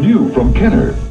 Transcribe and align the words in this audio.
New 0.00 0.32
from 0.32 0.54
Kenner. 0.54 1.09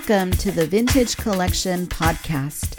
Welcome 0.00 0.30
to 0.38 0.50
the 0.50 0.66
Vintage 0.66 1.18
Collection 1.18 1.86
Podcast. 1.86 2.78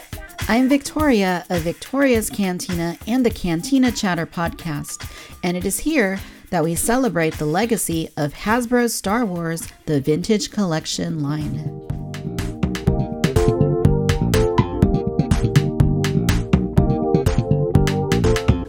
I'm 0.50 0.68
Victoria 0.68 1.46
of 1.52 1.62
Victoria's 1.62 2.32
Cantina 2.32 2.98
and 3.06 3.24
the 3.24 3.30
Cantina 3.30 3.92
Chatter 3.92 4.26
Podcast, 4.26 5.08
and 5.44 5.56
it 5.56 5.64
is 5.64 5.78
here 5.78 6.20
that 6.50 6.64
we 6.64 6.74
celebrate 6.74 7.36
the 7.36 7.46
legacy 7.46 8.10
of 8.18 8.34
Hasbro's 8.34 8.96
Star 8.96 9.24
Wars 9.24 9.68
The 9.86 10.02
Vintage 10.02 10.50
Collection 10.50 11.22
line. 11.22 11.60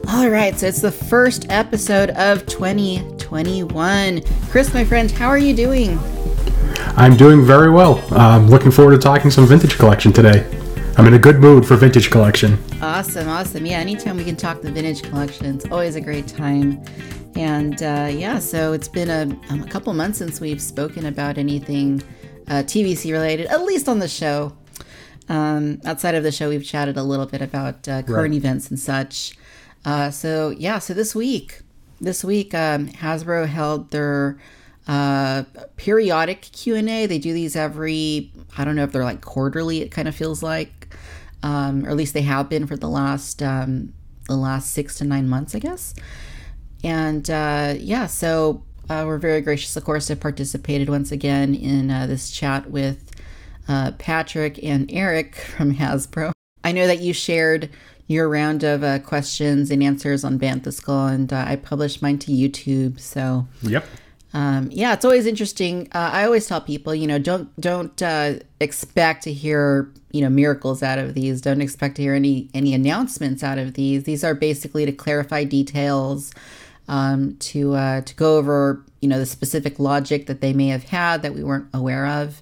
All 0.08 0.28
right, 0.28 0.52
so 0.58 0.66
it's 0.66 0.82
the 0.82 0.92
first 0.92 1.46
episode 1.48 2.10
of 2.10 2.44
2021. 2.44 4.20
Chris, 4.50 4.74
my 4.74 4.84
friend, 4.84 5.10
how 5.10 5.28
are 5.28 5.38
you 5.38 5.56
doing? 5.56 5.98
I'm 6.96 7.16
doing 7.16 7.44
very 7.44 7.70
well. 7.70 8.04
I'm 8.12 8.48
looking 8.48 8.70
forward 8.70 8.92
to 8.92 8.98
talking 8.98 9.30
some 9.30 9.46
vintage 9.46 9.76
collection 9.78 10.12
today. 10.12 10.46
I'm 10.98 11.06
in 11.06 11.14
a 11.14 11.18
good 11.18 11.38
mood 11.40 11.66
for 11.66 11.76
vintage 11.76 12.10
collection. 12.10 12.58
Awesome, 12.82 13.28
awesome. 13.28 13.64
Yeah, 13.64 13.78
anytime 13.78 14.16
we 14.16 14.24
can 14.24 14.36
talk 14.36 14.60
the 14.60 14.70
vintage 14.70 15.02
collection, 15.02 15.46
it's 15.46 15.64
always 15.70 15.96
a 15.96 16.00
great 16.00 16.26
time. 16.28 16.82
And 17.34 17.82
uh, 17.82 18.08
yeah, 18.12 18.38
so 18.38 18.72
it's 18.74 18.88
been 18.88 19.08
a, 19.08 19.22
um, 19.52 19.62
a 19.62 19.66
couple 19.68 19.92
months 19.94 20.18
since 20.18 20.38
we've 20.40 20.60
spoken 20.60 21.06
about 21.06 21.38
anything 21.38 22.02
uh, 22.48 22.62
TVC 22.62 23.10
related, 23.10 23.46
at 23.46 23.62
least 23.64 23.88
on 23.88 24.00
the 24.00 24.08
show. 24.08 24.52
Um, 25.30 25.80
outside 25.86 26.14
of 26.14 26.24
the 26.24 26.32
show, 26.32 26.50
we've 26.50 26.64
chatted 26.64 26.98
a 26.98 27.02
little 27.02 27.26
bit 27.26 27.40
about 27.40 27.88
uh, 27.88 28.02
current 28.02 28.32
Right. 28.32 28.32
events 28.34 28.68
and 28.68 28.78
such. 28.78 29.34
Uh, 29.84 30.10
so 30.10 30.50
yeah, 30.50 30.78
so 30.78 30.92
this 30.92 31.14
week, 31.14 31.60
this 32.02 32.22
week, 32.22 32.52
um, 32.54 32.88
Hasbro 32.88 33.46
held 33.48 33.90
their 33.92 34.36
uh, 34.88 35.44
periodic 35.76 36.42
Q 36.42 36.74
and 36.74 36.88
A. 36.88 37.06
They 37.06 37.18
do 37.18 37.32
these 37.32 37.56
every, 37.56 38.32
I 38.56 38.64
don't 38.64 38.76
know 38.76 38.84
if 38.84 38.92
they're 38.92 39.04
like 39.04 39.20
quarterly. 39.20 39.80
It 39.80 39.90
kind 39.90 40.08
of 40.08 40.14
feels 40.14 40.42
like, 40.42 40.94
um, 41.42 41.84
or 41.86 41.90
at 41.90 41.96
least 41.96 42.14
they 42.14 42.22
have 42.22 42.48
been 42.48 42.66
for 42.66 42.76
the 42.76 42.88
last 42.88 43.42
um, 43.42 43.92
the 44.28 44.36
last 44.36 44.72
six 44.72 44.96
to 44.98 45.04
nine 45.04 45.28
months, 45.28 45.54
I 45.54 45.58
guess. 45.58 45.94
And 46.84 47.28
uh, 47.30 47.74
yeah, 47.78 48.06
so 48.06 48.64
uh, 48.88 49.04
we're 49.06 49.18
very 49.18 49.40
gracious, 49.40 49.76
of 49.76 49.84
course, 49.84 50.06
to 50.06 50.12
have 50.12 50.20
participated 50.20 50.88
once 50.88 51.12
again 51.12 51.54
in 51.54 51.90
uh, 51.90 52.06
this 52.06 52.30
chat 52.30 52.70
with 52.70 53.10
uh, 53.68 53.92
Patrick 53.98 54.62
and 54.62 54.90
Eric 54.90 55.36
from 55.36 55.74
Hasbro. 55.74 56.32
I 56.64 56.72
know 56.72 56.86
that 56.86 57.00
you 57.00 57.12
shared 57.12 57.70
your 58.06 58.28
round 58.28 58.62
of 58.62 58.82
uh, 58.82 58.98
questions 58.98 59.70
and 59.70 59.82
answers 59.82 60.24
on 60.24 60.38
Banthaskull, 60.38 61.12
and 61.12 61.32
uh, 61.32 61.44
I 61.46 61.56
published 61.56 62.02
mine 62.02 62.18
to 62.20 62.32
YouTube. 62.32 63.00
So 63.00 63.46
Yep. 63.62 63.86
Um, 64.34 64.68
yeah, 64.70 64.94
it's 64.94 65.04
always 65.04 65.26
interesting. 65.26 65.88
Uh, 65.92 66.10
I 66.12 66.24
always 66.24 66.46
tell 66.46 66.60
people, 66.60 66.94
you 66.94 67.06
know, 67.06 67.18
don't 67.18 67.58
don't 67.60 68.00
uh, 68.02 68.34
expect 68.60 69.24
to 69.24 69.32
hear 69.32 69.92
you 70.10 70.22
know 70.22 70.30
miracles 70.30 70.82
out 70.82 70.98
of 70.98 71.14
these. 71.14 71.40
Don't 71.40 71.60
expect 71.60 71.96
to 71.96 72.02
hear 72.02 72.14
any 72.14 72.48
any 72.54 72.72
announcements 72.72 73.42
out 73.42 73.58
of 73.58 73.74
these. 73.74 74.04
These 74.04 74.24
are 74.24 74.34
basically 74.34 74.86
to 74.86 74.92
clarify 74.92 75.44
details, 75.44 76.32
um, 76.88 77.36
to 77.40 77.74
uh, 77.74 78.00
to 78.02 78.14
go 78.14 78.38
over 78.38 78.82
you 79.02 79.08
know 79.08 79.18
the 79.18 79.26
specific 79.26 79.78
logic 79.78 80.26
that 80.26 80.40
they 80.40 80.54
may 80.54 80.68
have 80.68 80.84
had 80.84 81.22
that 81.22 81.34
we 81.34 81.44
weren't 81.44 81.68
aware 81.74 82.06
of. 82.06 82.40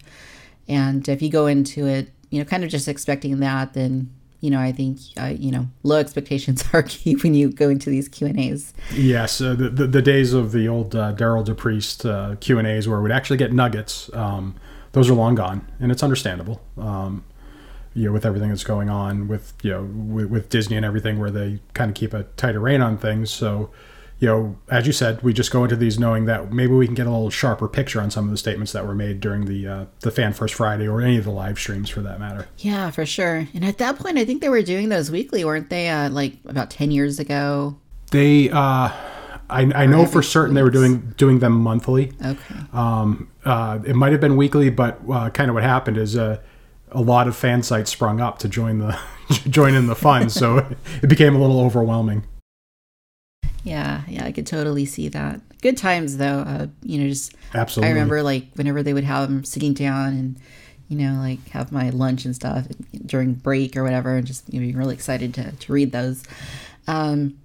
And 0.69 1.09
if 1.09 1.21
you 1.21 1.31
go 1.31 1.47
into 1.47 1.87
it, 1.89 2.11
you 2.31 2.39
know, 2.39 2.45
kind 2.45 2.63
of 2.63 2.71
just 2.71 2.87
expecting 2.87 3.41
that, 3.41 3.75
then 3.75 4.11
you 4.41 4.51
know, 4.51 4.59
I 4.59 4.73
think 4.73 4.99
uh, 5.19 5.35
you 5.39 5.51
know 5.51 5.69
low 5.83 5.97
expectations 5.99 6.65
are 6.73 6.83
key 6.89 7.15
when 7.17 7.35
you 7.35 7.51
go 7.51 7.69
into 7.69 7.91
these 7.91 8.09
Q 8.09 8.27
and 8.27 8.41
A's. 8.41 8.73
Yes, 8.95 9.41
uh, 9.41 9.55
the, 9.55 9.69
the 9.69 9.87
the 9.87 10.03
days 10.03 10.33
of 10.33 10.53
the 10.53 10.69
old 10.69 10.95
uh, 10.95 11.15
Derryl 11.15 11.45
DePriest 11.45 12.09
uh, 12.09 12.37
Q 12.37 12.59
and 12.59 12.67
A's 12.67 12.89
where 12.89 13.01
we'd 13.01 13.13
actually 13.13 13.37
get 13.37 13.53
nuggets, 13.53 14.11
um, 14.15 14.55
those 14.93 15.11
are 15.11 15.15
long 15.15 15.35
gone, 15.35 15.67
and 15.79 15.93
it's 15.93 16.03
understandable. 16.03 16.61
Um, 16.79 17.25
you 17.93 18.07
know, 18.07 18.13
with 18.13 18.25
everything 18.25 18.51
that's 18.51 18.65
going 18.65 18.89
on 18.89 19.29
with 19.29 19.53
you 19.63 19.73
know 19.73 19.83
with, 19.83 20.27
with 20.27 20.49
Disney 20.49 20.77
and 20.77 20.87
everything, 20.87 21.19
where 21.19 21.31
they 21.31 21.61
kind 21.75 21.91
of 21.91 21.95
keep 21.95 22.15
a 22.15 22.23
tighter 22.37 22.61
rein 22.61 22.81
on 22.81 22.97
things. 22.97 23.31
So, 23.31 23.71
you 24.21 24.29
know, 24.29 24.57
as 24.69 24.87
you 24.87 24.93
said, 24.93 25.23
we 25.23 25.33
just 25.33 25.51
go 25.51 25.65
into 25.65 25.77
these 25.77 25.99
knowing 25.99 26.27
that 26.27 26.53
maybe 26.53 26.75
we 26.75 26.85
can 26.85 26.95
get 26.95 27.07
a 27.07 27.11
little 27.11 27.31
sharper 27.31 27.67
picture 27.67 28.03
on 28.03 28.11
some 28.11 28.27
of 28.27 28.31
the 28.31 28.37
statements 28.37 28.71
that 28.73 28.87
were 28.87 28.95
made 28.95 29.19
during 29.19 29.47
the 29.47 29.67
uh, 29.67 29.85
the 30.01 30.11
Fan 30.11 30.35
First 30.35 30.55
Friday 30.55 30.87
or 30.87 31.01
any 31.01 31.17
of 31.17 31.25
the 31.25 31.31
live 31.31 31.59
streams 31.59 31.89
for 31.89 32.03
that 32.03 32.21
matter. 32.21 32.47
Yeah, 32.59 32.91
for 32.91 33.07
sure. 33.07 33.49
And 33.55 33.65
at 33.65 33.79
that 33.79 33.99
point, 33.99 34.19
I 34.19 34.27
think 34.27 34.43
they 34.43 34.51
were 34.51 34.61
doing 34.61 34.91
those 34.91 35.11
weekly, 35.11 35.43
weren't 35.43 35.71
they? 35.71 35.89
Uh, 35.89 36.11
like 36.11 36.35
about 36.45 36.71
ten 36.71 36.91
years 36.91 37.19
ago. 37.19 37.79
They, 38.11 38.51
uh, 38.51 38.91
I, 39.49 39.73
I 39.75 39.87
know 39.87 40.05
for 40.05 40.23
certain 40.23 40.55
they 40.55 40.63
were 40.63 40.71
doing 40.71 41.15
doing 41.17 41.39
them 41.39 41.55
monthly. 41.55 42.13
Okay. 42.23 42.57
Um, 42.75 43.31
uh, 43.47 43.79
it 43.87 43.97
might 43.97 44.13
have 44.13 44.21
been 44.21 44.37
weekly, 44.37 44.69
but 44.69 45.01
uh, 45.11 45.31
kind 45.31 45.49
of 45.49 45.55
what 45.55 45.63
happened 45.63 45.97
is 45.97 46.15
uh, 46.15 46.41
a 46.93 47.01
lot 47.01 47.27
of 47.27 47.37
fan 47.37 47.63
sites 47.63 47.91
sprung 47.91 48.21
up 48.21 48.39
to 48.41 48.49
join 48.49 48.81
the 48.81 48.99
join 49.49 49.75
in 49.75 49.87
the 49.87 49.97
fun, 49.97 50.29
so 50.29 50.59
it 51.03 51.09
became 51.09 51.35
a 51.35 51.41
little 51.41 51.61
overwhelming. 51.61 52.25
Yeah, 53.65 54.03
yeah, 54.09 54.25
I 54.25 54.33
could 54.33 54.47
totally 54.47 54.87
see 54.87 55.09
that. 55.09 55.41
Good 55.61 55.77
times 55.77 56.17
though. 56.17 56.41
Uh, 56.41 56.67
you 56.83 56.99
know, 56.99 57.09
just 57.09 57.35
Absolutely. 57.55 57.89
I 57.89 57.93
remember 57.93 58.23
like 58.23 58.47
whenever 58.55 58.83
they 58.83 58.95
would 58.95 59.05
have 59.05 59.29
them 59.29 59.45
sitting 59.45 59.75
down 59.75 60.09
and 60.09 60.37
you 60.89 60.97
know 60.97 61.21
like 61.21 61.47
have 61.51 61.71
my 61.71 61.91
lunch 61.91 62.25
and 62.25 62.35
stuff 62.35 62.67
during 63.05 63.35
break 63.35 63.77
or 63.77 63.83
whatever, 63.83 64.17
and 64.17 64.27
just 64.27 64.53
you 64.53 64.61
know, 64.61 64.67
be 64.67 64.75
really 64.75 64.95
excited 64.95 65.35
to 65.35 65.53
to 65.53 65.73
read 65.73 65.93
those. 65.93 66.25
Um, 66.87 67.39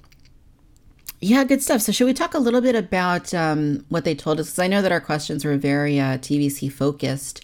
yeah, 1.19 1.43
good 1.43 1.61
stuff. 1.61 1.81
So, 1.81 1.91
should 1.91 2.05
we 2.05 2.13
talk 2.13 2.33
a 2.33 2.39
little 2.39 2.61
bit 2.61 2.75
about 2.75 3.33
um, 3.33 3.85
what 3.89 4.05
they 4.05 4.15
told 4.15 4.39
us? 4.39 4.47
Because 4.47 4.59
I 4.59 4.67
know 4.67 4.81
that 4.81 4.91
our 4.91 5.01
questions 5.01 5.43
were 5.43 5.57
very 5.57 5.99
uh, 5.99 6.17
TVC 6.17 6.71
focused. 6.71 7.43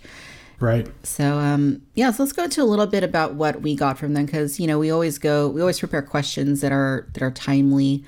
Right. 0.61 0.87
So 1.03 1.39
um, 1.39 1.81
yeah, 1.95 2.11
so 2.11 2.21
let's 2.21 2.33
go 2.33 2.43
into 2.43 2.61
a 2.61 2.65
little 2.65 2.85
bit 2.85 3.03
about 3.03 3.33
what 3.33 3.61
we 3.61 3.75
got 3.75 3.97
from 3.97 4.13
them 4.13 4.27
because 4.27 4.59
you 4.59 4.67
know 4.67 4.77
we 4.77 4.91
always 4.91 5.17
go 5.17 5.47
we 5.47 5.59
always 5.59 5.79
prepare 5.79 6.03
questions 6.03 6.61
that 6.61 6.71
are 6.71 7.07
that 7.13 7.23
are 7.23 7.31
timely 7.31 8.05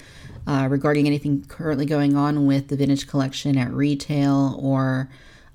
uh, 0.48 0.68
regarding 0.70 1.08
anything 1.08 1.46
currently 1.48 1.86
going 1.86 2.16
on 2.16 2.46
with 2.46 2.68
the 2.68 2.76
vintage 2.76 3.08
collection 3.08 3.58
at 3.58 3.72
retail 3.72 4.58
or 4.60 5.10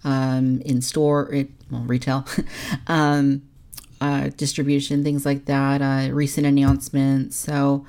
um, 0.05 0.61
in 0.63 0.81
store 0.81 1.33
it, 1.33 1.49
well 1.71 1.83
retail 1.83 2.27
um, 2.87 3.43
uh, 4.01 4.31
distribution 4.37 5.03
things 5.03 5.27
like 5.27 5.45
that 5.47 5.83
uh, 5.83 6.13
recent 6.13 6.47
announcements. 6.47 7.37
So 7.37 7.85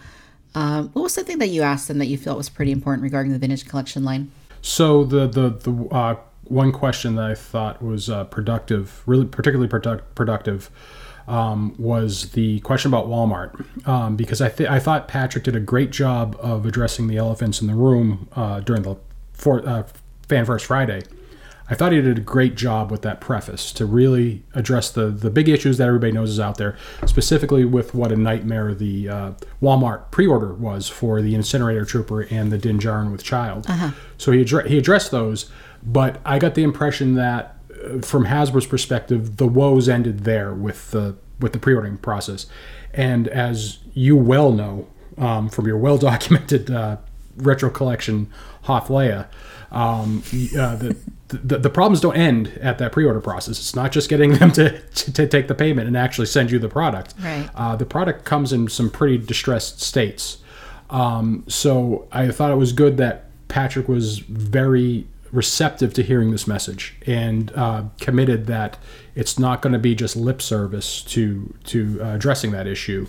um, 0.55 0.89
what 0.89 1.03
was 1.03 1.13
something 1.13 1.37
that 1.39 1.49
you 1.49 1.61
asked 1.61 1.87
them 1.87 1.99
that 1.99 2.07
you 2.07 2.17
felt 2.17 2.37
was 2.37 2.49
pretty 2.49 2.71
important 2.71 3.03
regarding 3.03 3.31
the 3.31 3.39
vintage 3.39 3.67
collection 3.67 4.03
line? 4.03 4.31
So 4.61 5.03
the 5.03 5.27
the 5.27 5.49
the 5.49 5.95
uh, 5.95 6.15
one 6.43 6.71
question 6.71 7.15
that 7.15 7.29
I 7.31 7.35
thought 7.35 7.81
was 7.81 8.09
uh, 8.09 8.25
productive, 8.25 9.03
really 9.05 9.25
particularly 9.25 9.69
product, 9.69 10.15
productive, 10.15 10.69
um, 11.29 11.75
was 11.77 12.31
the 12.31 12.59
question 12.61 12.91
about 12.91 13.07
Walmart, 13.07 13.87
um, 13.87 14.15
because 14.15 14.41
I 14.41 14.49
th- 14.49 14.69
I 14.69 14.79
thought 14.79 15.07
Patrick 15.07 15.43
did 15.43 15.55
a 15.55 15.59
great 15.59 15.91
job 15.91 16.35
of 16.41 16.65
addressing 16.65 17.07
the 17.07 17.17
elephants 17.17 17.61
in 17.61 17.67
the 17.67 17.75
room 17.75 18.27
uh, 18.35 18.59
during 18.61 18.81
the 18.81 18.95
for, 19.33 19.65
uh, 19.67 19.83
Fan 20.27 20.45
First 20.45 20.65
Friday. 20.65 21.03
I 21.71 21.75
thought 21.75 21.91
he 21.91 22.01
did 22.01 22.17
a 22.17 22.21
great 22.21 22.55
job 22.55 22.89
with 22.89 23.03
that 23.03 23.21
preface 23.21 23.71
to 23.73 23.85
really 23.85 24.43
address 24.55 24.89
the 24.89 25.11
the 25.11 25.29
big 25.29 25.47
issues 25.47 25.77
that 25.77 25.87
everybody 25.87 26.11
knows 26.11 26.31
is 26.31 26.39
out 26.39 26.57
there, 26.57 26.75
specifically 27.05 27.63
with 27.63 27.93
what 27.93 28.11
a 28.11 28.15
nightmare 28.15 28.73
the 28.73 29.07
uh, 29.07 29.31
Walmart 29.61 30.09
pre-order 30.09 30.51
was 30.55 30.89
for 30.89 31.21
the 31.21 31.35
Incinerator 31.35 31.85
Trooper 31.85 32.21
and 32.21 32.51
the 32.51 32.57
Din 32.57 32.79
Djarin 32.79 33.11
with 33.11 33.23
Child. 33.23 33.67
So 34.17 34.31
he 34.31 34.43
addre- 34.43 34.65
he 34.65 34.79
addressed 34.79 35.11
those, 35.11 35.51
but 35.83 36.19
I 36.25 36.39
got 36.39 36.55
the 36.55 36.63
impression 36.63 37.13
that 37.15 37.58
from 38.01 38.25
Hasbro's 38.25 38.65
perspective, 38.65 39.37
the 39.37 39.47
woes 39.47 39.87
ended 39.89 40.23
there 40.25 40.53
with 40.53 40.91
the 40.91 41.15
with 41.39 41.53
the 41.53 41.59
pre-ordering 41.59 41.97
process, 41.97 42.47
and 42.93 43.27
as 43.29 43.79
you 43.93 44.17
well 44.17 44.51
know 44.51 44.87
um, 45.17 45.49
from 45.49 45.67
your 45.67 45.77
well 45.77 45.97
documented 45.97 46.69
uh, 46.69 46.97
retro 47.35 47.69
collection 47.69 48.29
Hoth 48.63 48.87
Leia. 48.87 49.27
Um, 49.71 50.23
uh, 50.57 50.75
the, 50.75 50.97
the 51.27 51.59
the 51.59 51.69
problems 51.69 52.01
don't 52.01 52.17
end 52.17 52.47
at 52.59 52.79
that 52.79 52.91
pre-order 52.91 53.21
process. 53.21 53.59
It's 53.59 53.75
not 53.75 53.91
just 53.91 54.09
getting 54.09 54.33
them 54.33 54.51
to, 54.53 54.79
to, 54.81 55.13
to 55.13 55.27
take 55.27 55.47
the 55.47 55.55
payment 55.55 55.87
and 55.87 55.95
actually 55.95 56.25
send 56.25 56.49
you 56.49 56.57
the 56.59 56.69
product. 56.69 57.13
Right. 57.19 57.49
Uh, 57.53 57.75
the 57.75 57.85
product 57.85 58.25
comes 58.25 58.51
in 58.51 58.67
some 58.67 58.89
pretty 58.89 59.17
distressed 59.19 59.79
states. 59.79 60.39
Um, 60.89 61.43
so 61.47 62.07
I 62.11 62.29
thought 62.31 62.51
it 62.51 62.55
was 62.55 62.73
good 62.73 62.97
that 62.97 63.25
Patrick 63.47 63.87
was 63.87 64.19
very 64.19 65.05
receptive 65.31 65.93
to 65.93 66.03
hearing 66.03 66.31
this 66.31 66.47
message 66.47 66.95
and 67.05 67.51
uh, 67.55 67.83
committed 67.99 68.47
that 68.47 68.77
it's 69.15 69.37
not 69.37 69.61
going 69.61 69.73
to 69.73 69.79
be 69.79 69.95
just 69.95 70.15
lip 70.15 70.41
service 70.41 71.01
to 71.03 71.53
to 71.65 71.99
uh, 72.01 72.15
addressing 72.15 72.51
that 72.51 72.67
issue. 72.67 73.07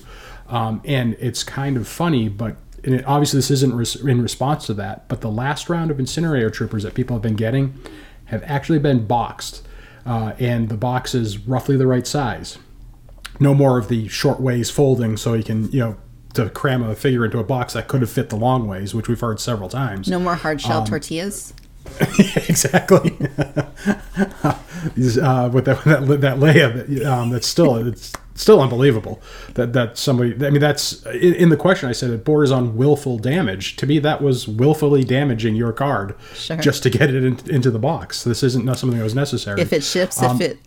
Um, 0.49 0.83
and 0.85 1.17
it's 1.21 1.45
kind 1.45 1.77
of 1.77 1.87
funny, 1.87 2.29
but 2.29 2.57
and 2.85 2.97
it, 2.97 3.05
obviously 3.07 3.39
this 3.39 3.51
isn't 3.51 3.75
res- 3.75 3.97
in 3.97 4.23
response 4.23 4.67
to 4.67 4.75
that. 4.75 5.09
But 5.09 5.21
the 5.21 5.31
last 5.31 5.69
round 5.69 5.91
of 5.91 5.99
incinerator 5.99 6.51
troopers 6.51 6.83
that 6.83 6.95
people 6.95 7.17
have 7.17 7.23
been 7.23 7.37
getting 7.37 7.79
have 8.27 8.43
actually 8.45 8.79
been 8.79 9.07
boxed, 9.07 9.67
uh, 10.05 10.33
and 10.39 10.69
the 10.69 10.77
box 10.77 11.15
is 11.15 11.39
roughly 11.39 11.77
the 11.77 11.87
right 11.87 12.07
size. 12.07 12.59
No 13.39 13.55
more 13.55 13.79
of 13.79 13.89
the 13.89 14.09
short 14.09 14.41
ways 14.41 14.71
folding, 14.71 15.17
so 15.17 15.35
you 15.35 15.45
can 15.45 15.71
you 15.73 15.81
know 15.81 15.97
to 16.35 16.49
cram 16.51 16.83
a 16.83 16.95
figure 16.95 17.25
into 17.25 17.39
a 17.39 17.45
box 17.45 17.73
that 17.73 17.89
could 17.89 18.01
have 18.03 18.11
fit 18.11 18.29
the 18.29 18.37
long 18.37 18.67
ways, 18.67 18.95
which 18.95 19.09
we've 19.09 19.21
heard 19.21 19.41
several 19.41 19.69
times. 19.69 20.09
No 20.09 20.21
more 20.21 20.37
hard 20.37 20.61
shell 20.61 20.85
tortillas. 20.85 21.53
exactly. 22.49 23.17
Uh, 25.21 25.51
with 25.53 25.67
that 25.67 25.85
that, 25.85 26.21
that 26.23 26.39
Leia, 26.39 27.05
um, 27.05 27.29
that's 27.29 27.47
still 27.47 27.87
it's 27.87 28.15
still 28.35 28.63
unbelievable 28.63 29.21
that 29.55 29.75
that 29.75 29.99
somebody. 29.99 30.33
I 30.35 30.49
mean, 30.49 30.61
that's 30.61 31.05
in, 31.07 31.35
in, 31.35 31.49
the 31.51 31.57
question. 31.57 31.91
I 31.91 31.93
said 31.93 32.11
it 32.11 32.25
borders 32.25 32.51
on 32.51 32.77
willful 32.79 33.19
damage. 33.19 33.77
To 33.77 33.87
me, 33.87 33.99
that 33.99 34.23
was 34.23 34.49
willfully 34.49 35.05
damaging 35.05 35.55
your 35.55 35.75
card 35.75 36.15
Sure. 36.33 36.57
just 36.57 36.83
to 36.85 36.91
get 36.91 37.13
it 37.13 37.23
in, 37.23 37.39
into 37.51 37.71
the 37.71 37.79
box. 37.79 38.25
This 38.25 38.43
isn't 38.43 38.65
not 38.65 38.79
something 38.79 38.99
that 38.99 39.05
was 39.05 39.15
necessary. 39.15 39.61
If 39.61 39.73
it 39.75 39.85
ships, 39.85 40.23
Um, 40.23 40.41
if 40.41 40.53
it 40.53 40.59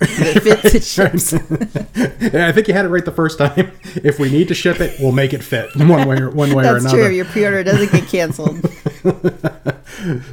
if 0.00 0.46
it 0.46 0.58
fits, 0.60 0.74
it 0.74 0.84
ships. 0.84 1.32
yeah, 2.32 2.46
I 2.48 2.52
think 2.52 2.68
you 2.68 2.74
had 2.74 2.84
it 2.84 2.88
right 2.88 3.04
the 3.04 3.12
first 3.12 3.38
time. 3.38 3.72
If 4.02 4.18
we 4.18 4.30
need 4.30 4.48
to 4.48 4.54
ship 4.54 4.80
it, 4.80 4.98
we'll 5.00 5.12
make 5.12 5.32
it 5.32 5.42
fit 5.44 5.74
one 5.76 6.06
way 6.08 6.18
or 6.20 6.30
one 6.30 6.54
way 6.54 6.64
or 6.66 6.72
That's 6.74 6.84
another. 6.86 7.06
true. 7.08 7.14
Your 7.16 7.24
pre-order 7.26 7.62
doesn't 7.64 7.92
get 7.92 8.08
canceled. 8.08 8.58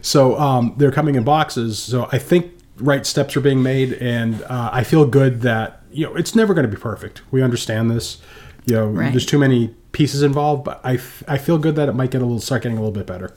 So 0.02 0.38
um, 0.40 0.76
they're 0.78 0.92
coming 0.92 1.16
in 1.16 1.24
boxes. 1.24 1.78
So 1.80 2.08
I 2.12 2.20
think 2.20 2.54
right 2.78 3.06
steps 3.06 3.36
are 3.36 3.42
being 3.42 3.62
made, 3.62 3.94
and 3.94 4.42
uh, 4.44 4.70
I 4.72 4.84
feel 4.84 5.06
good 5.06 5.42
that 5.42 5.82
you 5.92 6.06
know 6.06 6.16
it's 6.16 6.36
never 6.36 6.54
going 6.54 6.70
to 6.70 6.74
be 6.74 6.80
perfect. 6.82 7.22
We 7.32 7.42
understand 7.42 7.92
this. 7.92 8.22
You 8.66 8.76
know, 8.76 8.88
Right. 8.88 9.12
there's 9.12 9.26
too 9.26 9.40
many 9.40 9.74
pieces 9.92 10.22
involved, 10.22 10.64
but 10.66 10.80
I, 10.84 10.96
f- 10.96 11.24
I 11.28 11.38
feel 11.38 11.58
good 11.58 11.76
that 11.76 11.88
it 11.90 11.96
might 11.96 12.12
get 12.12 12.22
a 12.22 12.26
little 12.26 12.40
start 12.42 12.64
getting 12.64 12.78
a 12.78 12.82
little 12.82 12.94
bit 12.94 13.08
better. 13.08 13.34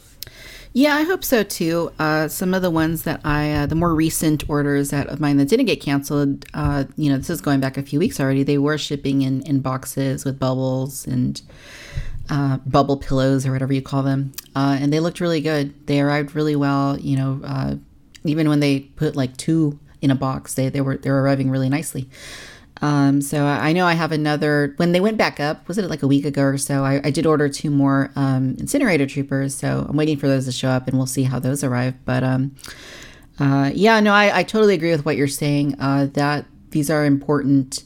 Yeah, 0.73 0.95
I 0.95 1.03
hope 1.03 1.25
so 1.25 1.43
too. 1.43 1.91
Uh, 1.99 2.29
some 2.29 2.55
of 2.55 2.63
the 2.63 2.71
ones 2.71 3.03
that 3.03 3.21
I, 3.25 3.53
uh, 3.53 3.67
the 3.67 3.75
more 3.75 3.93
recent 3.93 4.49
orders 4.49 4.91
that 4.91 5.09
of 5.09 5.19
mine 5.19 5.37
that 5.39 5.49
didn't 5.49 5.67
get 5.67 5.81
canceled, 5.81 6.45
uh, 6.55 6.85
you 6.97 7.11
know, 7.11 7.19
this 7.19 7.29
is 7.29 7.41
going 7.41 7.59
back 7.59 7.77
a 7.77 7.83
few 7.83 7.99
weeks 7.99 8.21
already. 8.21 8.45
They 8.45 8.59
were 8.59 8.79
shipping 8.79 9.23
in 9.23 9.43
in 9.43 9.61
boxes 9.61 10.25
with 10.25 10.39
bubbles 10.39 11.09
and 11.09 11.43
uh, 12.29 12.59
bubble 12.59 12.97
pillows 12.97 13.47
or 13.47 13.53
whatever 13.53 13.73
you 13.73 13.83
call 13.83 14.05
them, 14.05 14.33
uh, 14.55 14.79
and 14.81 14.93
they 14.93 15.01
looked 15.01 15.19
really 15.21 15.41
good. 15.41 15.75
They 15.89 16.01
arrived 16.01 16.37
really 16.37 16.55
well. 16.55 16.97
You 17.01 17.17
know, 17.17 17.41
uh, 17.45 17.75
even 18.23 18.49
when 18.49 18.61
they 18.61 18.81
put 18.81 19.17
like 19.17 19.37
two 19.37 19.77
in 20.01 20.13
a 20.13 20.15
box, 20.15 20.55
they 20.55 20.69
they 20.69 20.81
were 20.81 20.97
they 20.99 21.11
were 21.11 21.21
arriving 21.21 21.51
really 21.51 21.69
nicely. 21.69 22.09
Um, 22.83 23.21
so 23.21 23.45
I 23.45 23.71
I 23.71 23.73
know 23.73 23.87
I 23.87 23.93
have 23.93 24.13
another. 24.13 24.75
When 24.77 24.93
they 24.93 25.01
went 25.01 25.19
back 25.19 25.39
up, 25.39 25.69
was 25.69 25.79
it 25.79 25.89
like 25.89 26.03
a 26.03 26.07
week 26.07 26.25
ago 26.25 26.43
or 26.43 26.59
so? 26.59 26.85
I, 26.85 27.01
I 27.05 27.11
did 27.11 27.27
order 27.27 27.49
two 27.49 27.71
more 27.71 28.11
um, 28.17 28.57
incinerator 28.59 29.07
troopers, 29.07 29.55
so 29.55 29.87
I'm 29.89 29.97
waiting 29.97 30.17
for 30.17 30.29
those 30.29 30.47
to 30.47 30.53
show 30.53 30.69
up, 30.69 30.89
and 30.89 30.97
we'll 30.97 31.07
see 31.07 31.25
how 31.25 31.39
those 31.39 31.63
arrive. 31.63 31.95
But 32.05 32.25
um, 32.25 32.55
uh, 33.39 33.71
yeah, 33.75 34.01
no, 34.01 34.13
I, 34.13 34.39
I 34.39 34.43
totally 34.43 34.75
agree 34.75 34.91
with 34.91 35.05
what 35.05 35.17
you're 35.17 35.29
saying. 35.29 35.77
Uh, 35.79 36.09
that 36.15 36.47
these 36.71 36.91
are 36.91 37.05
important 37.05 37.85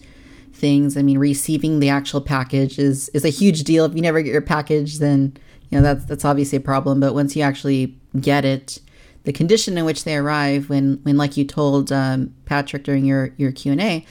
things. 0.53 0.97
I 0.97 1.03
mean, 1.03 1.19
receiving 1.19 1.81
the 1.81 1.89
actual 1.89 2.21
package 2.21 2.79
is 2.79 3.09
is 3.11 3.25
a 3.25 3.31
huge 3.31 3.65
deal. 3.65 3.85
If 3.85 3.95
you 3.95 4.03
never 4.03 4.23
get 4.23 4.33
your 4.33 4.41
package, 4.41 4.99
then 4.99 5.37
you 5.71 5.79
know 5.79 5.83
that's 5.83 6.05
that's 6.05 6.25
obviously 6.25 6.57
a 6.57 6.61
problem. 6.61 7.01
But 7.01 7.15
once 7.15 7.37
you 7.37 7.43
actually 7.43 7.97
get 8.21 8.45
it, 8.45 8.79
the 9.25 9.33
condition 9.33 9.77
in 9.77 9.85
which 9.85 10.05
they 10.05 10.17
arrive, 10.17 10.69
when 10.69 11.01
when 11.03 11.17
like 11.17 11.37
you 11.37 11.45
told 11.45 11.93
um, 11.93 12.35
Patrick 12.45 12.85
during 12.85 13.05
your 13.05 13.33
your 13.37 13.53
Q 13.53 13.73
and 13.73 13.81
A, 13.81 14.07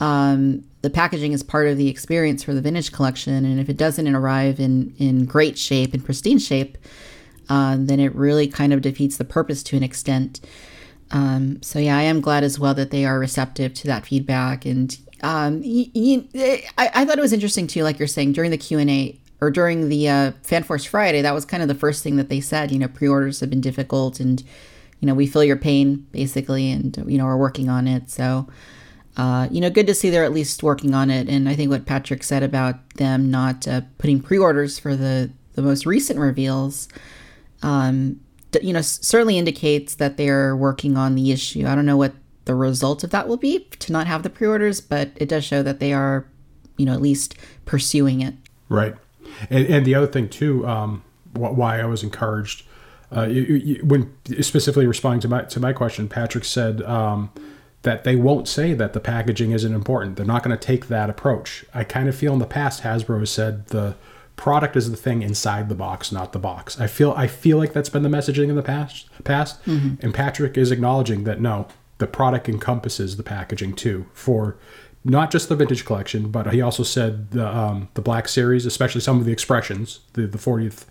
um, 0.00 0.64
the 0.82 0.90
packaging 0.90 1.32
is 1.32 1.42
part 1.42 1.66
of 1.68 1.76
the 1.76 1.88
experience 1.88 2.42
for 2.42 2.52
the 2.52 2.60
vintage 2.60 2.92
collection, 2.92 3.44
and 3.44 3.60
if 3.60 3.68
it 3.68 3.76
doesn't 3.76 4.06
arrive 4.14 4.60
in 4.60 4.94
in 4.98 5.24
great 5.24 5.56
shape 5.58 5.94
and 5.94 6.04
pristine 6.04 6.38
shape, 6.38 6.76
uh, 7.48 7.76
then 7.78 8.00
it 8.00 8.14
really 8.14 8.48
kind 8.48 8.72
of 8.72 8.82
defeats 8.82 9.16
the 9.16 9.24
purpose 9.24 9.62
to 9.64 9.76
an 9.76 9.82
extent. 9.82 10.40
Um, 11.10 11.62
so 11.62 11.78
yeah, 11.78 11.96
I 11.96 12.02
am 12.02 12.20
glad 12.20 12.44
as 12.44 12.58
well 12.58 12.74
that 12.74 12.90
they 12.90 13.04
are 13.04 13.18
receptive 13.18 13.72
to 13.74 13.86
that 13.86 14.06
feedback, 14.06 14.64
and 14.66 14.96
um, 15.22 15.62
y- 15.62 15.90
y- 15.94 16.62
I, 16.76 16.90
I 16.94 17.04
thought 17.04 17.18
it 17.18 17.22
was 17.22 17.32
interesting 17.32 17.66
too, 17.66 17.82
like 17.82 17.98
you're 17.98 18.08
saying 18.08 18.32
during 18.32 18.50
the 18.50 18.58
Q 18.58 18.78
and 18.78 18.90
A 18.90 19.18
or 19.40 19.50
during 19.50 19.88
the 19.88 20.08
uh, 20.08 20.32
FanForce 20.42 20.86
Friday, 20.86 21.20
that 21.22 21.34
was 21.34 21.44
kind 21.44 21.62
of 21.62 21.68
the 21.68 21.74
first 21.74 22.02
thing 22.02 22.16
that 22.16 22.28
they 22.28 22.40
said. 22.40 22.72
You 22.72 22.78
know, 22.78 22.88
pre-orders 22.88 23.40
have 23.40 23.50
been 23.50 23.60
difficult, 23.60 24.18
and 24.20 24.42
you 25.00 25.06
know 25.06 25.14
we 25.14 25.26
feel 25.26 25.44
your 25.44 25.56
pain 25.56 26.06
basically, 26.12 26.70
and 26.70 26.96
you 27.06 27.16
know 27.16 27.26
we're 27.26 27.36
working 27.36 27.68
on 27.68 27.86
it. 27.86 28.10
So 28.10 28.48
uh, 29.16 29.48
you 29.50 29.60
know, 29.60 29.70
good 29.70 29.86
to 29.86 29.94
see 29.94 30.10
they're 30.10 30.24
at 30.24 30.32
least 30.32 30.62
working 30.62 30.94
on 30.94 31.10
it. 31.10 31.28
And 31.28 31.48
I 31.48 31.54
think 31.54 31.70
what 31.70 31.86
Patrick 31.86 32.22
said 32.22 32.42
about 32.42 32.94
them 32.94 33.30
not 33.30 33.68
uh, 33.68 33.82
putting 33.98 34.20
pre-orders 34.20 34.78
for 34.78 34.96
the 34.96 35.30
the 35.54 35.62
most 35.62 35.86
recent 35.86 36.18
reveals, 36.18 36.88
um, 37.62 38.20
you 38.60 38.72
know, 38.72 38.80
certainly 38.80 39.38
indicates 39.38 39.94
that 39.96 40.16
they're 40.16 40.56
working 40.56 40.96
on 40.96 41.14
the 41.14 41.30
issue. 41.30 41.64
I 41.66 41.76
don't 41.76 41.86
know 41.86 41.96
what 41.96 42.14
the 42.44 42.56
result 42.56 43.04
of 43.04 43.10
that 43.10 43.28
will 43.28 43.36
be 43.36 43.60
to 43.78 43.92
not 43.92 44.06
have 44.08 44.24
the 44.24 44.30
pre-orders, 44.30 44.80
but 44.80 45.10
it 45.16 45.28
does 45.28 45.44
show 45.44 45.62
that 45.62 45.78
they 45.78 45.92
are, 45.92 46.26
you 46.76 46.84
know, 46.84 46.92
at 46.92 47.00
least 47.00 47.36
pursuing 47.64 48.20
it. 48.20 48.34
Right. 48.68 48.94
And, 49.48 49.66
and 49.66 49.86
the 49.86 49.94
other 49.94 50.08
thing 50.08 50.28
too, 50.28 50.66
um, 50.66 51.04
wh- 51.34 51.56
why 51.56 51.80
I 51.80 51.84
was 51.86 52.02
encouraged, 52.02 52.64
uh, 53.16 53.26
you, 53.26 53.42
you, 53.42 53.84
when 53.84 54.12
specifically 54.42 54.86
responding 54.86 55.20
to 55.20 55.28
my 55.28 55.42
to 55.42 55.60
my 55.60 55.72
question, 55.72 56.08
Patrick 56.08 56.44
said 56.44 56.82
um, 56.82 57.30
that 57.84 58.04
they 58.04 58.16
won't 58.16 58.48
say 58.48 58.72
that 58.74 58.94
the 58.94 59.00
packaging 59.00 59.52
isn't 59.52 59.72
important. 59.72 60.16
They're 60.16 60.26
not 60.26 60.42
going 60.42 60.56
to 60.56 60.66
take 60.66 60.88
that 60.88 61.08
approach. 61.08 61.64
I 61.72 61.84
kind 61.84 62.08
of 62.08 62.16
feel 62.16 62.32
in 62.32 62.38
the 62.38 62.46
past 62.46 62.82
Hasbro 62.82 63.20
has 63.20 63.30
said 63.30 63.66
the 63.68 63.94
product 64.36 64.74
is 64.74 64.90
the 64.90 64.96
thing 64.96 65.22
inside 65.22 65.68
the 65.68 65.74
box, 65.74 66.10
not 66.10 66.32
the 66.32 66.38
box. 66.38 66.80
I 66.80 66.86
feel 66.86 67.12
I 67.12 67.26
feel 67.26 67.58
like 67.58 67.72
that's 67.72 67.90
been 67.90 68.02
the 68.02 68.08
messaging 68.08 68.48
in 68.48 68.56
the 68.56 68.62
past. 68.62 69.08
Past, 69.22 69.60
and 70.00 70.12
Patrick 70.14 70.56
is 70.56 70.70
acknowledging 70.70 71.24
that 71.24 71.40
no, 71.40 71.68
the 71.98 72.06
product 72.06 72.48
encompasses 72.48 73.16
the 73.16 73.22
packaging 73.22 73.74
too 73.74 74.06
for 74.12 74.56
not 75.04 75.30
just 75.30 75.50
the 75.50 75.56
vintage 75.56 75.84
collection, 75.84 76.30
but 76.30 76.52
he 76.54 76.62
also 76.62 76.82
said 76.82 77.32
the 77.32 77.46
um, 77.46 77.88
the 77.94 78.02
Black 78.02 78.28
Series, 78.28 78.64
especially 78.64 79.02
some 79.02 79.18
of 79.18 79.26
the 79.26 79.32
expressions, 79.32 80.00
the 80.14 80.26
the 80.26 80.38
40th 80.38 80.86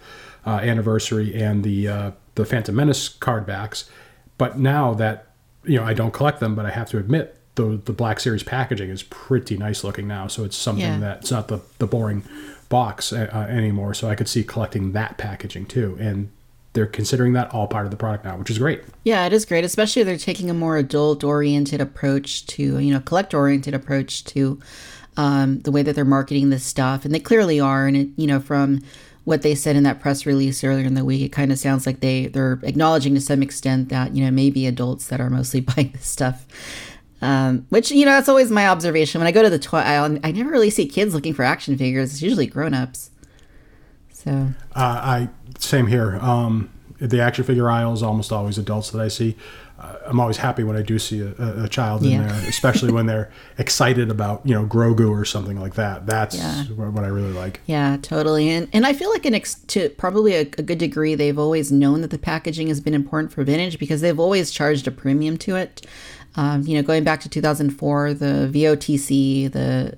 uh, 0.45 0.59
anniversary 0.61 1.33
and 1.33 1.63
the 1.63 1.87
uh, 1.87 2.11
the 2.35 2.45
Phantom 2.45 2.75
Menace 2.75 3.09
card 3.09 3.47
backs. 3.47 3.89
But 4.37 4.59
now 4.59 4.93
that 4.93 5.32
you 5.65 5.77
know, 5.79 5.85
I 5.85 5.93
don't 5.93 6.13
collect 6.13 6.39
them, 6.39 6.55
but 6.55 6.65
I 6.65 6.71
have 6.71 6.89
to 6.89 6.97
admit 6.97 7.37
the 7.55 7.79
the 7.85 7.93
Black 7.93 8.19
Series 8.19 8.43
packaging 8.43 8.89
is 8.89 9.03
pretty 9.03 9.57
nice 9.57 9.83
looking 9.83 10.07
now. 10.07 10.27
So 10.27 10.43
it's 10.43 10.57
something 10.57 10.83
Yeah. 10.83 10.99
that 10.99 11.21
it's 11.21 11.31
not 11.31 11.47
the 11.47 11.59
the 11.79 11.87
boring 11.87 12.23
box 12.69 13.13
uh, 13.13 13.29
uh, 13.31 13.39
anymore. 13.49 13.93
So 13.93 14.09
I 14.09 14.15
could 14.15 14.27
see 14.27 14.43
collecting 14.43 14.93
that 14.93 15.17
packaging 15.17 15.65
too, 15.67 15.97
and 15.99 16.29
they're 16.73 16.87
considering 16.87 17.33
that 17.33 17.53
all 17.53 17.67
part 17.67 17.85
of 17.85 17.91
the 17.91 17.97
product 17.97 18.25
now, 18.25 18.35
which 18.35 18.49
is 18.49 18.57
great. 18.57 18.81
Yeah, 19.03 19.27
it 19.27 19.33
is 19.33 19.45
great, 19.45 19.63
especially 19.63 20.01
they're 20.01 20.17
taking 20.17 20.49
a 20.49 20.55
more 20.55 20.77
adult 20.77 21.23
oriented 21.23 21.79
approach 21.79 22.47
to, 22.47 22.79
you 22.79 22.91
know, 22.91 22.99
collect 22.99 23.35
oriented 23.35 23.75
approach 23.75 24.23
to 24.25 24.59
um, 25.15 25.59
the 25.59 25.71
way 25.71 25.83
that 25.83 25.93
they're 25.93 26.03
marketing 26.03 26.49
this 26.49 26.63
stuff. 26.63 27.05
And 27.05 27.13
they 27.13 27.19
clearly 27.19 27.59
are. 27.59 27.85
And, 27.85 27.95
it, 27.95 28.07
you 28.17 28.25
know, 28.25 28.39
from 28.39 28.81
what 29.23 29.41
they 29.41 29.55
said 29.55 29.75
in 29.75 29.83
that 29.83 29.99
press 29.99 30.25
release 30.25 30.63
earlier 30.63 30.85
in 30.85 30.95
the 30.95 31.05
week, 31.05 31.21
it 31.21 31.31
kind 31.31 31.51
of 31.51 31.57
sounds 31.57 31.85
like 31.85 32.01
they, 32.01 32.27
they're 32.27 32.59
acknowledging 32.63 33.13
to 33.15 33.21
some 33.21 33.41
extent 33.41 33.89
that, 33.89 34.13
you 34.15 34.23
know, 34.23 34.31
maybe 34.31 34.67
adults 34.67 35.07
that 35.07 35.21
are 35.21 35.29
mostly 35.29 35.61
buying 35.75 35.91
this 35.91 36.07
stuff. 36.07 36.45
Um, 37.21 37.65
which, 37.69 37.89
you 37.89 38.05
know, 38.05 38.11
that's 38.11 38.27
always 38.27 38.51
my 38.51 38.67
observation. 38.67 39.19
When 39.19 39.27
I 39.27 39.31
go 39.31 39.41
to 39.41 39.49
the 39.49 39.59
toy 39.59 39.77
aisle, 39.77 40.19
I 40.25 40.31
never 40.33 40.49
really 40.49 40.69
see 40.69 40.85
kids 40.85 41.13
looking 41.13 41.33
for 41.33 41.43
action 41.43 41.77
figures. 41.77 42.11
It's 42.11 42.21
usually 42.21 42.47
grown 42.47 42.73
ups. 42.73 43.11
So, 44.11 44.49
Uh, 44.75 44.79
I 44.79 45.29
same 45.57 45.87
here. 45.87 46.17
Um, 46.21 46.69
the 46.99 47.21
action 47.21 47.45
figure 47.45 47.69
aisle 47.69 47.93
is 47.93 48.03
almost 48.03 48.31
always 48.31 48.57
adults 48.57 48.91
that 48.91 49.01
I 49.01 49.07
see. 49.07 49.37
I'm 50.05 50.19
always 50.19 50.37
happy 50.37 50.63
when 50.63 50.75
I 50.75 50.81
do 50.81 50.99
see 50.99 51.21
a, 51.21 51.33
a- 51.63 51.67
child 51.69 52.03
in 52.03 52.11
Yeah. 52.11 52.27
there, 52.27 52.49
especially 52.49 52.91
when 52.91 53.05
they're 53.05 53.31
excited 53.57 54.09
about 54.11 54.41
you 54.45 54.53
know 54.53 54.65
Grogu 54.65 55.09
or 55.09 55.25
something 55.25 55.59
like 55.59 55.75
that. 55.75 56.05
That's 56.05 56.35
Yeah. 56.37 56.63
what, 56.75 56.93
what 56.93 57.03
I 57.03 57.07
really 57.07 57.31
like. 57.33 57.61
Yeah, 57.65 57.97
totally. 58.01 58.49
And 58.49 58.67
and 58.73 58.85
I 58.85 58.93
feel 58.93 59.09
like 59.09 59.25
an 59.25 59.33
ex- 59.33 59.55
to 59.67 59.89
probably 59.91 60.33
a, 60.35 60.41
a 60.41 60.63
good 60.63 60.77
degree, 60.77 61.15
they've 61.15 61.39
always 61.39 61.71
known 61.71 62.01
that 62.01 62.11
the 62.11 62.17
packaging 62.19 62.67
has 62.67 62.79
been 62.81 62.93
important 62.93 63.31
for 63.33 63.43
vintage 63.43 63.79
because 63.79 64.01
they've 64.01 64.19
always 64.19 64.51
charged 64.51 64.87
a 64.87 64.91
premium 64.91 65.37
to 65.39 65.55
it. 65.55 65.85
Um, 66.35 66.63
you 66.63 66.75
know, 66.75 66.81
going 66.83 67.03
back 67.03 67.21
to 67.21 67.29
2004, 67.29 68.13
the 68.15 68.49
VOTC, 68.51 69.51
the 69.51 69.95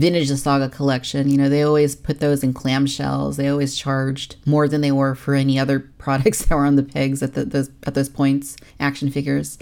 Vintage 0.00 0.28
the 0.28 0.36
Saga 0.36 0.68
collection, 0.68 1.28
you 1.28 1.36
know, 1.36 1.48
they 1.48 1.62
always 1.62 1.94
put 1.94 2.20
those 2.20 2.42
in 2.42 2.54
clamshells. 2.54 3.36
They 3.36 3.48
always 3.48 3.76
charged 3.76 4.36
more 4.46 4.66
than 4.66 4.80
they 4.80 4.92
were 4.92 5.14
for 5.14 5.34
any 5.34 5.58
other 5.58 5.80
products 5.98 6.44
that 6.44 6.54
were 6.54 6.64
on 6.64 6.76
the 6.76 6.82
pegs 6.82 7.22
at 7.22 7.34
the, 7.34 7.44
those 7.44 7.70
at 7.84 7.94
those 7.94 8.08
points, 8.08 8.56
action 8.78 9.10
figures. 9.10 9.58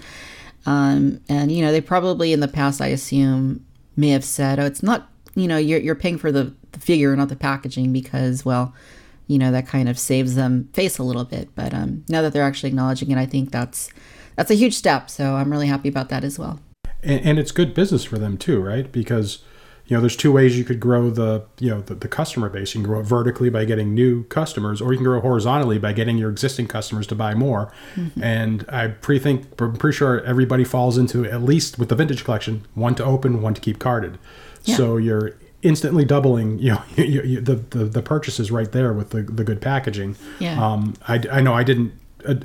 Um, 0.65 1.21
and 1.27 1.51
you 1.51 1.63
know, 1.63 1.71
they 1.71 1.81
probably 1.81 2.31
in 2.33 2.39
the 2.39 2.47
past, 2.47 2.81
I 2.81 2.87
assume, 2.87 3.65
may 3.95 4.09
have 4.09 4.23
said, 4.23 4.59
"Oh, 4.59 4.65
it's 4.65 4.81
not, 4.81 5.09
you 5.35 5.47
know, 5.47 5.57
you're 5.57 5.79
you're 5.79 5.95
paying 5.95 6.17
for 6.17 6.31
the, 6.31 6.53
the 6.71 6.79
figure, 6.79 7.15
not 7.15 7.29
the 7.29 7.35
packaging," 7.35 7.91
because, 7.91 8.45
well, 8.45 8.73
you 9.27 9.37
know, 9.37 9.51
that 9.51 9.67
kind 9.67 9.89
of 9.89 9.99
saves 9.99 10.35
them 10.35 10.69
face 10.73 10.97
a 10.97 11.03
little 11.03 11.25
bit. 11.25 11.53
But 11.53 11.73
um, 11.73 12.05
now 12.07 12.21
that 12.21 12.33
they're 12.33 12.43
actually 12.43 12.69
acknowledging 12.69 13.11
it, 13.11 13.17
I 13.17 13.25
think 13.25 13.51
that's 13.51 13.89
that's 14.35 14.51
a 14.51 14.55
huge 14.55 14.75
step. 14.75 15.09
So 15.09 15.35
I'm 15.35 15.51
really 15.51 15.67
happy 15.67 15.89
about 15.89 16.09
that 16.09 16.23
as 16.23 16.39
well. 16.39 16.59
And, 17.03 17.21
and 17.21 17.39
it's 17.39 17.51
good 17.51 17.73
business 17.73 18.05
for 18.05 18.17
them 18.17 18.37
too, 18.37 18.61
right? 18.61 18.89
Because 18.91 19.39
you 19.89 19.97
know, 19.97 20.01
there's 20.01 20.15
two 20.15 20.31
ways 20.31 20.55
you 20.55 20.63
could 20.63 20.79
grow 20.79 21.09
the, 21.09 21.43
you 21.59 21.67
know, 21.67 21.81
the, 21.81 21.95
the 21.95 22.07
customer 22.07 22.47
base. 22.47 22.75
You 22.75 22.81
can 22.81 22.87
grow 22.87 22.99
it 22.99 23.07
vertically 23.07 23.49
by 23.49 23.65
getting 23.65 23.95
new 23.95 24.23
customers, 24.25 24.81
or 24.81 24.93
you 24.93 24.99
can 24.99 25.03
grow 25.03 25.19
horizontally 25.19 25.79
by 25.79 25.93
getting 25.93 26.19
your 26.19 26.29
existing 26.29 26.67
customers 26.67 27.07
to 27.07 27.15
buy 27.15 27.33
more. 27.33 27.73
Mm-hmm. 27.95 28.23
And 28.23 28.65
I 28.69 28.89
pre 28.89 29.17
think, 29.17 29.59
I'm 29.59 29.75
pretty 29.77 29.97
sure 29.97 30.23
everybody 30.23 30.63
falls 30.63 30.99
into 30.99 31.25
at 31.25 31.41
least 31.41 31.79
with 31.79 31.89
the 31.89 31.95
vintage 31.95 32.23
collection, 32.23 32.67
one 32.75 32.93
to 32.95 33.03
open, 33.03 33.41
one 33.41 33.55
to 33.55 33.61
keep 33.61 33.79
carded. 33.79 34.19
Yeah. 34.63 34.75
So 34.75 34.97
you're 34.97 35.33
instantly 35.63 36.05
doubling, 36.05 36.59
you 36.59 36.73
know, 36.73 36.83
you, 36.95 37.23
you, 37.23 37.41
the, 37.41 37.55
the 37.55 37.85
the 37.85 38.01
purchases 38.03 38.51
right 38.51 38.71
there 38.71 38.93
with 38.93 39.09
the 39.09 39.23
the 39.23 39.43
good 39.43 39.59
packaging. 39.59 40.17
Yeah. 40.37 40.63
Um, 40.63 40.93
I, 41.07 41.19
I 41.31 41.41
know 41.41 41.55
I 41.55 41.63
didn't. 41.63 41.93
Uh, 42.23 42.35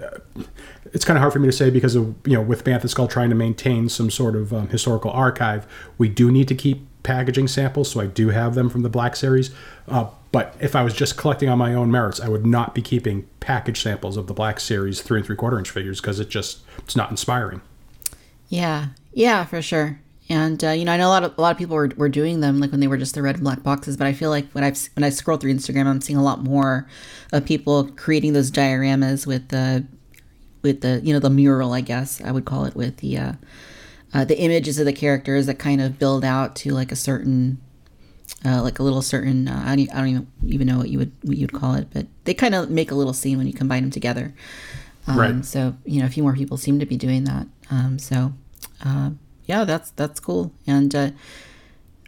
it's 0.94 1.04
kind 1.04 1.18
of 1.18 1.20
hard 1.20 1.32
for 1.32 1.40
me 1.40 1.48
to 1.48 1.52
say 1.52 1.68
because 1.68 1.94
of 1.94 2.14
you 2.24 2.32
know 2.32 2.42
with 2.42 2.64
Bantha 2.64 2.88
Skull 2.88 3.08
trying 3.08 3.28
to 3.28 3.34
maintain 3.34 3.90
some 3.90 4.10
sort 4.10 4.34
of 4.34 4.54
um, 4.54 4.68
historical 4.68 5.10
archive, 5.10 5.66
we 5.98 6.08
do 6.08 6.32
need 6.32 6.48
to 6.48 6.54
keep 6.54 6.86
packaging 7.04 7.46
samples, 7.46 7.92
so 7.92 8.00
I 8.00 8.06
do 8.06 8.30
have 8.30 8.56
them 8.56 8.68
from 8.68 8.82
the 8.82 8.88
Black 8.88 9.14
Series. 9.14 9.52
Uh, 9.86 10.06
but 10.32 10.56
if 10.58 10.74
I 10.74 10.82
was 10.82 10.94
just 10.94 11.16
collecting 11.16 11.48
on 11.48 11.58
my 11.58 11.72
own 11.72 11.92
merits, 11.92 12.18
I 12.18 12.28
would 12.28 12.44
not 12.44 12.74
be 12.74 12.82
keeping 12.82 13.28
package 13.38 13.80
samples 13.80 14.16
of 14.16 14.26
the 14.26 14.34
Black 14.34 14.58
Series 14.58 15.00
three 15.00 15.18
and 15.18 15.26
three 15.26 15.36
quarter 15.36 15.56
inch 15.56 15.70
figures 15.70 16.00
because 16.00 16.18
it 16.18 16.28
just 16.28 16.58
it's 16.78 16.96
not 16.96 17.10
inspiring. 17.10 17.60
Yeah, 18.48 18.88
yeah, 19.12 19.44
for 19.44 19.62
sure. 19.62 20.00
And 20.28 20.64
uh, 20.64 20.70
you 20.70 20.84
know, 20.84 20.92
I 20.92 20.96
know 20.96 21.08
a 21.08 21.10
lot 21.10 21.22
of 21.22 21.38
a 21.38 21.40
lot 21.40 21.52
of 21.52 21.58
people 21.58 21.76
were, 21.76 21.92
were 21.96 22.08
doing 22.08 22.40
them 22.40 22.58
like 22.58 22.72
when 22.72 22.80
they 22.80 22.88
were 22.88 22.96
just 22.96 23.14
the 23.14 23.22
red 23.22 23.36
and 23.36 23.44
black 23.44 23.62
boxes. 23.62 23.96
But 23.96 24.06
I 24.06 24.12
feel 24.12 24.30
like 24.30 24.50
when 24.52 24.64
I've 24.64 24.78
when 24.94 25.04
I 25.04 25.10
scroll 25.10 25.36
through 25.36 25.54
Instagram, 25.54 25.86
I'm 25.86 26.00
seeing 26.00 26.18
a 26.18 26.22
lot 26.22 26.42
more 26.42 26.88
of 27.32 27.44
people 27.44 27.84
creating 27.92 28.32
those 28.32 28.50
dioramas 28.50 29.26
with 29.26 29.48
the 29.48 29.84
with 30.62 30.80
the 30.80 31.00
you 31.04 31.12
know 31.12 31.20
the 31.20 31.30
mural, 31.30 31.74
I 31.74 31.82
guess 31.82 32.22
I 32.22 32.32
would 32.32 32.46
call 32.46 32.64
it, 32.64 32.74
with 32.74 32.96
the 32.96 33.18
uh, 33.18 33.32
uh, 34.14 34.24
the 34.24 34.38
images 34.38 34.78
of 34.78 34.86
the 34.86 34.92
characters 34.92 35.46
that 35.46 35.58
kind 35.58 35.80
of 35.80 35.98
build 35.98 36.24
out 36.24 36.54
to 36.54 36.70
like 36.70 36.92
a 36.92 36.96
certain 36.96 37.60
uh, 38.44 38.62
like 38.62 38.78
a 38.78 38.82
little 38.82 39.02
certain 39.02 39.48
uh, 39.48 39.62
I, 39.66 39.76
don't, 39.76 39.92
I 39.92 39.98
don't 39.98 40.08
even 40.08 40.32
even 40.46 40.66
know 40.68 40.78
what 40.78 40.88
you 40.88 40.98
would 40.98 41.12
what 41.22 41.36
you'd 41.36 41.52
call 41.52 41.74
it 41.74 41.88
but 41.92 42.06
they 42.24 42.32
kind 42.32 42.54
of 42.54 42.70
make 42.70 42.90
a 42.90 42.94
little 42.94 43.12
scene 43.12 43.36
when 43.36 43.46
you 43.46 43.52
combine 43.52 43.82
them 43.82 43.90
together. 43.90 44.32
Um, 45.06 45.18
right. 45.18 45.44
so 45.44 45.74
you 45.84 46.00
know 46.00 46.06
a 46.06 46.10
few 46.10 46.22
more 46.22 46.34
people 46.34 46.56
seem 46.56 46.78
to 46.78 46.86
be 46.86 46.96
doing 46.96 47.24
that. 47.24 47.46
Um, 47.70 47.98
so 47.98 48.32
uh, 48.84 49.10
yeah 49.46 49.64
that's 49.64 49.90
that's 49.90 50.20
cool. 50.20 50.52
And 50.66 50.94
uh, 50.94 51.10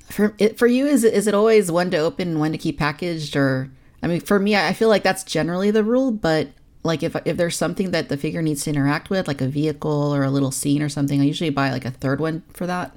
for 0.08 0.34
it 0.38 0.56
for 0.58 0.68
you 0.68 0.86
is 0.86 1.02
it, 1.02 1.12
is 1.12 1.26
it 1.26 1.34
always 1.34 1.72
one 1.72 1.90
to 1.90 1.98
open 1.98 2.28
and 2.28 2.40
one 2.40 2.52
to 2.52 2.58
keep 2.58 2.78
packaged 2.78 3.36
or 3.36 3.70
I 4.02 4.06
mean 4.06 4.20
for 4.20 4.38
me 4.38 4.54
I 4.56 4.72
feel 4.72 4.88
like 4.88 5.02
that's 5.02 5.24
generally 5.24 5.72
the 5.72 5.82
rule 5.82 6.12
but 6.12 6.48
like 6.86 7.02
if 7.02 7.16
if 7.24 7.36
there's 7.36 7.56
something 7.56 7.90
that 7.90 8.08
the 8.08 8.16
figure 8.16 8.42
needs 8.42 8.64
to 8.64 8.70
interact 8.70 9.10
with, 9.10 9.28
like 9.28 9.40
a 9.40 9.48
vehicle 9.48 10.14
or 10.14 10.22
a 10.22 10.30
little 10.30 10.50
scene 10.50 10.82
or 10.82 10.88
something, 10.88 11.20
I 11.20 11.24
usually 11.24 11.50
buy 11.50 11.70
like 11.70 11.84
a 11.84 11.90
third 11.90 12.20
one 12.20 12.42
for 12.52 12.66
that. 12.66 12.96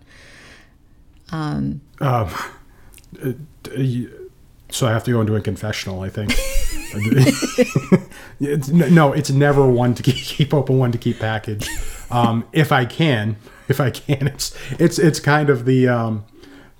Um, 1.32 1.82
um 2.00 2.30
uh, 3.24 3.34
so 4.72 4.88
I 4.88 4.92
have 4.92 5.04
to 5.06 5.12
go 5.12 5.22
into 5.22 5.36
a 5.36 5.42
confessional. 5.42 6.02
I 6.02 6.10
think. 6.10 6.34
it's, 8.40 8.70
no, 8.70 9.14
it's 9.14 9.30
never 9.30 9.68
one 9.68 9.94
to 9.96 10.04
keep 10.04 10.54
open, 10.54 10.80
one 10.80 10.92
to 10.92 10.98
keep 10.98 11.20
package 11.20 11.70
Um, 12.10 12.46
if 12.52 12.72
I 12.72 12.86
can, 12.86 13.36
if 13.68 13.80
I 13.80 13.92
can, 13.92 14.28
it's 14.28 14.56
it's 14.80 14.98
it's 14.98 15.20
kind 15.20 15.50
of 15.50 15.66
the 15.66 15.88
um, 15.88 16.26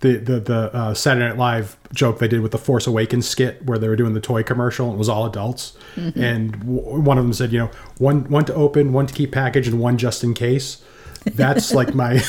the 0.02 0.18
the 0.18 0.40
the 0.40 0.76
uh, 0.76 0.94
Saturday 0.94 1.28
Night 1.28 1.38
Live 1.38 1.78
joke 1.94 2.20
they 2.20 2.28
did 2.28 2.42
with 2.42 2.52
the 2.52 2.58
Force 2.58 2.88
Awakens 2.88 3.28
skit 3.28 3.66
where 3.66 3.78
they 3.78 3.88
were 3.88 3.96
doing 3.96 4.14
the 4.14 4.22
toy 4.22 4.44
commercial 4.44 4.88
and 4.88 4.96
it 4.96 4.98
was 4.98 5.10
all 5.10 5.26
adults, 5.26 5.78
mm-hmm. 5.96 6.22
and 6.22 6.60
w- 6.60 7.00
one 7.00 7.18
of 7.18 7.24
them 7.24 7.34
said, 7.34 7.52
you 7.52 7.60
know, 7.60 7.72
one 7.98 8.30
one 8.30 8.46
to 8.46 8.54
open, 8.54 8.94
one 8.94 9.08
to 9.08 9.14
keep 9.14 9.32
package, 9.32 9.68
and 9.68 9.80
one 9.80 9.98
just 9.98 10.24
in 10.24 10.34
case. 10.34 10.84
That's 11.26 11.74
like 11.74 11.94
my 11.94 12.22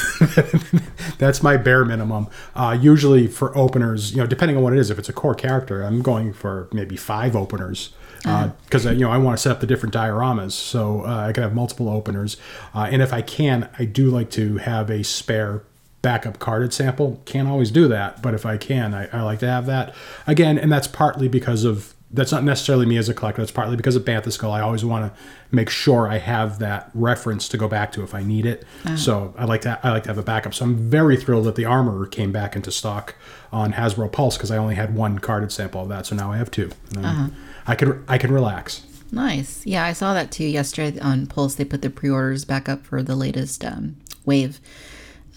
that's 1.19 1.43
my 1.43 1.57
bare 1.57 1.85
minimum. 1.85 2.29
Uh, 2.55 2.77
usually 2.81 3.27
for 3.29 3.57
openers, 3.57 4.13
you 4.13 4.19
know, 4.19 4.27
depending 4.27 4.57
on 4.57 4.63
what 4.63 4.73
it 4.73 4.79
is, 4.79 4.91
if 4.91 4.99
it's 4.99 5.09
a 5.09 5.13
core 5.13 5.35
character, 5.35 5.83
I'm 5.83 6.03
going 6.03 6.33
for 6.33 6.69
maybe 6.73 6.97
five 6.97 7.37
openers 7.37 7.91
because 8.23 8.87
uh, 8.87 8.91
uh, 8.91 8.93
you 8.93 9.01
know 9.01 9.11
I 9.11 9.19
want 9.19 9.39
to 9.39 9.43
set 9.43 9.53
up 9.53 9.61
the 9.61 9.67
different 9.67 9.95
dioramas, 9.95 10.53
so 10.53 11.05
uh, 11.07 11.27
I 11.29 11.33
can 11.33 11.43
have 11.43 11.55
multiple 11.55 11.89
openers. 11.89 12.37
Uh, 12.75 12.89
and 12.91 13.01
if 13.01 13.13
I 13.13 13.23
can, 13.23 13.69
I 13.79 13.85
do 13.85 14.11
like 14.11 14.31
to 14.33 14.59
have 14.59 14.91
a 14.91 15.03
spare 15.03 15.63
backup 16.03 16.39
carded 16.39 16.73
sample. 16.73 17.21
Can't 17.25 17.49
always 17.49 17.71
do 17.71 17.89
that, 17.89 18.23
but 18.23 18.35
if 18.35 18.47
I 18.47 18.57
can, 18.57 18.95
I, 18.95 19.09
I, 19.13 19.23
like 19.23 19.39
to 19.41 19.49
have 19.49 19.67
that. 19.67 19.95
Again, 20.27 20.59
and 20.59 20.71
that's 20.71 20.87
partly 20.87 21.29
because 21.29 21.65
of 21.65 21.95
that's 22.13 22.33
not 22.33 22.43
necessarily 22.43 22.87
me 22.87 22.97
as 22.97 23.09
a 23.09 23.15
collector. 23.15 23.41
That's 23.41 23.53
partly 23.53 23.77
because 23.77 23.95
of 23.95 24.05
Bantha 24.05 24.33
Skull. 24.33 24.51
I 24.51 24.61
always 24.61 24.85
want 24.85 25.13
to 25.13 25.21
make 25.53 25.71
sure 25.71 26.09
I 26.09 26.19
have 26.19 26.59
that 26.59 26.91
reference 26.93 27.49
to 27.51 27.57
go 27.57 27.69
back 27.69 27.93
to 27.93 28.03
if 28.03 28.15
I 28.15 28.23
need 28.23 28.47
it. 28.47 28.65
Uh-huh. 28.85 28.97
So 28.97 29.35
I 29.39 29.45
like 29.45 29.61
to 29.63 29.79
I 29.83 29.91
like 29.91 30.03
to 30.05 30.09
have 30.09 30.19
a 30.19 30.23
backup. 30.23 30.55
So 30.55 30.65
I'm 30.65 30.77
very 30.77 31.17
thrilled 31.17 31.45
that 31.45 31.55
the 31.55 31.67
Armorer 31.67 32.07
came 32.07 32.33
back 32.33 32.57
into 32.57 32.73
stock 32.73 33.15
on 33.53 33.75
Hasbro 33.75 34.11
Pulse 34.11 34.37
because 34.37 34.51
I 34.51 34.57
only 34.57 34.75
had 34.75 34.95
one 34.95 35.19
carded 35.19 35.53
sample 35.53 35.83
of 35.83 35.89
that. 35.91 36.07
So 36.07 36.17
now 36.17 36.33
I 36.33 36.37
have 36.39 36.51
2 36.51 36.71
uh-huh. 36.97 37.29
I 37.67 37.75
can 37.77 38.05
I 38.09 38.19
can 38.19 38.33
relax. 38.33 38.85
Nice. 39.13 39.67
Yeah, 39.67 39.85
I 39.85 39.93
saw 39.93 40.15
that 40.15 40.31
too 40.31 40.45
yesterday 40.45 40.99
on 41.01 41.27
Pulse. 41.27 41.55
They 41.57 41.65
put 41.65 41.83
the 41.83 41.91
pre-orders 41.91 42.45
back 42.45 42.69
up 42.69 42.87
for 42.87 43.03
the 43.03 43.17
latest 43.17 43.65
um, 43.65 43.97
wave 44.25 44.61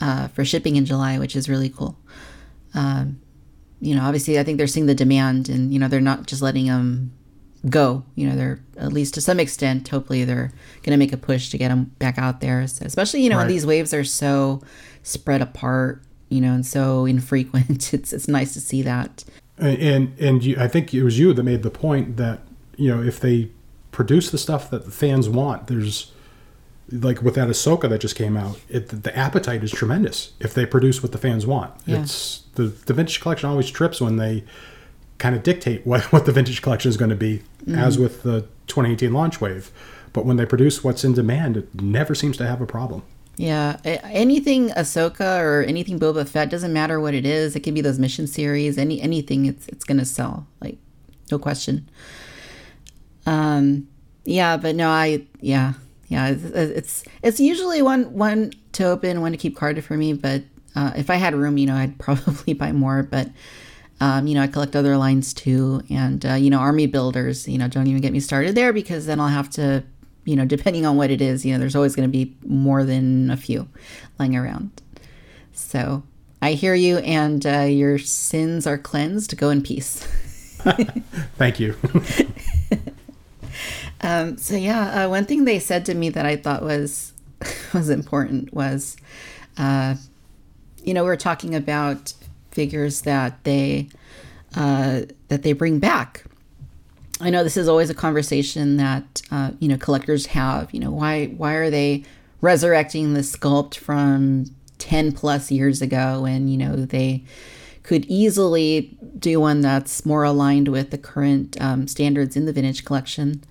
uh, 0.02 0.28
for 0.30 0.46
shipping 0.46 0.76
in 0.76 0.86
July, 0.86 1.18
which 1.20 1.36
is 1.36 1.50
really 1.50 1.70
cool. 1.70 1.98
Um, 2.74 3.20
you 3.80 3.96
know, 3.96 4.04
obviously, 4.04 4.40
I 4.40 4.44
think 4.44 4.58
they're 4.58 4.68
seeing 4.68 4.86
the 4.86 4.96
demand, 4.96 5.50
and 5.50 5.74
you 5.74 5.80
know, 5.80 5.88
they're 5.88 6.02
not 6.02 6.26
just 6.26 6.42
letting 6.42 6.68
them 6.68 7.12
go. 7.70 8.04
You 8.16 8.30
know, 8.30 8.36
they're 8.36 8.60
at 8.78 8.94
least 8.94 9.14
to 9.16 9.22
some 9.22 9.40
extent. 9.40 9.88
Hopefully, 9.90 10.24
they're 10.24 10.52
going 10.84 10.92
to 10.92 10.98
make 10.98 11.12
a 11.12 11.18
push 11.18 11.50
to 11.50 11.58
get 11.58 11.68
them 11.68 11.92
back 12.00 12.18
out 12.18 12.40
there. 12.40 12.66
So, 12.68 12.86
especially, 12.86 13.22
you 13.22 13.30
know, 13.30 13.36
right. 13.36 13.44
when 13.44 13.50
these 13.50 13.66
waves 13.66 13.94
are 13.94 14.06
so 14.06 14.62
spread 15.04 15.42
apart, 15.42 16.02
you 16.30 16.40
know, 16.40 16.54
and 16.54 16.66
so 16.66 17.06
infrequent. 17.06 17.94
It's 17.94 18.14
it's 18.14 18.28
nice 18.28 18.54
to 18.54 18.62
see 18.62 18.82
that. 18.84 19.26
And 19.58 20.18
and 20.20 20.44
you, 20.44 20.56
I 20.58 20.68
think 20.68 20.94
it 20.94 21.04
was 21.04 21.20
you 21.20 21.34
that 21.34 21.44
made 21.44 21.64
the 21.64 21.70
point 21.70 22.16
that 22.18 22.40
you 22.78 22.90
know 22.90 23.04
if 23.04 23.20
they 23.20 23.50
produce 23.92 24.32
the 24.32 24.38
stuff 24.38 24.70
that 24.72 24.86
the 24.86 24.92
fans 24.92 25.28
want, 25.28 25.68
there's 25.68 26.12
like 26.92 27.22
with 27.22 27.36
that 27.36 27.48
Ahsoka 27.48 27.90
that 27.90 28.02
just 28.02 28.16
came 28.16 28.38
out, 28.38 28.60
it, 28.70 29.04
the 29.04 29.18
appetite 29.18 29.63
is 29.63 29.72
tremendous 29.72 30.34
if 30.40 30.54
they 30.54 30.66
produce 30.66 31.02
what 31.02 31.12
the 31.12 31.18
fans 31.18 31.46
want. 31.46 31.74
Yeah. 31.86 32.02
It's 32.02 32.44
the 32.56 32.63
the 32.63 32.94
vintage 32.94 33.22
collection 33.22 33.50
always 33.50 33.70
trips 33.70 34.02
when 34.02 34.18
they 34.18 34.44
kind 35.18 35.36
of 35.36 35.44
dictate 35.44 35.86
what, 35.88 36.04
what 36.12 36.25
the 36.25 36.32
vintage 36.32 36.62
collection 36.62 36.90
is 36.90 36.98
going 36.98 37.10
to 37.10 37.16
be, 37.16 37.42
mm-hmm. 37.66 37.75
as 37.75 37.98
with 37.98 38.24
the 38.24 38.42
2018 38.68 39.13
launch 39.13 39.42
wave. 39.42 39.72
But 40.12 40.25
when 40.25 40.38
they 40.38 40.46
produce 40.46 40.84
what's 40.84 41.04
in 41.04 41.13
demand, 41.13 41.58
it 41.58 41.82
never 41.82 42.13
seems 42.13 42.38
to 42.38 42.46
have 42.46 42.62
a 42.62 42.68
problem. 42.68 43.02
Yeah, 43.36 43.78
anything 43.84 44.70
Ahsoka 44.70 45.42
or 45.42 45.63
anything 45.63 46.00
Boba 46.00 46.28
Fett 46.28 46.52
doesn't 46.52 46.72
matter 46.72 47.00
what 47.00 47.16
it 47.16 47.25
is. 47.25 47.56
It 47.56 47.62
can 47.62 47.74
be 47.74 47.82
those 47.82 47.98
mission 47.98 48.28
series, 48.28 48.78
any 48.78 49.02
anything. 49.02 49.48
It's 49.48 49.68
it's 49.70 49.84
gonna 49.84 50.06
sell, 50.06 50.46
like 50.62 50.78
no 51.32 51.40
question. 51.40 51.90
Um, 53.25 53.88
yeah, 54.24 54.58
but 54.58 54.75
no, 54.75 54.88
I 54.88 55.25
yeah, 55.42 55.74
yeah, 56.13 56.27
it's, 56.27 56.43
it's, 56.43 57.03
it's 57.24 57.39
usually 57.39 57.82
one 57.82 58.13
one 58.13 58.53
to 58.74 58.86
open, 58.86 59.22
one 59.22 59.32
to 59.32 59.38
keep 59.38 59.55
carded 59.55 59.84
for 59.84 59.98
me. 59.98 60.13
But 60.13 60.43
uh, 60.75 60.91
if 60.96 61.10
I 61.10 61.15
had 61.15 61.34
room, 61.34 61.58
you 61.58 61.65
know, 61.65 61.75
I'd 61.75 61.98
probably 62.08 62.53
buy 62.53 62.72
more. 62.72 63.01
But 63.01 63.29
um, 64.00 64.27
you 64.27 64.36
know, 64.36 64.43
I 64.43 64.48
collect 64.48 64.75
other 64.75 64.96
lines 64.96 65.34
too, 65.34 65.82
and 65.89 66.24
uh, 66.24 66.34
you 66.36 66.51
know, 66.51 66.60
army 66.60 66.86
builders. 66.86 67.48
You 67.48 67.58
know, 67.58 67.67
don't 67.67 67.88
even 67.88 68.00
get 68.00 68.13
me 68.13 68.20
started 68.20 68.53
there 68.53 68.74
because 68.74 69.08
then 69.08 69.20
I'll 69.20 69.27
have 69.27 69.50
to, 69.51 69.84
you 70.24 70.36
know, 70.36 70.46
depending 70.55 70.86
on 70.86 70.98
what 70.98 71.10
it 71.10 71.20
is, 71.20 71.43
you 71.43 71.51
know, 71.51 71.58
there's 71.60 71.75
always 71.75 71.96
going 71.96 72.08
to 72.08 72.12
be 72.12 72.36
more 72.46 72.84
than 72.84 73.32
a 73.32 73.38
few 73.38 73.67
lying 74.20 74.36
around. 74.36 74.84
So 75.51 76.03
I 76.43 76.53
hear 76.53 76.75
you, 76.75 77.00
and 77.00 77.43
uh, 77.43 77.62
your 77.62 77.98
sins 77.98 78.67
are 78.67 78.77
cleansed. 78.77 79.36
Go 79.36 79.50
in 79.50 79.63
peace. 79.63 80.03
Thank 81.38 81.60
you. 81.60 81.74
Um, 84.04 84.38
so 84.38 84.56
yeah, 84.56 85.06
uh, 85.06 85.10
one 85.10 85.26
thing 85.26 85.46
they 85.46 85.60
said 85.60 85.86
to 85.86 85.94
me 85.94 86.10
that 86.10 86.26
I 86.26 86.36
thought 86.36 86.62
was 86.62 87.14
was 87.74 87.90
important 87.90 88.54
was, 88.54 88.98
uh, 89.58 89.96
you 90.84 90.94
know, 90.94 91.04
we 91.04 91.10
are 91.10 91.18
talking 91.18 91.56
about 91.56 92.14
figures 92.52 93.02
that 93.02 93.44
they 93.44 93.90
uh, 94.56 95.02
that 95.30 95.44
they 95.44 95.54
bring 95.54 95.80
back. 95.80 96.26
I 97.20 97.30
know 97.30 97.44
this 97.44 97.58
is 97.58 97.70
always 97.70 97.90
a 97.90 97.96
conversation 97.96 98.78
that 98.78 99.22
uh, 99.32 99.52
you 99.60 99.68
know 99.70 99.78
collectors 99.78 100.28
have. 100.28 100.74
You 100.74 100.82
know, 100.82 100.92
why 100.92 101.28
why 101.28 101.54
are 101.54 101.70
they 101.70 102.04
resurrecting 102.42 103.14
the 103.14 103.22
sculpt 103.22 103.76
from 103.76 104.54
ten 104.78 105.14
plus 105.14 105.50
years 105.50 105.82
ago, 105.82 106.26
and 106.26 106.52
you 106.52 106.58
know 106.58 106.76
they 106.76 107.24
could 107.84 108.06
easily 108.06 108.98
do 109.18 109.40
one 109.40 109.62
that's 109.62 110.06
more 110.06 110.24
aligned 110.24 110.70
with 110.70 110.92
the 110.92 110.98
current 110.98 111.60
um, 111.62 111.88
standards 111.88 112.36
in 112.36 112.46
the 112.46 112.54
vintage 112.54 112.86
collection. 112.86 113.44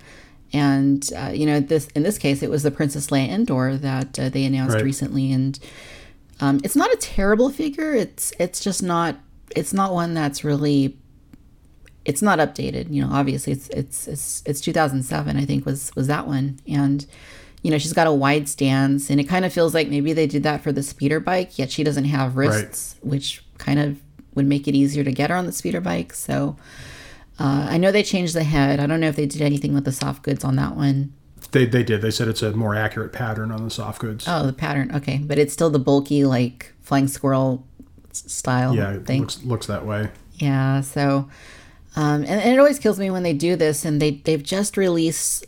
And 0.52 1.08
uh, 1.16 1.30
you 1.34 1.46
know, 1.46 1.60
this 1.60 1.86
in 1.94 2.02
this 2.02 2.18
case, 2.18 2.42
it 2.42 2.50
was 2.50 2.62
the 2.62 2.70
Princess 2.70 3.08
Leia 3.08 3.28
Endor 3.28 3.76
that 3.76 4.18
uh, 4.18 4.28
they 4.28 4.44
announced 4.44 4.74
Right. 4.74 4.84
recently, 4.84 5.32
and 5.32 5.58
um, 6.40 6.60
it's 6.62 6.76
not 6.76 6.92
a 6.92 6.96
terrible 6.96 7.50
figure. 7.50 7.94
It's 7.94 8.32
it's 8.38 8.60
just 8.60 8.82
not 8.82 9.16
it's 9.56 9.72
not 9.72 9.92
one 9.94 10.12
that's 10.14 10.44
really 10.44 10.96
it's 12.04 12.20
not 12.20 12.38
updated. 12.38 12.92
You 12.92 13.02
know, 13.06 13.12
obviously 13.12 13.52
it's 13.54 13.68
it's 13.68 14.08
it's, 14.08 14.42
it's 14.44 14.60
2007. 14.60 15.36
I 15.36 15.44
think 15.44 15.64
was 15.64 15.94
was 15.96 16.06
that 16.08 16.26
one, 16.26 16.58
and 16.68 17.06
you 17.62 17.70
know 17.70 17.78
she's 17.78 17.92
got 17.94 18.06
a 18.06 18.12
wide 18.12 18.46
stance, 18.48 19.08
and 19.08 19.18
it 19.20 19.24
kind 19.24 19.44
of 19.46 19.52
feels 19.54 19.72
like 19.72 19.88
maybe 19.88 20.12
they 20.12 20.26
did 20.26 20.42
that 20.42 20.62
for 20.62 20.70
the 20.72 20.82
speeder 20.82 21.20
bike. 21.20 21.58
Yet 21.58 21.70
she 21.70 21.82
doesn't 21.82 22.04
have 22.06 22.36
wrists, 22.36 22.96
which 23.02 23.42
kind 23.56 23.78
of 23.78 24.02
would 24.34 24.46
make 24.46 24.68
it 24.68 24.74
easier 24.74 25.04
to 25.04 25.12
get 25.12 25.30
her 25.30 25.36
on 25.36 25.46
the 25.46 25.52
speeder 25.52 25.80
bike. 25.80 26.12
So. 26.12 26.56
Uh, 27.38 27.66
I 27.70 27.78
know 27.78 27.90
they 27.90 28.02
changed 28.02 28.34
the 28.34 28.44
head. 28.44 28.78
I 28.78 28.86
don't 28.86 29.00
know 29.00 29.08
if 29.08 29.16
they 29.16 29.26
did 29.26 29.42
anything 29.42 29.74
with 29.74 29.84
the 29.84 29.92
soft 29.92 30.22
goods 30.22 30.44
on 30.44 30.56
that 30.56 30.76
one. 30.76 31.12
They, 31.50 31.66
they 31.66 31.82
did. 31.82 32.02
They 32.02 32.10
said 32.10 32.28
it's 32.28 32.42
a 32.42 32.52
more 32.52 32.74
accurate 32.74 33.12
pattern 33.12 33.50
on 33.50 33.64
the 33.64 33.70
soft 33.70 34.00
goods. 34.00 34.24
Oh, 34.28 34.46
the 34.46 34.52
pattern. 34.52 34.94
Okay, 34.94 35.18
but 35.18 35.38
it's 35.38 35.52
still 35.52 35.70
the 35.70 35.78
bulky, 35.78 36.24
like 36.24 36.72
flying 36.80 37.08
squirrel 37.08 37.66
style 38.12 38.74
yeah, 38.74 38.92
it 38.92 39.06
thing. 39.06 39.20
looks 39.20 39.42
looks 39.42 39.66
that 39.66 39.86
way. 39.86 40.10
Yeah, 40.34 40.80
so 40.80 41.28
um, 41.94 42.22
and, 42.22 42.28
and 42.28 42.54
it 42.54 42.58
always 42.58 42.78
kills 42.78 42.98
me 42.98 43.10
when 43.10 43.22
they 43.22 43.34
do 43.34 43.56
this, 43.56 43.84
and 43.84 44.00
they 44.00 44.12
they've 44.12 44.42
just 44.42 44.76
released 44.76 45.46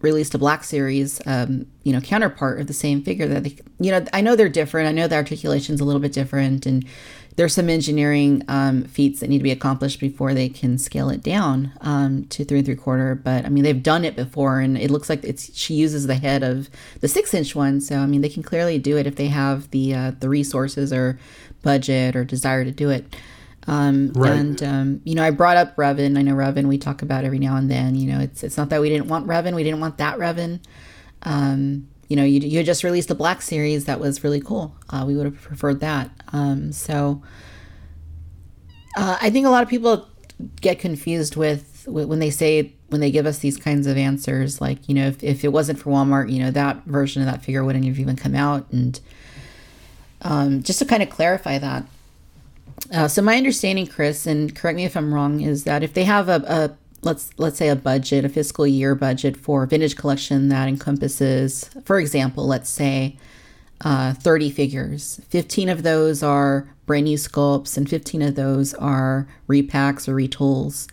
released 0.00 0.34
a 0.34 0.38
Black 0.38 0.64
Series, 0.64 1.20
um, 1.26 1.66
you 1.82 1.92
know, 1.92 2.00
counterpart 2.00 2.60
of 2.60 2.66
the 2.66 2.74
same 2.74 3.02
figure 3.02 3.26
that 3.26 3.42
they, 3.42 3.56
you 3.80 3.90
know, 3.90 4.04
I 4.12 4.20
know 4.20 4.36
they're 4.36 4.50
different. 4.50 4.86
I 4.86 4.92
know 4.92 5.08
the 5.08 5.14
articulation's 5.16 5.80
a 5.80 5.84
little 5.84 6.00
bit 6.00 6.12
different, 6.12 6.66
and 6.66 6.84
there's 7.36 7.54
some 7.54 7.68
engineering 7.68 8.42
um, 8.48 8.84
feats 8.84 9.20
that 9.20 9.28
need 9.28 9.38
to 9.38 9.44
be 9.44 9.50
accomplished 9.50 9.98
before 9.98 10.34
they 10.34 10.48
can 10.48 10.78
scale 10.78 11.10
it 11.10 11.22
down 11.22 11.72
um, 11.80 12.24
to 12.26 12.44
three 12.44 12.58
and 12.58 12.66
three 12.66 12.76
quarter. 12.76 13.14
But 13.14 13.44
I 13.44 13.48
mean, 13.48 13.64
they've 13.64 13.82
done 13.82 14.04
it 14.04 14.14
before, 14.14 14.60
and 14.60 14.78
it 14.78 14.90
looks 14.90 15.08
like 15.08 15.24
it's 15.24 15.56
she 15.56 15.74
uses 15.74 16.06
the 16.06 16.14
head 16.14 16.42
of 16.42 16.70
the 17.00 17.08
six 17.08 17.34
inch 17.34 17.54
one. 17.54 17.80
So 17.80 17.98
I 17.98 18.06
mean, 18.06 18.20
they 18.20 18.28
can 18.28 18.42
clearly 18.42 18.78
do 18.78 18.96
it 18.96 19.06
if 19.06 19.16
they 19.16 19.28
have 19.28 19.70
the 19.70 19.94
uh, 19.94 20.12
the 20.18 20.28
resources 20.28 20.92
or 20.92 21.18
budget 21.62 22.14
or 22.14 22.24
desire 22.24 22.64
to 22.64 22.70
do 22.70 22.90
it. 22.90 23.16
Um, 23.66 24.12
Right. 24.14 24.32
And 24.32 24.62
um, 24.62 25.00
you 25.04 25.14
know, 25.14 25.24
I 25.24 25.30
brought 25.30 25.56
up 25.56 25.74
Revan. 25.76 26.16
I 26.18 26.22
know 26.22 26.34
Revan. 26.34 26.68
We 26.68 26.78
talk 26.78 27.02
about 27.02 27.24
every 27.24 27.38
now 27.38 27.56
and 27.56 27.70
then. 27.70 27.96
You 27.96 28.12
know, 28.12 28.20
it's 28.20 28.44
it's 28.44 28.56
not 28.56 28.68
that 28.68 28.80
we 28.80 28.88
didn't 28.90 29.08
want 29.08 29.26
Revan. 29.26 29.54
We 29.54 29.64
didn't 29.64 29.80
want 29.80 29.98
that 29.98 30.18
Revan. 30.18 30.60
Um, 31.22 31.88
you 32.08 32.16
know, 32.16 32.24
you 32.24 32.40
you 32.40 32.62
just 32.62 32.84
released 32.84 33.10
a 33.10 33.14
Black 33.14 33.42
series 33.42 33.86
that 33.86 34.00
was 34.00 34.22
really 34.22 34.40
cool. 34.40 34.74
Uh, 34.90 35.04
we 35.06 35.16
would 35.16 35.26
have 35.26 35.40
preferred 35.40 35.80
that. 35.80 36.10
Um, 36.32 36.72
so 36.72 37.22
uh, 38.96 39.18
I 39.20 39.30
think 39.30 39.46
a 39.46 39.50
lot 39.50 39.62
of 39.62 39.68
people 39.68 40.08
get 40.60 40.78
confused 40.78 41.36
with, 41.36 41.84
with 41.86 42.06
when 42.06 42.18
they 42.18 42.30
say 42.30 42.72
when 42.88 43.00
they 43.00 43.10
give 43.10 43.26
us 43.26 43.38
these 43.38 43.56
kinds 43.56 43.86
of 43.86 43.96
answers. 43.96 44.60
Like, 44.60 44.88
you 44.88 44.94
know, 44.94 45.06
if, 45.06 45.22
if 45.22 45.44
it 45.44 45.48
wasn't 45.48 45.78
for 45.78 45.90
Walmart, 45.90 46.30
you 46.30 46.38
know, 46.38 46.50
that 46.50 46.84
version 46.84 47.22
of 47.22 47.26
that 47.26 47.42
figure 47.42 47.64
wouldn't 47.64 47.84
have 47.84 47.98
even 47.98 48.16
come 48.16 48.34
out. 48.34 48.70
And 48.70 49.00
um, 50.22 50.62
just 50.62 50.78
to 50.78 50.84
kind 50.84 51.02
of 51.02 51.10
clarify 51.10 51.58
that. 51.58 51.86
Uh, 52.92 53.08
so 53.08 53.22
my 53.22 53.36
understanding, 53.36 53.86
Chris, 53.86 54.26
and 54.26 54.54
correct 54.54 54.76
me 54.76 54.84
if 54.84 54.96
I'm 54.96 55.12
wrong, 55.12 55.40
is 55.40 55.64
that 55.64 55.82
if 55.82 55.94
they 55.94 56.04
have 56.04 56.28
a, 56.28 56.42
a 56.46 56.76
let's 57.04 57.30
let's 57.38 57.58
say 57.58 57.68
a 57.68 57.76
budget, 57.76 58.24
a 58.24 58.28
fiscal 58.28 58.66
year 58.66 58.94
budget 58.94 59.36
for 59.36 59.66
vintage 59.66 59.96
collection 59.96 60.48
that 60.48 60.68
encompasses, 60.68 61.70
for 61.84 61.98
example, 61.98 62.46
let's 62.46 62.70
say 62.70 63.16
uh, 63.82 64.14
30 64.14 64.50
figures. 64.50 65.20
15 65.28 65.68
of 65.68 65.82
those 65.82 66.22
are 66.22 66.68
brand 66.86 67.04
new 67.04 67.16
sculpts, 67.16 67.76
and 67.76 67.88
15 67.88 68.22
of 68.22 68.34
those 68.34 68.74
are 68.74 69.28
repacks 69.48 70.08
or 70.08 70.14
retools. 70.14 70.90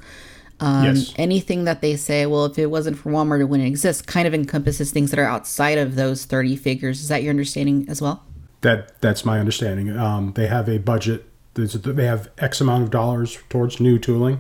Um, 0.60 0.86
Yes. 0.86 1.14
Anything 1.18 1.64
that 1.64 1.82
they 1.82 1.96
say, 1.96 2.26
well, 2.26 2.46
if 2.46 2.58
it 2.60 2.68
wasn't 2.68 2.98
for 2.98 3.12
Walmart, 3.12 3.42
it 3.42 3.46
wouldn't 3.46 3.68
exist, 3.68 4.06
kind 4.08 4.28
of 4.28 4.34
encompasses 4.34 4.92
things 4.92 5.10
that 5.12 5.20
are 5.20 5.26
outside 5.26 5.78
of 5.78 5.96
those 5.96 6.26
30 6.26 6.56
figures. 6.56 7.02
Is 7.02 7.08
that 7.08 7.24
your 7.24 7.32
understanding 7.32 7.86
as 7.90 8.02
well? 8.02 8.24
That 8.62 9.02
that's 9.02 9.26
my 9.26 9.40
understanding. 9.40 9.98
Um, 9.98 10.34
they 10.36 10.46
have 10.48 10.70
a 10.70 10.78
budget. 10.78 11.26
They 11.56 12.06
have 12.06 12.30
X 12.38 12.62
amount 12.62 12.84
of 12.84 12.92
dollars 12.92 13.40
towards 13.50 13.80
new 13.80 13.98
tooling. 13.98 14.40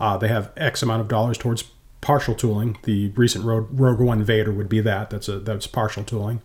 Uh, 0.00 0.16
they 0.16 0.28
have 0.28 0.50
X 0.56 0.82
amount 0.82 1.02
of 1.02 1.08
dollars 1.08 1.38
towards 1.38 1.64
partial 2.00 2.34
tooling. 2.34 2.78
The 2.84 3.10
recent 3.10 3.44
Rogue, 3.44 3.68
Rogue 3.70 4.00
One 4.00 4.24
Vader 4.24 4.52
would 4.52 4.68
be 4.68 4.80
that. 4.80 5.10
That's 5.10 5.28
a 5.28 5.38
that's 5.38 5.66
partial 5.66 6.02
tooling. 6.02 6.40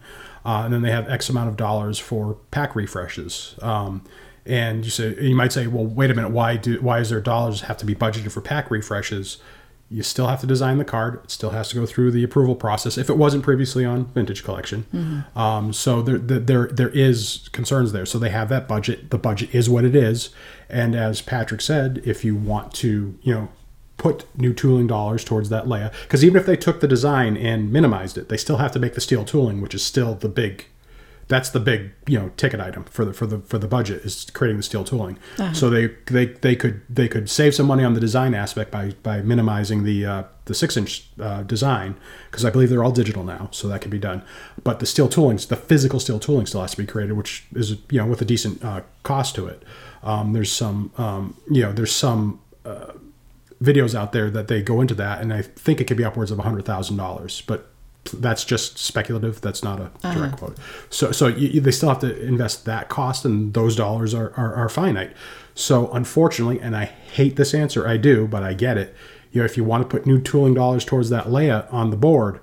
Uh, 0.45 0.63
and 0.65 0.73
then 0.73 0.81
they 0.81 0.91
have 0.91 1.09
X 1.09 1.29
amount 1.29 1.49
of 1.49 1.57
dollars 1.57 1.97
for 1.97 2.37
pack 2.51 2.75
refreshes. 2.75 3.55
Um, 3.61 4.03
and 4.45 4.85
you 4.85 4.91
say 4.91 5.15
you 5.19 5.35
might 5.35 5.53
say, 5.53 5.67
well, 5.67 5.85
wait 5.85 6.11
a 6.11 6.13
minute. 6.13 6.29
Why 6.31 6.57
do 6.57 6.79
why 6.81 6.99
is 6.99 7.09
there 7.09 7.21
dollars 7.21 7.61
have 7.61 7.77
to 7.77 7.85
be 7.85 7.95
budgeted 7.95 8.31
for 8.31 8.41
pack 8.41 8.69
refreshes? 8.69 9.37
You 9.87 10.01
still 10.01 10.27
have 10.27 10.41
to 10.41 10.47
design 10.47 10.79
the 10.79 10.85
card. 10.85 11.21
It 11.23 11.31
still 11.31 11.51
has 11.51 11.69
to 11.69 11.75
go 11.75 11.85
through 11.85 12.11
the 12.11 12.23
approval 12.23 12.55
process 12.55 12.97
if 12.97 13.09
it 13.09 13.17
wasn't 13.17 13.43
previously 13.43 13.85
on 13.85 14.05
Vintage 14.07 14.43
Collection. 14.43 15.25
Um, 15.35 15.73
so 15.73 16.01
there, 16.01 16.17
there, 16.17 16.39
there, 16.39 16.67
there 16.67 16.89
is 16.89 17.49
concerns 17.51 17.91
there. 17.91 18.05
So 18.05 18.17
they 18.17 18.31
have 18.31 18.49
that 18.49 18.67
budget. 18.67 19.11
The 19.11 19.19
budget 19.19 19.53
is 19.53 19.69
what 19.69 19.85
it 19.85 19.95
is. 19.95 20.31
And 20.69 20.95
as 20.95 21.21
Patrick 21.21 21.61
said, 21.61 22.01
if 22.03 22.25
you 22.25 22.35
want 22.35 22.73
to, 22.75 23.17
you 23.21 23.33
know, 23.33 23.49
put 23.97 24.25
new 24.37 24.53
tooling 24.53 24.87
dollars 24.87 25.23
towards 25.23 25.49
that 25.49 25.65
Leia, 25.65 25.91
because 26.03 26.25
even 26.25 26.39
if 26.39 26.45
they 26.45 26.57
took 26.57 26.79
the 26.81 26.87
design 26.87 27.37
and 27.37 27.71
minimized 27.71 28.17
it, 28.17 28.27
they 28.27 28.37
still 28.37 28.57
have 28.57 28.71
to 28.71 28.79
make 28.79 28.95
the 28.95 29.01
steel 29.01 29.23
tooling, 29.23 29.61
which 29.61 29.75
is 29.75 29.85
still 29.85 30.15
the 30.15 30.27
big 30.27 30.65
that's 31.27 31.49
the 31.49 31.59
big 31.59 31.91
you 32.07 32.19
know 32.19 32.31
ticket 32.37 32.59
item 32.59 32.83
for 32.85 33.03
the 33.03 33.13
for 33.13 33.25
the 33.25 33.39
for 33.39 33.57
the 33.57 33.67
budget 33.67 34.05
is 34.05 34.29
creating 34.33 34.57
the 34.57 34.63
steel 34.63 34.83
tooling. 34.83 35.17
So 35.53 35.69
they 35.69 35.87
they 36.05 36.25
they 36.27 36.55
could 36.55 36.81
they 36.89 37.07
could 37.07 37.29
save 37.29 37.55
some 37.55 37.65
money 37.65 37.83
on 37.83 37.93
the 37.93 37.99
design 37.99 38.33
aspect 38.33 38.71
by 38.71 38.91
by 39.01 39.21
minimizing 39.21 39.83
the 39.83 40.05
uh, 40.05 40.23
the 40.45 40.53
six 40.53 40.77
inch 40.77 41.09
uh, 41.19 41.41
design 41.43 41.95
because 42.29 42.45
I 42.45 42.49
believe 42.51 42.69
they're 42.69 42.83
all 42.83 42.91
digital 42.91 43.23
now, 43.23 43.49
so 43.51 43.67
that 43.67 43.81
can 43.81 43.89
be 43.89 43.99
done. 43.99 44.21
But 44.63 44.79
the 44.79 44.85
steel 44.85 45.09
tooling, 45.09 45.37
the 45.37 45.55
physical 45.55 45.99
steel 45.99 46.19
tooling, 46.19 46.45
still 46.45 46.61
has 46.61 46.71
to 46.71 46.77
be 46.77 46.85
created, 46.85 47.13
which 47.13 47.45
is 47.55 47.71
you 47.89 47.99
know 47.99 48.05
with 48.05 48.21
a 48.21 48.25
decent 48.25 48.63
uh, 48.63 48.81
cost 49.03 49.35
to 49.35 49.47
it. 49.47 49.63
Um, 50.03 50.33
there's 50.33 50.51
some 50.51 50.91
um, 50.97 51.35
you 51.49 51.63
know 51.63 51.73
there's 51.73 51.93
some 51.93 52.39
uh, 52.65 52.91
videos 53.63 53.95
out 53.95 54.11
there 54.11 54.29
that 54.29 54.47
they 54.47 54.61
go 54.61 54.79
into 54.81 54.93
that, 54.95 55.21
and 55.21 55.33
I 55.33 55.41
think 55.41 55.81
it 55.81 55.85
could 55.85 55.97
be 55.97 56.05
upwards 56.05 56.29
of 56.29 56.37
hundred 56.37 56.65
thousand 56.65 56.97
dollars, 56.97 57.41
but 57.47 57.71
that's 58.13 58.43
just 58.43 58.77
speculative. 58.77 59.41
That's 59.41 59.63
not 59.63 59.79
a 59.79 59.83
uh-huh. 59.83 60.13
direct 60.13 60.37
quote. 60.37 60.57
So, 60.89 61.11
so 61.11 61.27
you, 61.27 61.59
they 61.61 61.71
still 61.71 61.89
have 61.89 61.99
to 61.99 62.19
invest 62.25 62.65
that 62.65 62.89
cost, 62.89 63.25
and 63.25 63.53
those 63.53 63.75
dollars 63.75 64.13
are, 64.13 64.33
are, 64.37 64.53
are 64.55 64.69
finite. 64.69 65.13
So, 65.53 65.89
unfortunately, 65.91 66.59
and 66.59 66.75
I 66.75 66.85
hate 66.85 67.35
this 67.35 67.53
answer, 67.53 67.87
I 67.87 67.97
do, 67.97 68.27
but 68.27 68.43
I 68.43 68.53
get 68.53 68.77
it. 68.77 68.95
You 69.31 69.41
know, 69.41 69.45
if 69.45 69.57
you 69.57 69.63
want 69.63 69.83
to 69.83 69.87
put 69.89 70.05
new 70.05 70.21
tooling 70.21 70.53
dollars 70.53 70.85
towards 70.85 71.09
that 71.09 71.25
Leia 71.25 71.71
on 71.73 71.89
the 71.89 71.97
board, 71.97 72.39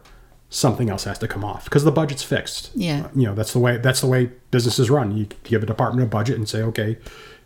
something 0.50 0.90
else 0.90 1.04
has 1.04 1.18
to 1.18 1.28
come 1.28 1.44
off 1.44 1.64
because 1.64 1.84
the 1.84 1.90
budget's 1.90 2.22
fixed. 2.22 2.70
Yeah. 2.74 3.06
Uh, 3.06 3.08
you 3.14 3.26
know, 3.26 3.34
that's 3.34 3.52
the 3.52 3.58
way 3.58 3.78
that's 3.78 4.00
the 4.02 4.06
way 4.06 4.30
businesses 4.50 4.90
run. 4.90 5.16
You 5.16 5.26
give 5.44 5.62
a 5.62 5.66
department 5.66 6.06
a 6.06 6.10
budget 6.10 6.36
and 6.36 6.48
say, 6.48 6.62
okay, 6.62 6.98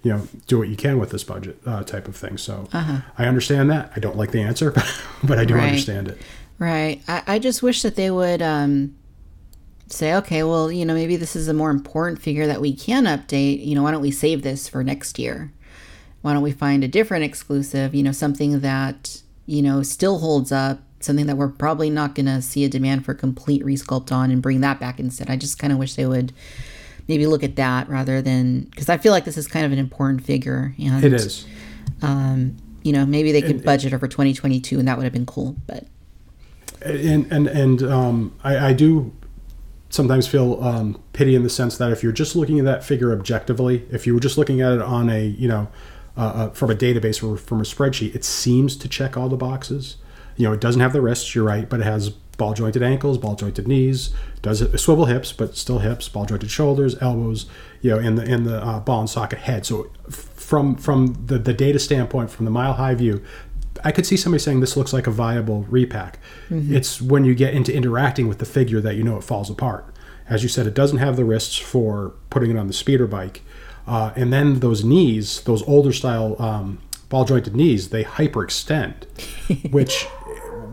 you 0.02 0.12
know, 0.12 0.28
do 0.46 0.58
what 0.58 0.68
you 0.68 0.76
can 0.76 0.98
with 0.98 1.10
this 1.10 1.24
budget, 1.24 1.58
uh, 1.66 1.82
type 1.82 2.06
of 2.08 2.16
thing. 2.16 2.36
So, 2.38 2.68
uh-huh. 2.72 3.00
I 3.18 3.26
understand 3.26 3.70
that. 3.70 3.92
I 3.96 4.00
don't 4.00 4.16
like 4.16 4.30
the 4.30 4.40
answer, 4.42 4.72
but 5.24 5.38
I 5.38 5.44
do 5.44 5.54
Right. 5.54 5.64
understand 5.64 6.08
it. 6.08 6.18
Right. 6.58 7.02
I, 7.06 7.22
I 7.26 7.38
just 7.38 7.62
wish 7.62 7.82
that 7.82 7.96
they 7.96 8.10
would 8.10 8.40
um, 8.40 8.96
say, 9.88 10.14
okay, 10.14 10.42
well, 10.42 10.72
you 10.72 10.84
know, 10.84 10.94
maybe 10.94 11.16
this 11.16 11.36
is 11.36 11.48
a 11.48 11.54
more 11.54 11.70
important 11.70 12.20
figure 12.20 12.46
that 12.46 12.60
we 12.60 12.74
can 12.74 13.04
update. 13.04 13.64
You 13.64 13.74
know, 13.74 13.82
why 13.82 13.90
don't 13.90 14.00
we 14.00 14.10
save 14.10 14.42
this 14.42 14.68
for 14.68 14.82
next 14.82 15.18
year? 15.18 15.52
Why 16.22 16.32
don't 16.32 16.42
we 16.42 16.52
find 16.52 16.82
a 16.82 16.88
different 16.88 17.24
exclusive, 17.24 17.94
you 17.94 18.02
know, 18.02 18.12
something 18.12 18.60
that, 18.60 19.22
you 19.44 19.62
know, 19.62 19.82
still 19.82 20.18
holds 20.18 20.50
up, 20.50 20.80
something 21.00 21.26
that 21.26 21.36
we're 21.36 21.48
probably 21.48 21.90
not 21.90 22.14
going 22.14 22.26
to 22.26 22.42
see 22.42 22.64
a 22.64 22.68
demand 22.68 23.04
for 23.04 23.14
complete 23.14 23.62
resculpt 23.62 24.10
on 24.10 24.30
and 24.30 24.42
bring 24.42 24.60
that 24.62 24.80
back 24.80 24.98
instead. 24.98 25.30
I 25.30 25.36
just 25.36 25.58
kind 25.58 25.72
of 25.72 25.78
wish 25.78 25.94
they 25.94 26.06
would 26.06 26.32
maybe 27.06 27.26
look 27.26 27.44
at 27.44 27.54
that 27.56 27.88
rather 27.88 28.20
than, 28.22 28.62
because 28.62 28.88
I 28.88 28.96
feel 28.96 29.12
like 29.12 29.24
this 29.24 29.36
is 29.36 29.46
kind 29.46 29.64
of 29.64 29.72
an 29.72 29.78
important 29.78 30.24
figure. 30.24 30.74
And, 30.78 31.04
It 31.04 31.12
is. 31.12 31.46
Um, 32.02 32.56
you 32.82 32.92
know, 32.92 33.04
maybe 33.06 33.32
they 33.32 33.42
could 33.42 33.64
budget 33.64 33.98
for 33.98 34.08
2022 34.08 34.78
and 34.78 34.88
that 34.88 34.96
would 34.96 35.04
have 35.04 35.12
been 35.12 35.26
cool. 35.26 35.56
But 35.66 35.86
and 36.86 37.30
and 37.32 37.46
and 37.46 37.82
um, 37.82 38.34
I, 38.42 38.68
I 38.68 38.72
do 38.72 39.12
sometimes 39.88 40.26
feel 40.26 40.62
um, 40.62 41.00
pity 41.12 41.34
in 41.34 41.42
the 41.42 41.50
sense 41.50 41.78
that 41.78 41.90
if 41.90 42.02
you're 42.02 42.12
just 42.12 42.36
looking 42.36 42.58
at 42.58 42.64
that 42.64 42.84
figure 42.84 43.12
objectively, 43.12 43.86
if 43.90 44.06
you 44.06 44.14
were 44.14 44.20
just 44.20 44.36
looking 44.36 44.60
at 44.60 44.72
it 44.72 44.82
on 44.82 45.08
a 45.08 45.24
you 45.24 45.48
know 45.48 45.68
uh, 46.16 46.20
uh, 46.20 46.50
from 46.50 46.70
a 46.70 46.74
database 46.74 47.22
or 47.22 47.36
from 47.36 47.60
a 47.60 47.64
spreadsheet, 47.64 48.14
it 48.14 48.24
seems 48.24 48.76
to 48.76 48.88
check 48.88 49.16
all 49.16 49.28
the 49.28 49.36
boxes. 49.36 49.96
You 50.36 50.48
know, 50.48 50.52
it 50.52 50.60
doesn't 50.60 50.80
have 50.80 50.92
the 50.92 51.00
wrists. 51.00 51.34
You're 51.34 51.44
right, 51.44 51.68
but 51.68 51.80
it 51.80 51.84
has 51.84 52.10
ball 52.10 52.52
jointed 52.52 52.82
ankles, 52.82 53.16
ball 53.16 53.34
jointed 53.34 53.66
knees, 53.66 54.14
does 54.42 54.60
it 54.60 54.76
swivel 54.78 55.06
hips, 55.06 55.32
but 55.32 55.56
still 55.56 55.78
hips, 55.78 56.08
ball 56.08 56.26
jointed 56.26 56.50
shoulders, 56.50 56.96
elbows. 57.00 57.46
You 57.80 57.90
know, 57.92 57.98
in 57.98 58.16
the 58.16 58.24
in 58.24 58.44
the 58.44 58.62
uh, 58.62 58.80
ball 58.80 59.00
and 59.00 59.10
socket 59.10 59.40
head. 59.40 59.64
So 59.64 59.90
from 60.10 60.74
from 60.76 61.26
the 61.26 61.38
the 61.38 61.54
data 61.54 61.78
standpoint, 61.78 62.30
from 62.30 62.44
the 62.44 62.50
mile 62.50 62.74
high 62.74 62.94
view, 62.94 63.22
I 63.84 63.92
could 63.92 64.06
see 64.06 64.16
somebody 64.16 64.42
saying 64.42 64.60
this 64.60 64.76
looks 64.76 64.92
like 64.92 65.06
a 65.06 65.10
viable 65.10 65.62
repack. 65.68 66.18
It's 66.74 67.00
when 67.00 67.24
you 67.24 67.34
get 67.34 67.54
into 67.54 67.74
interacting 67.74 68.28
with 68.28 68.38
the 68.38 68.44
figure 68.44 68.80
that 68.80 68.96
you 68.96 69.02
know 69.04 69.16
it 69.16 69.24
falls 69.24 69.50
apart. 69.50 69.94
As 70.28 70.42
you 70.42 70.48
said, 70.48 70.66
it 70.66 70.74
doesn't 70.74 70.98
have 70.98 71.16
the 71.16 71.24
wrists 71.24 71.56
for 71.56 72.14
putting 72.30 72.50
it 72.50 72.56
on 72.56 72.66
the 72.66 72.72
speeder 72.72 73.06
bike. 73.06 73.42
uh, 73.86 74.12
and 74.16 74.32
then 74.32 74.60
those 74.60 74.84
knees, 74.84 75.40
those 75.42 75.62
older 75.68 75.92
style 75.92 76.34
um, 76.42 76.78
ball 77.08 77.24
jointed 77.24 77.54
knees, 77.54 77.90
they 77.90 78.02
hyperextend, 78.04 79.04
which, 79.72 80.04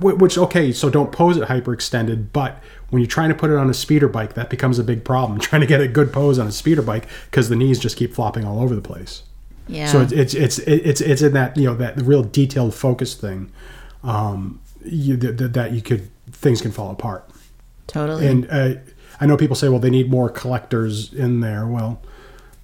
which 0.01 0.37
okay, 0.37 0.71
so 0.71 0.89
don't 0.89 1.11
pose 1.11 1.37
it 1.37 1.47
hyperextended, 1.47 2.27
but 2.33 2.61
when 2.89 3.01
you're 3.01 3.09
trying 3.09 3.29
to 3.29 3.35
put 3.35 3.49
it 3.49 3.57
on 3.57 3.69
a 3.69 3.73
speeder 3.73 4.07
bike, 4.07 4.33
that 4.33 4.49
becomes 4.49 4.79
a 4.79 4.83
big 4.83 5.03
problem. 5.03 5.39
Trying 5.49 5.61
to 5.61 5.67
get 5.67 5.81
a 5.81 5.87
good 5.87 6.13
pose 6.13 6.37
on 6.37 6.47
a 6.47 6.51
speeder 6.51 6.81
bike 6.83 7.07
because 7.25 7.49
the 7.49 7.55
knees 7.55 7.79
just 7.79 7.97
keep 7.97 8.13
flopping 8.13 8.45
all 8.45 8.61
over 8.61 8.75
the 8.75 8.81
place. 8.81 9.23
Yeah. 9.67 9.87
So 9.87 10.01
it's 10.01 10.11
it's 10.11 10.33
it's 10.33 10.59
it's 10.59 11.01
it's 11.01 11.21
in 11.21 11.33
that 11.33 11.55
you 11.57 11.65
know 11.65 11.75
that 11.75 12.01
real 12.01 12.23
detailed 12.23 12.73
focus 12.73 13.15
thing, 13.15 13.51
um, 14.03 14.61
you, 14.83 15.15
that, 15.17 15.53
that 15.53 15.71
you 15.71 15.81
could 15.81 16.09
things 16.31 16.61
can 16.61 16.71
fall 16.71 16.91
apart. 16.91 17.29
totally. 17.87 18.27
And 18.27 18.47
uh, 18.49 18.75
I 19.21 19.25
know 19.25 19.37
people 19.37 19.55
say, 19.55 19.69
well, 19.69 19.79
they 19.79 19.89
need 19.89 20.09
more 20.09 20.29
collectors 20.29 21.13
in 21.13 21.39
there. 21.39 21.65
Well, 21.67 22.01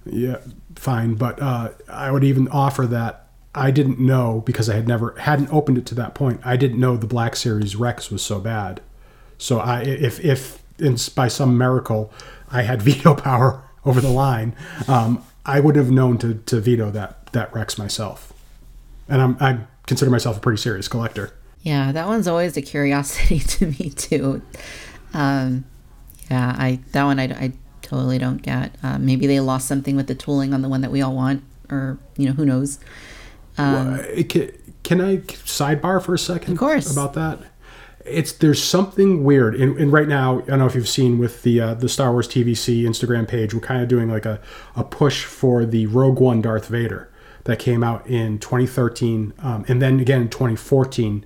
yeah, 0.04 0.38
fine, 0.74 1.14
but 1.14 1.40
uh, 1.40 1.70
I 1.88 2.10
would 2.10 2.24
even 2.24 2.48
offer 2.48 2.86
that 2.86 3.28
I 3.54 3.70
didn't 3.70 3.98
know 3.98 4.42
because 4.46 4.68
I 4.68 4.74
had 4.76 4.86
never 4.86 5.14
hadn't 5.18 5.52
opened 5.52 5.78
it 5.78 5.86
to 5.86 5.94
that 5.96 6.14
point. 6.14 6.40
I 6.44 6.56
didn't 6.56 6.78
know 6.78 6.96
the 6.96 7.06
Black 7.06 7.34
Series 7.36 7.76
Rex 7.76 8.10
was 8.10 8.22
so 8.22 8.38
bad. 8.38 8.80
So 9.38 9.58
I, 9.58 9.82
if 9.82 10.22
if 10.24 10.62
in, 10.78 10.96
by 11.14 11.28
some 11.28 11.56
miracle 11.58 12.12
I 12.50 12.62
had 12.62 12.82
veto 12.82 13.14
power 13.14 13.62
over 13.84 14.00
the 14.00 14.10
line, 14.10 14.54
um, 14.86 15.24
I 15.46 15.60
would 15.60 15.76
have 15.76 15.90
known 15.90 16.18
to, 16.18 16.34
to 16.34 16.60
veto 16.60 16.90
that 16.90 17.32
that 17.32 17.52
Rex 17.54 17.78
myself. 17.78 18.32
And 19.08 19.20
I'm 19.22 19.36
I 19.40 19.60
consider 19.86 20.10
myself 20.10 20.36
a 20.36 20.40
pretty 20.40 20.60
serious 20.60 20.88
collector. 20.88 21.32
Yeah, 21.62 21.92
that 21.92 22.06
one's 22.06 22.26
always 22.28 22.56
a 22.56 22.62
curiosity 22.62 23.38
to 23.54 23.66
me 23.66 23.90
too. 23.90 24.42
Um, 25.12 25.64
yeah, 26.30 26.54
I 26.58 26.80
that 26.92 27.04
one 27.04 27.18
I, 27.18 27.24
I 27.24 27.52
totally 27.82 28.18
don't 28.18 28.40
get. 28.42 28.74
Uh, 28.82 28.98
maybe 28.98 29.26
they 29.26 29.40
lost 29.40 29.66
something 29.66 29.96
with 29.96 30.06
the 30.06 30.14
tooling 30.14 30.54
on 30.54 30.62
the 30.62 30.68
one 30.68 30.80
that 30.82 30.90
we 30.92 31.02
all 31.02 31.14
want, 31.14 31.42
or 31.70 31.98
you 32.16 32.26
know, 32.26 32.32
who 32.32 32.44
knows? 32.44 32.78
Um, 33.58 33.94
Uh, 33.94 34.22
can, 34.28 34.52
can 34.84 35.00
I 35.00 35.16
sidebar 35.18 36.02
for 36.02 36.14
a 36.14 36.18
second? 36.18 36.52
Of 36.52 36.58
course. 36.58 36.90
About 36.90 37.14
that, 37.14 37.40
it's 38.04 38.32
there's 38.32 38.62
something 38.62 39.24
weird, 39.24 39.54
and, 39.54 39.76
and 39.78 39.92
right 39.92 40.08
now 40.08 40.40
I 40.40 40.46
don't 40.46 40.58
know 40.58 40.66
if 40.66 40.74
you've 40.74 40.88
seen 40.88 41.18
with 41.18 41.42
the 41.42 41.60
uh, 41.60 41.74
the 41.74 41.88
Star 41.88 42.12
Wars 42.12 42.28
TVC 42.28 42.82
Instagram 42.82 43.28
page, 43.28 43.54
we're 43.54 43.60
kind 43.60 43.82
of 43.82 43.88
doing 43.88 44.10
like 44.10 44.26
a 44.26 44.40
a 44.76 44.84
push 44.84 45.24
for 45.24 45.64
the 45.64 45.86
Rogue 45.86 46.20
One 46.20 46.40
Darth 46.40 46.68
Vader 46.68 47.10
that 47.44 47.58
came 47.58 47.82
out 47.82 48.06
in 48.06 48.38
2013, 48.38 49.32
um, 49.40 49.64
and 49.68 49.80
then 49.80 50.00
again 50.00 50.22
in 50.22 50.28
2014, 50.28 51.24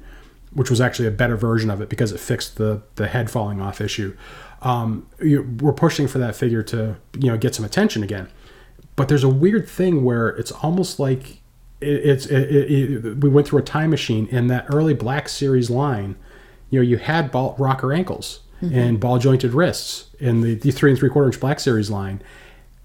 which 0.53 0.71
was 0.71 0.81
actually 0.81 1.09
a 1.09 1.13
better 1.13 1.37
version 1.37 1.71
of 1.71 1.81
it 1.81 1.89
because 1.89 2.13
it 2.13 2.21
fixed 2.21 2.57
the 2.57 2.83
the 2.97 3.09
head 3.09 3.31
falling 3.31 3.61
off 3.61 3.81
issue. 3.81 4.17
Um, 4.63 5.07
we're 5.21 5.75
pushing 5.75 6.09
for 6.09 6.19
that 6.19 6.35
figure 6.35 6.63
to 6.65 6.97
you 7.19 7.31
know 7.31 7.37
get 7.37 7.55
some 7.55 7.65
attention 7.65 8.03
again 8.03 8.29
but 8.97 9.09
there's 9.09 9.25
a 9.25 9.29
weird 9.29 9.69
thing 9.69 10.05
where 10.05 10.29
it's 10.29 10.53
almost 10.53 10.99
like 10.99 11.41
it, 11.81 12.07
it's 12.07 12.27
it, 12.27 12.51
it, 12.51 13.21
we 13.21 13.29
went 13.29 13.49
through 13.49 13.61
a 13.61 13.63
time 13.63 13.91
machine 13.91 14.27
in 14.29 14.47
that 14.49 14.67
early 14.69 14.95
Black 14.95 15.29
Series 15.29 15.71
line. 15.71 16.17
You 16.75 16.81
know, 16.81 16.87
you 16.89 16.97
had 16.97 17.31
ball, 17.31 17.55
rocker 17.59 17.93
ankles 17.93 18.41
and 18.73 18.99
ball 18.99 19.19
jointed 19.19 19.53
wrists 19.53 20.07
in 20.19 20.41
the, 20.41 20.55
the 20.55 20.71
three 20.71 20.91
and 20.91 20.99
three 20.99 21.11
quarter 21.11 21.29
inch 21.29 21.39
Black 21.39 21.61
Series 21.61 21.91
line. 21.91 22.23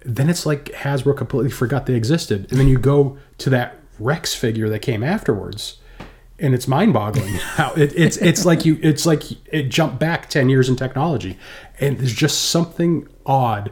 Then 0.05 0.29
it's 0.29 0.45
like 0.45 0.65
Hasbro 0.65 1.15
completely 1.15 1.51
forgot 1.51 1.85
they 1.85 1.95
existed, 1.95 2.47
and 2.51 2.59
then 2.59 2.67
you 2.67 2.77
go 2.77 3.17
to 3.39 3.49
that 3.49 3.77
Rex 3.97 4.33
figure 4.35 4.69
that 4.69 4.79
came 4.79 5.03
afterwards, 5.03 5.77
and 6.37 6.53
it's 6.53 6.67
mind 6.67 6.93
boggling 6.93 7.33
how 7.55 7.73
it, 7.73 7.93
it's 7.95 8.17
it's 8.17 8.45
like 8.45 8.65
you 8.65 8.77
it's 8.81 9.05
like 9.05 9.23
it 9.53 9.69
jumped 9.69 9.99
back 9.99 10.29
ten 10.29 10.49
years 10.49 10.69
in 10.69 10.75
technology, 10.75 11.37
and 11.79 11.97
there's 11.97 12.13
just 12.13 12.49
something 12.49 13.07
odd 13.25 13.71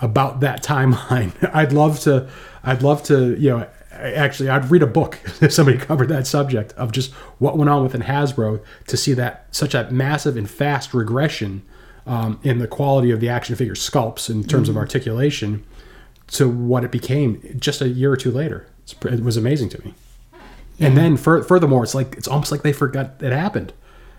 about 0.00 0.40
that 0.40 0.62
timeline. 0.62 1.32
I'd 1.54 1.72
love 1.72 2.00
to, 2.00 2.28
I'd 2.62 2.82
love 2.82 3.02
to, 3.04 3.36
you 3.36 3.50
know, 3.50 3.68
actually, 3.98 4.48
I'd 4.48 4.70
read 4.70 4.82
a 4.82 4.86
book 4.86 5.18
if 5.40 5.52
somebody 5.52 5.78
covered 5.78 6.08
that 6.08 6.26
subject 6.26 6.72
of 6.72 6.92
just 6.92 7.12
what 7.38 7.56
went 7.56 7.70
on 7.70 7.82
within 7.82 8.02
Hasbro 8.02 8.62
to 8.86 8.96
see 8.96 9.12
that 9.14 9.46
such 9.50 9.74
a 9.74 9.90
massive 9.90 10.36
and 10.36 10.48
fast 10.48 10.94
regression 10.94 11.62
um, 12.06 12.40
in 12.42 12.58
the 12.58 12.66
quality 12.66 13.10
of 13.10 13.20
the 13.20 13.28
action 13.28 13.54
figure 13.54 13.74
sculpts 13.74 14.30
in 14.30 14.44
terms 14.44 14.68
of 14.68 14.76
articulation 14.76 15.64
to 16.28 16.48
what 16.48 16.84
it 16.84 16.90
became 16.90 17.56
just 17.58 17.80
a 17.80 17.88
year 17.88 18.12
or 18.12 18.16
two 18.16 18.30
later. 18.30 18.66
It's, 18.82 18.94
it 19.04 19.22
was 19.22 19.36
amazing 19.36 19.68
to 19.70 19.84
me. 19.84 19.94
And 20.80 20.96
then 20.96 21.16
fur- 21.16 21.42
furthermore, 21.42 21.82
it's 21.82 21.94
like 21.94 22.14
it's 22.16 22.28
almost 22.28 22.52
like 22.52 22.62
they 22.62 22.72
forgot 22.72 23.20
it 23.20 23.32
happened. 23.32 23.72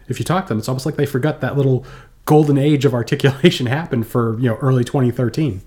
If 0.07 0.19
you 0.19 0.25
talk 0.25 0.45
to 0.45 0.49
them, 0.49 0.59
it's 0.59 0.67
almost 0.67 0.85
like 0.85 0.95
they 0.95 1.05
forgot 1.05 1.39
that 1.41 1.55
little 1.55 1.85
golden 2.25 2.57
age 2.57 2.83
of 2.85 2.93
articulation 2.93 3.65
happened 3.67 4.07
for 4.07 4.37
you 4.39 4.49
know 4.49 4.55
early 4.57 4.83
2013. 4.83 5.61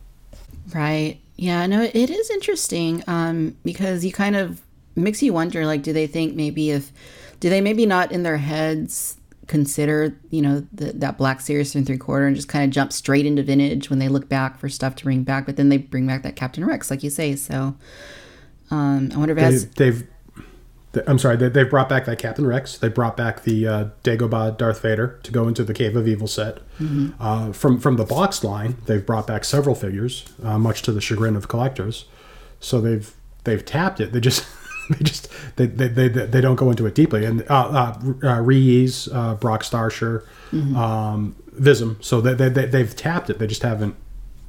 Right. 0.75 1.22
Yeah, 1.37 1.67
no, 1.67 1.83
it 1.83 2.11
is 2.11 2.31
interesting 2.31 3.03
um, 3.07 3.57
because 3.65 4.05
you 4.05 4.13
kind 4.13 4.37
of 4.37 4.61
makes 4.95 5.23
you 5.23 5.33
wonder 5.33 5.67
like, 5.67 5.83
do 5.83 5.93
they 5.93 6.07
think 6.07 6.35
maybe 6.35 6.71
if, 6.71 6.93
do 7.41 7.49
they 7.49 7.61
maybe 7.61 7.87
not 7.87 8.13
in 8.13 8.23
their 8.23 8.37
heads 8.37 9.17
consider, 9.47 10.17
you 10.31 10.41
know, 10.41 10.67
the, 10.73 10.93
that 10.93 11.19
Black 11.19 11.41
Series 11.41 11.75
and 11.75 11.87
three 11.87 11.99
quarter 11.99 12.27
and 12.27 12.37
just 12.37 12.49
kind 12.49 12.65
of 12.65 12.71
jump 12.71 12.93
straight 12.93 13.27
into 13.27 13.43
vintage 13.43 13.91
when 13.91 13.99
they 13.99 14.09
look 14.09 14.29
back 14.29 14.59
for 14.59 14.69
stuff 14.69 14.95
to 14.97 15.05
bring 15.05 15.25
back, 15.25 15.47
but 15.47 15.57
then 15.57 15.69
they 15.69 15.79
bring 15.79 16.07
back 16.07 16.23
that 16.23 16.37
Captain 16.37 16.65
Rex, 16.65 16.91
like 16.91 17.03
you 17.03 17.11
say. 17.11 17.35
So 17.35 17.75
um, 18.71 19.11
I 19.13 19.19
wonder 19.19 19.33
if 19.33 19.39
They, 19.39 19.43
has, 19.43 19.69
they've, 19.71 20.07
th- 20.93 21.05
I'm 21.09 21.19
sorry, 21.19 21.37
they, 21.37 21.49
they've 21.49 21.69
brought 21.69 21.89
back 21.89 22.05
that 22.07 22.19
Captain 22.19 22.47
Rex. 22.47 22.77
They 22.79 22.89
brought 22.89 23.17
back 23.17 23.43
the 23.43 23.67
uh, 23.67 23.85
Dagobah 24.05 24.57
Darth 24.57 24.81
Vader 24.83 25.19
to 25.23 25.31
go 25.33 25.49
into 25.49 25.65
the 25.65 25.75
Cave 25.75 25.97
of 25.97 26.07
Evil 26.09 26.27
set. 26.27 26.59
Uh, 27.21 27.53
from 27.53 27.79
from 27.79 27.97
the 27.97 28.05
boxed 28.05 28.43
line, 28.45 28.77
they've 28.87 29.05
brought 29.05 29.27
back 29.27 29.45
several 29.45 29.75
figures, 29.75 30.25
uh, 30.43 30.59
much 30.59 30.83
to 30.83 30.93
the 30.93 31.01
chagrin 31.01 31.37
of 31.37 31.49
collectors. 31.49 32.07
So 32.61 32.81
they've 32.81 33.13
they've 33.45 33.65
tapped 33.65 34.01
it. 34.01 34.13
They 34.13 34.21
just 34.21 34.45
they 34.91 35.05
just 35.05 35.29
they 35.57 35.67
they, 35.67 35.89
they, 35.89 36.09
they 36.09 36.41
don't 36.41 36.57
go 36.57 36.71
into 36.71 36.87
it 36.87 36.95
deeply. 36.95 37.25
And 37.25 37.43
uh, 37.49 37.95
uh, 38.25 38.27
uh, 38.27 38.41
Rees, 38.41 39.09
uh, 39.13 39.35
Brock 39.37 39.63
Starsher, 39.63 40.25
um, 40.77 41.37
Vism. 41.59 42.03
So 42.03 42.21
they, 42.21 42.35
they, 42.35 42.49
they 42.49 42.67
they've 42.67 42.95
tapped 42.97 43.31
it. 43.31 43.39
They 43.39 43.47
just 43.47 43.63
haven't 43.63 43.95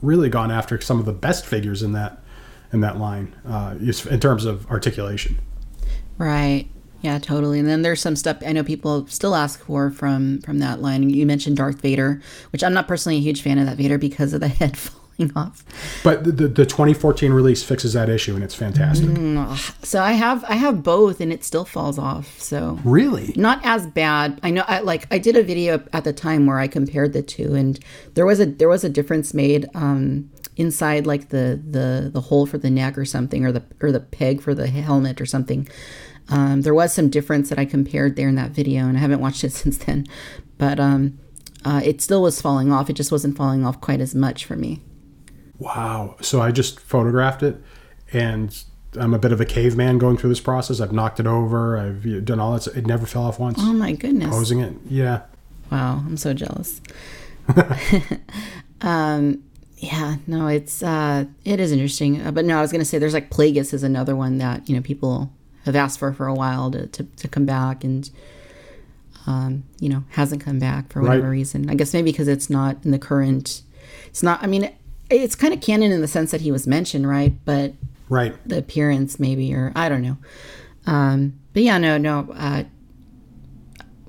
really 0.02 0.30
gone 0.30 0.52
after 0.52 0.80
some 0.82 1.00
of 1.00 1.06
the 1.06 1.14
best 1.14 1.46
figures 1.46 1.82
in 1.84 1.94
that 1.94 2.22
in 2.72 2.82
that 2.82 2.98
line 2.98 3.36
uh, 3.48 3.76
in 3.80 4.20
terms 4.20 4.46
of 4.46 4.70
articulation. 4.72 5.38
Right. 6.18 6.68
Yeah, 7.02 7.20
totally. 7.20 7.60
And 7.60 7.68
then 7.68 7.82
there's 7.82 8.00
some 8.00 8.16
stuff 8.16 8.38
I 8.46 8.54
know 8.54 8.64
people 8.64 9.06
still 9.08 9.36
ask 9.36 9.62
for 9.66 9.92
from 9.92 10.40
from 10.42 10.60
that 10.60 10.82
line. 10.82 11.10
You 11.10 11.26
mentioned 11.26 11.58
Darth 11.58 11.82
Vader, 11.82 12.22
which 12.52 12.64
I'm 12.64 12.74
not 12.74 12.88
personally 12.88 13.18
a 13.18 13.22
huge 13.22 13.42
fan 13.42 13.58
of 13.60 13.66
that 13.66 13.76
Vader 13.78 13.98
because 13.98 14.34
of 14.34 14.40
the 14.40 14.48
head 14.60 14.78
falling 14.78 15.32
off. 15.36 15.66
But 16.02 16.24
the, 16.24 16.32
the, 16.32 16.48
the 16.48 16.66
2014 16.66 17.34
release 17.34 17.62
fixes 17.62 17.92
that 17.92 18.08
issue, 18.08 18.36
and 18.36 18.44
it's 18.44 18.56
fantastic. 18.56 19.10
So 19.84 20.02
I 20.02 20.14
have 20.14 20.46
I 20.46 20.56
have 20.56 20.82
both, 20.82 21.20
and 21.20 21.34
it 21.34 21.44
still 21.44 21.66
falls 21.66 22.00
off. 22.00 22.40
So 22.40 22.80
Really? 22.86 23.34
not 23.36 23.60
as 23.66 23.86
bad. 23.86 24.40
I 24.42 24.52
know. 24.52 24.64
I 24.66 24.80
like 24.80 25.06
I 25.14 25.18
did 25.18 25.36
a 25.36 25.44
video 25.44 25.84
at 25.92 26.06
the 26.06 26.14
time 26.14 26.46
where 26.46 26.60
I 26.60 26.70
compared 26.70 27.12
the 27.12 27.22
two, 27.22 27.54
and 27.54 27.78
there 28.14 28.26
was 28.26 28.40
a 28.40 28.46
there 28.46 28.70
was 28.70 28.86
a 28.86 28.90
difference 28.90 29.34
made 29.34 29.68
um, 29.76 30.30
inside 30.56 31.06
like 31.08 31.30
the 31.30 31.62
the 31.70 32.10
the 32.12 32.22
hole 32.22 32.46
for 32.46 32.58
the 32.58 32.70
neck 32.70 32.98
or 32.98 33.06
something, 33.06 33.46
or 33.46 33.52
the 33.52 33.64
or 33.82 33.92
the 33.92 34.00
peg 34.00 34.42
for 34.42 34.54
the 34.54 34.68
helmet 34.68 35.20
or 35.20 35.26
something. 35.26 35.68
Um, 36.30 36.62
there 36.62 36.74
was 36.74 36.94
some 36.94 37.10
difference 37.10 37.50
that 37.50 37.60
I 37.60 37.66
compared 37.66 38.16
there 38.16 38.30
in 38.30 38.36
that 38.36 38.52
video, 38.52 38.88
and 38.88 38.98
I 38.98 39.02
haven't 39.02 39.20
watched 39.20 39.44
it 39.44 39.52
since 39.54 39.78
then. 39.78 40.06
But 40.58 40.80
um, 40.80 41.20
uh, 41.66 41.82
it 41.84 42.02
still 42.02 42.22
was 42.22 42.42
falling 42.42 42.72
off. 42.72 42.90
It 42.90 42.94
just 42.94 43.12
wasn't 43.12 43.38
falling 43.38 43.66
off 43.66 43.82
quite 43.82 44.02
as 44.02 44.16
much 44.16 44.46
for 44.46 44.56
me. 44.56 44.82
Wow. 45.60 46.16
So 46.22 46.42
I 46.42 46.52
just 46.52 46.80
photographed 46.80 47.44
it, 47.44 47.58
and 48.12 48.64
I'm 48.98 49.14
a 49.14 49.20
bit 49.20 49.32
of 49.32 49.42
a 49.42 49.46
caveman 49.46 49.98
going 49.98 50.18
through 50.18 50.30
this 50.30 50.40
process. 50.40 50.80
I've 50.80 50.92
knocked 50.92 51.20
it 51.20 51.28
over. 51.28 51.78
I've 51.78 52.26
done 52.26 52.40
all 52.40 52.54
that. 52.54 52.68
It 52.68 52.86
never 52.86 53.06
fell 53.06 53.24
off 53.24 53.40
once. 53.40 53.60
Oh 53.62 53.74
my 53.74 53.94
goodness! 53.94 54.30
Posing 54.30 54.60
it, 54.60 54.74
yeah. 54.88 55.22
Wow, 55.72 56.04
I'm 56.06 56.18
so 56.18 56.34
jealous. 56.34 56.82
um, 58.82 59.44
yeah, 59.84 60.16
no, 60.28 60.48
it's 60.48 60.82
uh, 60.82 61.26
it 61.44 61.60
is 61.60 61.72
interesting. 61.72 62.22
Uh, 62.26 62.32
but 62.32 62.46
no, 62.46 62.58
I 62.58 62.62
was 62.62 62.72
gonna 62.72 62.86
say 62.86 62.98
there's 63.00 63.14
like 63.14 63.30
Plagueis 63.30 63.74
is 63.74 63.84
another 63.84 64.16
one 64.16 64.38
that 64.38 64.70
you 64.70 64.76
know 64.76 64.82
people 64.82 65.30
have 65.66 65.76
asked 65.76 66.00
for 66.00 66.14
for 66.14 66.28
a 66.28 66.34
while 66.34 66.72
to 66.72 66.88
to, 66.88 67.04
to 67.04 67.28
come 67.28 67.46
back 67.46 67.84
and 67.84 68.10
um, 69.28 69.64
you 69.80 69.90
know 69.90 70.04
hasn't 70.12 70.42
come 70.42 70.60
back 70.60 70.92
for 70.92 71.02
whatever 71.02 71.24
Right. 71.24 71.30
reason. 71.32 71.70
I 71.70 71.76
guess 71.76 71.94
maybe 71.94 72.12
because 72.12 72.28
it's 72.28 72.50
not 72.50 72.78
in 72.86 72.92
the 72.92 73.00
current. 73.00 73.62
It's 74.08 74.24
not. 74.24 74.42
I 74.44 74.48
mean, 74.48 74.64
it, 74.66 74.76
it's 75.10 75.36
kind 75.36 75.54
of 75.54 75.62
canon 75.62 75.92
in 75.92 76.02
the 76.02 76.08
sense 76.08 76.32
that 76.32 76.42
he 76.42 76.52
was 76.52 76.66
mentioned, 76.68 77.08
right? 77.08 77.34
But 77.46 77.74
Right. 78.10 78.36
the 78.48 78.60
appearance 78.60 79.18
maybe 79.20 79.54
or 79.56 79.72
i 79.76 79.88
don't 79.90 80.02
know 80.04 80.18
um 80.86 81.34
but 81.54 81.64
yeah 81.64 81.78
no 81.80 81.98
no 81.98 82.28
uh 82.36 82.64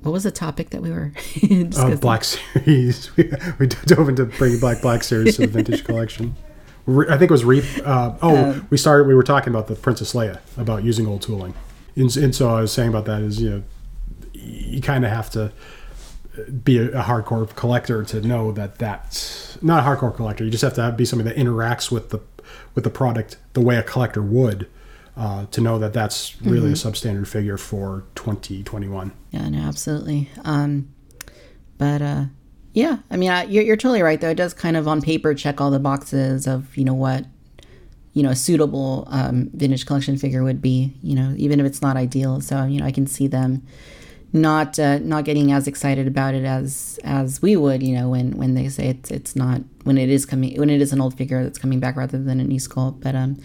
what 0.05 0.11
was 0.11 0.23
the 0.23 0.29
topic 0.29 0.69
that 0.69 0.83
we 0.83 0.91
were 0.91 1.11
Uh. 1.77 1.95
Black 1.95 2.23
Series. 2.23 3.15
we, 3.17 3.31
we 3.57 3.65
dove 3.85 4.07
into 4.07 4.25
bringing 4.25 4.59
back 4.59 4.81
Black 4.83 5.03
Series 5.03 5.35
to 5.37 5.41
the 5.41 5.47
vintage 5.47 5.83
collection. 5.83 6.35
Re- 6.85 7.07
I 7.09 7.17
think 7.17 7.31
it 7.31 7.33
was 7.33 7.43
Reap. 7.43 7.65
Uh, 7.83 8.13
oh, 8.21 8.63
we 8.69 8.77
started. 8.77 9.07
We 9.07 9.15
were 9.15 9.23
talking 9.23 9.49
about 9.49 9.65
the 9.65 9.75
Princess 9.75 10.13
Leia 10.13 10.41
about 10.57 10.83
using 10.83 11.07
old 11.07 11.23
tooling, 11.23 11.55
and, 11.95 12.15
and 12.17 12.35
so 12.35 12.49
I 12.49 12.61
was 12.61 12.71
saying 12.71 12.89
about 12.89 13.05
that 13.05 13.23
is 13.23 13.41
you 13.41 13.49
know 13.49 13.63
you 14.33 14.79
kind 14.79 15.03
of 15.03 15.11
have 15.11 15.31
to 15.31 15.51
be 16.63 16.77
a, 16.77 16.99
a 16.99 17.03
hardcore 17.03 17.53
collector 17.55 18.03
to 18.03 18.21
know 18.21 18.51
that 18.51 18.77
that's 18.77 19.57
not 19.63 19.79
a 19.83 19.87
hardcore 19.87 20.15
collector. 20.15 20.43
You 20.43 20.51
just 20.51 20.63
have 20.63 20.75
to 20.75 20.83
have, 20.83 20.95
be 20.95 21.05
somebody 21.05 21.31
that 21.31 21.37
interacts 21.43 21.89
with 21.89 22.11
the 22.11 22.19
with 22.75 22.83
the 22.83 22.91
product 22.91 23.37
the 23.53 23.61
way 23.61 23.77
a 23.77 23.83
collector 23.83 24.21
would. 24.21 24.67
Uh, 25.17 25.45
to 25.51 25.61
know 25.61 25.79
that 25.79 25.93
that's 25.93 26.35
really 26.41 26.73
Mm-hmm. 26.73 26.87
a 26.87 26.91
substandard 26.91 27.27
figure 27.27 27.55
for 27.57 28.03
2021. 28.15 29.13
Yeah, 29.31 29.47
no, 29.47 29.59
absolutely. 29.59 30.29
Um, 30.43 30.93
but 31.77 32.01
uh, 32.01 32.25
yeah, 32.73 32.97
I 33.09 33.15
mean, 33.15 33.29
I, 33.29 33.43
you're, 33.43 33.63
you're 33.63 33.77
totally 33.77 34.01
right. 34.01 34.19
Though 34.19 34.31
it 34.31 34.35
does 34.35 34.53
kind 34.53 34.75
of 34.75 34.89
on 34.89 35.01
paper 35.01 35.33
check 35.33 35.61
all 35.61 35.71
the 35.71 35.79
boxes 35.79 36.47
of 36.47 36.75
you 36.75 36.83
know 36.83 36.93
what 36.93 37.25
you 38.11 38.23
know 38.23 38.29
a 38.31 38.35
suitable 38.35 39.07
um, 39.09 39.49
vintage 39.53 39.85
collection 39.85 40.17
figure 40.17 40.43
would 40.43 40.61
be. 40.61 40.93
You 41.01 41.15
know, 41.15 41.33
even 41.37 41.61
if 41.61 41.65
it's 41.65 41.81
not 41.81 41.95
ideal. 41.95 42.41
So 42.41 42.65
you 42.65 42.79
know, 42.81 42.85
I 42.85 42.91
can 42.91 43.07
see 43.07 43.27
them 43.27 43.65
not 44.35 44.77
uh, 44.77 44.99
not 44.99 45.23
getting 45.23 45.51
as 45.53 45.65
excited 45.65 46.07
about 46.07 46.35
it 46.35 46.43
as 46.43 46.99
as 47.03 47.41
we 47.41 47.55
would. 47.55 47.81
You 47.81 47.95
know, 47.95 48.09
when 48.09 48.37
when 48.37 48.53
they 48.53 48.67
say 48.67 48.89
it's 48.89 49.09
it's 49.09 49.35
not 49.35 49.61
when 49.83 49.97
it 49.97 50.09
is 50.09 50.25
coming 50.25 50.59
when 50.59 50.69
it 50.69 50.81
is 50.81 50.91
an 50.91 51.01
old 51.01 51.17
figure 51.17 51.41
that's 51.43 51.57
coming 51.57 51.79
back 51.79 51.95
rather 51.95 52.21
than 52.21 52.39
a 52.39 52.43
new 52.43 52.59
sculpt. 52.59 53.01
But 53.01 53.15
um, 53.15 53.37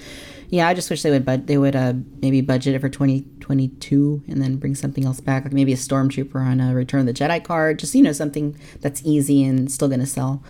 yeah, 0.48 0.66
I 0.66 0.74
just 0.74 0.90
wish 0.90 1.03
they 1.03 1.11
would 1.11 1.24
but 1.24 1.46
they 1.46 1.57
would 1.57 1.76
uh 1.76 1.94
maybe 2.20 2.40
budget 2.40 2.74
it 2.74 2.81
for 2.81 2.88
2022 2.88 4.24
and 4.29 4.42
then 4.42 4.57
bring 4.57 4.74
something 4.74 5.05
else 5.05 5.20
back, 5.20 5.44
like 5.44 5.53
maybe 5.53 5.72
a 5.72 5.76
stormtrooper 5.76 6.44
on 6.44 6.61
a 6.61 6.74
Return 6.74 7.00
of 7.00 7.07
the 7.07 7.14
Jedi 7.14 7.42
card. 7.42 7.79
Just 7.79 7.94
you 7.94 8.03
know 8.03 8.12
something 8.12 8.59
that's 8.81 9.00
easy 9.05 9.44
and 9.44 9.70
still 9.70 9.88
going 9.88 10.00
to 10.00 10.07
sell. 10.07 10.42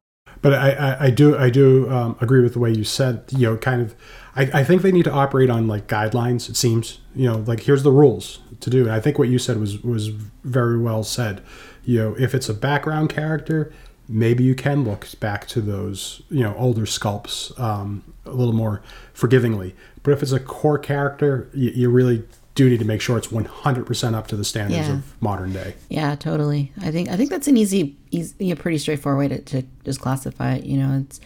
But 0.42 0.54
I, 0.54 0.70
I, 0.70 1.04
I 1.04 1.10
do 1.10 1.36
I 1.36 1.50
do 1.50 1.90
um, 1.90 2.16
agree 2.22 2.40
with 2.40 2.54
the 2.54 2.60
way 2.60 2.72
you 2.72 2.84
said. 2.84 3.24
You 3.30 3.50
know, 3.50 3.56
kind 3.58 3.82
of. 3.82 3.94
I, 4.36 4.60
I 4.60 4.64
think 4.64 4.82
they 4.82 4.92
need 4.92 5.04
to 5.04 5.12
operate 5.12 5.50
on 5.50 5.66
like 5.66 5.86
guidelines. 5.86 6.48
It 6.48 6.56
seems. 6.56 7.00
You 7.14 7.26
know, 7.26 7.38
like 7.46 7.60
here's 7.60 7.82
the 7.82 7.92
rules 7.92 8.38
to 8.60 8.70
do. 8.70 8.82
And 8.84 8.92
I 8.92 9.00
think 9.00 9.18
what 9.18 9.28
you 9.28 9.38
said 9.38 9.58
was 9.58 9.82
was 9.82 10.08
very 10.44 10.78
well 10.78 11.02
said. 11.04 11.42
You 11.84 11.98
know, 11.98 12.16
if 12.18 12.34
it's 12.34 12.48
a 12.48 12.54
background 12.54 13.08
character, 13.10 13.72
maybe 14.08 14.44
you 14.44 14.54
can 14.54 14.84
look 14.84 15.06
back 15.20 15.46
to 15.48 15.60
those 15.60 16.22
you 16.30 16.42
know 16.42 16.54
older 16.56 16.82
sculpts 16.82 17.58
um, 17.58 18.02
a 18.26 18.32
little 18.32 18.54
more 18.54 18.82
forgivingly. 19.14 19.74
But 20.02 20.12
if 20.12 20.22
it's 20.22 20.32
a 20.32 20.40
core 20.40 20.78
character, 20.78 21.48
you, 21.52 21.70
you 21.70 21.90
really 21.90 22.22
do 22.54 22.68
need 22.68 22.78
to 22.80 22.84
make 22.84 23.00
sure 23.00 23.16
it's 23.16 23.28
100% 23.28 24.14
up 24.14 24.26
to 24.26 24.36
the 24.36 24.44
standards 24.44 24.88
Yeah. 24.88 24.94
of 24.94 25.22
modern 25.22 25.52
day. 25.52 25.74
Yeah, 25.88 26.14
totally. 26.16 26.72
I 26.82 26.90
think 26.90 27.08
I 27.08 27.16
think 27.16 27.30
that's 27.30 27.48
an 27.48 27.56
easy, 27.56 27.96
easy 28.10 28.48
know, 28.48 28.54
pretty 28.56 28.78
straightforward 28.78 29.30
way 29.30 29.36
to, 29.36 29.42
to 29.62 29.62
just 29.84 30.00
classify 30.00 30.54
it. 30.54 30.64
You 30.64 30.78
know, 30.78 31.02
it's, 31.04 31.20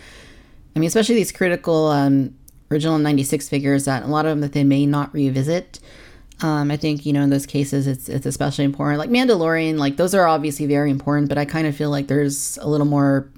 I 0.77 0.79
mean, 0.79 0.87
especially 0.87 1.15
these 1.15 1.33
critical 1.33 1.87
um, 1.89 2.35
original 2.71 2.99
'96 2.99 3.49
figures 3.49 3.87
that 3.87 4.03
a 4.03 4.07
lot 4.07 4.27
of 4.27 4.31
them 4.31 4.41
that 4.41 4.53
they 4.53 4.65
may 4.65 4.87
not 4.87 5.13
revisit. 5.15 5.81
Um, 6.43 6.71
I 6.71 6.77
think 6.77 7.07
you 7.07 7.13
know 7.13 7.23
in 7.23 7.31
those 7.31 7.47
cases 7.47 7.87
it's 7.87 8.09
it's 8.09 8.27
especially 8.27 8.65
important. 8.65 8.99
Like 8.99 9.11
Mandalorian, 9.11 9.79
like 9.79 9.97
those 9.97 10.15
are 10.15 10.27
obviously 10.27 10.67
very 10.67 10.91
important, 10.91 11.29
but 11.29 11.39
I 11.39 11.45
kind 11.45 11.67
of 11.67 11.77
feel 11.77 11.91
like 11.91 12.09
there's 12.09 12.59
a 12.59 12.69
little 12.69 12.87
more 12.87 13.29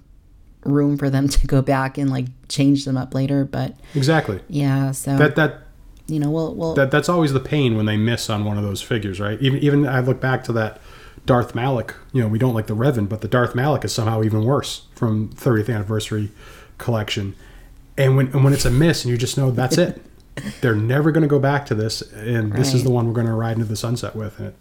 room 0.65 0.97
for 0.97 1.11
them 1.11 1.29
to 1.37 1.47
go 1.47 1.63
back 1.63 1.99
and 1.99 2.11
like 2.11 2.27
change 2.49 2.85
them 2.85 2.97
up 2.97 3.15
later. 3.15 3.45
But 3.45 3.75
Exactly. 3.95 4.41
yeah, 4.49 4.93
so 4.93 5.17
That 5.17 5.37
that 5.37 5.63
you 6.07 6.19
know 6.21 6.31
we'll 6.31 6.55
we'll 6.55 6.75
that 6.75 6.91
that's 6.91 7.09
always 7.09 7.33
the 7.33 7.41
pain 7.41 7.77
when 7.77 7.87
they 7.87 7.97
miss 7.97 8.31
on 8.31 8.45
one 8.45 8.57
of 8.57 8.65
those 8.65 8.81
figures, 8.83 9.21
right? 9.21 9.41
Even 9.43 9.59
even 9.61 9.87
I 9.87 10.01
look 10.01 10.21
back 10.21 10.43
to 10.45 10.53
that 10.55 10.81
Darth 11.27 11.55
Malak. 11.55 11.95
You 12.13 12.23
know, 12.23 12.29
we 12.29 12.39
don't 12.39 12.55
like 12.55 12.67
the 12.67 12.77
Revan, 12.77 13.09
but 13.09 13.21
the 13.21 13.29
Darth 13.29 13.55
Malak 13.55 13.85
is 13.85 13.93
somehow 13.93 14.23
even 14.23 14.45
worse 14.45 14.87
from 14.95 15.29
30th 15.31 15.73
anniversary 15.73 16.31
collection. 16.79 17.35
And 17.99 18.17
when 18.17 18.29
and 18.29 18.43
when 18.45 18.53
it's 18.53 18.65
a 18.65 18.71
miss, 18.71 19.05
and 19.05 19.11
you 19.11 19.19
just 19.19 19.37
know 19.37 19.51
that's 19.51 19.77
it, 19.79 20.01
they're 20.61 20.75
never 20.75 21.11
going 21.13 21.23
to 21.23 21.29
go 21.29 21.39
back 21.39 21.67
to 21.67 21.75
this, 21.75 22.03
and 22.13 22.53
this 22.53 22.75
is 22.75 22.85
the 22.85 22.91
one 22.91 23.07
we're 23.07 23.13
going 23.15 23.27
to 23.27 23.33
ride 23.35 23.53
into 23.55 23.65
the 23.65 23.77
sunset 23.77 24.15
with. 24.15 24.39
And 24.39 24.49
it, 24.49 24.55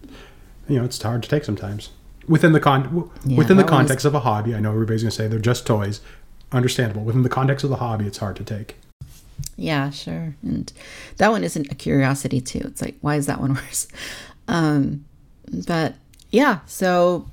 you 0.68 0.78
know, 0.80 0.86
it's 0.86 1.02
hard 1.02 1.24
to 1.24 1.30
take 1.30 1.44
sometimes 1.44 1.90
within 2.28 2.54
the 2.54 2.60
con 2.60 3.10
Yeah, 3.26 3.38
within 3.38 3.58
the 3.58 3.64
one 3.64 3.72
was- 3.72 3.78
context 3.80 4.06
of 4.06 4.16
a 4.16 4.22
hobby. 4.22 4.56
I 4.56 4.60
know 4.60 4.72
everybody's 4.72 5.04
going 5.04 5.12
to 5.12 5.16
say 5.16 5.28
they're 5.28 5.40
just 5.40 5.66
toys. 5.68 6.02
Understandable. 6.52 7.04
Within 7.04 7.24
the 7.24 7.30
context 7.30 7.64
of 7.64 7.70
the 7.70 7.76
hobby, 7.78 8.06
it's 8.06 8.20
hard 8.20 8.36
to 8.38 8.44
take. 8.44 8.76
Yeah, 9.58 9.90
sure. 9.90 10.36
And 10.44 10.72
that 11.18 11.30
one 11.32 11.44
isn't 11.44 11.72
a 11.72 11.76
curiosity 11.76 12.40
too. 12.40 12.62
It's 12.66 12.82
like, 12.82 12.96
why 13.02 13.16
is 13.16 13.26
that 13.26 13.42
one 13.42 13.54
worse? 13.56 13.88
Um, 14.48 15.06
but 15.68 15.96
yeah, 16.32 16.60
so 16.66 17.30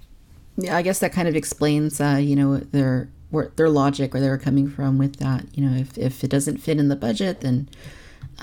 yeah, 0.56 0.76
I 0.76 0.82
guess 0.82 0.98
that 1.00 1.12
kind 1.12 1.28
of 1.28 1.36
explains, 1.36 2.00
uh, 2.00 2.18
you 2.20 2.34
know, 2.36 2.56
their 2.58 3.08
their 3.56 3.70
logic, 3.70 4.12
where 4.12 4.20
they 4.20 4.28
were 4.28 4.36
coming 4.38 4.68
from 4.68 4.98
with 4.98 5.16
that. 5.16 5.44
You 5.54 5.64
know, 5.68 5.76
if 5.76 5.96
if 5.96 6.22
it 6.24 6.28
doesn't 6.28 6.58
fit 6.58 6.78
in 6.78 6.88
the 6.88 6.96
budget, 6.96 7.40
then 7.40 7.68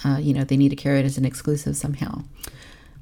uh, 0.04 0.18
you 0.18 0.34
know 0.34 0.44
they 0.44 0.58
need 0.58 0.70
to 0.70 0.76
carry 0.76 1.00
it 1.00 1.06
as 1.06 1.18
an 1.18 1.26
exclusive 1.26 1.76
somehow. 1.76 2.24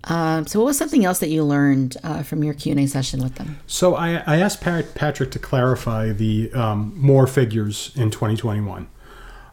Um, 0.06 0.48
so, 0.48 0.60
what 0.60 0.68
was 0.68 0.78
something 0.78 1.04
else 1.04 1.20
that 1.20 1.30
you 1.30 1.44
learned 1.44 1.98
uh, 2.04 2.24
from 2.24 2.44
your 2.44 2.54
Q 2.54 2.72
and 2.72 2.80
A 2.80 2.88
session 2.88 3.22
with 3.22 3.36
them? 3.36 3.60
So 3.68 3.96
I, 3.96 4.24
I 4.26 4.38
asked 4.38 4.62
Pat, 4.62 4.96
Patrick 4.96 5.32
to 5.32 5.40
clarify 5.40 6.12
the 6.12 6.52
um, 6.54 6.94
more 6.96 7.28
figures 7.28 7.92
in 7.96 8.10
2021 8.10 8.88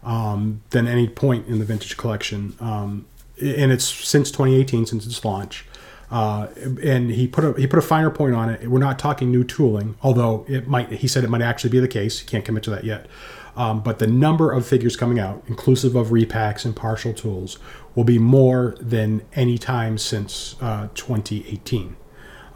um, 0.05 0.63
than 0.71 0.87
any 0.87 1.09
point 1.09 1.49
in 1.49 1.59
the 1.59 1.65
vintage 1.65 1.97
collection, 1.97 2.55
um, 2.61 3.07
and 3.41 3.73
it's 3.73 3.85
since 3.85 4.31
2018 4.31 4.87
since 4.87 5.07
its 5.07 5.25
launch. 5.25 5.67
Uh, 6.11 6.47
and 6.85 7.11
he 7.11 7.27
put 7.27 7.45
a 7.45 7.53
he 7.55 7.67
put 7.67 7.79
a 7.79 7.83
finer 7.83 8.11
point 8.11 8.35
on 8.35 8.49
it. 8.49 8.69
We're 8.69 8.79
not 8.79 8.99
talking 8.99 9.33
new 9.33 9.43
tooling, 9.43 9.97
although 10.03 10.45
it 10.47 10.69
might. 10.69 10.93
He 10.93 11.09
said 11.09 11.25
it 11.25 11.31
might 11.31 11.43
actually 11.43 11.71
be 11.71 11.81
the 11.81 11.89
case. 11.89 12.21
He 12.21 12.27
can't 12.27 12.45
commit 12.45 12.63
to 12.65 12.71
that 12.71 12.85
yet. 12.85 13.07
Um, 13.57 13.83
but 13.83 13.99
the 13.99 14.07
number 14.07 14.51
of 14.51 14.67
figures 14.67 14.97
coming 14.97 15.19
out, 15.19 15.43
inclusive 15.47 15.95
of 15.95 16.09
repacks 16.09 16.64
and 16.64 16.75
partial 16.75 17.12
tools, 17.12 17.59
will 17.95 18.05
be 18.05 18.19
more 18.19 18.77
than 18.81 19.23
any 19.35 19.59
time 19.59 19.97
since 19.99 20.57
uh, 20.61 20.88
2018. 20.95 21.97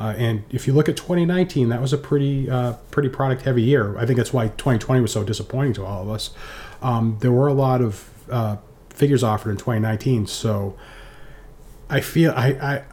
Uh, 0.00 0.14
and 0.16 0.44
if 0.50 0.66
you 0.66 0.72
look 0.72 0.88
at 0.88 0.96
2019, 0.96 1.68
that 1.68 1.80
was 1.80 1.92
a 1.92 1.98
pretty 1.98 2.48
uh, 2.48 2.74
pretty 2.90 3.08
product 3.08 3.42
heavy 3.42 3.62
year. 3.62 3.98
I 3.98 4.06
think 4.06 4.16
that's 4.16 4.32
why 4.32 4.48
2020 4.48 5.00
was 5.00 5.12
so 5.12 5.24
disappointing 5.24 5.72
to 5.74 5.84
all 5.84 6.02
of 6.02 6.08
us. 6.08 6.30
Um, 6.82 7.18
there 7.20 7.32
were 7.32 7.48
a 7.48 7.52
lot 7.52 7.80
of 7.80 8.08
uh, 8.30 8.56
figures 8.90 9.24
offered 9.24 9.50
in 9.50 9.56
2019, 9.56 10.28
so 10.28 10.76
I 11.90 12.00
feel 12.00 12.32
I, 12.32 12.84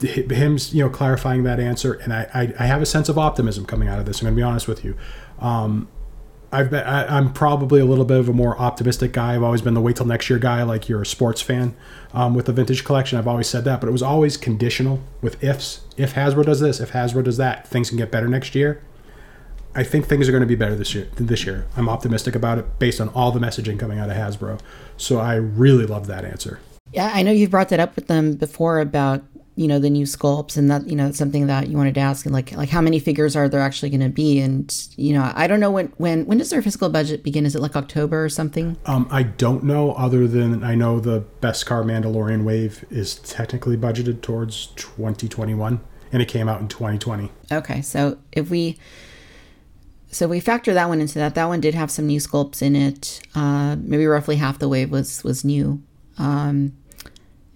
I 0.00 0.06
him 0.06 0.58
you 0.70 0.84
know 0.84 0.90
clarifying 0.90 1.42
that 1.44 1.58
answer, 1.58 1.94
and 1.94 2.12
I, 2.12 2.28
I 2.32 2.54
I 2.60 2.66
have 2.66 2.80
a 2.80 2.86
sense 2.86 3.08
of 3.08 3.18
optimism 3.18 3.66
coming 3.66 3.88
out 3.88 3.98
of 3.98 4.06
this. 4.06 4.20
I'm 4.20 4.26
going 4.26 4.34
to 4.34 4.38
be 4.38 4.44
honest 4.44 4.68
with 4.68 4.84
you. 4.84 4.96
Um, 5.40 5.88
I've 6.56 6.70
been, 6.70 6.84
I, 6.84 7.18
I'm 7.18 7.34
probably 7.34 7.80
a 7.80 7.84
little 7.84 8.06
bit 8.06 8.18
of 8.18 8.30
a 8.30 8.32
more 8.32 8.58
optimistic 8.58 9.12
guy. 9.12 9.34
I've 9.34 9.42
always 9.42 9.60
been 9.60 9.74
the 9.74 9.80
wait 9.82 9.96
till 9.96 10.06
next 10.06 10.30
year 10.30 10.38
guy. 10.38 10.62
Like 10.62 10.88
you're 10.88 11.02
a 11.02 11.06
sports 11.06 11.42
fan 11.42 11.76
um, 12.14 12.34
with 12.34 12.46
the 12.46 12.52
vintage 12.52 12.82
collection. 12.82 13.18
I've 13.18 13.28
always 13.28 13.46
said 13.46 13.64
that, 13.64 13.78
but 13.78 13.88
it 13.88 13.92
was 13.92 14.02
always 14.02 14.38
conditional 14.38 15.00
with 15.20 15.44
ifs. 15.44 15.82
If 15.98 16.14
Hasbro 16.14 16.46
does 16.46 16.60
this, 16.60 16.80
if 16.80 16.92
Hasbro 16.92 17.24
does 17.24 17.36
that, 17.36 17.68
things 17.68 17.90
can 17.90 17.98
get 17.98 18.10
better 18.10 18.26
next 18.26 18.54
year. 18.54 18.82
I 19.74 19.84
think 19.84 20.06
things 20.06 20.26
are 20.30 20.32
going 20.32 20.40
to 20.40 20.46
be 20.46 20.54
better 20.54 20.74
this 20.74 20.94
year. 20.94 21.08
This 21.16 21.44
year, 21.44 21.66
I'm 21.76 21.90
optimistic 21.90 22.34
about 22.34 22.56
it 22.56 22.78
based 22.78 23.02
on 23.02 23.10
all 23.10 23.32
the 23.32 23.40
messaging 23.40 23.78
coming 23.78 23.98
out 23.98 24.08
of 24.08 24.16
Hasbro. 24.16 24.58
So 24.96 25.18
I 25.18 25.34
really 25.34 25.84
love 25.84 26.06
that 26.06 26.24
answer. 26.24 26.60
Yeah, 26.90 27.10
I 27.12 27.22
know 27.22 27.32
you've 27.32 27.50
brought 27.50 27.68
that 27.68 27.80
up 27.80 27.94
with 27.96 28.06
them 28.06 28.32
before 28.32 28.80
about 28.80 29.22
you 29.56 29.66
know 29.66 29.78
the 29.78 29.90
new 29.90 30.04
sculpts 30.04 30.56
and 30.56 30.70
that 30.70 30.86
you 30.86 30.94
know 30.94 31.08
it's 31.08 31.18
something 31.18 31.46
that 31.46 31.68
you 31.68 31.76
wanted 31.76 31.94
to 31.94 32.00
ask 32.00 32.26
and 32.26 32.34
like 32.34 32.52
like 32.52 32.68
how 32.68 32.82
many 32.82 32.98
figures 32.98 33.34
are 33.34 33.48
there 33.48 33.60
actually 33.60 33.88
going 33.88 34.00
to 34.00 34.10
be 34.10 34.38
and 34.38 34.88
you 34.96 35.14
know 35.14 35.32
I 35.34 35.46
don't 35.46 35.60
know 35.60 35.70
when 35.70 35.92
when 35.96 36.26
when 36.26 36.38
does 36.38 36.50
their 36.50 36.62
fiscal 36.62 36.90
budget 36.90 37.22
begin? 37.22 37.46
Is 37.46 37.56
it 37.56 37.62
like 37.62 37.74
October 37.74 38.24
or 38.24 38.28
something? 38.28 38.76
Um, 38.84 39.08
I 39.10 39.22
don't 39.22 39.64
know, 39.64 39.92
other 39.92 40.28
than 40.28 40.62
I 40.62 40.74
know 40.74 41.00
the 41.00 41.24
Beskar 41.40 41.84
Mandalorian 41.84 42.44
wave 42.44 42.84
is 42.90 43.16
technically 43.16 43.76
budgeted 43.76 44.20
towards 44.20 44.66
2021, 44.76 45.80
and 46.12 46.22
it 46.22 46.28
came 46.28 46.48
out 46.48 46.60
in 46.60 46.68
2020. 46.68 47.30
Okay, 47.50 47.80
so 47.80 48.18
if 48.32 48.50
we 48.50 48.78
so 50.10 50.28
we 50.28 50.38
factor 50.40 50.74
that 50.74 50.88
one 50.88 51.00
into 51.00 51.18
that, 51.18 51.34
that 51.34 51.46
one 51.46 51.60
did 51.60 51.74
have 51.74 51.90
some 51.90 52.06
new 52.06 52.20
sculpts 52.20 52.60
in 52.60 52.76
it. 52.76 53.20
Uh, 53.34 53.76
maybe 53.78 54.06
roughly 54.06 54.36
half 54.36 54.58
the 54.58 54.68
wave 54.68 54.90
was 54.90 55.24
was 55.24 55.44
new, 55.44 55.82
um, 56.18 56.76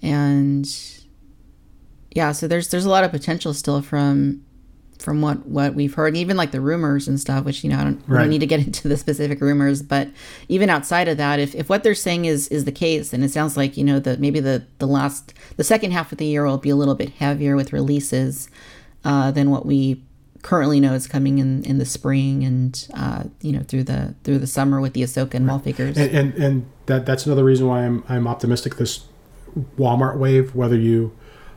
and 0.01 0.67
yeah, 2.15 2.33
so 2.33 2.47
there's 2.49 2.69
there's 2.71 2.85
a 2.85 2.91
lot 2.91 3.05
of 3.05 3.11
potential 3.11 3.55
still 3.55 3.83
from 3.83 4.45
from 4.99 5.23
what 5.23 5.47
what 5.47 5.75
we've 5.75 5.95
heard, 5.95 6.15
even 6.17 6.37
like 6.37 6.51
the 6.51 6.61
rumors 6.61 7.09
and 7.09 7.19
stuff. 7.19 7.45
Which 7.45 7.65
you 7.65 7.71
know 7.71 7.79
I 7.79 7.85
don't, 7.85 8.03
Right. 8.07 8.21
don't 8.21 8.31
need 8.31 8.41
to 8.41 8.47
get 8.47 8.61
into 8.67 8.89
the 8.89 8.97
specific 8.97 9.41
rumors, 9.41 9.83
but 9.83 10.09
even 10.49 10.69
outside 10.69 11.09
of 11.09 11.17
that, 11.17 11.39
if, 11.39 11.55
if 11.55 11.69
what 11.69 11.83
they're 11.83 11.95
saying 11.95 12.25
is 12.27 12.49
is 12.49 12.65
the 12.65 12.73
case, 12.73 13.13
and 13.13 13.25
it 13.25 13.31
sounds 13.31 13.57
like 13.57 13.77
you 13.77 13.85
know 13.85 13.99
that 14.01 14.21
maybe 14.21 14.41
the 14.41 14.65
the 14.79 14.87
last 14.87 15.33
the 15.57 15.65
second 15.65 15.93
half 15.93 16.13
of 16.13 16.19
the 16.19 16.27
year 16.27 16.45
will 16.45 16.59
be 16.59 16.71
a 16.71 16.77
little 16.77 16.95
bit 16.95 17.11
heavier 17.11 17.57
with 17.57 17.73
releases 17.73 18.49
uh, 19.05 19.31
than 19.31 19.51
what 19.51 19.65
we 19.65 20.03
currently 20.43 20.81
know 20.81 20.95
is 20.95 21.07
coming 21.07 21.39
in 21.39 21.63
in 21.65 21.77
the 21.79 21.85
spring 21.85 22.43
and 22.45 22.89
uh, 22.95 23.25
you 23.43 23.53
know 23.53 23.63
through 23.63 23.85
the 23.85 24.15
through 24.25 24.39
the 24.39 24.47
summer 24.47 24.81
with 24.81 24.95
the 24.95 25.03
Ahsoka 25.03 25.35
and 25.35 25.47
Maul 25.47 25.59
figures. 25.61 25.97
and 25.97 26.11
and, 26.15 26.35
and 26.35 26.67
that 26.87 27.07
that's 27.07 27.25
another 27.27 27.45
reason 27.45 27.67
why 27.69 27.85
I'm 27.87 28.03
I'm 28.09 28.27
optimistic 28.27 28.77
this 28.77 29.05
Walmart 29.79 30.17
wave, 30.19 30.55
whether 30.55 30.77
you 30.77 31.13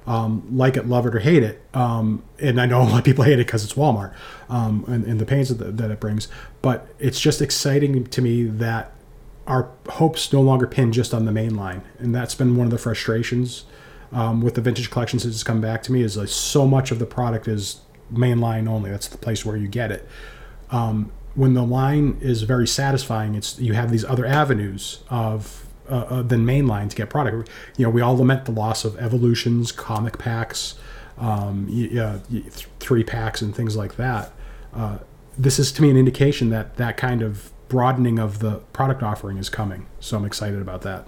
um, 0.05 0.45
like 0.55 0.77
it, 0.77 0.87
love 0.87 1.05
it, 1.05 1.15
or 1.15 1.19
hate 1.19 1.43
it. 1.43 1.61
Um, 1.73 2.23
and 2.39 2.59
I 2.59 2.65
know 2.65 2.81
a 2.83 2.83
lot 2.83 2.99
of 2.99 3.05
people 3.05 3.23
hate 3.23 3.39
it 3.39 3.47
because 3.47 3.63
it's 3.63 3.73
Walmart 3.73 4.13
um, 4.49 4.85
and, 4.87 5.05
and 5.05 5.19
the 5.19 5.25
pains 5.25 5.55
that, 5.55 5.77
that 5.77 5.91
it 5.91 5.99
brings. 5.99 6.27
But 6.61 6.87
it's 6.99 7.19
just 7.19 7.41
exciting 7.41 8.05
to 8.05 8.21
me 8.21 8.43
that 8.43 8.91
our 9.47 9.69
hopes 9.89 10.31
no 10.31 10.41
longer 10.41 10.67
pin 10.67 10.93
just 10.93 11.13
on 11.13 11.25
the 11.25 11.31
main 11.31 11.55
line, 11.55 11.83
and 11.99 12.15
that's 12.15 12.35
been 12.35 12.55
one 12.55 12.67
of 12.67 12.71
the 12.71 12.77
frustrations 12.77 13.65
um, 14.11 14.41
with 14.41 14.55
the 14.55 14.61
vintage 14.61 14.89
collection 14.89 15.19
since 15.19 15.33
it's 15.33 15.43
come 15.43 15.59
back 15.61 15.83
to 15.83 15.91
me. 15.91 16.01
Is 16.01 16.17
like 16.17 16.29
so 16.29 16.65
much 16.65 16.91
of 16.91 16.99
the 16.99 17.05
product 17.05 17.47
is 17.47 17.81
mainline 18.11 18.69
only. 18.69 18.89
That's 18.89 19.07
the 19.07 19.17
place 19.17 19.45
where 19.45 19.57
you 19.57 19.67
get 19.67 19.91
it. 19.91 20.07
Um, 20.69 21.11
when 21.35 21.55
the 21.55 21.63
line 21.63 22.17
is 22.21 22.43
very 22.43 22.67
satisfying, 22.67 23.35
it's 23.35 23.59
you 23.59 23.73
have 23.73 23.91
these 23.91 24.05
other 24.05 24.25
avenues 24.25 24.99
of 25.09 25.67
uh, 25.89 25.95
uh, 26.09 26.21
than 26.21 26.45
mainline 26.45 26.89
to 26.89 26.95
get 26.95 27.09
product. 27.09 27.49
You 27.77 27.85
know, 27.85 27.89
we 27.89 28.01
all 28.01 28.15
lament 28.15 28.45
the 28.45 28.51
loss 28.51 28.85
of 28.85 28.97
evolutions, 28.97 29.71
comic 29.71 30.17
packs, 30.17 30.75
um, 31.17 31.67
three 32.79 33.03
packs, 33.03 33.41
and 33.41 33.55
things 33.55 33.75
like 33.75 33.97
that. 33.97 34.31
Uh, 34.73 34.99
this 35.37 35.59
is 35.59 35.71
to 35.73 35.81
me 35.81 35.89
an 35.89 35.97
indication 35.97 36.49
that 36.49 36.77
that 36.77 36.97
kind 36.97 37.21
of 37.21 37.51
broadening 37.67 38.19
of 38.19 38.39
the 38.39 38.57
product 38.71 39.01
offering 39.01 39.37
is 39.37 39.49
coming. 39.49 39.87
So 39.99 40.17
I'm 40.17 40.25
excited 40.25 40.61
about 40.61 40.83
that. 40.83 41.07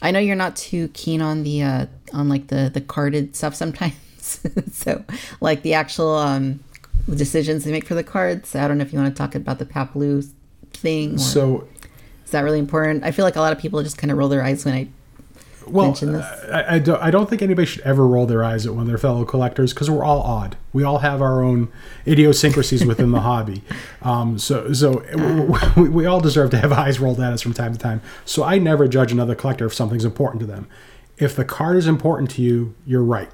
I 0.00 0.10
know 0.10 0.18
you're 0.18 0.36
not 0.36 0.56
too 0.56 0.88
keen 0.88 1.20
on 1.20 1.42
the 1.42 1.62
uh, 1.62 1.86
on 2.12 2.28
like 2.28 2.48
the 2.48 2.70
the 2.72 2.80
carded 2.80 3.36
stuff 3.36 3.54
sometimes. 3.54 3.94
so 4.72 5.04
like 5.40 5.62
the 5.62 5.74
actual 5.74 6.14
um, 6.16 6.60
decisions 7.08 7.64
they 7.64 7.72
make 7.72 7.86
for 7.86 7.94
the 7.94 8.04
cards. 8.04 8.54
I 8.54 8.68
don't 8.68 8.78
know 8.78 8.84
if 8.84 8.92
you 8.92 8.98
want 8.98 9.14
to 9.14 9.18
talk 9.18 9.34
about 9.34 9.58
the 9.58 9.66
Paploo 9.66 10.30
thing. 10.72 11.18
so 11.18 11.68
is 12.28 12.32
that 12.32 12.42
really 12.42 12.58
important? 12.58 13.04
I 13.04 13.10
feel 13.10 13.24
like 13.24 13.36
a 13.36 13.40
lot 13.40 13.54
of 13.54 13.58
people 13.58 13.82
just 13.82 13.96
kind 13.96 14.10
of 14.10 14.18
roll 14.18 14.28
their 14.28 14.42
eyes 14.42 14.62
when 14.62 14.74
I 14.74 14.88
well, 15.66 15.96
I, 16.52 16.74
I, 16.74 16.78
don't, 16.78 17.02
I 17.02 17.10
don't 17.10 17.28
think 17.28 17.40
anybody 17.40 17.64
should 17.64 17.80
ever 17.82 18.06
roll 18.06 18.26
their 18.26 18.44
eyes 18.44 18.66
at 18.66 18.74
one 18.74 18.82
of 18.82 18.86
their 18.86 18.98
fellow 18.98 19.24
collectors 19.24 19.72
because 19.72 19.88
we're 19.90 20.04
all 20.04 20.20
odd. 20.20 20.58
We 20.74 20.82
all 20.82 20.98
have 20.98 21.22
our 21.22 21.42
own 21.42 21.72
idiosyncrasies 22.06 22.84
within 22.84 23.12
the 23.12 23.20
hobby. 23.22 23.62
Um, 24.02 24.38
so 24.38 24.74
so 24.74 25.02
we, 25.74 25.88
we, 25.88 26.04
all 26.04 26.20
deserve 26.20 26.50
to 26.50 26.58
have 26.58 26.70
eyes 26.70 27.00
rolled 27.00 27.18
at 27.18 27.32
us 27.32 27.40
from 27.40 27.54
time 27.54 27.72
to 27.72 27.78
time. 27.78 28.02
So 28.26 28.44
I 28.44 28.58
never 28.58 28.88
judge 28.88 29.10
another 29.10 29.34
collector 29.34 29.64
if 29.64 29.72
something's 29.72 30.04
important 30.04 30.40
to 30.40 30.46
them. 30.46 30.68
If 31.16 31.34
the 31.34 31.46
card 31.46 31.78
is 31.78 31.86
important 31.86 32.30
to 32.32 32.42
you, 32.42 32.74
you're 32.84 33.02
right. 33.02 33.30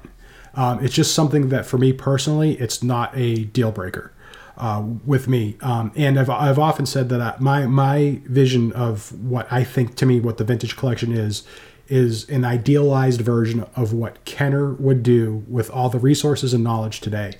Um, 0.55 0.83
it's 0.83 0.93
just 0.93 1.13
something 1.13 1.49
that 1.49 1.65
for 1.65 1.77
me 1.77 1.91
personally, 1.91 2.53
it's 2.59 2.81
not 2.81 3.15
a 3.17 3.43
deal 3.43 3.71
breaker. 3.71 4.13
Uh, 4.57 4.81
with 5.05 5.27
me. 5.27 5.57
Um, 5.59 5.91
and 5.97 6.17
I've, 6.17 6.29
I've 6.29 6.57
often 6.57 6.85
said 6.85 7.09
that 7.09 7.19
I, 7.19 7.35
my 7.39 7.67
my 7.67 8.21
vision 8.23 8.71
of 8.71 9.11
what 9.21 9.51
I 9.51 9.65
think 9.65 9.95
to 9.95 10.05
me 10.05 10.21
what 10.21 10.37
the 10.37 10.45
vintage 10.45 10.77
collection 10.77 11.11
is 11.11 11.43
is 11.87 12.27
an 12.29 12.45
idealized 12.45 13.19
version 13.19 13.65
of 13.75 13.91
what 13.91 14.23
Kenner 14.25 14.73
would 14.73 15.03
do 15.03 15.43
with 15.47 15.69
all 15.69 15.89
the 15.89 15.99
resources 15.99 16.53
and 16.53 16.63
knowledge 16.63 17.01
today. 17.01 17.33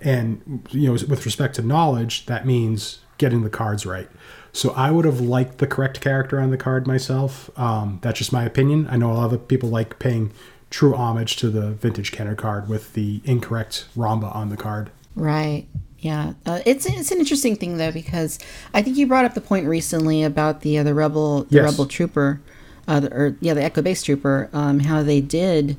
And 0.00 0.66
you 0.70 0.86
know, 0.86 0.92
with 0.92 1.24
respect 1.24 1.54
to 1.56 1.62
knowledge, 1.62 2.26
that 2.26 2.46
means 2.46 3.00
getting 3.18 3.42
the 3.42 3.50
cards 3.50 3.86
right. 3.86 4.08
So 4.52 4.70
I 4.70 4.90
would 4.90 5.04
have 5.04 5.20
liked 5.20 5.58
the 5.58 5.66
correct 5.66 6.00
character 6.00 6.40
on 6.40 6.50
the 6.50 6.56
card 6.56 6.86
myself. 6.86 7.50
Um, 7.58 7.98
that's 8.02 8.18
just 8.18 8.32
my 8.32 8.44
opinion. 8.44 8.86
I 8.90 8.96
know 8.96 9.12
a 9.12 9.14
lot 9.14 9.32
of 9.32 9.48
people 9.48 9.68
like 9.68 9.98
paying 9.98 10.32
true 10.70 10.94
homage 10.94 11.36
to 11.36 11.50
the 11.50 11.70
vintage 11.72 12.12
Kenner 12.12 12.34
card 12.34 12.68
with 12.68 12.94
the 12.94 13.20
incorrect 13.24 13.86
Ramba 13.96 14.34
on 14.34 14.48
the 14.50 14.56
card. 14.56 14.90
Right. 15.14 15.66
Yeah, 16.04 16.34
uh, 16.44 16.60
it's 16.66 16.84
it's 16.84 17.10
an 17.10 17.18
interesting 17.18 17.56
thing 17.56 17.78
though 17.78 17.90
because 17.90 18.38
I 18.74 18.82
think 18.82 18.98
you 18.98 19.06
brought 19.06 19.24
up 19.24 19.32
the 19.32 19.40
point 19.40 19.66
recently 19.66 20.22
about 20.22 20.60
the 20.60 20.78
uh, 20.78 20.82
the 20.82 20.92
rebel 20.92 21.44
the 21.44 21.56
yes. 21.56 21.70
rebel 21.70 21.86
trooper 21.86 22.42
uh, 22.86 23.00
the, 23.00 23.12
or 23.12 23.36
yeah, 23.40 23.54
the 23.54 23.62
Echo 23.62 23.82
Base 23.82 24.02
Trooper, 24.02 24.50
um, 24.52 24.80
how 24.80 25.02
they 25.02 25.20
did, 25.20 25.76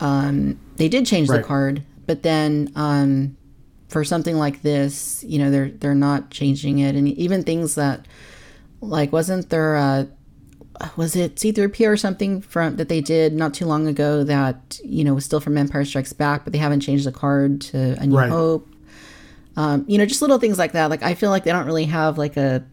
um, 0.00 0.58
they 0.76 0.88
did 0.88 1.06
change 1.06 1.28
right. 1.28 1.38
the 1.38 1.42
card, 1.42 1.82
but 2.06 2.22
then 2.22 2.72
um, 2.74 3.36
for 3.88 4.04
something 4.04 4.36
like 4.36 4.62
this, 4.62 5.22
you 5.24 5.38
know, 5.38 5.50
they're 5.50 5.70
they're 5.70 5.94
not 5.94 6.30
changing 6.30 6.78
it, 6.78 6.94
and 6.94 7.08
even 7.08 7.42
things 7.42 7.74
that, 7.74 8.06
like, 8.80 9.12
wasn't 9.12 9.50
there, 9.50 9.76
uh, 9.76 10.06
was 10.96 11.14
it 11.14 11.36
C3P 11.36 11.86
or 11.86 11.96
something 11.96 12.40
from 12.40 12.76
that 12.76 12.88
they 12.88 13.02
did 13.02 13.34
not 13.34 13.52
too 13.52 13.66
long 13.66 13.86
ago 13.86 14.24
that 14.24 14.80
you 14.82 15.04
know 15.04 15.14
was 15.14 15.24
still 15.24 15.40
from 15.40 15.58
Empire 15.58 15.84
Strikes 15.84 16.14
Back, 16.14 16.44
but 16.44 16.52
they 16.52 16.58
haven't 16.58 16.80
changed 16.80 17.04
the 17.04 17.12
card 17.12 17.60
to 17.62 17.96
A 18.00 18.06
New 18.06 18.16
right. 18.16 18.30
Hope. 18.30 18.66
Um, 19.56 19.84
you 19.88 19.98
know, 19.98 20.06
just 20.06 20.22
little 20.22 20.38
things 20.38 20.58
like 20.58 20.72
that. 20.72 20.90
Like 20.90 21.02
I 21.02 21.14
feel 21.14 21.30
like 21.30 21.44
they 21.44 21.52
don't 21.52 21.66
really 21.66 21.86
have 21.86 22.18
like 22.18 22.36
a 22.36 22.64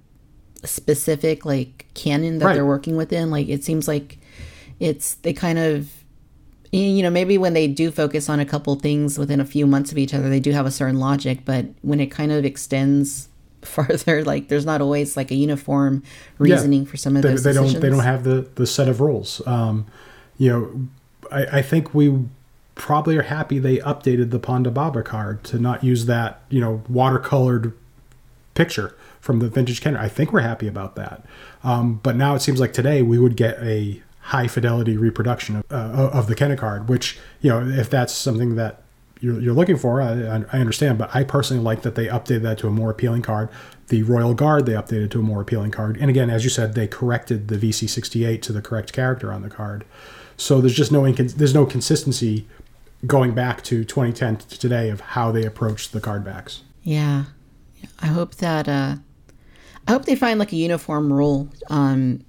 specific 0.63 1.46
like 1.46 1.86
canon 1.94 2.40
that 2.40 2.46
right. 2.46 2.54
they're 2.54 2.66
working 2.66 2.98
within. 2.98 3.32
Like 3.32 3.48
it 3.48 3.63
seems 3.63 3.88
like 3.88 4.20
it's 4.80 5.16
they 5.16 5.34
kind 5.34 5.60
of 5.60 5.90
you 6.72 7.02
know 7.02 7.10
maybe 7.10 7.38
when 7.38 7.54
they 7.54 7.68
do 7.68 7.92
focus 7.92 8.30
on 8.30 8.40
a 8.40 8.46
couple 8.46 8.76
things 8.76 9.18
within 9.18 9.40
a 9.40 9.46
few 9.46 9.66
months 9.66 9.92
of 9.92 9.98
each 9.98 10.13
other 10.13 10.30
they 10.30 10.40
do 10.40 10.52
have 10.52 10.66
a 10.66 10.72
certain 10.72 11.00
logic 11.00 11.40
but 11.46 11.66
when 11.82 12.00
it 12.00 12.08
kind 12.08 12.32
of 12.32 12.44
extends 12.46 13.30
farther 13.62 14.24
like 14.24 14.50
there's 14.50 14.66
not 14.66 14.82
always 14.82 15.18
like 15.18 15.32
a 15.32 15.36
uniform 15.36 16.04
reasoning 16.38 16.84
yeah, 16.84 16.90
for 16.90 16.98
some 16.98 17.16
of 17.16 17.24
they, 17.24 17.30
those 17.30 17.44
they 17.44 17.52
decisions. 17.52 17.74
don't 17.74 17.82
they 17.82 17.90
don't 17.90 18.04
have 18.04 18.24
the 18.24 18.48
the 18.56 18.68
set 18.68 18.88
of 18.88 19.02
rules 19.02 19.46
um 19.48 19.86
you 20.38 20.50
know 20.50 20.88
i 21.32 21.58
i 21.58 21.62
think 21.62 21.94
we 21.94 22.24
probably 22.78 23.18
are 23.18 23.24
happy 23.24 23.60
they 23.60 23.78
updated 23.78 24.32
the 24.32 24.40
ponda 24.40 24.74
baba 24.74 25.04
card 25.04 25.44
to 25.44 25.60
not 25.60 25.84
use 25.84 26.06
that 26.06 26.42
you 26.50 26.62
know 26.62 26.84
watercolored 26.90 27.74
picture 28.54 28.96
from 29.22 29.40
the 29.40 29.50
vintage 29.50 29.82
Kenner. 29.82 30.00
I 30.00 30.08
think 30.08 30.32
we're 30.32 30.40
happy 30.40 30.68
about 30.68 30.96
that. 30.96 31.24
Um, 31.63 32.00
but 32.02 32.16
now 32.16 32.34
it 32.34 32.42
seems 32.42 32.60
like 32.60 32.74
today 32.74 33.02
we 33.02 33.20
would 33.20 33.36
get 33.36 33.62
a 33.62 34.02
high 34.22 34.48
fidelity 34.48 34.98
reproduction 34.98 35.58
of, 35.58 35.66
uh, 35.72 36.10
of 36.13 36.28
the 36.28 36.36
Kenner 36.36 36.56
card, 36.56 36.90
which, 36.90 37.18
you 37.42 37.50
know, 37.50 37.66
if 37.66 37.90
that's 37.90 38.13
something 38.13 38.56
that 38.56 38.82
you're, 39.20 39.40
you're 39.40 39.54
looking 39.54 39.78
for, 39.78 40.02
I, 40.02 40.44
I, 40.52 40.60
understand. 40.60 40.98
But 40.98 41.13
I 41.13 41.24
personally 41.24 41.63
like 41.63 41.82
that 41.82 41.96
they 41.96 42.08
updated 42.08 42.42
that 42.44 42.58
to 42.60 42.68
a 42.68 42.72
more 42.72 42.90
appealing 42.90 43.22
card. 43.22 43.50
The 43.88 44.04
Royal 44.04 44.34
Guard 44.34 44.66
they 44.66 44.74
updated 44.74 45.12
to 45.12 45.20
a 45.20 45.24
more 45.24 45.42
appealing 45.42 45.72
card. 45.72 45.98
And 45.98 46.10
again, 46.10 46.30
as 46.30 46.44
you 46.44 46.50
said, 46.50 46.74
they 46.74 46.88
corrected 46.88 47.48
the 47.48 47.58
VC68 47.58 48.42
to 48.44 48.54
the 48.54 48.62
correct 48.62 48.94
character 48.94 49.32
on 49.32 49.42
the 49.42 49.50
card. 49.50 49.86
So 50.36 50.62
there's 50.62 50.76
just 50.76 50.92
no 50.92 51.10
there's 51.12 51.54
no 51.54 51.66
consistency 51.66 52.48
going 53.05 53.33
back 53.33 53.63
to 53.63 53.83
2010 53.83 54.38
to 54.38 54.60
today 54.60 54.89
of 54.89 55.01
how 55.01 55.31
they 55.31 55.45
approached 55.45 55.91
the 55.91 56.01
card 56.01 56.23
backs. 56.23 56.63
Yeah. 56.83 57.25
I 57.99 58.07
hope 58.07 58.36
that 58.36 58.67
uh, 58.67 58.95
I 59.88 59.91
hope 59.91 60.05
they 60.05 60.15
find 60.15 60.39
like 60.39 60.51
a 60.51 60.57
uniform 60.57 61.12
rule, 61.12 61.49
um, 61.69 62.23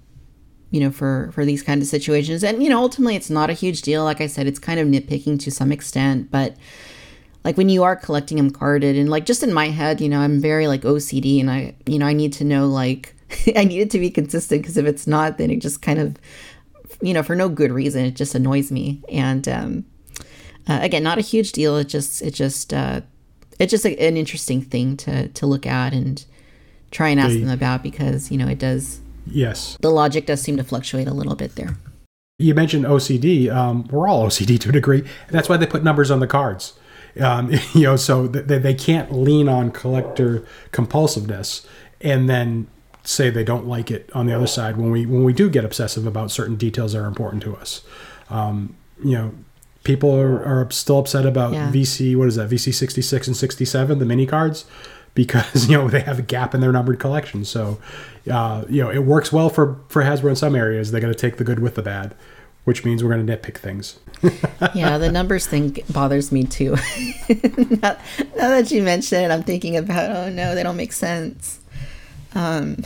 you 0.71 0.81
know, 0.81 0.91
for 0.91 1.31
for 1.33 1.45
these 1.45 1.63
kind 1.63 1.81
of 1.81 1.89
situations. 1.89 2.45
And 2.45 2.63
you 2.63 2.69
know, 2.69 2.81
ultimately, 2.81 3.17
it's 3.17 3.31
not 3.31 3.51
a 3.51 3.55
huge 3.55 3.83
deal. 3.83 4.05
Like 4.05 4.21
I 4.21 4.27
said, 4.27 4.47
it's 4.47 4.59
kind 4.59 4.79
of 4.79 4.87
nitpicking 4.87 5.41
to 5.41 5.51
some 5.51 5.73
extent, 5.73 6.31
but 6.31 6.57
like 7.45 7.57
when 7.57 7.69
you 7.69 7.83
are 7.83 7.97
collecting 7.97 8.37
them 8.37 8.51
carded, 8.51 8.97
and 8.97 9.09
like 9.09 9.25
just 9.25 9.43
in 9.43 9.53
my 9.53 9.69
head, 9.69 10.01
you 10.01 10.09
know, 10.09 10.21
I'm 10.21 10.41
very 10.41 10.69
like 10.69 10.83
OCD, 10.83 11.41
and 11.41 11.51
I, 11.51 11.75
you 11.87 11.99
know, 11.99 12.07
I 12.07 12.13
need 12.13 12.33
to 12.35 12.45
know 12.45 12.69
like 12.69 13.15
I 13.57 13.65
need 13.65 13.81
it 13.81 13.91
to 13.93 13.99
be 13.99 14.11
consistent 14.11 14.63
because 14.63 14.77
if 14.77 14.87
it's 14.87 15.07
not, 15.07 15.39
then 15.39 15.51
it 15.51 15.61
just 15.61 15.83
kind 15.83 15.99
of, 15.99 16.17
you 17.01 17.15
know, 17.15 17.23
for 17.23 17.35
no 17.35 17.49
good 17.49 17.73
reason, 17.73 18.05
it 18.05 18.17
just 18.17 18.35
annoys 18.35 18.71
me. 18.71 19.03
And 19.09 19.49
um, 19.49 19.85
uh, 20.69 20.79
again, 20.83 21.03
not 21.03 21.19
a 21.19 21.23
huge 21.23 21.53
deal. 21.53 21.77
It 21.77 21.89
just 21.89 22.23
it 22.23 22.35
just 22.35 22.73
uh, 22.75 23.01
it's 23.59 23.71
just 23.71 23.87
a, 23.87 23.99
an 23.99 24.17
interesting 24.17 24.63
thing 24.63 24.97
to 24.99 25.29
to 25.29 25.47
look 25.47 25.67
at 25.67 25.93
and 25.93 26.25
try 26.91 27.09
and 27.09 27.21
ask 27.21 27.39
them 27.39 27.51
about 27.51 27.83
because 27.83 28.31
you 28.31 28.39
know 28.39 28.49
it 28.49 28.59
does. 28.59 29.01
Yes, 29.27 29.77
the 29.81 29.91
logic 29.91 30.27
does 30.27 30.41
seem 30.41 30.57
to 30.57 30.65
fluctuate 30.65 31.09
a 31.09 31.15
little 31.15 31.37
bit 31.37 31.55
there. 31.57 31.77
You 32.39 32.55
mentioned 32.55 32.85
OCD. 32.85 33.51
Um, 33.51 33.85
we're 33.89 34.09
all 34.09 34.27
OCD 34.27 34.61
to 34.61 34.69
a 34.69 34.73
degree. 34.73 35.05
That's 35.29 35.49
why 35.49 35.57
they 35.57 35.67
put 35.67 35.83
numbers 35.83 36.11
on 36.11 36.21
the 36.21 36.27
cards. 36.27 36.79
Um, 37.21 37.51
you 37.75 37.83
know, 37.83 37.97
so 37.97 38.29
they, 38.29 38.59
they 38.59 38.75
can't 38.75 39.13
lean 39.13 39.49
on 39.49 39.71
collector 39.71 40.47
compulsiveness 40.71 41.67
and 42.01 42.29
then 42.29 42.69
say 43.03 43.31
they 43.31 43.45
don't 43.45 43.67
like 43.67 43.91
it 43.91 44.09
on 44.15 44.27
the 44.27 44.35
other 44.35 44.47
side 44.47 44.77
when 44.77 44.91
we 44.91 45.07
when 45.07 45.25
we 45.25 45.33
do 45.33 45.49
get 45.49 45.65
obsessive 45.65 46.07
about 46.07 46.31
certain 46.31 46.57
details 46.57 46.93
that 46.93 47.01
are 47.01 47.07
important 47.07 47.43
to 47.43 47.57
us. 47.57 47.83
Um, 48.31 48.77
you 49.03 49.13
know, 49.13 49.33
people 49.89 50.15
are, 50.15 50.45
are 50.45 50.71
still 50.71 50.99
upset 50.99 51.25
about 51.25 51.55
yeah. 51.55 51.73
VC. 51.73 52.15
What 52.15 52.29
is 52.29 52.37
that? 52.37 52.51
VC 52.51 52.75
sixty 52.75 53.01
six 53.01 53.27
and 53.27 53.35
sixty 53.35 53.65
seven, 53.65 53.99
the 53.99 54.05
mini 54.05 54.27
cards 54.27 54.67
because 55.15 55.67
you 55.69 55.77
know 55.77 55.89
they 55.89 56.01
have 56.01 56.19
a 56.19 56.23
gap 56.23 56.55
in 56.55 56.61
their 56.61 56.71
numbered 56.71 57.01
collection. 57.01 57.45
So 57.45 57.79
uh, 58.31 58.65
you 58.69 58.85
know 58.85 58.91
it 58.91 59.05
works 59.05 59.33
well 59.33 59.49
for 59.49 59.81
for 59.89 60.03
Hasbro 60.03 60.29
in 60.29 60.37
some 60.37 60.55
areas. 60.55 60.93
They 60.93 61.01
got 61.01 61.09
to 61.09 61.15
take 61.15 61.39
the 61.39 61.45
good 61.45 61.59
with 61.59 61.75
the 61.75 61.83
bad, 61.83 62.15
which 62.65 62.85
means 62.85 63.03
we're 63.03 63.15
going 63.15 63.27
to 63.27 63.37
nitpick 63.37 63.57
things. 63.57 63.99
yeah, 64.75 64.99
the 64.99 65.11
numbers 65.11 65.47
thing 65.47 65.79
bothers 65.91 66.31
me 66.31 66.45
too. 66.45 66.77
now, 67.83 67.97
now, 68.37 68.49
that 68.51 68.71
you 68.71 68.83
mention 68.83 69.25
it, 69.25 69.31
I'm 69.31 69.43
thinking 69.43 69.77
about 69.77 70.15
oh 70.15 70.29
no, 70.29 70.55
they 70.55 70.63
don't 70.63 70.77
make 70.77 70.93
sense. 70.93 71.61
Um. 72.35 72.85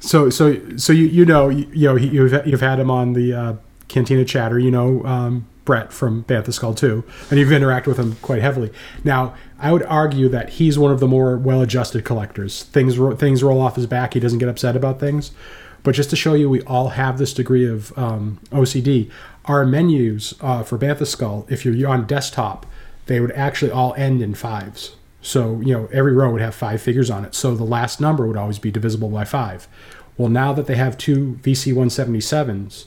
So 0.00 0.30
so 0.30 0.76
so 0.76 0.92
you 0.94 1.04
you 1.04 1.26
know 1.26 1.50
you, 1.50 1.68
you 1.72 1.88
know 1.88 1.96
you've 1.96 2.46
you've 2.46 2.60
had 2.62 2.80
him 2.80 2.90
on 2.90 3.12
the 3.12 3.34
uh, 3.34 3.54
Cantina 3.88 4.24
Chatter. 4.24 4.58
You 4.58 4.70
know 4.70 5.04
um, 5.04 5.46
Brett 5.64 5.92
from 5.92 6.24
Bantha 6.24 6.52
Skull 6.52 6.74
2, 6.74 7.04
and 7.30 7.38
you've 7.38 7.48
interacted 7.48 7.86
with 7.86 7.98
him 7.98 8.16
quite 8.16 8.42
heavily. 8.42 8.70
Now, 9.02 9.34
I 9.58 9.72
would 9.72 9.84
argue 9.84 10.28
that 10.28 10.50
he's 10.50 10.78
one 10.78 10.92
of 10.92 11.00
the 11.00 11.08
more 11.08 11.36
well-adjusted 11.36 12.04
collectors. 12.04 12.64
Things 12.64 12.96
things 13.18 13.42
roll 13.42 13.60
off 13.60 13.76
his 13.76 13.86
back. 13.86 14.14
He 14.14 14.20
doesn't 14.20 14.38
get 14.38 14.48
upset 14.48 14.76
about 14.76 15.00
things. 15.00 15.32
But 15.82 15.94
just 15.94 16.10
to 16.10 16.16
show 16.16 16.34
you, 16.34 16.48
we 16.48 16.62
all 16.62 16.90
have 16.90 17.18
this 17.18 17.34
degree 17.34 17.66
of 17.66 17.96
um, 17.98 18.40
OCD. 18.50 19.10
Our 19.44 19.66
menus 19.66 20.34
uh, 20.40 20.62
for 20.62 20.78
Bantha 20.78 21.06
Skull, 21.06 21.46
if 21.50 21.64
you're 21.64 21.88
on 21.88 22.06
desktop, 22.06 22.66
they 23.06 23.20
would 23.20 23.32
actually 23.32 23.70
all 23.70 23.94
end 23.94 24.22
in 24.22 24.34
fives. 24.34 24.96
So 25.20 25.60
you 25.60 25.72
know 25.72 25.88
every 25.92 26.12
row 26.12 26.30
would 26.30 26.40
have 26.40 26.54
five 26.54 26.82
figures 26.82 27.10
on 27.10 27.24
it. 27.24 27.34
So 27.34 27.54
the 27.54 27.64
last 27.64 28.00
number 28.00 28.26
would 28.26 28.36
always 28.36 28.58
be 28.58 28.70
divisible 28.70 29.08
by 29.08 29.24
five. 29.24 29.68
Well, 30.16 30.28
now 30.28 30.52
that 30.52 30.66
they 30.66 30.76
have 30.76 30.96
two 30.96 31.38
VC 31.42 31.74
177s 31.74 32.84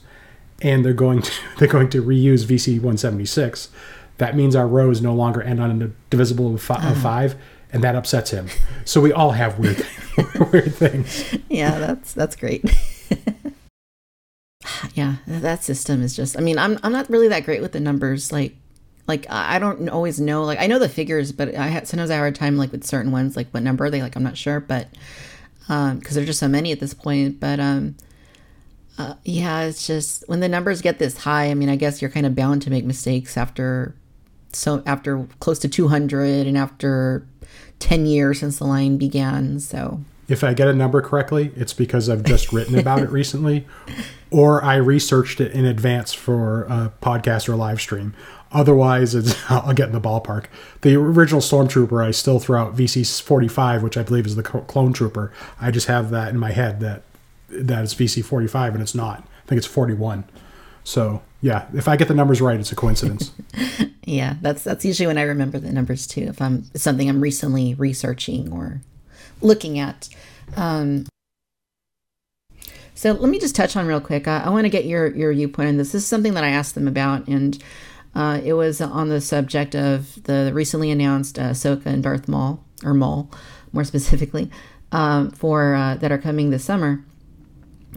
and 0.61 0.83
they're 0.83 0.93
going 0.93 1.21
to 1.21 1.31
they're 1.57 1.67
going 1.67 1.89
to 1.89 2.03
reuse 2.03 2.45
VC 2.45 2.73
176, 2.75 3.69
that 4.17 4.35
means 4.35 4.55
our 4.55 4.67
rows 4.67 5.01
no 5.01 5.13
longer 5.13 5.41
end 5.41 5.61
on 5.61 5.81
a 5.81 5.91
divisible 6.09 6.55
of, 6.55 6.61
fi- 6.61 6.75
of 6.77 6.83
uh-huh. 6.83 7.01
five, 7.01 7.35
and 7.71 7.83
that 7.83 7.95
upsets 7.95 8.31
him. 8.31 8.47
So 8.85 9.01
we 9.01 9.11
all 9.11 9.31
have 9.31 9.59
weird, 9.59 9.85
weird 10.51 10.73
things. 10.73 11.35
Yeah, 11.49 11.77
that's 11.79 12.13
that's 12.13 12.35
great. 12.35 12.65
yeah, 14.93 15.17
that 15.27 15.63
system 15.63 16.01
is 16.01 16.15
just. 16.15 16.37
I 16.37 16.41
mean, 16.41 16.57
I'm 16.57 16.79
I'm 16.83 16.91
not 16.91 17.09
really 17.09 17.27
that 17.27 17.45
great 17.45 17.61
with 17.61 17.73
the 17.73 17.79
numbers. 17.79 18.31
Like, 18.31 18.55
like 19.07 19.27
I 19.29 19.59
don't 19.59 19.89
always 19.89 20.19
know. 20.19 20.43
Like, 20.43 20.59
I 20.59 20.67
know 20.67 20.79
the 20.79 20.89
figures, 20.89 21.31
but 21.31 21.55
I 21.55 21.67
had 21.67 21.87
sometimes 21.87 22.09
I 22.09 22.15
have 22.15 22.21
a 22.21 22.25
hard 22.25 22.35
time 22.35 22.57
like 22.57 22.71
with 22.71 22.83
certain 22.83 23.11
ones. 23.11 23.35
Like, 23.35 23.49
what 23.51 23.63
number 23.63 23.85
are 23.85 23.89
they? 23.89 24.01
Like, 24.01 24.15
I'm 24.15 24.23
not 24.23 24.37
sure, 24.37 24.59
but 24.59 24.87
um, 25.69 25.99
because 25.99 26.15
there's 26.15 26.27
just 26.27 26.39
so 26.39 26.47
many 26.47 26.71
at 26.71 26.79
this 26.79 26.93
point. 26.93 27.39
But 27.39 27.59
um, 27.59 27.95
uh, 28.97 29.13
yeah, 29.23 29.61
it's 29.61 29.85
just 29.85 30.23
when 30.27 30.39
the 30.39 30.49
numbers 30.49 30.81
get 30.81 30.99
this 30.99 31.17
high. 31.17 31.49
I 31.49 31.53
mean, 31.53 31.69
I 31.69 31.75
guess 31.75 32.01
you're 32.01 32.11
kind 32.11 32.25
of 32.25 32.35
bound 32.35 32.61
to 32.63 32.69
make 32.69 32.85
mistakes 32.85 33.37
after 33.37 33.95
so 34.53 34.81
after 34.85 35.27
close 35.39 35.59
to 35.59 35.67
200 35.67 36.47
and 36.47 36.57
after 36.57 37.25
10 37.79 38.05
years 38.05 38.39
since 38.39 38.57
the 38.57 38.65
line 38.65 38.97
began. 38.97 39.59
So 39.59 40.01
if 40.27 40.43
I 40.43 40.53
get 40.53 40.67
a 40.67 40.73
number 40.73 41.01
correctly, 41.01 41.51
it's 41.55 41.73
because 41.73 42.09
I've 42.09 42.23
just 42.23 42.51
written 42.51 42.77
about 42.77 42.99
it 42.99 43.09
recently, 43.11 43.67
or 44.31 44.63
I 44.63 44.75
researched 44.75 45.39
it 45.39 45.51
in 45.51 45.65
advance 45.65 46.13
for 46.13 46.63
a 46.63 46.91
podcast 47.01 47.47
or 47.47 47.55
live 47.55 47.79
stream. 47.79 48.13
Otherwise, 48.51 49.15
I'll 49.49 49.73
get 49.73 49.87
in 49.87 49.93
the 49.93 50.01
ballpark. 50.01 50.45
The 50.81 50.95
original 50.95 51.41
Stormtrooper, 51.41 52.03
I 52.03 52.11
still 52.11 52.39
throw 52.39 52.61
out 52.61 52.75
VC 52.75 53.21
45, 53.21 53.83
which 53.83 53.97
I 53.97 54.03
believe 54.03 54.25
is 54.25 54.35
the 54.35 54.43
clone 54.43 54.93
trooper. 54.93 55.31
I 55.61 55.71
just 55.71 55.87
have 55.87 56.09
that 56.11 56.29
in 56.29 56.39
my 56.39 56.51
head 56.51 56.79
that 56.79 57.03
that 57.49 57.83
it's 57.83 57.93
VC 57.93 58.23
45, 58.23 58.73
and 58.73 58.81
it's 58.81 58.95
not. 58.95 59.19
I 59.19 59.47
think 59.47 59.57
it's 59.57 59.67
41. 59.67 60.25
So 60.83 61.21
yeah, 61.41 61.67
if 61.73 61.87
I 61.87 61.97
get 61.97 62.07
the 62.07 62.13
numbers 62.13 62.41
right, 62.41 62.59
it's 62.59 62.71
a 62.71 62.75
coincidence. 62.75 63.31
yeah, 64.05 64.35
that's 64.41 64.63
that's 64.63 64.85
usually 64.85 65.07
when 65.07 65.17
I 65.17 65.23
remember 65.23 65.59
the 65.59 65.71
numbers 65.71 66.07
too. 66.07 66.21
If 66.21 66.41
I'm 66.41 66.63
something 66.75 67.09
I'm 67.09 67.21
recently 67.21 67.73
researching 67.75 68.51
or 68.51 68.81
looking 69.41 69.77
at. 69.79 70.09
Um, 70.55 71.05
so 72.95 73.11
let 73.11 73.29
me 73.29 73.37
just 73.37 73.55
touch 73.55 73.75
on 73.75 73.85
real 73.85 74.01
quick. 74.01 74.27
I, 74.27 74.45
I 74.45 74.49
want 74.49 74.65
to 74.65 74.69
get 74.69 74.85
your 74.85 75.13
your 75.15 75.33
viewpoint 75.33 75.69
on 75.69 75.77
this. 75.77 75.91
This 75.91 76.03
is 76.03 76.07
something 76.07 76.33
that 76.33 76.43
I 76.43 76.49
asked 76.49 76.73
them 76.73 76.87
about, 76.87 77.27
and 77.27 77.61
uh, 78.15 78.41
it 78.43 78.53
was 78.53 78.81
on 78.81 79.09
the 79.09 79.21
subject 79.21 79.75
of 79.75 80.23
the 80.23 80.51
recently 80.53 80.89
announced 80.89 81.37
uh, 81.37 81.51
Ahsoka 81.51 81.85
and 81.85 82.01
Darth 82.01 82.27
Maul, 82.27 82.63
or 82.83 82.93
Maul, 82.93 83.29
more 83.73 83.83
specifically, 83.83 84.49
um, 84.91 85.31
for 85.31 85.75
uh, 85.75 85.95
that 85.95 86.11
are 86.11 86.17
coming 86.17 86.49
this 86.49 86.65
summer. 86.65 87.03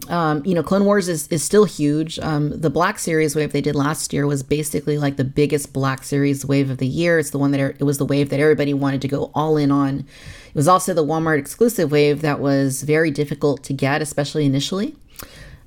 Um, 0.09 0.43
you 0.45 0.55
know, 0.55 0.63
Clone 0.63 0.85
Wars 0.85 1.07
is, 1.07 1.27
is 1.27 1.43
still 1.43 1.65
huge. 1.65 2.19
Um, 2.19 2.59
the 2.59 2.69
Black 2.69 2.99
Series 2.99 3.35
wave 3.35 3.53
they 3.53 3.61
did 3.61 3.75
last 3.75 4.11
year 4.11 4.25
was 4.25 4.43
basically 4.43 4.97
like 4.97 5.17
the 5.17 5.23
biggest 5.23 5.73
Black 5.73 6.03
Series 6.03 6.45
wave 6.45 6.69
of 6.69 6.77
the 6.79 6.87
year. 6.87 7.19
It's 7.19 7.29
the 7.29 7.37
one 7.37 7.51
that 7.51 7.61
er, 7.61 7.75
it 7.79 7.83
was 7.83 7.97
the 7.97 8.05
wave 8.05 8.29
that 8.29 8.39
everybody 8.39 8.73
wanted 8.73 9.01
to 9.03 9.07
go 9.07 9.31
all 9.35 9.57
in 9.57 9.71
on. 9.71 9.99
It 9.99 10.55
was 10.55 10.67
also 10.67 10.93
the 10.93 11.05
Walmart 11.05 11.39
exclusive 11.39 11.91
wave 11.91 12.21
that 12.21 12.39
was 12.39 12.81
very 12.81 13.11
difficult 13.11 13.63
to 13.63 13.73
get, 13.73 14.01
especially 14.01 14.45
initially. 14.45 14.95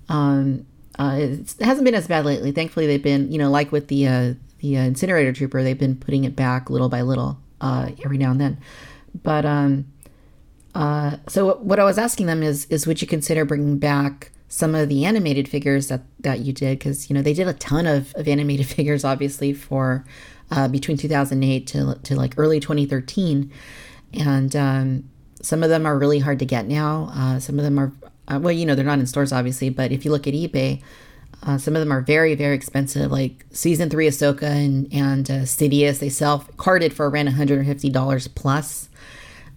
Um, 0.09 0.67
uh, 0.99 1.17
it 1.19 1.55
hasn't 1.61 1.85
been 1.85 1.95
as 1.95 2.07
bad 2.07 2.25
lately. 2.25 2.53
Thankfully, 2.53 2.87
they've 2.87 3.03
been, 3.03 3.31
you 3.33 3.39
know, 3.39 3.51
like 3.51 3.73
with 3.73 3.89
the 3.89 4.07
uh, 4.07 4.35
the 4.59 4.79
uh, 4.79 4.83
incinerator 4.83 5.33
trooper, 5.33 5.63
they've 5.63 5.79
been 5.79 5.97
putting 5.97 6.25
it 6.25 6.37
back 6.37 6.71
little 6.71 6.89
by 6.89 7.03
little 7.03 7.39
uh, 7.61 7.91
every 8.05 8.19
now 8.19 8.31
and 8.31 8.41
then. 8.41 8.59
But 9.23 9.45
um, 9.45 9.87
uh, 10.75 11.17
so 11.29 11.57
what 11.57 11.79
I 11.79 11.85
was 11.85 11.99
asking 11.99 12.27
them 12.27 12.43
is 12.43 12.67
is 12.67 12.87
would 12.87 13.01
you 13.01 13.07
consider 13.07 13.45
bringing 13.45 13.79
back 13.79 14.33
some 14.49 14.75
of 14.75 14.89
the 14.89 15.05
animated 15.05 15.49
figures 15.49 15.89
that 15.89 16.03
that 16.21 16.41
you 16.41 16.53
did? 16.53 16.79
Because 16.79 17.09
you 17.09 17.15
know 17.15 17.23
they 17.23 17.33
did 17.33 17.47
a 17.47 17.55
ton 17.55 17.87
of, 17.87 18.13
of 18.17 18.27
animated 18.27 18.67
figures 18.77 19.05
obviously 19.05 19.53
for 19.53 20.05
uh, 20.51 20.69
between 20.69 20.97
2008 20.97 21.67
to, 21.69 21.99
to 22.03 22.17
like 22.17 22.35
early 22.37 22.61
2013 22.61 23.51
and 24.13 24.55
um, 24.55 25.09
some 25.41 25.63
of 25.63 25.71
them 25.71 25.87
are 25.87 25.99
really 25.99 26.19
hard 26.19 26.39
to 26.39 26.45
get 26.45 26.67
now. 26.67 27.11
Uh, 27.15 27.39
some 27.39 27.59
of 27.59 27.65
them 27.65 27.79
are 27.79 27.93
uh, 28.29 28.39
well 28.41 28.53
you 28.53 28.67
know 28.67 28.75
they're 28.75 28.85
not 28.85 28.99
in 28.99 29.07
stores 29.07 29.33
obviously 29.33 29.69
but 29.69 29.93
if 29.93 30.05
you 30.05 30.11
look 30.11 30.27
at 30.27 30.35
ebay 30.35 30.83
uh, 31.43 31.59
some 31.59 31.77
of 31.77 31.81
them 31.81 31.93
are 31.93 32.01
very 32.01 32.35
very 32.35 32.57
expensive. 32.57 33.13
Like 33.13 33.47
season 33.53 33.91
3 33.91 34.09
ahsoka 34.09 34.43
and, 34.43 34.93
and 34.93 35.31
uh, 35.31 35.35
sidious 35.43 36.01
they 36.01 36.09
sell 36.09 36.41
carded 36.57 36.93
for 36.93 37.09
around 37.09 37.29
$150 37.29 38.35
plus. 38.35 38.89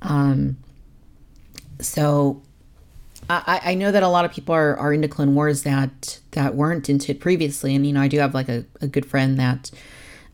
Um, 0.03 0.57
so 1.79 2.41
I, 3.29 3.61
I 3.65 3.75
know 3.75 3.91
that 3.91 4.03
a 4.03 4.07
lot 4.07 4.25
of 4.25 4.31
people 4.31 4.55
are, 4.55 4.77
are 4.77 4.93
into 4.93 5.07
Clone 5.07 5.35
Wars 5.35 5.63
that 5.63 6.19
that 6.31 6.55
weren't 6.55 6.89
into 6.89 7.11
it 7.11 7.19
previously, 7.19 7.75
and 7.75 7.85
you 7.85 7.93
know 7.93 8.01
I 8.01 8.07
do 8.07 8.19
have 8.19 8.33
like 8.33 8.49
a, 8.49 8.65
a 8.81 8.87
good 8.87 9.05
friend 9.05 9.37
that 9.37 9.71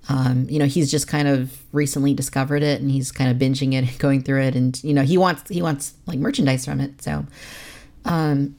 um, 0.10 0.48
you 0.50 0.60
know 0.60 0.66
he's 0.66 0.92
just 0.92 1.08
kind 1.08 1.28
of 1.28 1.60
recently 1.72 2.14
discovered 2.14 2.62
it 2.62 2.82
and 2.82 2.92
he's 2.92 3.12
kind 3.12 3.32
of 3.32 3.38
binging 3.38 3.74
it 3.74 3.90
and 3.90 3.98
going 4.00 4.22
through 4.22 4.42
it, 4.42 4.56
and 4.56 4.82
you 4.84 4.94
know 4.94 5.04
he 5.04 5.18
wants 5.18 5.50
he 5.50 5.62
wants 5.62 5.94
like 6.06 6.20
merchandise 6.20 6.66
from 6.66 6.80
it. 6.80 7.02
So, 7.02 7.26
um, 8.06 8.58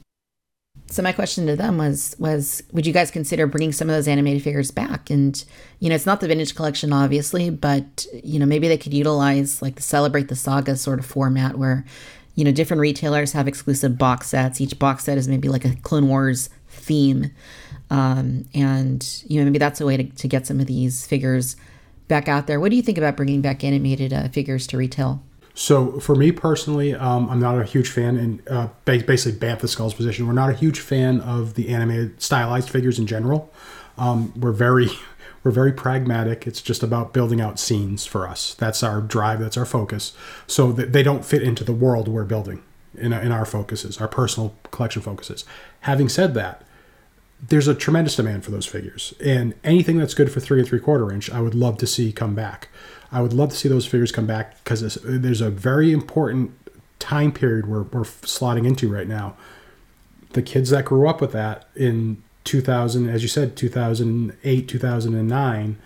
so 0.87 1.01
my 1.01 1.13
question 1.13 1.47
to 1.47 1.55
them 1.55 1.77
was 1.77 2.13
was 2.19 2.61
would 2.73 2.85
you 2.85 2.93
guys 2.93 3.11
consider 3.11 3.47
bringing 3.47 3.71
some 3.71 3.89
of 3.89 3.95
those 3.95 4.07
animated 4.07 4.43
figures 4.43 4.69
back? 4.69 5.09
And 5.09 5.43
you 5.79 5.87
know 5.87 5.95
it's 5.95 6.05
not 6.05 6.19
the 6.19 6.27
vintage 6.27 6.55
collection 6.55 6.91
obviously, 6.91 7.49
but 7.49 8.05
you 8.21 8.37
know 8.37 8.45
maybe 8.45 8.67
they 8.67 8.77
could 8.77 8.93
utilize 8.93 9.61
like 9.61 9.75
the 9.75 9.81
celebrate 9.81 10.27
the 10.27 10.35
saga 10.35 10.75
sort 10.75 10.99
of 10.99 11.05
format 11.05 11.57
where 11.57 11.85
you 12.35 12.43
know, 12.43 12.51
different 12.51 12.81
retailers 12.81 13.31
have 13.31 13.47
exclusive 13.47 13.97
box 13.97 14.27
sets. 14.27 14.61
Each 14.61 14.77
box 14.77 15.05
set 15.05 15.17
is 15.17 15.27
maybe 15.27 15.47
like 15.47 15.65
a 15.65 15.75
Clone 15.77 16.07
Wars 16.07 16.49
theme. 16.67 17.31
Um, 17.89 18.45
and, 18.53 19.23
you 19.27 19.39
know, 19.39 19.45
maybe 19.45 19.59
that's 19.59 19.79
a 19.79 19.85
way 19.85 19.97
to, 19.97 20.03
to 20.03 20.27
get 20.27 20.45
some 20.45 20.59
of 20.59 20.67
these 20.67 21.05
figures 21.05 21.55
back 22.07 22.27
out 22.27 22.47
there. 22.47 22.59
What 22.59 22.69
do 22.69 22.75
you 22.75 22.81
think 22.81 22.97
about 22.97 23.15
bringing 23.15 23.41
back 23.41 23.63
animated 23.63 24.11
uh, 24.11 24.27
figures 24.29 24.67
to 24.67 24.77
retail? 24.77 25.23
So 25.53 25.99
for 26.01 26.15
me 26.15 26.33
personally, 26.33 26.93
um, 26.93 27.29
I'm 27.29 27.39
not 27.39 27.57
a 27.59 27.63
huge 27.63 27.89
fan, 27.89 28.17
and 28.17 28.47
uh, 28.49 28.67
basically 28.83 29.39
Bantha 29.39 29.69
Skull's 29.69 29.93
position. 29.93 30.27
We're 30.27 30.33
not 30.33 30.49
a 30.49 30.53
huge 30.53 30.81
fan 30.81 31.21
of 31.21 31.53
the 31.53 31.69
animated 31.69 32.21
stylized 32.21 32.69
figures 32.69 32.99
in 32.99 33.07
general. 33.07 33.49
Um, 33.97 34.33
we're 34.35 34.51
very 34.51 34.89
we're 35.45 35.51
very 35.51 35.71
pragmatic. 35.71 36.47
It's 36.47 36.59
just 36.59 36.81
about 36.81 37.13
building 37.13 37.39
out 37.39 37.59
scenes 37.59 38.03
for 38.03 38.27
us. 38.27 38.55
That's 38.55 38.81
our 38.81 38.99
drive. 38.99 39.39
That's 39.39 39.57
our 39.57 39.65
focus. 39.65 40.13
So 40.47 40.71
that 40.71 40.91
they 40.91 41.03
don't 41.03 41.23
fit 41.23 41.43
into 41.43 41.63
the 41.63 41.71
world 41.71 42.07
we're 42.07 42.25
building 42.25 42.63
in, 42.95 43.13
in 43.13 43.31
our 43.31 43.45
focuses, 43.45 44.01
our 44.01 44.07
personal 44.07 44.55
collection 44.71 45.03
focuses. 45.03 45.45
Having 45.81 46.09
said 46.09 46.33
that, 46.33 46.63
there's 47.47 47.67
a 47.67 47.75
tremendous 47.75 48.15
demand 48.15 48.43
for 48.43 48.49
those 48.49 48.65
figures, 48.65 49.13
and 49.23 49.53
anything 49.63 49.97
that's 49.97 50.13
good 50.15 50.31
for 50.31 50.39
three 50.39 50.59
and 50.59 50.67
three 50.67 50.79
quarter 50.79 51.11
inch, 51.11 51.29
I 51.29 51.41
would 51.41 51.53
love 51.53 51.77
to 51.79 51.85
see 51.85 52.11
come 52.11 52.33
back. 52.33 52.69
I 53.11 53.21
would 53.21 53.33
love 53.33 53.49
to 53.49 53.55
see 53.55 53.69
those 53.69 53.85
figures 53.85 54.11
come 54.11 54.25
back 54.25 54.63
because 54.63 54.95
there's 55.03 55.41
a 55.41 55.51
very 55.51 55.91
important 55.91 56.53
time 56.97 57.31
period 57.31 57.67
we're, 57.67 57.83
we're 57.83 58.01
slotting 58.01 58.65
into 58.65 58.91
right 58.91 59.07
now. 59.07 59.35
The 60.31 60.41
kids 60.41 60.71
that 60.71 60.85
grew 60.85 61.07
up 61.07 61.21
with 61.21 61.33
that 61.33 61.67
in 61.75 62.23
2000, 62.45 63.09
as 63.09 63.21
you 63.21 63.27
said, 63.27 63.55
2008, 63.55 64.67
2009, 64.67 65.77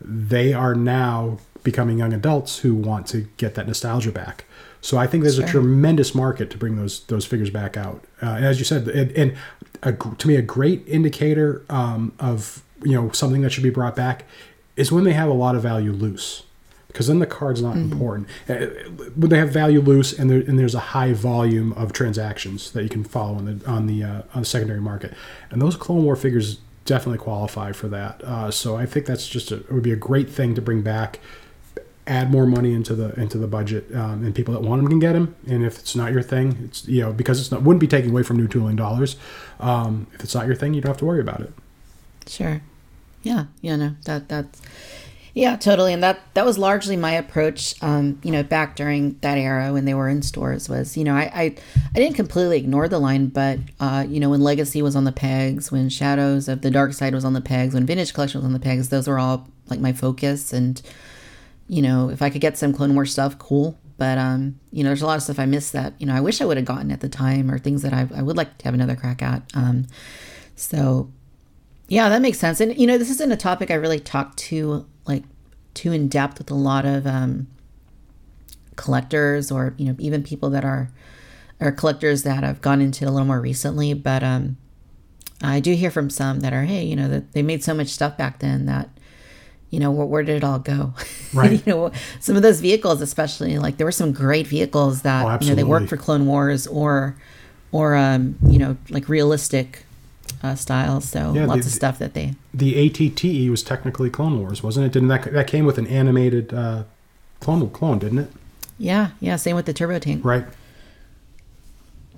they 0.00 0.52
are 0.52 0.74
now 0.74 1.38
becoming 1.62 1.98
young 1.98 2.12
adults 2.12 2.58
who 2.58 2.74
want 2.74 3.06
to 3.06 3.28
get 3.36 3.54
that 3.54 3.66
nostalgia 3.66 4.12
back. 4.12 4.44
So 4.80 4.98
I 4.98 5.06
think 5.06 5.22
there's 5.22 5.36
sure. 5.36 5.44
a 5.44 5.48
tremendous 5.48 6.14
market 6.14 6.50
to 6.50 6.58
bring 6.58 6.76
those 6.76 7.04
those 7.04 7.24
figures 7.24 7.50
back 7.50 7.76
out. 7.76 8.04
Uh, 8.20 8.30
and 8.30 8.44
as 8.44 8.58
you 8.58 8.64
said, 8.64 8.88
and, 8.88 9.12
and 9.12 9.36
a, 9.82 9.92
to 9.92 10.28
me, 10.28 10.34
a 10.36 10.42
great 10.42 10.86
indicator 10.88 11.64
um, 11.70 12.12
of 12.18 12.62
you 12.82 12.92
know 12.92 13.10
something 13.12 13.42
that 13.42 13.50
should 13.50 13.62
be 13.62 13.70
brought 13.70 13.94
back 13.94 14.24
is 14.76 14.90
when 14.90 15.04
they 15.04 15.12
have 15.12 15.28
a 15.28 15.34
lot 15.34 15.54
of 15.54 15.62
value 15.62 15.92
loose 15.92 16.42
because 16.92 17.06
then 17.06 17.18
the 17.18 17.26
card's 17.26 17.62
not 17.62 17.74
mm-hmm. 17.74 17.92
important. 17.92 18.28
When 18.46 19.30
they 19.30 19.38
have 19.38 19.50
value 19.50 19.80
loose 19.80 20.12
and, 20.12 20.30
there, 20.30 20.40
and 20.40 20.58
there's 20.58 20.74
a 20.74 20.80
high 20.80 21.12
volume 21.12 21.72
of 21.72 21.92
transactions 21.92 22.70
that 22.72 22.82
you 22.82 22.88
can 22.88 23.04
follow 23.04 23.36
on 23.36 23.44
the 23.46 23.66
on 23.66 23.86
the 23.86 24.04
uh, 24.04 24.22
on 24.34 24.42
the 24.42 24.46
secondary 24.46 24.80
market, 24.80 25.14
and 25.50 25.60
those 25.60 25.76
Clone 25.76 26.04
War 26.04 26.16
figures 26.16 26.58
definitely 26.84 27.18
qualify 27.18 27.72
for 27.72 27.88
that. 27.88 28.22
Uh, 28.24 28.50
so 28.50 28.76
I 28.76 28.86
think 28.86 29.06
that's 29.06 29.28
just 29.28 29.50
a, 29.50 29.56
it 29.56 29.72
would 29.72 29.82
be 29.82 29.92
a 29.92 29.96
great 29.96 30.28
thing 30.30 30.54
to 30.54 30.62
bring 30.62 30.82
back. 30.82 31.20
Add 32.06 32.32
more 32.32 32.46
money 32.46 32.74
into 32.74 32.96
the 32.96 33.14
into 33.18 33.38
the 33.38 33.46
budget, 33.46 33.94
um, 33.94 34.24
and 34.24 34.34
people 34.34 34.52
that 34.54 34.62
want 34.62 34.82
them 34.82 34.88
can 34.90 34.98
get 34.98 35.12
them. 35.12 35.36
And 35.48 35.64
if 35.64 35.78
it's 35.78 35.94
not 35.94 36.12
your 36.12 36.22
thing, 36.22 36.58
it's 36.64 36.86
you 36.88 37.00
know 37.00 37.12
because 37.12 37.40
it's 37.40 37.52
not 37.52 37.62
wouldn't 37.62 37.80
be 37.80 37.86
taking 37.86 38.10
away 38.10 38.24
from 38.24 38.36
new 38.36 38.48
tooling 38.48 38.76
dollars. 38.76 39.16
Um, 39.60 40.08
if 40.12 40.24
it's 40.24 40.34
not 40.34 40.46
your 40.46 40.56
thing, 40.56 40.74
you 40.74 40.80
don't 40.80 40.90
have 40.90 40.96
to 40.98 41.04
worry 41.04 41.20
about 41.20 41.40
it. 41.40 41.52
Sure. 42.26 42.60
Yeah. 43.22 43.46
Yeah. 43.60 43.76
No. 43.76 43.94
That 44.04 44.28
that's 44.28 44.60
yeah, 45.34 45.56
totally. 45.56 45.94
And 45.94 46.02
that 46.02 46.20
that 46.34 46.44
was 46.44 46.58
largely 46.58 46.96
my 46.96 47.12
approach. 47.12 47.74
Um, 47.82 48.20
you 48.22 48.30
know, 48.30 48.42
back 48.42 48.76
during 48.76 49.18
that 49.20 49.38
era 49.38 49.72
when 49.72 49.86
they 49.86 49.94
were 49.94 50.08
in 50.08 50.20
stores 50.20 50.68
was, 50.68 50.96
you 50.96 51.04
know, 51.04 51.14
I 51.14 51.22
I, 51.22 51.56
I 51.94 51.98
didn't 51.98 52.16
completely 52.16 52.58
ignore 52.58 52.86
the 52.86 52.98
line, 52.98 53.28
but 53.28 53.58
uh, 53.80 54.04
you 54.06 54.20
know, 54.20 54.28
when 54.28 54.42
Legacy 54.42 54.82
was 54.82 54.94
on 54.94 55.04
the 55.04 55.12
pegs, 55.12 55.72
when 55.72 55.88
Shadows 55.88 56.48
of 56.48 56.60
the 56.60 56.70
Dark 56.70 56.92
Side 56.92 57.14
was 57.14 57.24
on 57.24 57.32
the 57.32 57.40
pegs, 57.40 57.72
when 57.72 57.86
Vintage 57.86 58.12
Collection 58.12 58.40
was 58.40 58.44
on 58.44 58.52
the 58.52 58.60
pegs, 58.60 58.90
those 58.90 59.08
were 59.08 59.18
all 59.18 59.48
like 59.68 59.80
my 59.80 59.94
focus. 59.94 60.52
And 60.52 60.82
you 61.66 61.80
know, 61.80 62.10
if 62.10 62.20
I 62.20 62.28
could 62.28 62.42
get 62.42 62.58
some 62.58 62.74
Clone 62.74 62.94
Wars 62.94 63.12
stuff, 63.12 63.38
cool. 63.38 63.78
But 63.96 64.18
um, 64.18 64.60
you 64.70 64.84
know, 64.84 64.90
there's 64.90 65.02
a 65.02 65.06
lot 65.06 65.16
of 65.16 65.22
stuff 65.22 65.38
I 65.38 65.46
missed 65.46 65.72
that 65.72 65.94
you 65.98 66.04
know 66.04 66.14
I 66.14 66.20
wish 66.20 66.42
I 66.42 66.44
would 66.44 66.58
have 66.58 66.66
gotten 66.66 66.90
at 66.90 67.00
the 67.00 67.08
time, 67.08 67.50
or 67.50 67.58
things 67.58 67.80
that 67.82 67.94
I 67.94 68.06
I 68.14 68.20
would 68.20 68.36
like 68.36 68.58
to 68.58 68.64
have 68.66 68.74
another 68.74 68.96
crack 68.96 69.22
at. 69.22 69.42
Um, 69.54 69.86
so 70.56 71.10
yeah, 71.88 72.10
that 72.10 72.20
makes 72.20 72.38
sense. 72.38 72.60
And 72.60 72.76
you 72.76 72.86
know, 72.86 72.98
this 72.98 73.10
isn't 73.10 73.32
a 73.32 73.36
topic 73.36 73.70
I 73.70 73.74
really 73.74 73.98
talked 74.00 74.38
to 74.40 74.86
like 75.06 75.24
too 75.74 75.92
in 75.92 76.08
depth 76.08 76.38
with 76.38 76.50
a 76.50 76.54
lot 76.54 76.84
of 76.84 77.06
um, 77.06 77.46
collectors 78.76 79.50
or 79.50 79.74
you 79.76 79.86
know 79.86 79.96
even 79.98 80.22
people 80.22 80.50
that 80.50 80.64
are 80.64 80.90
or 81.60 81.70
collectors 81.72 82.24
that 82.24 82.42
have 82.42 82.60
gone 82.60 82.80
into 82.80 83.04
it 83.04 83.08
a 83.08 83.10
little 83.10 83.26
more 83.26 83.40
recently. 83.40 83.94
But 83.94 84.22
um, 84.22 84.56
I 85.42 85.60
do 85.60 85.74
hear 85.74 85.90
from 85.90 86.10
some 86.10 86.40
that 86.40 86.52
are 86.52 86.64
hey, 86.64 86.84
you 86.84 86.96
know 86.96 87.08
that 87.08 87.32
they 87.32 87.42
made 87.42 87.62
so 87.62 87.74
much 87.74 87.88
stuff 87.88 88.16
back 88.16 88.38
then 88.40 88.66
that 88.66 88.88
you 89.70 89.78
know 89.80 89.90
where, 89.90 90.06
where 90.06 90.22
did 90.22 90.36
it 90.36 90.44
all 90.44 90.58
go? 90.58 90.94
Right. 91.34 91.66
you 91.66 91.72
know 91.72 91.90
some 92.20 92.36
of 92.36 92.42
those 92.42 92.60
vehicles, 92.60 93.00
especially 93.00 93.58
like 93.58 93.78
there 93.78 93.86
were 93.86 93.90
some 93.92 94.12
great 94.12 94.46
vehicles 94.46 95.00
that 95.02 95.24
Oh, 95.24 95.38
you 95.42 95.48
know 95.50 95.54
they 95.54 95.64
worked 95.64 95.88
for 95.88 95.96
Clone 95.96 96.26
Wars 96.26 96.66
or 96.66 97.16
or 97.70 97.94
um, 97.96 98.36
you 98.46 98.58
know 98.58 98.76
like 98.90 99.08
realistic 99.08 99.86
uh, 100.42 100.54
styles. 100.54 101.08
So 101.08 101.32
Yeah, 101.34 101.46
lots 101.46 101.62
the- 101.62 101.66
of 101.68 101.72
stuff 101.72 101.98
that 101.98 102.14
they 102.14 102.34
The 102.52 102.74
ATTE 102.88 103.50
was 103.50 103.62
technically 103.62 104.10
Clone 104.10 104.40
Wars, 104.40 104.62
wasn't 104.62 104.86
it? 104.86 104.92
Didn't 104.92 105.08
that 105.08 105.32
that 105.32 105.46
came 105.46 105.64
with 105.64 105.78
an 105.78 105.86
animated 105.86 106.52
uh, 106.52 106.84
clone 107.40 107.68
clone, 107.70 107.98
didn't 107.98 108.18
it? 108.18 108.32
yeah 108.78 109.10
yeah 109.20 109.36
same 109.36 109.54
with 109.54 109.66
the 109.66 109.72
turbo 109.72 109.98
tank. 109.98 110.24
Right. 110.24 110.44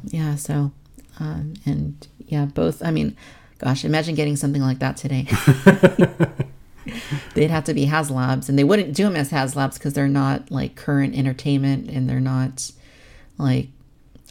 Yeah, 0.07 0.35
so 0.37 0.73
um, 1.19 1.55
and 1.65 2.07
yeah, 2.27 2.45
both. 2.47 2.83
I 2.83 2.91
mean, 2.91 3.17
gosh, 3.59 3.85
imagine 3.85 4.15
getting 4.15 4.37
something 4.37 4.63
like 4.63 4.79
that 4.81 4.97
today. 4.97 5.27
They'd 7.35 7.51
have 7.51 7.65
to 7.65 7.75
be 7.75 7.87
HasLabs, 7.87 8.49
and 8.49 8.59
they 8.59 8.65
wouldn't 8.65 8.95
do 8.95 9.05
them 9.05 9.17
as 9.17 9.31
HasLabs 9.31 9.75
because 9.75 9.95
they're 9.95 10.09
not 10.09 10.51
like 10.51 10.77
current 10.77 11.15
entertainment, 11.17 11.89
and 11.89 12.09
they're 12.09 12.21
not 12.21 12.71
like. 13.39 13.69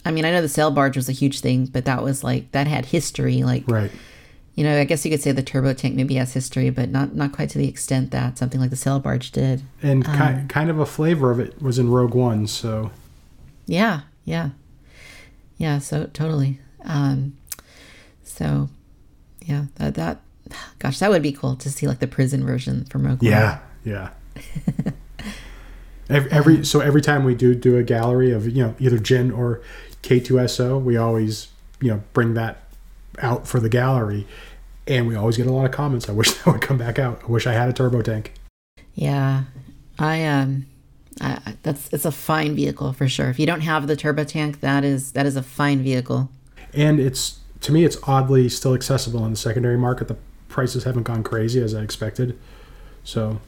I 0.04 0.10
mean, 0.10 0.24
I 0.24 0.30
know 0.30 0.42
the 0.42 0.48
sail 0.48 0.70
barge 0.70 0.96
was 0.96 1.08
a 1.08 1.12
huge 1.12 1.40
thing, 1.40 1.66
but 1.66 1.84
that 1.86 2.02
was 2.02 2.22
like 2.24 2.50
that 2.52 2.66
had 2.66 2.86
history. 2.86 3.42
Like, 3.42 3.64
Right. 3.66 3.90
you 4.54 4.62
know, 4.64 4.78
I 4.78 4.84
guess 4.84 5.04
you 5.04 5.10
could 5.10 5.22
say 5.22 5.32
the 5.32 5.42
turbo 5.42 5.72
tank 5.72 5.94
maybe 5.94 6.14
has 6.16 6.32
history, 6.34 6.70
but 6.70 6.90
not 6.90 7.14
not 7.14 7.32
quite 7.32 7.50
to 7.50 7.58
the 7.58 7.68
extent 7.68 8.10
that 8.10 8.36
something 8.38 8.60
like 8.60 8.70
the 8.70 8.76
sail 8.76 9.00
barge 9.00 9.30
did. 9.32 9.62
And 9.82 10.06
Um, 10.06 10.40
ki- 10.42 10.46
kind 10.48 10.70
of 10.70 10.78
a 10.78 10.86
flavor 10.86 11.30
of 11.30 11.40
it 11.40 11.60
was 11.62 11.78
in 11.78 11.90
Rogue 11.90 12.14
One, 12.14 12.46
so 12.46 12.90
Yeah, 13.66 14.00
yeah, 14.24 14.50
yeah. 15.56 15.78
So 15.78 16.04
totally. 16.12 16.60
Um, 16.84 17.36
so 18.22 18.68
yeah, 19.44 19.66
that 19.76 19.94
that 19.94 20.20
gosh, 20.78 20.98
that 20.98 21.08
would 21.10 21.22
be 21.22 21.32
cool 21.32 21.56
to 21.56 21.70
see 21.70 21.86
like 21.88 22.00
the 22.00 22.06
prison 22.06 22.44
version 22.44 22.84
from 22.86 23.06
Rogue 23.06 23.22
One. 23.22 23.30
yeah, 23.30 23.58
yeah. 23.84 24.10
every, 26.10 26.30
every 26.30 26.64
so 26.64 26.80
every 26.80 27.00
time 27.00 27.24
we 27.24 27.34
do 27.34 27.54
do 27.54 27.76
a 27.78 27.82
gallery 27.82 28.30
of 28.32 28.46
you 28.48 28.62
know 28.62 28.74
either 28.78 28.98
Jyn 28.98 29.36
or 29.36 29.62
K2SO, 30.04 30.82
we 30.82 30.96
always 30.96 31.48
you 31.80 31.90
know 31.90 32.02
bring 32.12 32.34
that 32.34 32.58
out 33.18 33.46
for 33.48 33.58
the 33.60 33.68
gallery, 33.68 34.26
and 34.86 35.08
we 35.08 35.14
always 35.16 35.36
get 35.36 35.46
a 35.46 35.52
lot 35.52 35.64
of 35.64 35.72
comments. 35.72 36.08
I 36.08 36.12
wish 36.12 36.32
that 36.34 36.46
would 36.46 36.60
come 36.60 36.78
back 36.78 36.98
out. 36.98 37.22
I 37.24 37.26
wish 37.26 37.46
I 37.46 37.52
had 37.52 37.68
a 37.68 37.72
turbo 37.72 38.02
tank. 38.02 38.32
yeah. 38.94 39.44
I 39.98 40.24
um, 40.24 40.66
I, 41.20 41.54
that's 41.62 41.92
it's 41.92 42.04
a 42.04 42.10
fine 42.12 42.56
vehicle 42.56 42.92
for 42.92 43.08
sure. 43.08 43.30
If 43.30 43.38
you 43.38 43.46
don't 43.46 43.60
have 43.60 43.86
the 43.86 43.94
turbo 43.96 44.24
tank, 44.24 44.60
that 44.60 44.82
is 44.84 45.12
that 45.12 45.24
is 45.26 45.36
a 45.36 45.42
fine 45.42 45.82
vehicle. 45.82 46.28
and 46.72 46.98
it's 46.98 47.38
to 47.60 47.70
me 47.72 47.84
it's 47.84 47.96
oddly 48.02 48.48
still 48.48 48.74
accessible 48.74 49.24
in 49.24 49.30
the 49.30 49.36
secondary 49.36 49.78
market 49.78 50.08
the 50.08 50.16
prices 50.48 50.84
haven't 50.84 51.04
gone 51.04 51.22
crazy 51.22 51.62
as 51.62 51.74
i 51.74 51.80
expected 51.82 52.38
so 53.04 53.40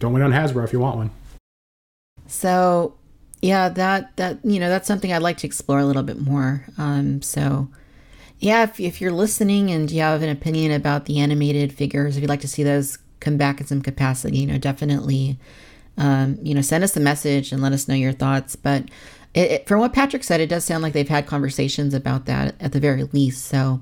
don't 0.00 0.12
wait 0.12 0.22
on 0.22 0.32
hasbro 0.32 0.62
if 0.64 0.72
you 0.72 0.78
want 0.80 0.96
one 0.96 1.10
So 2.26 2.94
yeah, 3.42 3.68
that 3.68 4.16
that 4.16 4.38
you 4.44 4.60
know 4.60 4.68
that's 4.68 4.86
something 4.86 5.12
I'd 5.12 5.20
like 5.22 5.38
to 5.38 5.46
explore 5.46 5.80
a 5.80 5.84
little 5.84 6.04
bit 6.04 6.20
more. 6.20 6.64
Um, 6.78 7.20
so 7.20 7.68
yeah, 8.38 8.62
if 8.62 8.80
if 8.80 9.00
you're 9.00 9.12
listening 9.12 9.70
and 9.70 9.90
you 9.90 10.00
have 10.00 10.22
an 10.22 10.28
opinion 10.28 10.72
about 10.72 11.06
the 11.06 11.18
animated 11.18 11.72
figures, 11.72 12.16
if 12.16 12.22
you'd 12.22 12.28
like 12.28 12.40
to 12.40 12.48
see 12.48 12.62
those 12.62 12.98
come 13.20 13.36
back 13.36 13.60
in 13.60 13.66
some 13.66 13.82
capacity, 13.82 14.38
you 14.38 14.46
know, 14.46 14.58
definitely, 14.58 15.38
um, 15.98 16.38
you 16.42 16.54
know, 16.54 16.60
send 16.60 16.84
us 16.84 16.96
a 16.96 17.00
message 17.00 17.52
and 17.52 17.60
let 17.60 17.72
us 17.72 17.88
know 17.88 17.94
your 17.94 18.12
thoughts. 18.12 18.54
But 18.54 18.84
it, 19.34 19.50
it, 19.50 19.68
from 19.68 19.80
what 19.80 19.92
Patrick 19.92 20.24
said, 20.24 20.40
it 20.40 20.48
does 20.48 20.64
sound 20.64 20.82
like 20.82 20.92
they've 20.92 21.08
had 21.08 21.26
conversations 21.26 21.94
about 21.94 22.26
that 22.26 22.54
at 22.60 22.72
the 22.72 22.80
very 22.80 23.04
least. 23.04 23.44
So 23.44 23.80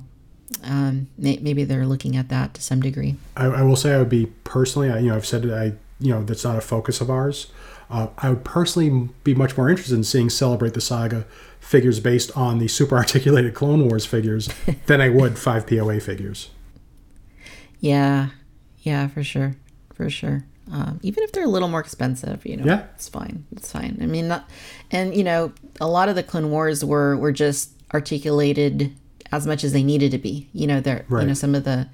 um, 0.65 1.09
may, 1.19 1.39
maybe 1.39 1.65
they're 1.65 1.87
looking 1.87 2.17
at 2.17 2.29
that 2.31 2.55
to 2.55 2.63
some 2.63 2.81
degree. 2.81 3.17
I, 3.37 3.47
I 3.47 3.63
will 3.63 3.77
say 3.77 3.95
I 3.95 3.99
would 3.99 4.09
be 4.09 4.27
personally, 4.45 4.91
I, 4.91 4.99
you 5.01 5.09
know, 5.09 5.17
I've 5.17 5.27
said 5.27 5.45
it, 5.45 5.53
I, 5.53 5.73
you 6.01 6.13
know, 6.13 6.23
that's 6.23 6.45
not 6.45 6.57
a 6.57 6.63
focus 6.63 7.01
of 7.01 7.11
ours. 7.11 7.51
Uh, 7.91 8.09
I 8.19 8.31
would 8.31 8.45
personally 8.45 9.09
be 9.25 9.35
much 9.35 9.57
more 9.57 9.69
interested 9.69 9.95
in 9.97 10.05
seeing 10.05 10.31
Celebrate 10.31 10.75
the 10.75 10.81
Saga 10.81 11.27
figures 11.59 11.99
based 12.01 12.37
on 12.37 12.59
the 12.59 12.69
super 12.69 12.97
articulated 12.97 13.55
Clone 13.55 13.89
Wars 13.89 14.07
figures 14.07 14.49
than 14.87 15.01
I 15.01 15.09
would 15.09 15.39
five 15.39 15.67
POA 15.67 16.01
figures. 16.01 16.51
Yeah, 17.81 18.29
yeah, 18.83 19.09
for 19.09 19.23
sure, 19.23 19.55
for 19.95 20.11
sure. 20.11 20.45
Um, 20.71 21.01
even 21.03 21.25
if 21.25 21.33
they're 21.33 21.45
a 21.45 21.49
little 21.49 21.69
more 21.69 21.81
expensive, 21.81 22.47
you 22.47 22.57
know, 22.57 22.65
Yeah. 22.65 22.85
it's 22.95 23.09
fine. 23.09 23.45
It's 23.53 23.73
fine. 23.73 23.99
I 24.01 24.07
mean, 24.07 24.29
not, 24.29 24.49
and 24.91 25.15
you 25.15 25.25
know, 25.25 25.53
a 25.81 25.89
lot 25.89 26.09
of 26.09 26.15
the 26.15 26.23
Clone 26.23 26.51
Wars 26.51 26.85
were 26.85 27.17
were 27.17 27.33
just 27.33 27.71
articulated 27.93 28.95
as 29.33 29.47
much 29.47 29.65
as 29.65 29.73
they 29.73 29.83
needed 29.83 30.13
to 30.13 30.19
be. 30.19 30.49
You 30.53 30.67
know, 30.69 30.81
they're 30.81 31.05
you 31.11 31.23
know 31.27 31.35
some 31.35 31.55
of 31.57 31.65
the, 31.65 31.89